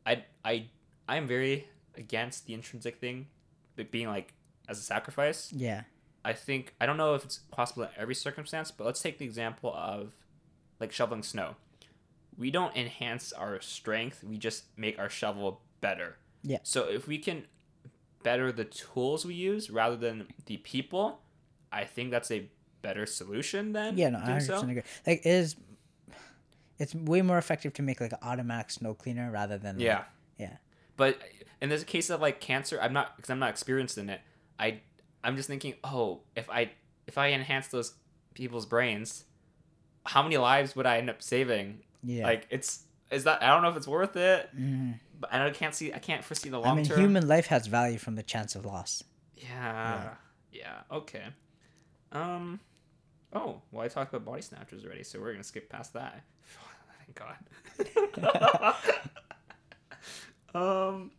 I 0.06 0.24
I 0.44 0.66
I'm 1.08 1.26
very 1.26 1.66
against 1.96 2.46
the 2.46 2.54
intrinsic 2.54 2.98
thing, 2.98 3.26
it 3.76 3.90
being 3.90 4.08
like 4.08 4.32
as 4.68 4.78
a 4.78 4.82
sacrifice. 4.82 5.52
Yeah. 5.52 5.82
I 6.24 6.32
think 6.32 6.74
I 6.80 6.86
don't 6.86 6.96
know 6.96 7.14
if 7.14 7.24
it's 7.24 7.38
possible 7.50 7.84
in 7.84 7.88
every 7.96 8.14
circumstance, 8.14 8.70
but 8.70 8.84
let's 8.84 9.00
take 9.00 9.18
the 9.18 9.24
example 9.24 9.72
of 9.74 10.12
like 10.80 10.92
shoveling 10.92 11.22
snow. 11.22 11.56
We 12.38 12.50
don't 12.50 12.74
enhance 12.76 13.32
our 13.32 13.60
strength; 13.60 14.24
we 14.24 14.38
just 14.38 14.64
make 14.76 14.98
our 14.98 15.08
shovel 15.08 15.60
better. 15.80 16.16
Yeah. 16.42 16.58
So 16.62 16.88
if 16.88 17.06
we 17.06 17.18
can 17.18 17.44
better 18.22 18.52
the 18.52 18.64
tools 18.64 19.24
we 19.24 19.34
use 19.34 19.70
rather 19.70 19.96
than 19.96 20.28
the 20.46 20.56
people, 20.58 21.20
I 21.72 21.84
think 21.84 22.10
that's 22.10 22.30
a 22.30 22.48
better 22.82 23.06
solution 23.06 23.72
than 23.72 23.96
Yeah. 23.96 24.10
No, 24.10 24.18
I 24.18 24.20
doing 24.20 24.36
100 24.38 24.46
so. 24.46 24.52
percent 24.54 24.70
agree. 24.70 24.82
Like, 25.06 25.20
it 25.20 25.30
is 25.30 25.56
it's 26.78 26.94
way 26.94 27.22
more 27.22 27.38
effective 27.38 27.72
to 27.74 27.82
make 27.82 28.00
like 28.00 28.12
an 28.12 28.18
automatic 28.22 28.70
snow 28.70 28.94
cleaner 28.94 29.30
rather 29.30 29.56
than 29.58 29.76
like- 29.76 29.84
Yeah. 29.84 30.04
yeah. 30.38 30.56
But 30.96 31.18
in 31.60 31.68
this 31.68 31.84
case 31.84 32.10
of 32.10 32.20
like 32.20 32.40
cancer, 32.40 32.78
I'm 32.80 32.92
not 32.92 33.16
because 33.16 33.30
I'm 33.30 33.38
not 33.38 33.50
experienced 33.50 33.98
in 33.98 34.10
it. 34.10 34.20
I 34.58 34.80
I'm 35.24 35.36
just 35.36 35.48
thinking, 35.48 35.74
oh, 35.84 36.20
if 36.36 36.48
I 36.50 36.70
if 37.06 37.18
I 37.18 37.32
enhance 37.32 37.68
those 37.68 37.94
people's 38.34 38.66
brains, 38.66 39.24
how 40.06 40.22
many 40.22 40.36
lives 40.36 40.74
would 40.76 40.86
I 40.86 40.98
end 40.98 41.10
up 41.10 41.22
saving? 41.22 41.80
yeah. 42.02 42.24
Like 42.24 42.46
it's 42.50 42.84
is 43.10 43.24
that 43.24 43.42
I 43.42 43.48
don't 43.48 43.62
know 43.62 43.68
if 43.68 43.76
it's 43.76 43.86
worth 43.88 44.16
it, 44.16 44.48
Mhm. 44.56 44.98
but 45.20 45.32
I 45.32 45.50
can't 45.50 45.74
see 45.74 45.92
I 45.92 45.98
can't 45.98 46.24
foresee 46.24 46.48
the 46.48 46.58
long. 46.58 46.72
I 46.72 46.74
mean, 46.74 46.84
term. 46.86 46.98
human 47.00 47.28
life 47.28 47.46
has 47.48 47.66
value 47.66 47.98
from 47.98 48.14
the 48.16 48.22
chance 48.22 48.54
of 48.54 48.64
loss. 48.64 49.04
Yeah. 49.36 50.14
Yeah. 50.50 50.80
Okay. 50.90 51.24
Um. 52.12 52.60
Oh 53.32 53.62
well, 53.70 53.84
I 53.84 53.88
talked 53.88 54.12
about 54.14 54.24
body 54.24 54.42
snatchers 54.42 54.84
already, 54.84 55.02
so 55.04 55.20
we're 55.20 55.32
gonna 55.32 55.44
skip 55.44 55.68
past 55.68 55.92
that. 55.94 56.22
Thank 57.06 57.14
God. 57.14 58.74
um. 60.54 61.10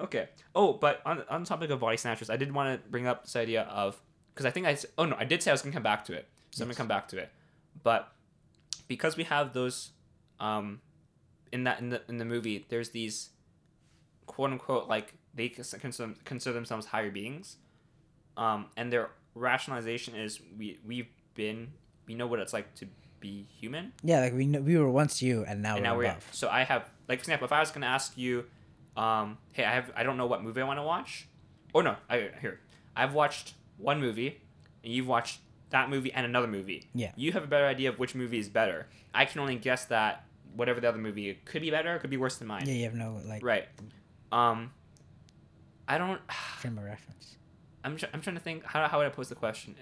Okay. 0.00 0.28
Oh, 0.54 0.72
but 0.74 1.00
on 1.06 1.22
on 1.28 1.42
the 1.42 1.46
topic 1.46 1.70
of 1.70 1.80
body 1.80 1.96
snatchers, 1.96 2.30
I 2.30 2.36
did 2.36 2.52
want 2.52 2.82
to 2.82 2.88
bring 2.90 3.06
up 3.06 3.24
this 3.24 3.36
idea 3.36 3.62
of 3.62 4.00
because 4.32 4.46
I 4.46 4.50
think 4.50 4.66
I 4.66 4.76
oh 4.98 5.04
no 5.04 5.16
I 5.18 5.24
did 5.24 5.42
say 5.42 5.50
I 5.50 5.54
was 5.54 5.62
gonna 5.62 5.72
come 5.72 5.82
back 5.82 6.04
to 6.06 6.12
it, 6.12 6.28
so 6.50 6.62
I'm 6.62 6.68
gonna 6.68 6.76
come 6.76 6.88
back 6.88 7.08
to 7.08 7.18
it, 7.18 7.30
but 7.82 8.12
because 8.88 9.16
we 9.16 9.24
have 9.24 9.54
those, 9.54 9.90
um, 10.40 10.80
in 11.52 11.64
that 11.64 11.80
in 11.80 11.90
the 11.90 12.02
in 12.08 12.18
the 12.18 12.24
movie, 12.24 12.66
there's 12.68 12.90
these 12.90 13.30
quote 14.26 14.50
unquote 14.50 14.88
like 14.88 15.14
they 15.34 15.48
consider, 15.48 16.14
consider 16.24 16.52
themselves 16.54 16.86
higher 16.86 17.10
beings. 17.10 17.56
Um 18.36 18.66
and 18.76 18.92
they're 18.92 19.10
rationalization 19.34 20.14
is 20.14 20.40
we 20.58 20.78
we've 20.84 21.08
been 21.34 21.72
we 22.06 22.14
know 22.14 22.26
what 22.26 22.38
it's 22.40 22.52
like 22.52 22.74
to 22.76 22.86
be 23.20 23.46
human. 23.58 23.92
Yeah, 24.02 24.20
like 24.20 24.34
we 24.34 24.46
kn- 24.46 24.64
we 24.64 24.76
were 24.76 24.90
once 24.90 25.22
you, 25.22 25.44
and 25.46 25.62
now 25.62 25.76
and 25.76 25.82
we're 25.84 25.90
now 25.90 25.96
we're 25.96 26.04
above. 26.10 26.28
so 26.32 26.48
I 26.48 26.64
have 26.64 26.90
like 27.08 27.18
for 27.20 27.22
example 27.22 27.46
if 27.46 27.52
I 27.52 27.60
was 27.60 27.70
gonna 27.70 27.86
ask 27.86 28.16
you, 28.18 28.44
um, 28.96 29.38
hey 29.52 29.64
I 29.64 29.72
have 29.74 29.90
I 29.96 30.02
don't 30.02 30.16
know 30.16 30.26
what 30.26 30.42
movie 30.42 30.60
I 30.60 30.64
want 30.64 30.78
to 30.78 30.82
watch, 30.84 31.26
or 31.72 31.82
no 31.82 31.96
I 32.08 32.30
here 32.40 32.60
I've 32.96 33.12
watched 33.14 33.54
one 33.78 34.00
movie, 34.00 34.40
and 34.84 34.92
you've 34.92 35.08
watched 35.08 35.40
that 35.70 35.90
movie 35.90 36.12
and 36.12 36.24
another 36.24 36.46
movie. 36.46 36.88
Yeah. 36.94 37.10
You 37.16 37.32
have 37.32 37.42
a 37.42 37.46
better 37.48 37.66
idea 37.66 37.88
of 37.88 37.98
which 37.98 38.14
movie 38.14 38.38
is 38.38 38.48
better. 38.48 38.86
I 39.12 39.24
can 39.24 39.40
only 39.40 39.56
guess 39.56 39.84
that 39.86 40.24
whatever 40.54 40.80
the 40.80 40.88
other 40.88 40.98
movie 40.98 41.36
could 41.44 41.62
be 41.62 41.70
better, 41.70 41.96
it 41.96 41.98
could 42.00 42.10
be 42.10 42.16
worse 42.16 42.36
than 42.36 42.46
mine. 42.46 42.66
Yeah, 42.66 42.74
you 42.74 42.84
have 42.84 42.94
no 42.94 43.20
like 43.26 43.42
Right. 43.42 43.66
Um. 44.30 44.70
I 45.88 45.98
don't. 45.98 46.20
frame 46.58 46.78
of 46.78 46.84
reference. 46.84 47.36
I'm. 47.82 47.96
Tr- 47.96 48.06
I'm 48.14 48.20
trying 48.20 48.36
to 48.36 48.40
think. 48.42 48.64
How 48.64 48.86
how 48.88 48.98
would 48.98 49.06
I 49.06 49.10
pose 49.10 49.28
the 49.28 49.34
question? 49.34 49.74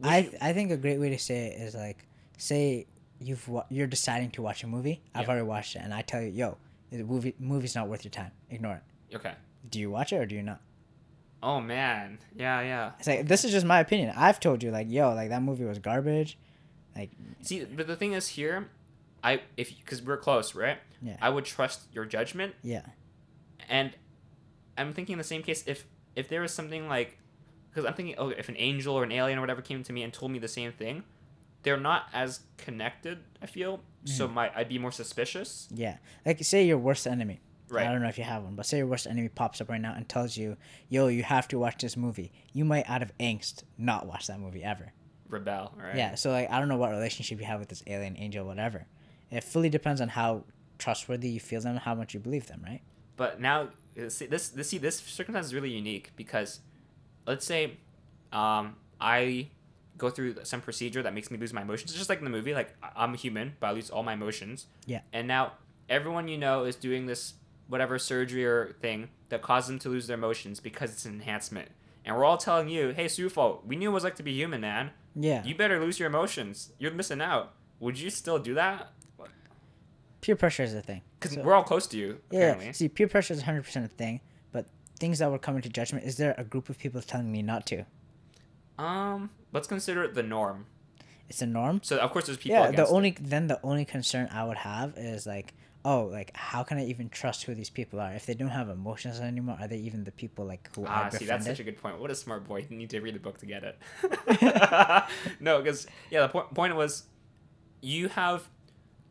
Would 0.00 0.08
I 0.12 0.18
you- 0.18 0.32
I 0.40 0.52
think 0.52 0.70
a 0.72 0.76
great 0.76 0.98
way 1.00 1.10
to 1.10 1.18
say 1.18 1.46
it 1.46 1.60
is 1.62 1.74
like 1.74 2.04
say 2.36 2.86
you've 3.20 3.46
wa- 3.48 3.64
you're 3.70 3.86
deciding 3.86 4.30
to 4.32 4.42
watch 4.42 4.62
a 4.64 4.66
movie. 4.66 5.00
I've 5.14 5.22
Yeah. 5.22 5.28
already 5.30 5.46
watched 5.46 5.76
it, 5.76 5.82
and 5.82 5.94
I 5.94 6.02
tell 6.02 6.20
you, 6.20 6.28
yo, 6.28 6.58
the 6.90 7.04
movie 7.04 7.34
movie's 7.38 7.74
not 7.74 7.88
worth 7.88 8.04
your 8.04 8.10
time. 8.10 8.32
Ignore 8.50 8.82
it. 9.10 9.16
okay. 9.16 9.34
Do 9.68 9.80
you 9.80 9.90
watch 9.90 10.12
it 10.12 10.16
or 10.16 10.26
do 10.26 10.34
you 10.34 10.42
not? 10.42 10.60
Oh 11.42 11.60
man. 11.60 12.18
Yeah. 12.34 12.60
Yeah. 12.60 12.92
It's 12.98 13.08
like 13.08 13.26
this 13.26 13.44
is 13.44 13.50
just 13.52 13.66
my 13.66 13.80
opinion. 13.80 14.12
I've 14.16 14.40
told 14.40 14.62
you 14.62 14.70
like, 14.70 14.90
yo, 14.90 15.12
like 15.14 15.30
that 15.30 15.42
movie 15.42 15.64
was 15.64 15.78
garbage. 15.78 16.38
Like 16.94 17.10
See, 17.42 17.64
but 17.64 17.86
the 17.86 17.96
thing 17.96 18.12
is 18.14 18.28
here, 18.28 18.68
I 19.22 19.42
if 19.56 19.76
because 19.76 20.02
we're 20.02 20.16
close, 20.16 20.54
right? 20.54 20.78
Yeah. 21.02 21.16
I 21.20 21.28
would 21.28 21.44
trust 21.44 21.82
your 21.92 22.06
judgment, 22.06 22.54
yeah, 22.62 22.82
and 23.68 23.92
I'm 24.78 24.94
thinking 24.94 25.12
in 25.14 25.18
the 25.18 25.24
same 25.24 25.42
case 25.42 25.62
if 25.66 25.84
if 26.14 26.28
there 26.30 26.40
was 26.40 26.54
something 26.54 26.88
like, 26.88 27.18
because 27.68 27.84
I'm 27.84 27.92
thinking, 27.92 28.14
oh, 28.16 28.30
if 28.30 28.48
an 28.48 28.56
angel 28.56 28.94
or 28.94 29.04
an 29.04 29.12
alien 29.12 29.36
or 29.38 29.42
whatever 29.42 29.60
came 29.60 29.82
to 29.82 29.92
me 29.92 30.02
and 30.02 30.12
told 30.12 30.32
me 30.32 30.38
the 30.38 30.48
same 30.48 30.72
thing, 30.72 31.02
they're 31.66 31.76
not 31.76 32.08
as 32.12 32.42
connected. 32.58 33.18
I 33.42 33.46
feel 33.46 33.80
so. 34.04 34.28
My 34.28 34.52
I'd 34.54 34.68
be 34.68 34.78
more 34.78 34.92
suspicious. 34.92 35.68
yeah. 35.74 35.96
Like 36.24 36.42
say 36.44 36.64
your 36.64 36.78
worst 36.78 37.08
enemy. 37.08 37.40
Right. 37.68 37.84
I 37.84 37.90
don't 37.90 38.00
know 38.00 38.08
if 38.08 38.18
you 38.18 38.22
have 38.22 38.44
one, 38.44 38.54
but 38.54 38.66
say 38.66 38.76
your 38.78 38.86
worst 38.86 39.08
enemy 39.08 39.28
pops 39.28 39.60
up 39.60 39.68
right 39.68 39.80
now 39.80 39.92
and 39.96 40.08
tells 40.08 40.36
you, 40.36 40.56
yo, 40.88 41.08
you 41.08 41.24
have 41.24 41.48
to 41.48 41.58
watch 41.58 41.82
this 41.82 41.96
movie. 41.96 42.30
You 42.52 42.64
might 42.64 42.88
out 42.88 43.02
of 43.02 43.10
angst 43.18 43.64
not 43.76 44.06
watch 44.06 44.28
that 44.28 44.38
movie 44.38 44.62
ever. 44.62 44.92
Rebel. 45.28 45.74
Right. 45.76 45.96
Yeah, 45.96 46.14
so 46.14 46.30
like 46.30 46.48
I 46.48 46.60
don't 46.60 46.68
know 46.68 46.76
what 46.76 46.92
relationship 46.92 47.40
you 47.40 47.46
have 47.46 47.58
with 47.58 47.68
this 47.68 47.82
alien 47.88 48.16
angel, 48.16 48.46
whatever. 48.46 48.86
It 49.32 49.42
fully 49.42 49.68
depends 49.68 50.00
on 50.00 50.06
how 50.06 50.44
trustworthy 50.78 51.30
you 51.30 51.40
feel 51.40 51.60
them, 51.60 51.72
and 51.72 51.80
how 51.80 51.96
much 51.96 52.14
you 52.14 52.20
believe 52.20 52.46
them, 52.46 52.62
right? 52.64 52.82
But 53.16 53.40
now, 53.40 53.70
uh, 54.00 54.08
see, 54.08 54.26
this 54.26 54.50
this 54.50 54.68
see 54.68 54.78
this 54.78 55.00
circumstance 55.00 55.46
is 55.46 55.54
really 55.54 55.70
unique 55.70 56.12
because, 56.14 56.60
let's 57.26 57.44
say, 57.44 57.78
um, 58.32 58.76
I 59.00 59.48
go 59.98 60.10
through 60.10 60.36
some 60.44 60.60
procedure 60.60 61.02
that 61.02 61.14
makes 61.14 61.30
me 61.30 61.38
lose 61.38 61.52
my 61.52 61.62
emotions. 61.62 61.90
It's 61.90 61.98
just 61.98 62.08
like 62.10 62.18
in 62.18 62.24
the 62.24 62.30
movie, 62.30 62.54
like 62.54 62.74
I'm 62.94 63.14
a 63.14 63.16
human, 63.16 63.56
but 63.60 63.68
I 63.68 63.72
lose 63.72 63.90
all 63.90 64.02
my 64.02 64.12
emotions. 64.12 64.66
Yeah. 64.86 65.00
And 65.12 65.26
now 65.28 65.52
everyone 65.88 66.28
you 66.28 66.38
know 66.38 66.64
is 66.64 66.76
doing 66.76 67.06
this 67.06 67.34
whatever 67.68 67.98
surgery 67.98 68.44
or 68.44 68.76
thing 68.80 69.08
that 69.28 69.42
causes 69.42 69.68
them 69.68 69.78
to 69.80 69.88
lose 69.88 70.06
their 70.06 70.16
emotions 70.16 70.60
because 70.60 70.92
it's 70.92 71.04
an 71.04 71.14
enhancement. 71.14 71.68
And 72.04 72.14
we're 72.16 72.24
all 72.24 72.36
telling 72.36 72.68
you, 72.68 72.90
hey, 72.90 73.06
Sufal, 73.06 73.64
we 73.64 73.74
knew 73.76 73.90
it 73.90 73.94
was 73.94 74.04
like 74.04 74.14
to 74.16 74.22
be 74.22 74.32
human, 74.32 74.60
man. 74.60 74.90
Yeah. 75.16 75.42
You 75.44 75.54
better 75.56 75.80
lose 75.80 75.98
your 75.98 76.06
emotions. 76.08 76.72
You're 76.78 76.92
missing 76.92 77.20
out. 77.20 77.54
Would 77.80 77.98
you 77.98 78.10
still 78.10 78.38
do 78.38 78.54
that? 78.54 78.90
peer 80.22 80.34
pressure 80.34 80.64
is 80.64 80.74
a 80.74 80.82
thing. 80.82 81.02
Because 81.20 81.34
So- 81.36 81.42
we're 81.42 81.54
all 81.54 81.62
close 81.62 81.86
to 81.88 81.96
you, 81.96 82.18
yeah. 82.30 82.38
apparently. 82.38 82.72
See, 82.72 82.88
peer 82.88 83.06
pressure 83.06 83.32
is 83.34 83.42
hundred 83.42 83.62
percent 83.62 83.84
a 83.84 83.88
thing, 83.88 84.20
but 84.50 84.66
things 84.98 85.20
that 85.20 85.30
would 85.30 85.40
coming 85.40 85.62
to 85.62 85.68
judgment. 85.68 86.04
Is 86.04 86.16
there 86.16 86.34
a 86.36 86.42
group 86.42 86.68
of 86.68 86.78
people 86.78 87.00
telling 87.00 87.30
me 87.30 87.42
not 87.42 87.64
to? 87.66 87.84
Um, 88.78 89.30
let's 89.56 89.66
consider 89.66 90.04
it 90.04 90.14
the 90.14 90.22
norm. 90.22 90.66
It's 91.28 91.42
a 91.42 91.46
norm. 91.46 91.80
So 91.82 91.96
of 91.98 92.10
course 92.12 92.26
there's 92.26 92.38
people. 92.38 92.56
Yeah. 92.56 92.66
The 92.66 92.74
against 92.74 92.92
it. 92.92 92.94
only 92.94 93.10
then 93.20 93.46
the 93.48 93.58
only 93.62 93.84
concern 93.84 94.28
I 94.30 94.44
would 94.44 94.58
have 94.58 94.94
is 94.96 95.26
like, 95.26 95.54
oh, 95.84 96.04
like 96.18 96.30
how 96.36 96.62
can 96.62 96.78
I 96.78 96.84
even 96.86 97.08
trust 97.08 97.44
who 97.44 97.54
these 97.54 97.70
people 97.70 97.98
are 98.00 98.12
if 98.12 98.26
they 98.26 98.34
don't 98.34 98.50
have 98.60 98.68
emotions 98.68 99.18
anymore? 99.20 99.56
Are 99.60 99.66
they 99.66 99.78
even 99.78 100.04
the 100.04 100.12
people 100.12 100.44
like 100.44 100.70
who 100.74 100.84
Ah, 100.86 101.06
I 101.06 101.08
see, 101.08 101.18
befriended? 101.18 101.28
that's 101.28 101.46
such 101.46 101.60
a 101.60 101.64
good 101.64 101.78
point. 101.82 101.98
What 101.98 102.10
a 102.10 102.14
smart 102.14 102.46
boy. 102.46 102.66
You 102.70 102.76
need 102.76 102.90
to 102.90 103.00
read 103.00 103.14
the 103.16 103.18
book 103.20 103.38
to 103.38 103.46
get 103.46 103.62
it. 103.64 103.76
no, 105.40 105.58
because, 105.60 105.86
yeah, 106.10 106.20
the 106.22 106.28
point, 106.28 106.54
point 106.54 106.76
was 106.76 107.04
you 107.80 108.08
have, 108.08 108.48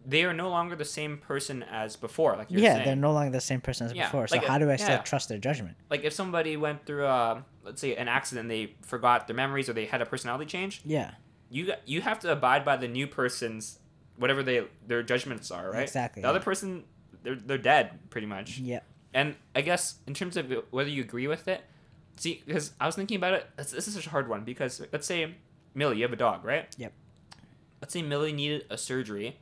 they 0.06 0.24
are 0.24 0.34
no 0.34 0.50
longer 0.50 0.76
the 0.76 0.86
same 0.86 1.18
person 1.18 1.64
as 1.64 1.96
before, 1.96 2.36
like 2.38 2.50
you're 2.52 2.62
yeah, 2.62 2.74
saying. 2.76 2.86
they're 2.86 2.96
no 2.96 3.12
longer 3.12 3.32
the 3.32 3.41
same 3.41 3.62
person 3.62 3.88
as 3.88 3.93
Yeah, 3.93 4.06
before. 4.06 4.28
So 4.28 4.38
like, 4.38 4.46
how 4.46 4.58
do 4.58 4.70
I 4.70 4.76
still 4.78 4.96
yeah. 4.96 5.02
trust 5.12 5.28
their 5.30 5.38
judgment? 5.38 5.76
like 5.89 6.04
if 6.04 6.14
somebody 6.14 6.56
went 6.58 6.86
through, 6.86 7.06
uh, 7.06 7.41
let's 7.66 7.82
say, 7.82 7.95
an 7.95 8.07
accident, 8.07 8.47
they 8.49 8.74
forgot 8.82 9.28
their 9.28 9.36
memories 9.36 9.68
or 9.70 9.74
they 9.74 9.86
had 9.86 10.01
a 10.01 10.05
personality 10.05 10.45
change, 10.45 10.82
Yeah. 10.86 11.11
you 11.49 11.74
you 11.86 12.01
have 12.01 12.20
to 12.20 12.32
abide 12.32 12.63
by 12.63 12.78
the 12.78 12.88
new 12.88 13.07
person's, 13.07 13.80
whatever 14.18 14.43
they 14.43 14.66
their 14.88 15.03
judgments 15.03 15.51
are, 15.51 15.72
right? 15.72 15.84
Exactly, 15.84 16.22
The 16.22 16.30
other 16.30 16.39
person, 16.39 16.84
they're, 17.24 17.36
they're 17.36 17.57
dead, 17.57 17.99
pretty 18.09 18.28
much. 18.28 18.59
Yeah. 18.59 18.80
And 19.13 19.36
I 19.55 19.61
guess 19.61 19.95
in 20.07 20.13
terms 20.13 20.38
of 20.38 20.51
whether 20.72 20.89
you 20.89 21.01
agree 21.01 21.28
with 21.28 21.47
it, 21.47 21.61
see, 22.18 22.43
because 22.45 22.74
I 22.80 22.86
was 22.86 22.95
thinking 22.95 23.18
about 23.18 23.34
it. 23.34 23.47
This, 23.57 23.72
this 23.72 23.88
is 23.88 23.93
such 23.95 24.07
a 24.07 24.09
hard 24.09 24.28
one 24.30 24.43
because 24.43 24.82
let's 24.91 25.07
say 25.07 25.36
Millie, 25.74 25.97
you 25.97 26.03
have 26.03 26.13
a 26.13 26.18
dog, 26.18 26.43
right? 26.45 26.68
Yep. 26.78 26.93
Let's 27.82 27.93
say 27.93 28.01
Millie 28.01 28.34
needed 28.34 28.66
a 28.70 28.78
surgery. 28.78 29.38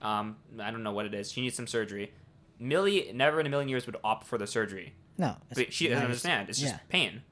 Um, 0.00 0.36
I 0.60 0.70
don't 0.70 0.82
know 0.82 0.92
what 0.92 1.06
it 1.06 1.14
is. 1.14 1.30
She 1.32 1.40
needs 1.40 1.56
some 1.56 1.66
surgery. 1.66 2.12
Millie 2.58 3.10
never 3.14 3.38
in 3.40 3.46
a 3.46 3.50
million 3.50 3.68
years 3.68 3.86
would 3.86 3.96
opt 4.02 4.26
for 4.26 4.38
the 4.38 4.46
surgery, 4.46 4.94
No. 5.16 5.36
but 5.54 5.72
she 5.72 5.88
doesn't 5.88 6.04
understand. 6.04 6.48
It's 6.48 6.58
just 6.58 6.74
yeah. 6.74 6.80
pain. 6.88 7.22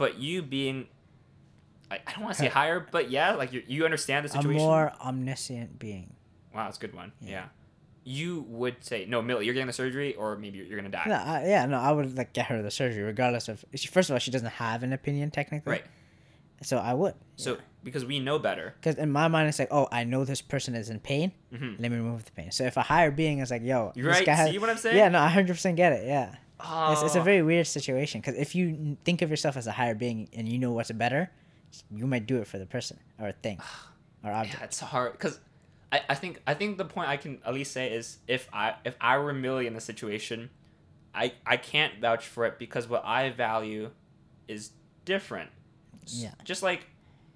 But 0.00 0.18
you 0.18 0.40
being, 0.40 0.86
I, 1.90 1.96
I 2.06 2.12
don't 2.12 2.22
want 2.24 2.34
to 2.34 2.40
say 2.42 2.48
higher, 2.48 2.80
but 2.90 3.10
yeah, 3.10 3.34
like 3.34 3.52
you 3.52 3.62
you 3.68 3.84
understand 3.84 4.24
the 4.24 4.30
situation. 4.30 4.52
a 4.52 4.64
more 4.64 4.92
omniscient 5.04 5.78
being. 5.78 6.14
wow, 6.54 6.64
that's 6.64 6.78
a 6.78 6.80
good 6.80 6.94
one. 6.94 7.12
Yeah. 7.20 7.30
Yeah. 7.30 7.44
You 8.02 8.46
would 8.48 8.82
say 8.82 9.04
no, 9.06 9.20
Millie, 9.20 9.44
you're 9.44 9.52
getting 9.52 9.66
the 9.66 9.74
surgery, 9.74 10.14
or 10.14 10.36
maybe 10.38 10.56
you're, 10.56 10.66
you're 10.68 10.78
gonna 10.78 10.88
die. 10.88 11.04
No, 11.06 11.16
I, 11.16 11.44
yeah, 11.46 11.66
no, 11.66 11.78
I 11.78 11.92
would 11.92 12.16
like 12.16 12.32
get 12.32 12.46
her 12.46 12.62
the 12.62 12.70
surgery 12.70 13.02
regardless 13.02 13.48
of. 13.48 13.62
She, 13.74 13.88
first 13.88 14.08
of 14.08 14.14
all, 14.14 14.18
she 14.20 14.30
doesn't 14.30 14.48
have 14.48 14.82
an 14.82 14.94
opinion 14.94 15.30
technically. 15.30 15.70
Right. 15.72 15.84
So 16.62 16.78
I 16.78 16.94
would. 16.94 17.12
So 17.36 17.58
because 17.84 18.06
we 18.06 18.20
know 18.20 18.38
better. 18.38 18.74
Because 18.80 18.96
in 18.96 19.10
my 19.12 19.28
mind, 19.28 19.48
it's 19.48 19.58
like, 19.58 19.68
oh, 19.70 19.86
I 19.92 20.04
know 20.04 20.24
this 20.24 20.40
person 20.40 20.74
is 20.74 20.88
in 20.88 20.98
pain. 21.00 21.32
Mhm. 21.52 21.78
Let 21.78 21.90
me 21.90 21.98
remove 21.98 22.24
the 22.24 22.32
pain. 22.32 22.50
So 22.52 22.64
if 22.64 22.78
a 22.78 22.82
higher 22.82 23.10
being 23.10 23.40
is 23.40 23.50
like, 23.50 23.62
yo, 23.62 23.92
You're 23.94 24.06
this 24.06 24.16
right. 24.20 24.26
guy 24.26 24.32
has- 24.34 24.50
See 24.50 24.58
what 24.58 24.70
I'm 24.70 24.78
saying? 24.78 24.96
Yeah, 24.96 25.08
no, 25.10 25.18
I 25.20 25.28
hundred 25.28 25.52
percent 25.54 25.76
get 25.76 25.92
it. 25.92 26.06
Yeah, 26.06 26.34
it's, 26.92 27.02
it's 27.02 27.14
a 27.16 27.20
Oh. 27.20 27.22
very 27.22 27.42
weird 27.42 27.66
situation 27.66 28.20
because 28.20 28.36
if 28.36 28.54
you 28.54 28.96
think 29.04 29.22
of 29.22 29.30
yourself 29.30 29.56
as 29.56 29.66
a 29.66 29.72
higher 29.72 29.94
being 29.94 30.28
and 30.34 30.48
you 30.48 30.58
know 30.58 30.72
what's 30.72 30.90
better, 30.92 31.30
you 31.90 32.06
might 32.06 32.26
do 32.26 32.38
it 32.38 32.46
for 32.46 32.58
the 32.58 32.66
person 32.66 32.98
or 33.18 33.32
thing 33.32 33.58
or 34.24 34.32
object. 34.32 34.58
Yeah, 34.58 34.64
it's 34.64 34.80
hard 34.80 35.12
because 35.12 35.38
I, 35.92 36.00
I 36.08 36.14
think 36.14 36.40
I 36.46 36.54
think 36.54 36.78
the 36.78 36.84
point 36.84 37.08
I 37.08 37.16
can 37.16 37.38
at 37.44 37.54
least 37.54 37.72
say 37.72 37.92
is 37.92 38.18
if 38.28 38.48
I 38.52 38.74
if 38.84 38.96
I 39.00 39.18
were 39.18 39.32
Millie 39.32 39.66
in 39.66 39.74
the 39.74 39.80
situation, 39.80 40.50
I 41.14 41.32
I 41.46 41.56
can't 41.56 42.00
vouch 42.00 42.26
for 42.26 42.46
it 42.46 42.58
because 42.58 42.88
what 42.88 43.04
I 43.04 43.30
value 43.30 43.90
is 44.48 44.70
different. 45.04 45.50
Yeah. 46.06 46.30
Just 46.44 46.62
like, 46.62 46.86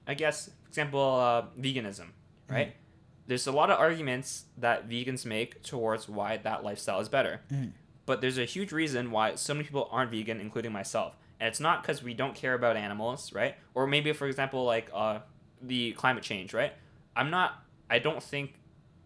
I 0.07 0.15
guess, 0.15 0.47
for 0.63 0.69
example, 0.69 1.01
uh, 1.01 1.43
veganism, 1.61 2.07
right? 2.49 2.69
Mm-hmm. 2.69 2.79
There's 3.27 3.47
a 3.47 3.53
lot 3.53 3.71
of 3.71 3.79
arguments 3.79 4.45
that 4.59 4.89
vegans 4.89 5.25
make 5.25 5.63
towards 5.63 6.09
why 6.09 6.37
that 6.39 6.63
lifestyle 6.65 7.01
is 7.01 7.09
better. 7.09 7.41
Mhm. 7.53 7.73
But 8.07 8.21
there's 8.21 8.39
a 8.39 8.45
huge 8.45 8.73
reason 8.73 9.11
why 9.11 9.35
so 9.37 9.55
many 9.55 9.65
people 9.65 9.89
aren't 9.91 10.11
vegan, 10.11 10.41
including 10.41 10.73
myself. 10.73 11.17
And 11.41 11.49
it's 11.49 11.61
not 11.61 11.83
because 11.83 12.03
we 12.03 12.15
don't 12.15 12.35
care 12.35 12.55
about 12.55 12.77
animals, 12.77 13.33
right? 13.33 13.57
Or 13.75 13.87
maybe, 13.87 14.13
for 14.13 14.27
example, 14.27 14.65
like 14.65 14.89
uh, 14.95 15.21
the 15.63 15.93
climate 15.93 16.23
change, 16.23 16.53
right? 16.55 16.73
I'm 17.17 17.31
not. 17.31 17.63
I 17.91 17.99
don't 17.99 18.23
think, 18.23 18.55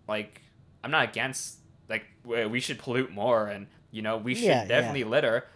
like, 0.08 0.42
I'm 0.82 0.90
not 0.90 1.08
against 1.08 1.58
like 1.88 2.04
we 2.24 2.60
should 2.60 2.78
pollute 2.78 3.10
more, 3.10 3.46
and 3.46 3.66
you 3.90 4.02
know 4.02 4.16
we 4.18 4.34
should 4.34 4.44
Yeah, 4.44 4.62
yeah. 4.62 4.68
definitely 4.68 5.04
litter, 5.04 5.46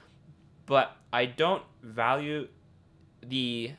but 0.67 0.97
I 1.13 1.27
don't 1.27 1.63
value 1.83 2.49
the. 3.23 3.73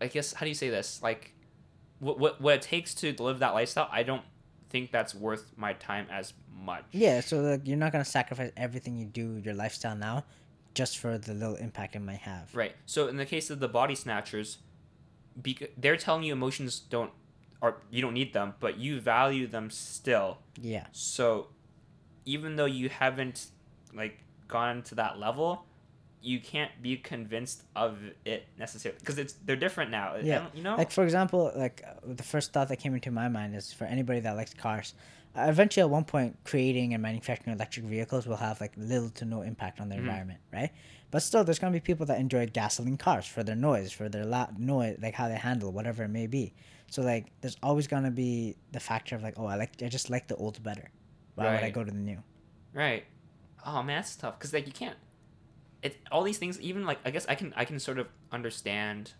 I 0.00 0.08
guess 0.08 0.32
how 0.32 0.44
do 0.44 0.48
you 0.48 0.54
say 0.54 0.68
this? 0.70 1.00
Like, 1.02 1.32
what 2.00 2.18
what 2.18 2.40
what 2.40 2.54
it 2.54 2.62
takes 2.62 2.94
to 2.96 3.14
live 3.22 3.38
that 3.38 3.54
lifestyle. 3.54 3.88
I 3.92 4.02
don't 4.02 4.22
think 4.72 4.90
that's 4.90 5.14
worth 5.14 5.52
my 5.56 5.74
time 5.74 6.06
as 6.10 6.32
much. 6.52 6.84
Yeah, 6.90 7.20
so 7.20 7.40
like 7.40 7.68
you're 7.68 7.76
not 7.76 7.92
gonna 7.92 8.04
sacrifice 8.04 8.50
everything 8.56 8.96
you 8.96 9.06
do, 9.06 9.40
your 9.44 9.54
lifestyle 9.54 9.94
now, 9.94 10.24
just 10.74 10.98
for 10.98 11.18
the 11.18 11.34
little 11.34 11.56
impact 11.56 11.94
it 11.94 12.00
might 12.00 12.20
have. 12.20 12.52
Right. 12.54 12.74
So 12.86 13.06
in 13.06 13.16
the 13.16 13.26
case 13.26 13.50
of 13.50 13.60
the 13.60 13.68
body 13.68 13.94
snatchers, 13.94 14.58
bec- 15.36 15.72
they're 15.76 15.96
telling 15.96 16.24
you 16.24 16.32
emotions 16.32 16.80
don't, 16.80 17.10
or 17.60 17.82
you 17.90 18.02
don't 18.02 18.14
need 18.14 18.32
them, 18.32 18.54
but 18.58 18.78
you 18.78 19.00
value 19.00 19.46
them 19.46 19.70
still. 19.70 20.38
Yeah. 20.60 20.86
So, 20.92 21.48
even 22.24 22.56
though 22.56 22.66
you 22.66 22.88
haven't 22.88 23.46
like 23.94 24.18
gone 24.48 24.82
to 24.82 24.94
that 24.96 25.18
level, 25.18 25.66
you 26.22 26.40
can't 26.40 26.70
be 26.80 26.96
convinced 26.96 27.64
of 27.74 27.98
it 28.24 28.46
necessarily 28.58 28.98
because 29.00 29.18
it's 29.18 29.32
they're 29.44 29.56
different 29.56 29.90
now. 29.90 30.14
Yeah. 30.22 30.46
You 30.54 30.62
know. 30.62 30.76
Like 30.76 30.90
for 30.90 31.02
example, 31.04 31.52
like 31.56 31.82
uh, 31.86 31.94
the 32.04 32.22
first 32.22 32.52
thought 32.52 32.68
that 32.68 32.76
came 32.76 32.94
into 32.94 33.10
my 33.10 33.28
mind 33.28 33.54
is 33.56 33.72
for 33.72 33.84
anybody 33.84 34.20
that 34.20 34.36
likes 34.36 34.54
cars, 34.54 34.94
uh, 35.36 35.46
eventually 35.48 35.82
at 35.82 35.90
one 35.90 36.04
point 36.04 36.36
creating 36.44 36.94
and 36.94 37.02
manufacturing 37.02 37.54
electric 37.56 37.86
vehicles 37.86 38.26
will 38.26 38.36
have 38.36 38.60
like 38.60 38.72
little 38.76 39.10
to 39.10 39.24
no 39.24 39.42
impact 39.42 39.80
on 39.80 39.88
the 39.88 39.96
Mhm. 39.96 40.00
environment, 40.00 40.40
right? 40.52 40.70
But 41.10 41.22
still, 41.22 41.42
there's 41.44 41.58
gonna 41.58 41.72
be 41.72 41.80
people 41.80 42.06
that 42.06 42.18
enjoy 42.20 42.46
gasoline 42.46 42.96
cars 42.96 43.26
for 43.26 43.42
their 43.42 43.56
noise, 43.56 43.90
for 43.92 44.08
their 44.08 44.24
loud 44.24 44.58
noise, 44.58 44.98
like 45.02 45.14
how 45.14 45.28
they 45.28 45.34
handle 45.36 45.72
whatever 45.72 46.04
it 46.04 46.08
may 46.08 46.26
be. 46.26 46.54
So 46.90 47.02
like, 47.02 47.32
there's 47.40 47.56
always 47.62 47.86
gonna 47.88 48.10
be 48.12 48.56
the 48.70 48.80
factor 48.80 49.16
of 49.16 49.22
like, 49.22 49.34
oh, 49.38 49.46
I 49.46 49.56
like, 49.56 49.82
I 49.82 49.88
just 49.88 50.08
like 50.08 50.28
the 50.28 50.36
old 50.36 50.62
better. 50.62 50.90
Why 51.34 51.44
would 51.54 51.64
I 51.64 51.70
go 51.70 51.82
to 51.82 51.90
the 51.90 51.96
new? 51.98 52.22
Right. 52.72 53.04
Oh 53.66 53.82
man, 53.82 53.96
that's 53.98 54.14
tough 54.16 54.38
because 54.38 54.52
like 54.52 54.66
you 54.66 54.72
can't. 54.72 54.96
It 55.82 55.96
all 56.12 56.22
these 56.22 56.38
things 56.38 56.60
even 56.60 56.84
like 56.86 56.98
I 57.04 57.10
guess 57.10 57.26
I 57.28 57.34
can 57.34 57.52
I 57.56 57.64
can 57.64 57.78
sort 57.78 57.98
of 57.98 58.06
understand. 58.30 59.12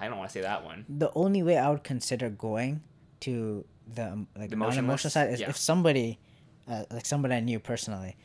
I 0.00 0.08
don't 0.08 0.18
want 0.18 0.28
to 0.30 0.32
say 0.32 0.42
that 0.42 0.64
one. 0.64 0.84
The 0.88 1.10
only 1.14 1.42
way 1.42 1.56
I 1.58 1.70
would 1.70 1.84
consider 1.84 2.28
going 2.30 2.82
to 3.20 3.64
the 3.92 4.12
um, 4.12 4.28
like 4.36 4.50
The 4.50 4.56
non-emotional 4.56 5.10
side 5.10 5.30
is 5.32 5.40
Yeah. 5.40 5.48
if 5.50 5.56
somebody, 5.56 6.18
uh, 6.68 6.84
like 6.90 7.06
somebody 7.06 7.34
I 7.34 7.40
knew 7.40 7.58
personally, 7.58 8.16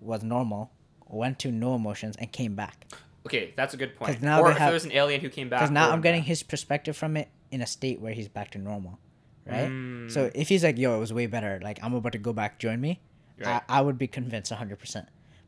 was 0.00 0.22
normal, 0.22 0.70
went 1.08 1.38
to 1.40 1.50
no 1.52 1.74
emotions 1.74 2.16
and 2.18 2.30
came 2.32 2.54
back. 2.54 2.86
Okay, 3.24 3.52
that's 3.56 3.74
a 3.74 3.76
good 3.76 3.96
point. 3.96 4.20
now 4.22 4.40
or 4.40 4.50
if 4.50 4.58
have- 4.58 4.68
there 4.68 4.74
was 4.74 4.84
an 4.84 4.92
alien 4.92 5.20
who 5.20 5.28
came 5.28 5.48
back. 5.48 5.60
Because 5.60 5.70
now 5.72 5.90
I'm 5.90 6.00
getting 6.00 6.22
his 6.22 6.42
perspective 6.42 6.96
from 6.96 7.16
it 7.16 7.28
in 7.50 7.60
a 7.60 7.66
state 7.66 8.00
where 8.00 8.12
he's 8.12 8.28
back 8.28 8.50
to 8.52 8.58
normal, 8.58 8.98
right? 9.46 9.68
Mm, 9.68 10.10
So 10.10 10.30
if 10.34 10.48
he's 10.48 10.62
like, 10.64 10.78
"Yo, 10.78 10.96
it 10.96 11.00
was 11.00 11.12
way 11.12 11.26
better," 11.26 11.60
like 11.62 11.78
I'm 11.82 11.94
about 11.94 12.12
to 12.12 12.18
go 12.18 12.32
back, 12.32 12.58
join 12.58 12.80
me, 12.80 13.00
Right. 13.38 13.62
I, 13.68 13.78
I 13.78 13.80
would 13.80 13.98
be 13.98 14.06
convinced 14.06 14.50
100. 14.52 14.78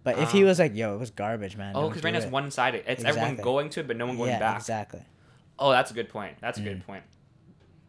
But 0.04 0.18
if 0.18 0.30
he 0.30 0.42
Ah. 0.44 0.46
was 0.46 0.58
like, 0.58 0.74
"Yo, 0.74 0.94
it 0.94 0.98
was 0.98 1.10
garbage, 1.10 1.56
man," 1.56 1.72
oh, 1.76 1.88
because 1.88 2.02
right 2.04 2.12
now 2.12 2.18
it's 2.20 2.30
one 2.30 2.50
sided. 2.50 2.84
It's 2.86 3.04
everyone 3.04 3.36
going 3.36 3.68
to 3.70 3.80
it, 3.80 3.86
but 3.88 3.96
no 3.96 4.06
one 4.06 4.16
going 4.16 4.30
yeah, 4.30 4.38
back. 4.38 4.56
exactly. 4.58 5.02
Oh, 5.58 5.70
that's 5.70 5.90
a 5.90 5.94
good 5.94 6.08
point. 6.08 6.36
That's 6.40 6.58
a 6.58 6.60
Mm. 6.62 6.64
good 6.64 6.86
point. 6.86 7.02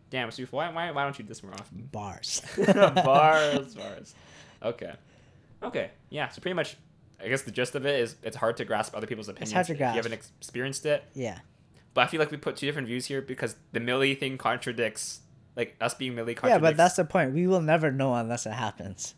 Damn, 0.09 0.31
Suf, 0.31 0.51
why, 0.51 0.69
why 0.71 0.89
why 0.91 1.03
don't 1.03 1.17
you 1.19 1.23
do 1.23 1.29
this 1.29 1.43
more 1.43 1.53
often? 1.53 1.87
Bars. 1.91 2.41
bars, 2.73 3.75
bars. 3.75 4.15
Okay, 4.63 4.93
okay, 5.63 5.91
yeah. 6.09 6.27
So 6.29 6.41
pretty 6.41 6.55
much, 6.55 6.77
I 7.23 7.27
guess 7.29 7.43
the 7.43 7.51
gist 7.51 7.75
of 7.75 7.85
it 7.85 7.99
is 7.99 8.15
it's 8.23 8.35
hard 8.35 8.57
to 8.57 8.65
grasp 8.65 8.95
other 8.95 9.07
people's 9.07 9.29
opinions 9.29 9.53
hard 9.53 9.67
to 9.67 9.73
if 9.73 9.79
you 9.79 9.85
haven't 9.85 10.13
experienced 10.13 10.85
it. 10.85 11.03
yeah. 11.13 11.39
But 11.95 12.01
I 12.01 12.07
feel 12.07 12.19
like 12.19 12.29
we 12.31 12.37
put 12.37 12.55
two 12.55 12.65
different 12.67 12.87
views 12.87 13.05
here 13.07 13.21
because 13.21 13.55
the 13.71 13.79
Millie 13.79 14.13
thing 14.15 14.37
contradicts, 14.37 15.21
like 15.55 15.75
us 15.81 15.93
being 15.95 16.13
Millie 16.15 16.37
Yeah, 16.43 16.59
but 16.59 16.77
that's 16.77 16.95
the 16.97 17.03
point. 17.05 17.33
We 17.33 17.47
will 17.47 17.61
never 17.61 17.91
know 17.91 18.13
unless 18.13 18.45
it 18.45 18.51
happens. 18.53 19.15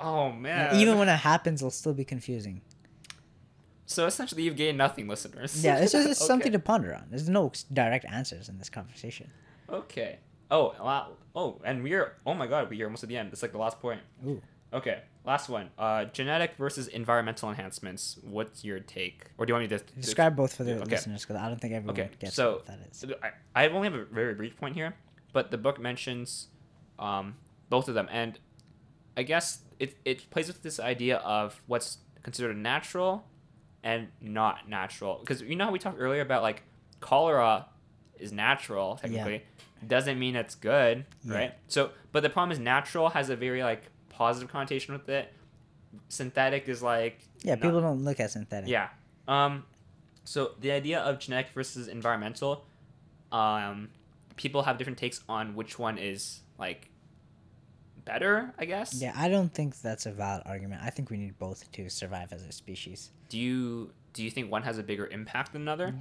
Oh 0.00 0.28
And 0.28 0.42
man. 0.42 0.74
even 0.76 0.98
when 0.98 1.08
it 1.08 1.16
happens, 1.16 1.60
it'll 1.62 1.70
still 1.70 1.94
be 1.94 2.04
confusing. 2.04 2.60
so 3.86 4.06
essentially, 4.06 4.42
you've 4.42 4.56
gained 4.56 4.78
nothing, 4.78 5.08
listeners. 5.08 5.64
Yeah, 5.64 5.78
it's 5.78 5.92
just 5.92 6.08
it's 6.08 6.26
something 6.32 6.52
to 6.52 6.58
ponder 6.58 6.94
on. 6.94 7.06
There's 7.10 7.28
no 7.28 7.52
direct 7.72 8.04
answers 8.04 8.48
in 8.48 8.58
this 8.58 8.68
conversation. 8.70 9.30
Okay. 9.70 10.18
Oh, 10.50 10.74
wow. 10.80 11.12
Oh, 11.34 11.60
and 11.64 11.82
we're 11.82 12.14
oh 12.26 12.34
my 12.34 12.46
god, 12.46 12.68
we're 12.70 12.84
almost 12.86 13.02
at 13.02 13.08
the 13.08 13.16
end. 13.16 13.30
It's 13.32 13.42
like 13.42 13.52
the 13.52 13.58
last 13.58 13.80
point. 13.80 14.00
Ooh. 14.26 14.40
Okay, 14.72 15.00
last 15.24 15.48
one. 15.48 15.70
Uh, 15.78 16.04
genetic 16.06 16.56
versus 16.58 16.88
environmental 16.88 17.48
enhancements. 17.48 18.18
What's 18.22 18.64
your 18.64 18.80
take? 18.80 19.26
Or 19.38 19.46
do 19.46 19.50
you 19.50 19.54
want 19.58 19.70
me 19.70 19.78
to 19.78 19.82
Describe 19.98 20.36
both 20.36 20.54
for 20.54 20.64
the 20.64 20.76
Okay. 20.82 20.90
listeners 20.90 21.22
because 21.24 21.36
I 21.36 21.48
don't 21.48 21.58
think 21.60 21.72
everyone 21.74 21.98
Okay, 21.98 22.10
gets 22.18 22.34
so- 22.34 22.56
what 22.56 22.66
that 22.66 22.78
is. 22.90 22.98
So 22.98 23.08
I, 23.54 23.64
I 23.64 23.68
only 23.68 23.88
have 23.88 23.94
a 23.98 24.04
very 24.04 24.34
brief 24.34 24.56
point 24.58 24.74
here, 24.74 24.94
but 25.32 25.50
the 25.50 25.56
book 25.56 25.80
mentions 25.80 26.48
um, 26.98 27.36
both 27.70 27.88
of 27.88 27.94
them, 27.94 28.08
and 28.10 28.38
I 29.18 29.22
guess 29.24 29.46
it, 29.78 29.96
it 30.04 30.30
plays 30.30 30.46
with 30.48 30.62
this 30.62 30.78
idea 30.80 31.16
of 31.18 31.60
what's 31.66 31.98
considered 32.22 32.56
natural 32.56 33.24
and 33.82 34.08
not 34.20 34.68
natural. 34.68 35.18
Because 35.20 35.42
you 35.42 35.56
know 35.56 35.66
how 35.66 35.72
we 35.72 35.78
talked 35.78 35.98
earlier 36.00 36.22
about 36.22 36.42
like 36.42 36.62
cholera 37.00 37.66
is 38.18 38.32
natural 38.32 38.96
technically, 38.96 39.34
yeah. 39.82 39.88
doesn't 39.88 40.18
mean 40.18 40.34
it's 40.36 40.54
good, 40.54 41.04
Yeah. 41.24 41.34
right? 41.34 41.54
So, 41.68 41.90
but 42.12 42.22
the 42.22 42.30
problem 42.30 42.52
is 42.52 42.58
natural 42.58 43.08
has 43.10 43.28
a 43.30 43.36
very 43.36 43.62
like 43.62 43.82
positive 44.08 44.48
connotation 44.50 44.94
with 44.94 45.08
it. 45.08 45.32
Synthetic 46.08 46.68
is 46.68 46.82
like 46.82 47.20
Yeah, 47.42 47.54
not- 47.54 47.62
people 47.62 47.80
don't 47.80 48.04
look 48.04 48.20
at 48.20 48.30
synthetic. 48.30 48.68
yeah. 48.70 48.88
Um, 49.26 49.64
so 50.24 50.52
the 50.60 50.70
idea 50.72 51.00
of 51.00 51.18
genetic 51.18 51.52
versus 51.54 51.88
environmental, 51.88 52.64
um, 53.32 53.88
people 54.36 54.62
have 54.62 54.78
different 54.78 54.98
takes 54.98 55.22
on 55.28 55.54
which 55.54 55.78
one 55.78 55.98
is 55.98 56.40
like 56.58 56.90
better. 58.08 58.52
I 58.58 58.64
guess. 58.64 59.00
Yeah, 59.00 59.12
I 59.14 59.28
don't 59.28 59.52
think 59.52 59.80
that's 59.80 60.06
a 60.06 60.12
valid 60.12 60.42
argument. 60.46 60.82
I 60.84 60.90
think 60.90 61.10
we 61.10 61.16
need 61.16 61.38
both 61.38 61.70
to 61.72 61.88
survive 61.88 62.32
as 62.32 62.42
a 62.44 62.52
species. 62.52 63.10
Do 63.28 63.38
you 63.38 63.92
do 64.14 64.24
you 64.24 64.30
think 64.30 64.50
one 64.50 64.62
has 64.62 64.78
a 64.78 64.82
bigger 64.82 65.06
impact 65.06 65.52
than 65.52 65.62
another? 65.62 65.88
Mm-hmm. 65.88 66.00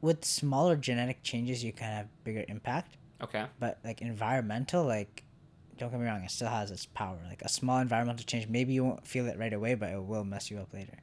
With 0.00 0.24
smaller 0.24 0.76
genetic 0.76 1.22
changes, 1.22 1.64
you 1.64 1.72
can 1.72 1.90
have 1.90 2.08
bigger 2.24 2.44
impact. 2.48 2.96
Okay. 3.22 3.44
But 3.58 3.78
like 3.84 4.02
environmental, 4.02 4.84
like 4.84 5.24
don't 5.78 5.90
get 5.90 5.98
me 6.00 6.06
wrong, 6.06 6.22
it 6.22 6.30
still 6.30 6.48
has 6.48 6.70
its 6.70 6.86
power. 6.86 7.18
Like 7.28 7.42
a 7.42 7.48
small 7.48 7.78
environmental 7.78 8.24
change, 8.24 8.48
maybe 8.48 8.72
you 8.74 8.84
won't 8.84 9.06
feel 9.06 9.26
it 9.26 9.38
right 9.38 9.52
away, 9.52 9.74
but 9.74 9.90
it 9.90 10.02
will 10.02 10.24
mess 10.24 10.50
you 10.50 10.58
up 10.58 10.72
later, 10.72 10.98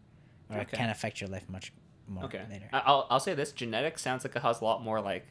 or 0.49 0.59
it 0.59 0.71
can 0.71 0.89
affect 0.89 1.19
your 1.21 1.29
life 1.29 1.47
much 1.49 1.73
more 2.07 2.25
Okay. 2.25 2.43
later. 2.49 2.69
I'll 2.73 3.07
I'll 3.09 3.19
say 3.19 3.33
this: 3.33 3.51
genetics 3.51 4.01
sounds 4.01 4.23
like 4.23 4.35
it 4.35 4.41
has 4.41 4.61
a 4.61 4.63
lot 4.63 4.83
more 4.83 5.01
like 5.01 5.25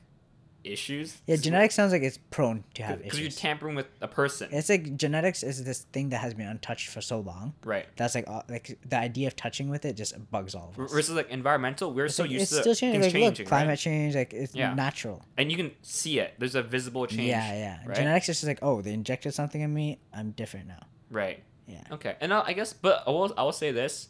issues. 0.65 1.19
Yeah, 1.27 1.37
genetics 1.37 1.75
sounds 1.75 1.93
like 1.93 2.03
it's 2.03 2.19
prone 2.31 2.65
to 2.75 2.83
have 2.83 2.99
issues. 3.01 3.05
Because 3.05 3.19
you're 3.21 3.27
issues. 3.29 3.41
tampering 3.41 3.75
with 3.75 3.87
a 4.01 4.09
person, 4.09 4.49
It's 4.53 4.69
like 4.69 4.97
genetics 4.97 5.43
is 5.43 5.65
this 5.65 5.81
thing 5.93 6.11
that 6.11 6.19
has 6.19 6.35
been 6.35 6.47
untouched 6.47 6.89
for 6.89 7.01
so 7.01 7.21
long. 7.21 7.55
right? 7.65 7.87
That's 7.97 8.15
like 8.15 8.29
uh, 8.29 8.43
like 8.49 8.79
the 8.85 8.99
idea 8.99 9.27
of 9.29 9.37
touching 9.37 9.69
with 9.71 9.85
it 9.85 9.95
just 9.97 10.15
bugs 10.31 10.55
all 10.55 10.71
of 10.77 10.79
us. 10.85 10.93
Versus 10.93 11.15
like 11.17 11.31
environmental, 11.31 11.93
we're 11.93 12.07
It's 12.07 12.15
so 12.15 12.25
like, 12.25 12.33
used 12.33 12.43
it's 12.43 12.51
to 12.53 12.61
still 12.61 12.75
changing. 12.75 13.01
things 13.03 13.15
Like, 13.15 13.23
changing, 13.23 13.45
look, 13.45 13.49
climate 13.49 13.69
right? 13.69 13.79
change, 13.79 14.15
like 14.15 14.33
it's 14.33 14.55
Yeah. 14.55 14.75
natural. 14.75 15.23
and 15.39 15.51
you 15.51 15.57
can 15.57 15.71
see 15.83 16.19
it. 16.19 16.35
There's 16.39 16.55
a 16.55 16.63
visible 16.63 17.07
change. 17.07 17.29
Yeah, 17.29 17.53
yeah. 17.55 17.79
right? 17.87 17.97
Genetics 17.97 18.29
is 18.29 18.37
just 18.39 18.47
like, 18.49 18.59
oh, 18.63 18.83
they 18.83 18.93
injected 18.93 19.35
something 19.35 19.61
in 19.61 19.73
me. 19.73 19.99
I'm 20.13 20.33
different 20.33 20.67
now. 20.69 20.87
Right. 21.11 21.43
Yeah. 21.67 21.83
Okay. 21.93 22.17
And 22.21 22.35
I 22.35 22.41
I 22.47 22.53
guess, 22.53 22.73
but 22.73 23.05
I 23.07 23.11
will, 23.11 23.33
I 23.39 23.43
will 23.45 23.53
say 23.53 23.71
this: 23.73 24.09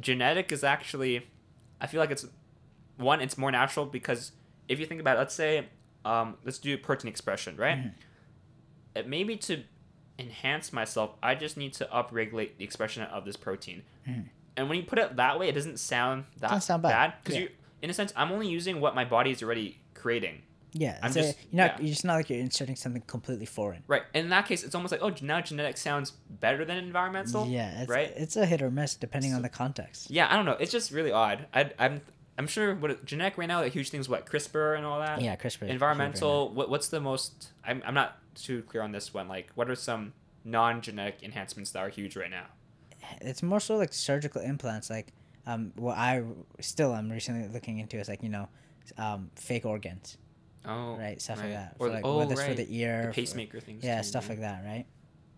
genetic 0.00 0.52
is 0.52 0.62
actually, 0.64 1.26
I 1.80 1.86
feel 1.86 2.00
like 2.00 2.10
it's 2.10 2.26
one. 2.96 3.20
It's 3.20 3.36
more 3.38 3.50
natural 3.50 3.86
because 3.86 4.32
if 4.68 4.78
you 4.78 4.86
think 4.86 5.00
about, 5.00 5.16
it, 5.16 5.20
let's 5.20 5.34
say, 5.34 5.66
um, 6.04 6.36
let's 6.44 6.58
do 6.58 6.76
protein 6.78 7.08
expression, 7.08 7.56
right? 7.56 7.78
Mhm. 7.78 7.92
It 8.94 9.08
maybe 9.08 9.36
to 9.36 9.64
enhance 10.18 10.72
myself, 10.72 11.12
I 11.22 11.34
just 11.34 11.56
need 11.56 11.72
to 11.74 11.84
upregulate 11.86 12.56
the 12.58 12.64
expression 12.64 13.02
of 13.04 13.24
this 13.24 13.36
protein. 13.36 13.82
Mhm. 14.06 14.28
And 14.56 14.68
when 14.68 14.78
you 14.78 14.84
put 14.84 14.98
it 14.98 15.16
that 15.16 15.38
way, 15.38 15.48
it 15.48 15.52
doesn't 15.52 15.78
sound 15.78 16.24
that 16.38 16.48
Doesn't 16.48 16.62
sound 16.62 16.82
bad. 16.82 17.14
because 17.22 17.36
Yeah. 17.36 17.42
you, 17.42 17.50
in 17.82 17.90
a 17.90 17.94
sense, 17.94 18.12
I'm 18.16 18.32
only 18.32 18.48
using 18.48 18.80
what 18.80 18.94
my 18.94 19.04
body 19.04 19.30
is 19.30 19.42
already 19.42 19.78
creating. 19.94 20.42
Yeah, 20.72 20.98
I'm 21.02 21.10
a- 21.12 21.14
just- 21.14 21.38
you're 21.52 21.56
not. 21.66 21.76
yeah. 21.76 21.80
You're 21.80 21.88
just 21.90 22.04
not 22.04 22.14
like 22.16 22.28
you're 22.30 22.40
inserting 22.40 22.76
something 22.76 23.02
completely 23.02 23.46
foreign. 23.46 23.84
Right. 23.86 24.02
And 24.12 24.24
in 24.24 24.30
that 24.30 24.46
case, 24.46 24.64
it's 24.64 24.74
almost 24.74 24.92
like, 24.92 25.00
oh, 25.02 25.14
now 25.22 25.40
genetic 25.40 25.76
sounds 25.78 26.10
better 26.28 26.64
than 26.64 26.76
environmental. 26.76 27.46
yeah, 27.48 27.82
it's, 27.82 27.88
right? 27.90 28.12
It's 28.16 28.36
a 28.36 28.44
hit 28.44 28.60
or 28.60 28.70
miss 28.70 28.94
depending 28.96 29.32
on 29.34 29.42
the 29.42 29.48
context. 29.48 30.10
Yeah, 30.10 30.30
I 30.30 30.36
don't 30.36 30.44
know. 30.44 30.56
It's 30.60 30.72
just 30.72 30.90
really 30.90 31.12
odd. 31.12 31.46
I, 31.54 31.70
I'm 31.78 32.02
I'm 32.38 32.46
sure 32.46 32.74
what 32.76 33.04
genetic 33.04 33.36
right 33.36 33.48
now, 33.48 33.60
the 33.62 33.68
huge 33.68 33.90
things, 33.90 34.08
what 34.08 34.24
CRISPR 34.24 34.76
and 34.76 34.86
all 34.86 35.00
that. 35.00 35.20
Yeah, 35.20 35.34
CRISPR. 35.36 35.64
is 35.64 35.70
Environmental. 35.70 36.50
What 36.54 36.70
what's 36.70 36.88
the 36.88 37.00
most? 37.00 37.48
I'm 37.64 37.82
I'm 37.84 37.94
not 37.94 38.16
too 38.34 38.62
clear 38.62 38.82
on 38.82 38.92
this 38.92 39.12
one. 39.12 39.26
Like, 39.28 39.50
what 39.56 39.68
are 39.68 39.74
some 39.74 40.12
non-genetic 40.44 41.22
enhancements 41.22 41.72
that 41.72 41.80
are 41.80 41.88
huge 41.88 42.16
right 42.16 42.30
now? 42.30 42.46
It's 43.20 43.42
more 43.42 43.60
so 43.60 43.76
like 43.76 43.92
surgical 43.92 44.40
implants. 44.40 44.88
Like, 44.90 45.12
um, 45.46 45.72
what 45.76 45.96
I 45.98 46.22
still 46.60 46.94
am 46.94 47.10
recently 47.10 47.48
looking 47.48 47.78
into 47.78 47.98
is 47.98 48.08
like 48.08 48.22
you 48.22 48.28
know, 48.28 48.48
um, 48.96 49.30
fake 49.34 49.66
organs, 49.66 50.16
Oh, 50.64 50.96
right? 50.96 51.20
Stuff 51.20 51.38
right. 51.38 51.44
like 51.46 51.54
that. 51.54 51.76
Or 51.78 51.86
For 51.86 51.88
the- 51.88 51.94
like 51.96 52.04
oh, 52.06 52.18
whether 52.18 52.32
it's 52.32 52.40
right. 52.40 52.50
for 52.50 52.54
the 52.56 52.76
ear, 52.78 53.02
The 53.02 53.08
for- 53.08 53.14
pacemaker 53.14 53.60
things. 53.60 53.82
yeah, 53.84 53.98
too, 53.98 54.04
stuff 54.04 54.28
right? 54.28 54.38
like 54.38 54.40
that, 54.40 54.64
right? 54.64 54.86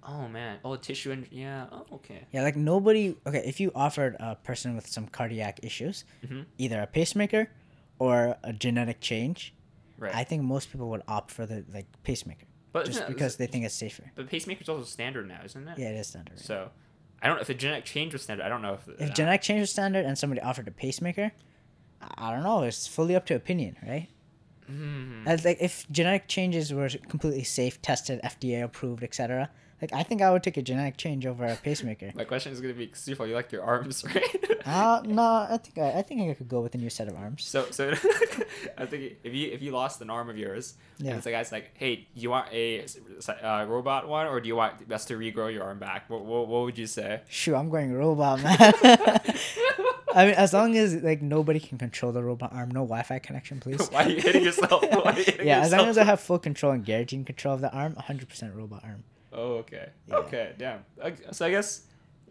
Oh 0.03 0.29
man. 0.29 0.59
Oh, 0.65 0.77
tissue 0.77 1.11
and 1.13 1.27
yeah. 1.31 1.67
Oh, 1.71 1.87
okay. 1.95 2.27
Yeah, 2.33 2.43
like 2.43 2.57
nobody. 2.57 3.17
Okay, 3.27 3.43
if 3.47 3.61
you 3.61 3.71
offered 3.75 4.17
a 4.19 4.35
person 4.37 4.75
with 4.75 4.87
some 4.87 5.07
cardiac 5.07 5.61
issues, 5.63 6.05
Mhm. 6.27 6.47
either 6.59 6.81
a 6.81 6.87
pacemaker 6.87 7.51
or 7.99 8.37
a 8.43 8.53
genetic 8.53 9.01
change, 9.01 9.55
Right. 9.99 10.15
I 10.15 10.25
think 10.25 10.43
most 10.43 10.73
people 10.73 10.89
would 10.91 11.03
opt 11.07 11.31
for 11.31 11.45
the 11.45 11.65
like 11.73 11.87
pacemaker 12.03 12.47
but 12.73 12.87
just 12.87 13.07
because 13.09 13.37
they 13.37 13.47
think 13.47 13.65
it's 13.67 13.75
safer. 13.75 14.11
But 14.15 14.29
pacemaker 14.29 14.63
is 14.63 14.69
also 14.69 14.85
standard 14.85 15.29
now, 15.29 15.41
isn't 15.45 15.69
it? 15.69 15.79
Yeah, 15.79 15.89
it 15.91 15.97
is 15.97 16.07
standard. 16.07 16.35
right? 16.37 16.41
So, 16.41 16.71
I 17.21 17.27
don't. 17.27 17.37
Know 17.37 17.43
if 17.43 17.51
a 17.51 17.55
genetic 17.55 17.85
change 17.85 18.13
was 18.15 18.23
standard, 18.23 18.45
I 18.45 18.49
don't 18.49 18.63
know 18.63 18.75
if. 18.75 18.89
if 19.01 19.13
genetic 19.13 19.43
change 19.43 19.61
was 19.61 19.71
standard 19.71 20.07
and 20.07 20.17
somebody 20.17 20.41
offered 20.41 20.67
a 20.69 20.71
pacemaker, 20.71 21.33
I 22.01 22.33
don't 22.33 22.43
know. 22.43 22.63
It's 22.63 22.87
fully 22.87 23.15
up 23.15 23.27
to 23.27 23.35
opinion, 23.35 23.77
right? 23.87 24.09
Mm, 24.71 25.27
As 25.27 25.45
like 25.45 25.59
if 25.61 25.87
genetic 25.91 26.29
changes 26.29 26.73
were 26.73 26.89
completely 27.09 27.45
safe, 27.45 27.81
tested, 27.83 28.21
FDA 28.23 28.63
approved, 28.63 29.03
etc., 29.03 29.51
Like 29.83 29.95
I 29.95 30.03
think 30.03 30.21
I 30.21 30.29
would 30.31 30.43
take 30.43 30.59
a 30.59 30.63
genetic 30.71 30.97
change 30.99 31.25
over 31.25 31.43
a 31.47 31.57
pacemaker. 31.57 32.13
My 32.23 32.25
question 32.25 32.53
is 32.53 32.61
gonna 32.61 32.75
be, 32.75 32.89
Sufal, 32.89 33.27
you 33.29 33.35
like 33.35 33.51
your 33.51 33.63
arms, 33.65 34.05
right? 34.15 34.37
Uh 34.67 35.01
no, 35.07 35.23
I 35.55 35.57
think 35.57 35.79
I, 35.79 35.99
I 36.01 36.03
think 36.03 36.21
I 36.31 36.35
could 36.35 36.49
go 36.57 36.61
with 36.61 36.75
a 36.75 36.79
new 36.85 36.91
set 36.91 37.09
of 37.09 37.15
arms. 37.17 37.45
So, 37.45 37.61
so 37.71 37.85
I 38.83 38.85
think 38.91 39.17
if 39.25 39.33
you 39.39 39.47
if 39.57 39.63
you 39.65 39.71
lost 39.73 39.97
an 40.05 40.11
arm 40.11 40.29
of 40.29 40.37
yours, 40.37 40.75
Yeah. 40.99 41.11
and 41.11 41.17
it's 41.17 41.25
the 41.25 41.31
guy's 41.33 41.51
like, 41.51 41.67
hey, 41.83 41.93
do 42.15 42.21
you 42.25 42.29
want 42.29 42.53
a 42.53 42.85
uh, 43.43 43.65
robot 43.75 44.03
one 44.07 44.27
or 44.27 44.37
do 44.43 44.49
you 44.53 44.57
want 44.63 44.75
us 44.93 45.07
to 45.07 45.15
regrow 45.17 45.49
your 45.51 45.65
arm 45.65 45.79
back? 45.79 46.11
What, 46.13 46.27
what, 46.31 46.47
what 46.53 46.61
would 46.65 46.77
you 46.77 46.87
say? 46.87 47.23
Shoot, 47.31 47.57
I'm 47.57 47.71
going 47.71 47.91
robot, 47.95 48.37
man. 48.45 48.73
I 50.15 50.27
mean, 50.27 50.35
as 50.35 50.53
long 50.53 50.77
as 50.77 50.95
like 50.97 51.23
nobody 51.23 51.61
can 51.61 51.78
control 51.78 52.12
the 52.12 52.23
robot 52.23 52.53
arm, 52.53 52.70
no 52.70 52.81
Wi-Fi 52.81 53.19
connection, 53.20 53.61
please. 53.65 53.89
Why 53.91 54.05
are 54.05 54.09
you 54.11 54.20
hitting 54.20 54.45
yourself? 54.45 54.82
You 54.82 55.01
hitting 55.12 55.47
yeah, 55.47 55.61
as 55.61 55.73
long 55.73 55.87
as 55.89 55.99
I 55.99 56.05
have 56.05 56.20
full 56.20 56.39
control 56.39 56.73
and 56.73 56.85
guaranteed 56.85 57.27
control 57.27 57.55
of 57.55 57.61
the 57.61 57.73
arm, 57.73 57.95
100% 57.95 58.55
robot 58.57 58.82
arm. 58.85 59.05
Oh, 59.32 59.55
okay. 59.59 59.91
Yeah. 60.09 60.16
Okay, 60.16 60.53
damn. 60.59 60.85
So 61.32 61.47
I 61.47 61.51
guess 61.51 61.82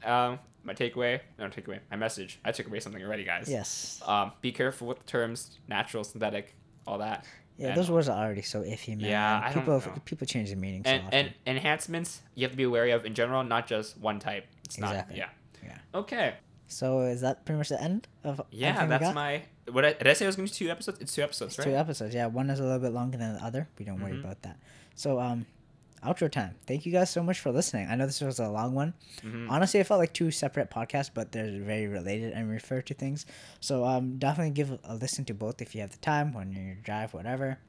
um, 0.03 0.39
my 0.64 0.73
takeaway, 0.73 1.22
no 1.38 1.47
takeaway, 1.47 1.80
my 1.89 1.95
message. 1.97 2.39
I 2.43 2.51
took 2.51 2.68
away 2.68 2.80
something 2.81 3.01
already, 3.01 3.23
guys. 3.23 3.47
Yes. 3.49 4.01
Um, 4.06 4.34
be 4.41 4.51
careful 4.51 4.88
with 4.88 4.99
the 4.99 5.06
terms 5.06 5.60
natural, 5.68 6.03
synthetic, 6.03 6.56
all 6.85 6.97
that. 6.97 7.26
Yeah, 7.57 7.69
And- 7.69 7.77
those 7.77 7.89
words 7.91 8.07
are 8.10 8.22
already 8.23 8.41
so 8.41 8.61
iffy, 8.61 8.89
man. 8.97 9.10
Yeah, 9.10 9.41
I 9.43 9.53
don't 9.53 9.64
people 9.64 9.80
know. 9.80 10.01
people 10.06 10.26
change 10.27 10.49
the 10.49 10.56
meaning 10.56 10.84
so 10.85 10.91
And 10.91 11.06
often. 11.07 11.19
and 11.47 11.57
enhancements 11.57 12.22
you 12.35 12.43
have 12.43 12.51
to 12.51 12.57
be 12.57 12.65
wary 12.65 12.91
of 12.91 13.06
in 13.06 13.14
general, 13.14 13.43
not 13.43 13.68
just 13.68 13.97
one 13.97 14.19
type. 14.19 14.45
It's 14.65 14.77
Exactly. 14.77 15.18
not. 15.18 15.30
Yeah. 15.64 15.68
Yeah. 15.69 15.77
Okay. 15.99 16.35
So 16.70 17.02
is 17.02 17.20
that 17.22 17.44
pretty 17.46 17.58
much 17.58 17.68
the 17.70 17.82
end 17.82 18.08
of 18.24 18.40
Yeah, 18.52 18.86
that's 18.86 19.14
my. 19.14 19.41
What 19.70 19.84
I, 19.86 19.94
did 19.94 20.08
I 20.08 20.14
say 20.14 20.24
it 20.26 20.30
was 20.30 20.36
going 20.38 20.48
to 20.48 20.54
be 20.54 20.58
two 20.66 20.72
episodes? 20.72 21.00
It's 21.02 21.14
two 21.14 21.22
episodes, 21.22 21.52
It's 21.58 21.60
right? 21.60 21.72
two 21.74 21.78
episodes. 21.78 22.16
Yeah, 22.16 22.28
one 22.28 22.50
is 22.50 22.60
a 22.60 22.64
little 22.64 22.80
bit 22.80 22.94
longer 22.94 23.18
than 23.18 23.34
the 23.36 23.44
other. 23.44 23.68
We 23.78 23.84
don't 23.86 24.02
worry 24.02 24.14
Mhm. 24.14 24.24
about 24.24 24.41
that. 24.44 24.58
So 24.96 25.20
um, 25.20 25.46
outro 26.04 26.32
time. 26.32 26.56
Thank 26.66 26.86
you 26.86 26.91
guys 26.91 27.10
so 27.10 27.22
much 27.22 27.40
for 27.40 27.52
listening. 27.52 27.88
I 27.90 27.96
know 27.96 28.06
this 28.06 28.22
was 28.22 28.40
a 28.40 28.48
long 28.50 28.74
one. 28.74 28.94
Mhm. 29.22 29.48
Honestly, 29.50 29.80
it 29.82 29.86
felt 29.86 30.00
like 30.00 30.14
two 30.14 30.32
separate 30.32 30.72
podcasts, 30.72 31.12
but 31.14 31.32
they're 31.34 31.60
very 31.62 31.88
related 31.88 32.34
and 32.34 32.50
refer 32.50 32.82
to 32.82 32.94
things. 32.94 33.26
So 33.60 33.84
um, 33.86 34.18
definitely 34.18 34.52
give 34.52 34.80
a 34.84 34.96
listen 34.96 35.26
to 35.26 35.34
both 35.34 35.62
if 35.62 35.76
you 35.76 35.82
have 35.82 35.91
the 35.91 35.98
time 35.98 36.32
when 36.34 36.52
you're 36.54 36.76
drive, 36.76 37.14
whatever. 37.14 37.60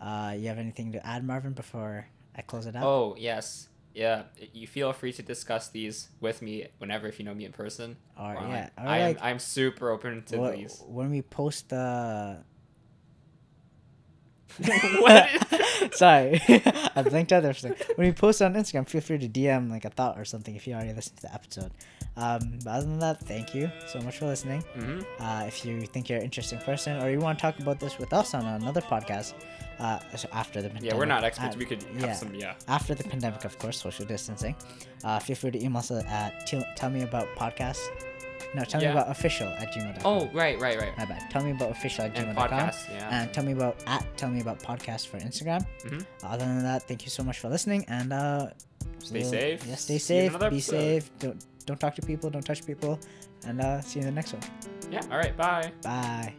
Uh, 0.00 0.34
you 0.36 0.48
have 0.48 0.58
anything 0.58 0.92
to 0.92 1.06
add, 1.06 1.24
Marvin, 1.24 1.52
before 1.54 2.06
I 2.36 2.42
close 2.42 2.66
it 2.66 2.76
out? 2.76 2.84
Oh 2.84 3.14
yes, 3.18 3.68
yeah. 3.94 4.22
You 4.52 4.66
feel 4.66 4.92
free 4.92 5.12
to 5.14 5.22
discuss 5.22 5.68
these 5.68 6.08
with 6.20 6.42
me 6.42 6.66
whenever 6.78 7.06
if 7.06 7.18
you 7.18 7.24
know 7.24 7.34
me 7.34 7.44
in 7.44 7.52
person. 7.52 7.96
or 8.18 8.36
online. 8.36 8.50
yeah, 8.50 8.68
or 8.76 8.88
I 8.88 8.98
am. 8.98 9.06
like 9.08 9.18
I'm 9.22 9.38
super 9.38 9.90
open 9.90 10.22
to 10.26 10.36
wha- 10.38 10.50
these. 10.50 10.82
when 10.86 11.10
we 11.10 11.22
post 11.22 11.68
the. 11.70 12.38
What? 15.00 15.94
Sorry, 15.94 16.40
I 16.96 17.02
blinked 17.02 17.32
out 17.32 17.42
there 17.42 17.52
for 17.54 17.68
a 17.68 17.70
second. 17.72 17.86
When 17.96 18.06
we 18.06 18.12
post 18.12 18.40
on 18.42 18.54
Instagram, 18.54 18.88
feel 18.88 19.00
free 19.00 19.18
to 19.18 19.28
DM 19.28 19.70
like 19.70 19.84
a 19.84 19.90
thought 19.90 20.18
or 20.18 20.24
something 20.24 20.54
if 20.54 20.66
you 20.66 20.74
already 20.74 20.92
listened 20.92 21.16
to 21.16 21.22
the 21.22 21.34
episode. 21.34 21.70
Um, 22.16 22.58
but 22.64 22.70
other 22.70 22.86
than 22.86 22.98
that, 23.00 23.20
thank 23.20 23.54
you 23.54 23.70
so 23.88 24.00
much 24.00 24.18
for 24.18 24.26
listening. 24.26 24.60
hmm 24.74 25.00
Uh, 25.18 25.44
if 25.46 25.64
you 25.64 25.80
think 25.82 26.08
you're 26.08 26.18
an 26.18 26.24
interesting 26.24 26.60
person 26.60 27.02
or 27.02 27.10
you 27.10 27.18
want 27.18 27.38
to 27.38 27.42
talk 27.42 27.58
about 27.58 27.80
this 27.80 27.98
with 27.98 28.12
us 28.12 28.34
on 28.34 28.44
another 28.46 28.80
podcast, 28.80 29.34
uh, 29.80 29.98
so 30.16 30.28
after 30.32 30.62
the 30.62 30.68
pandemic, 30.68 30.92
Yeah, 30.92 30.96
we're 30.98 31.06
not 31.06 31.24
experts. 31.24 31.56
uh, 31.56 31.58
we 31.58 31.64
could 31.64 31.82
have 31.82 32.00
yeah. 32.00 32.12
some. 32.12 32.32
Yeah. 32.34 32.54
after 32.68 32.94
the 32.94 33.02
pandemic, 33.04 33.44
of 33.44 33.58
course, 33.58 33.80
social 33.80 34.04
distancing. 34.06 34.54
Uh, 35.02 35.18
feel 35.18 35.34
free 35.36 35.50
to 35.50 35.60
email 35.62 35.78
us 35.78 35.90
at 35.90 36.46
tell, 36.46 36.64
tell 36.76 36.90
me 36.90 37.02
about 37.02 37.26
podcast. 37.36 37.80
No, 38.54 38.62
tell 38.64 38.80
Yeah. 38.80 38.88
me 38.94 38.98
about 39.00 39.10
official 39.10 39.48
at 39.48 39.72
gmail.com. 39.72 40.02
Oh 40.04 40.28
right, 40.32 40.58
right, 40.60 40.78
right. 40.80 40.96
my 40.96 41.04
bad. 41.04 41.28
Tell 41.30 41.42
me 41.42 41.50
about 41.50 41.70
official 41.72 42.04
at 42.04 42.16
And 42.16 42.28
gmail.com. 42.28 42.48
podcasts. 42.48 42.88
Yeah. 42.90 43.08
And 43.22 43.32
tell 43.34 43.44
me 43.44 43.52
about 43.52 43.82
at 43.86 44.04
tell 44.16 44.30
me 44.30 44.40
about 44.40 44.58
podcast 44.60 45.08
for 45.08 45.18
Instagram. 45.18 45.66
Mhm. 45.84 46.06
Other 46.22 46.44
than 46.44 46.62
that, 46.62 46.82
thank 46.88 47.04
you 47.04 47.10
so 47.10 47.22
much 47.24 47.38
for 47.40 47.48
listening 47.48 47.84
and 47.88 48.12
uh, 48.12 48.48
Stay 49.00 49.20
we'll- 49.20 49.30
safe. 49.30 49.66
Yeah, 49.66 49.74
stay 49.74 49.98
See 49.98 50.16
you 50.16 50.22
in 50.24 50.30
safe. 50.30 50.38
Be 50.40 50.46
episode. 50.46 50.70
safe. 50.70 51.10
Don't 51.18 51.44
don't 51.66 51.80
talk 51.80 51.94
to 51.96 52.02
people. 52.02 52.30
Don't 52.30 52.44
touch 52.46 52.64
people. 52.64 52.98
And 53.46 53.60
uh, 53.60 53.80
see 53.82 53.98
you 54.00 54.06
in 54.06 54.14
the 54.14 54.18
next 54.20 54.32
one. 54.32 54.42
yeah. 54.90 55.00
All 55.10 55.18
right. 55.18 55.36
Bye. 55.36 55.72
Bye. 55.82 56.34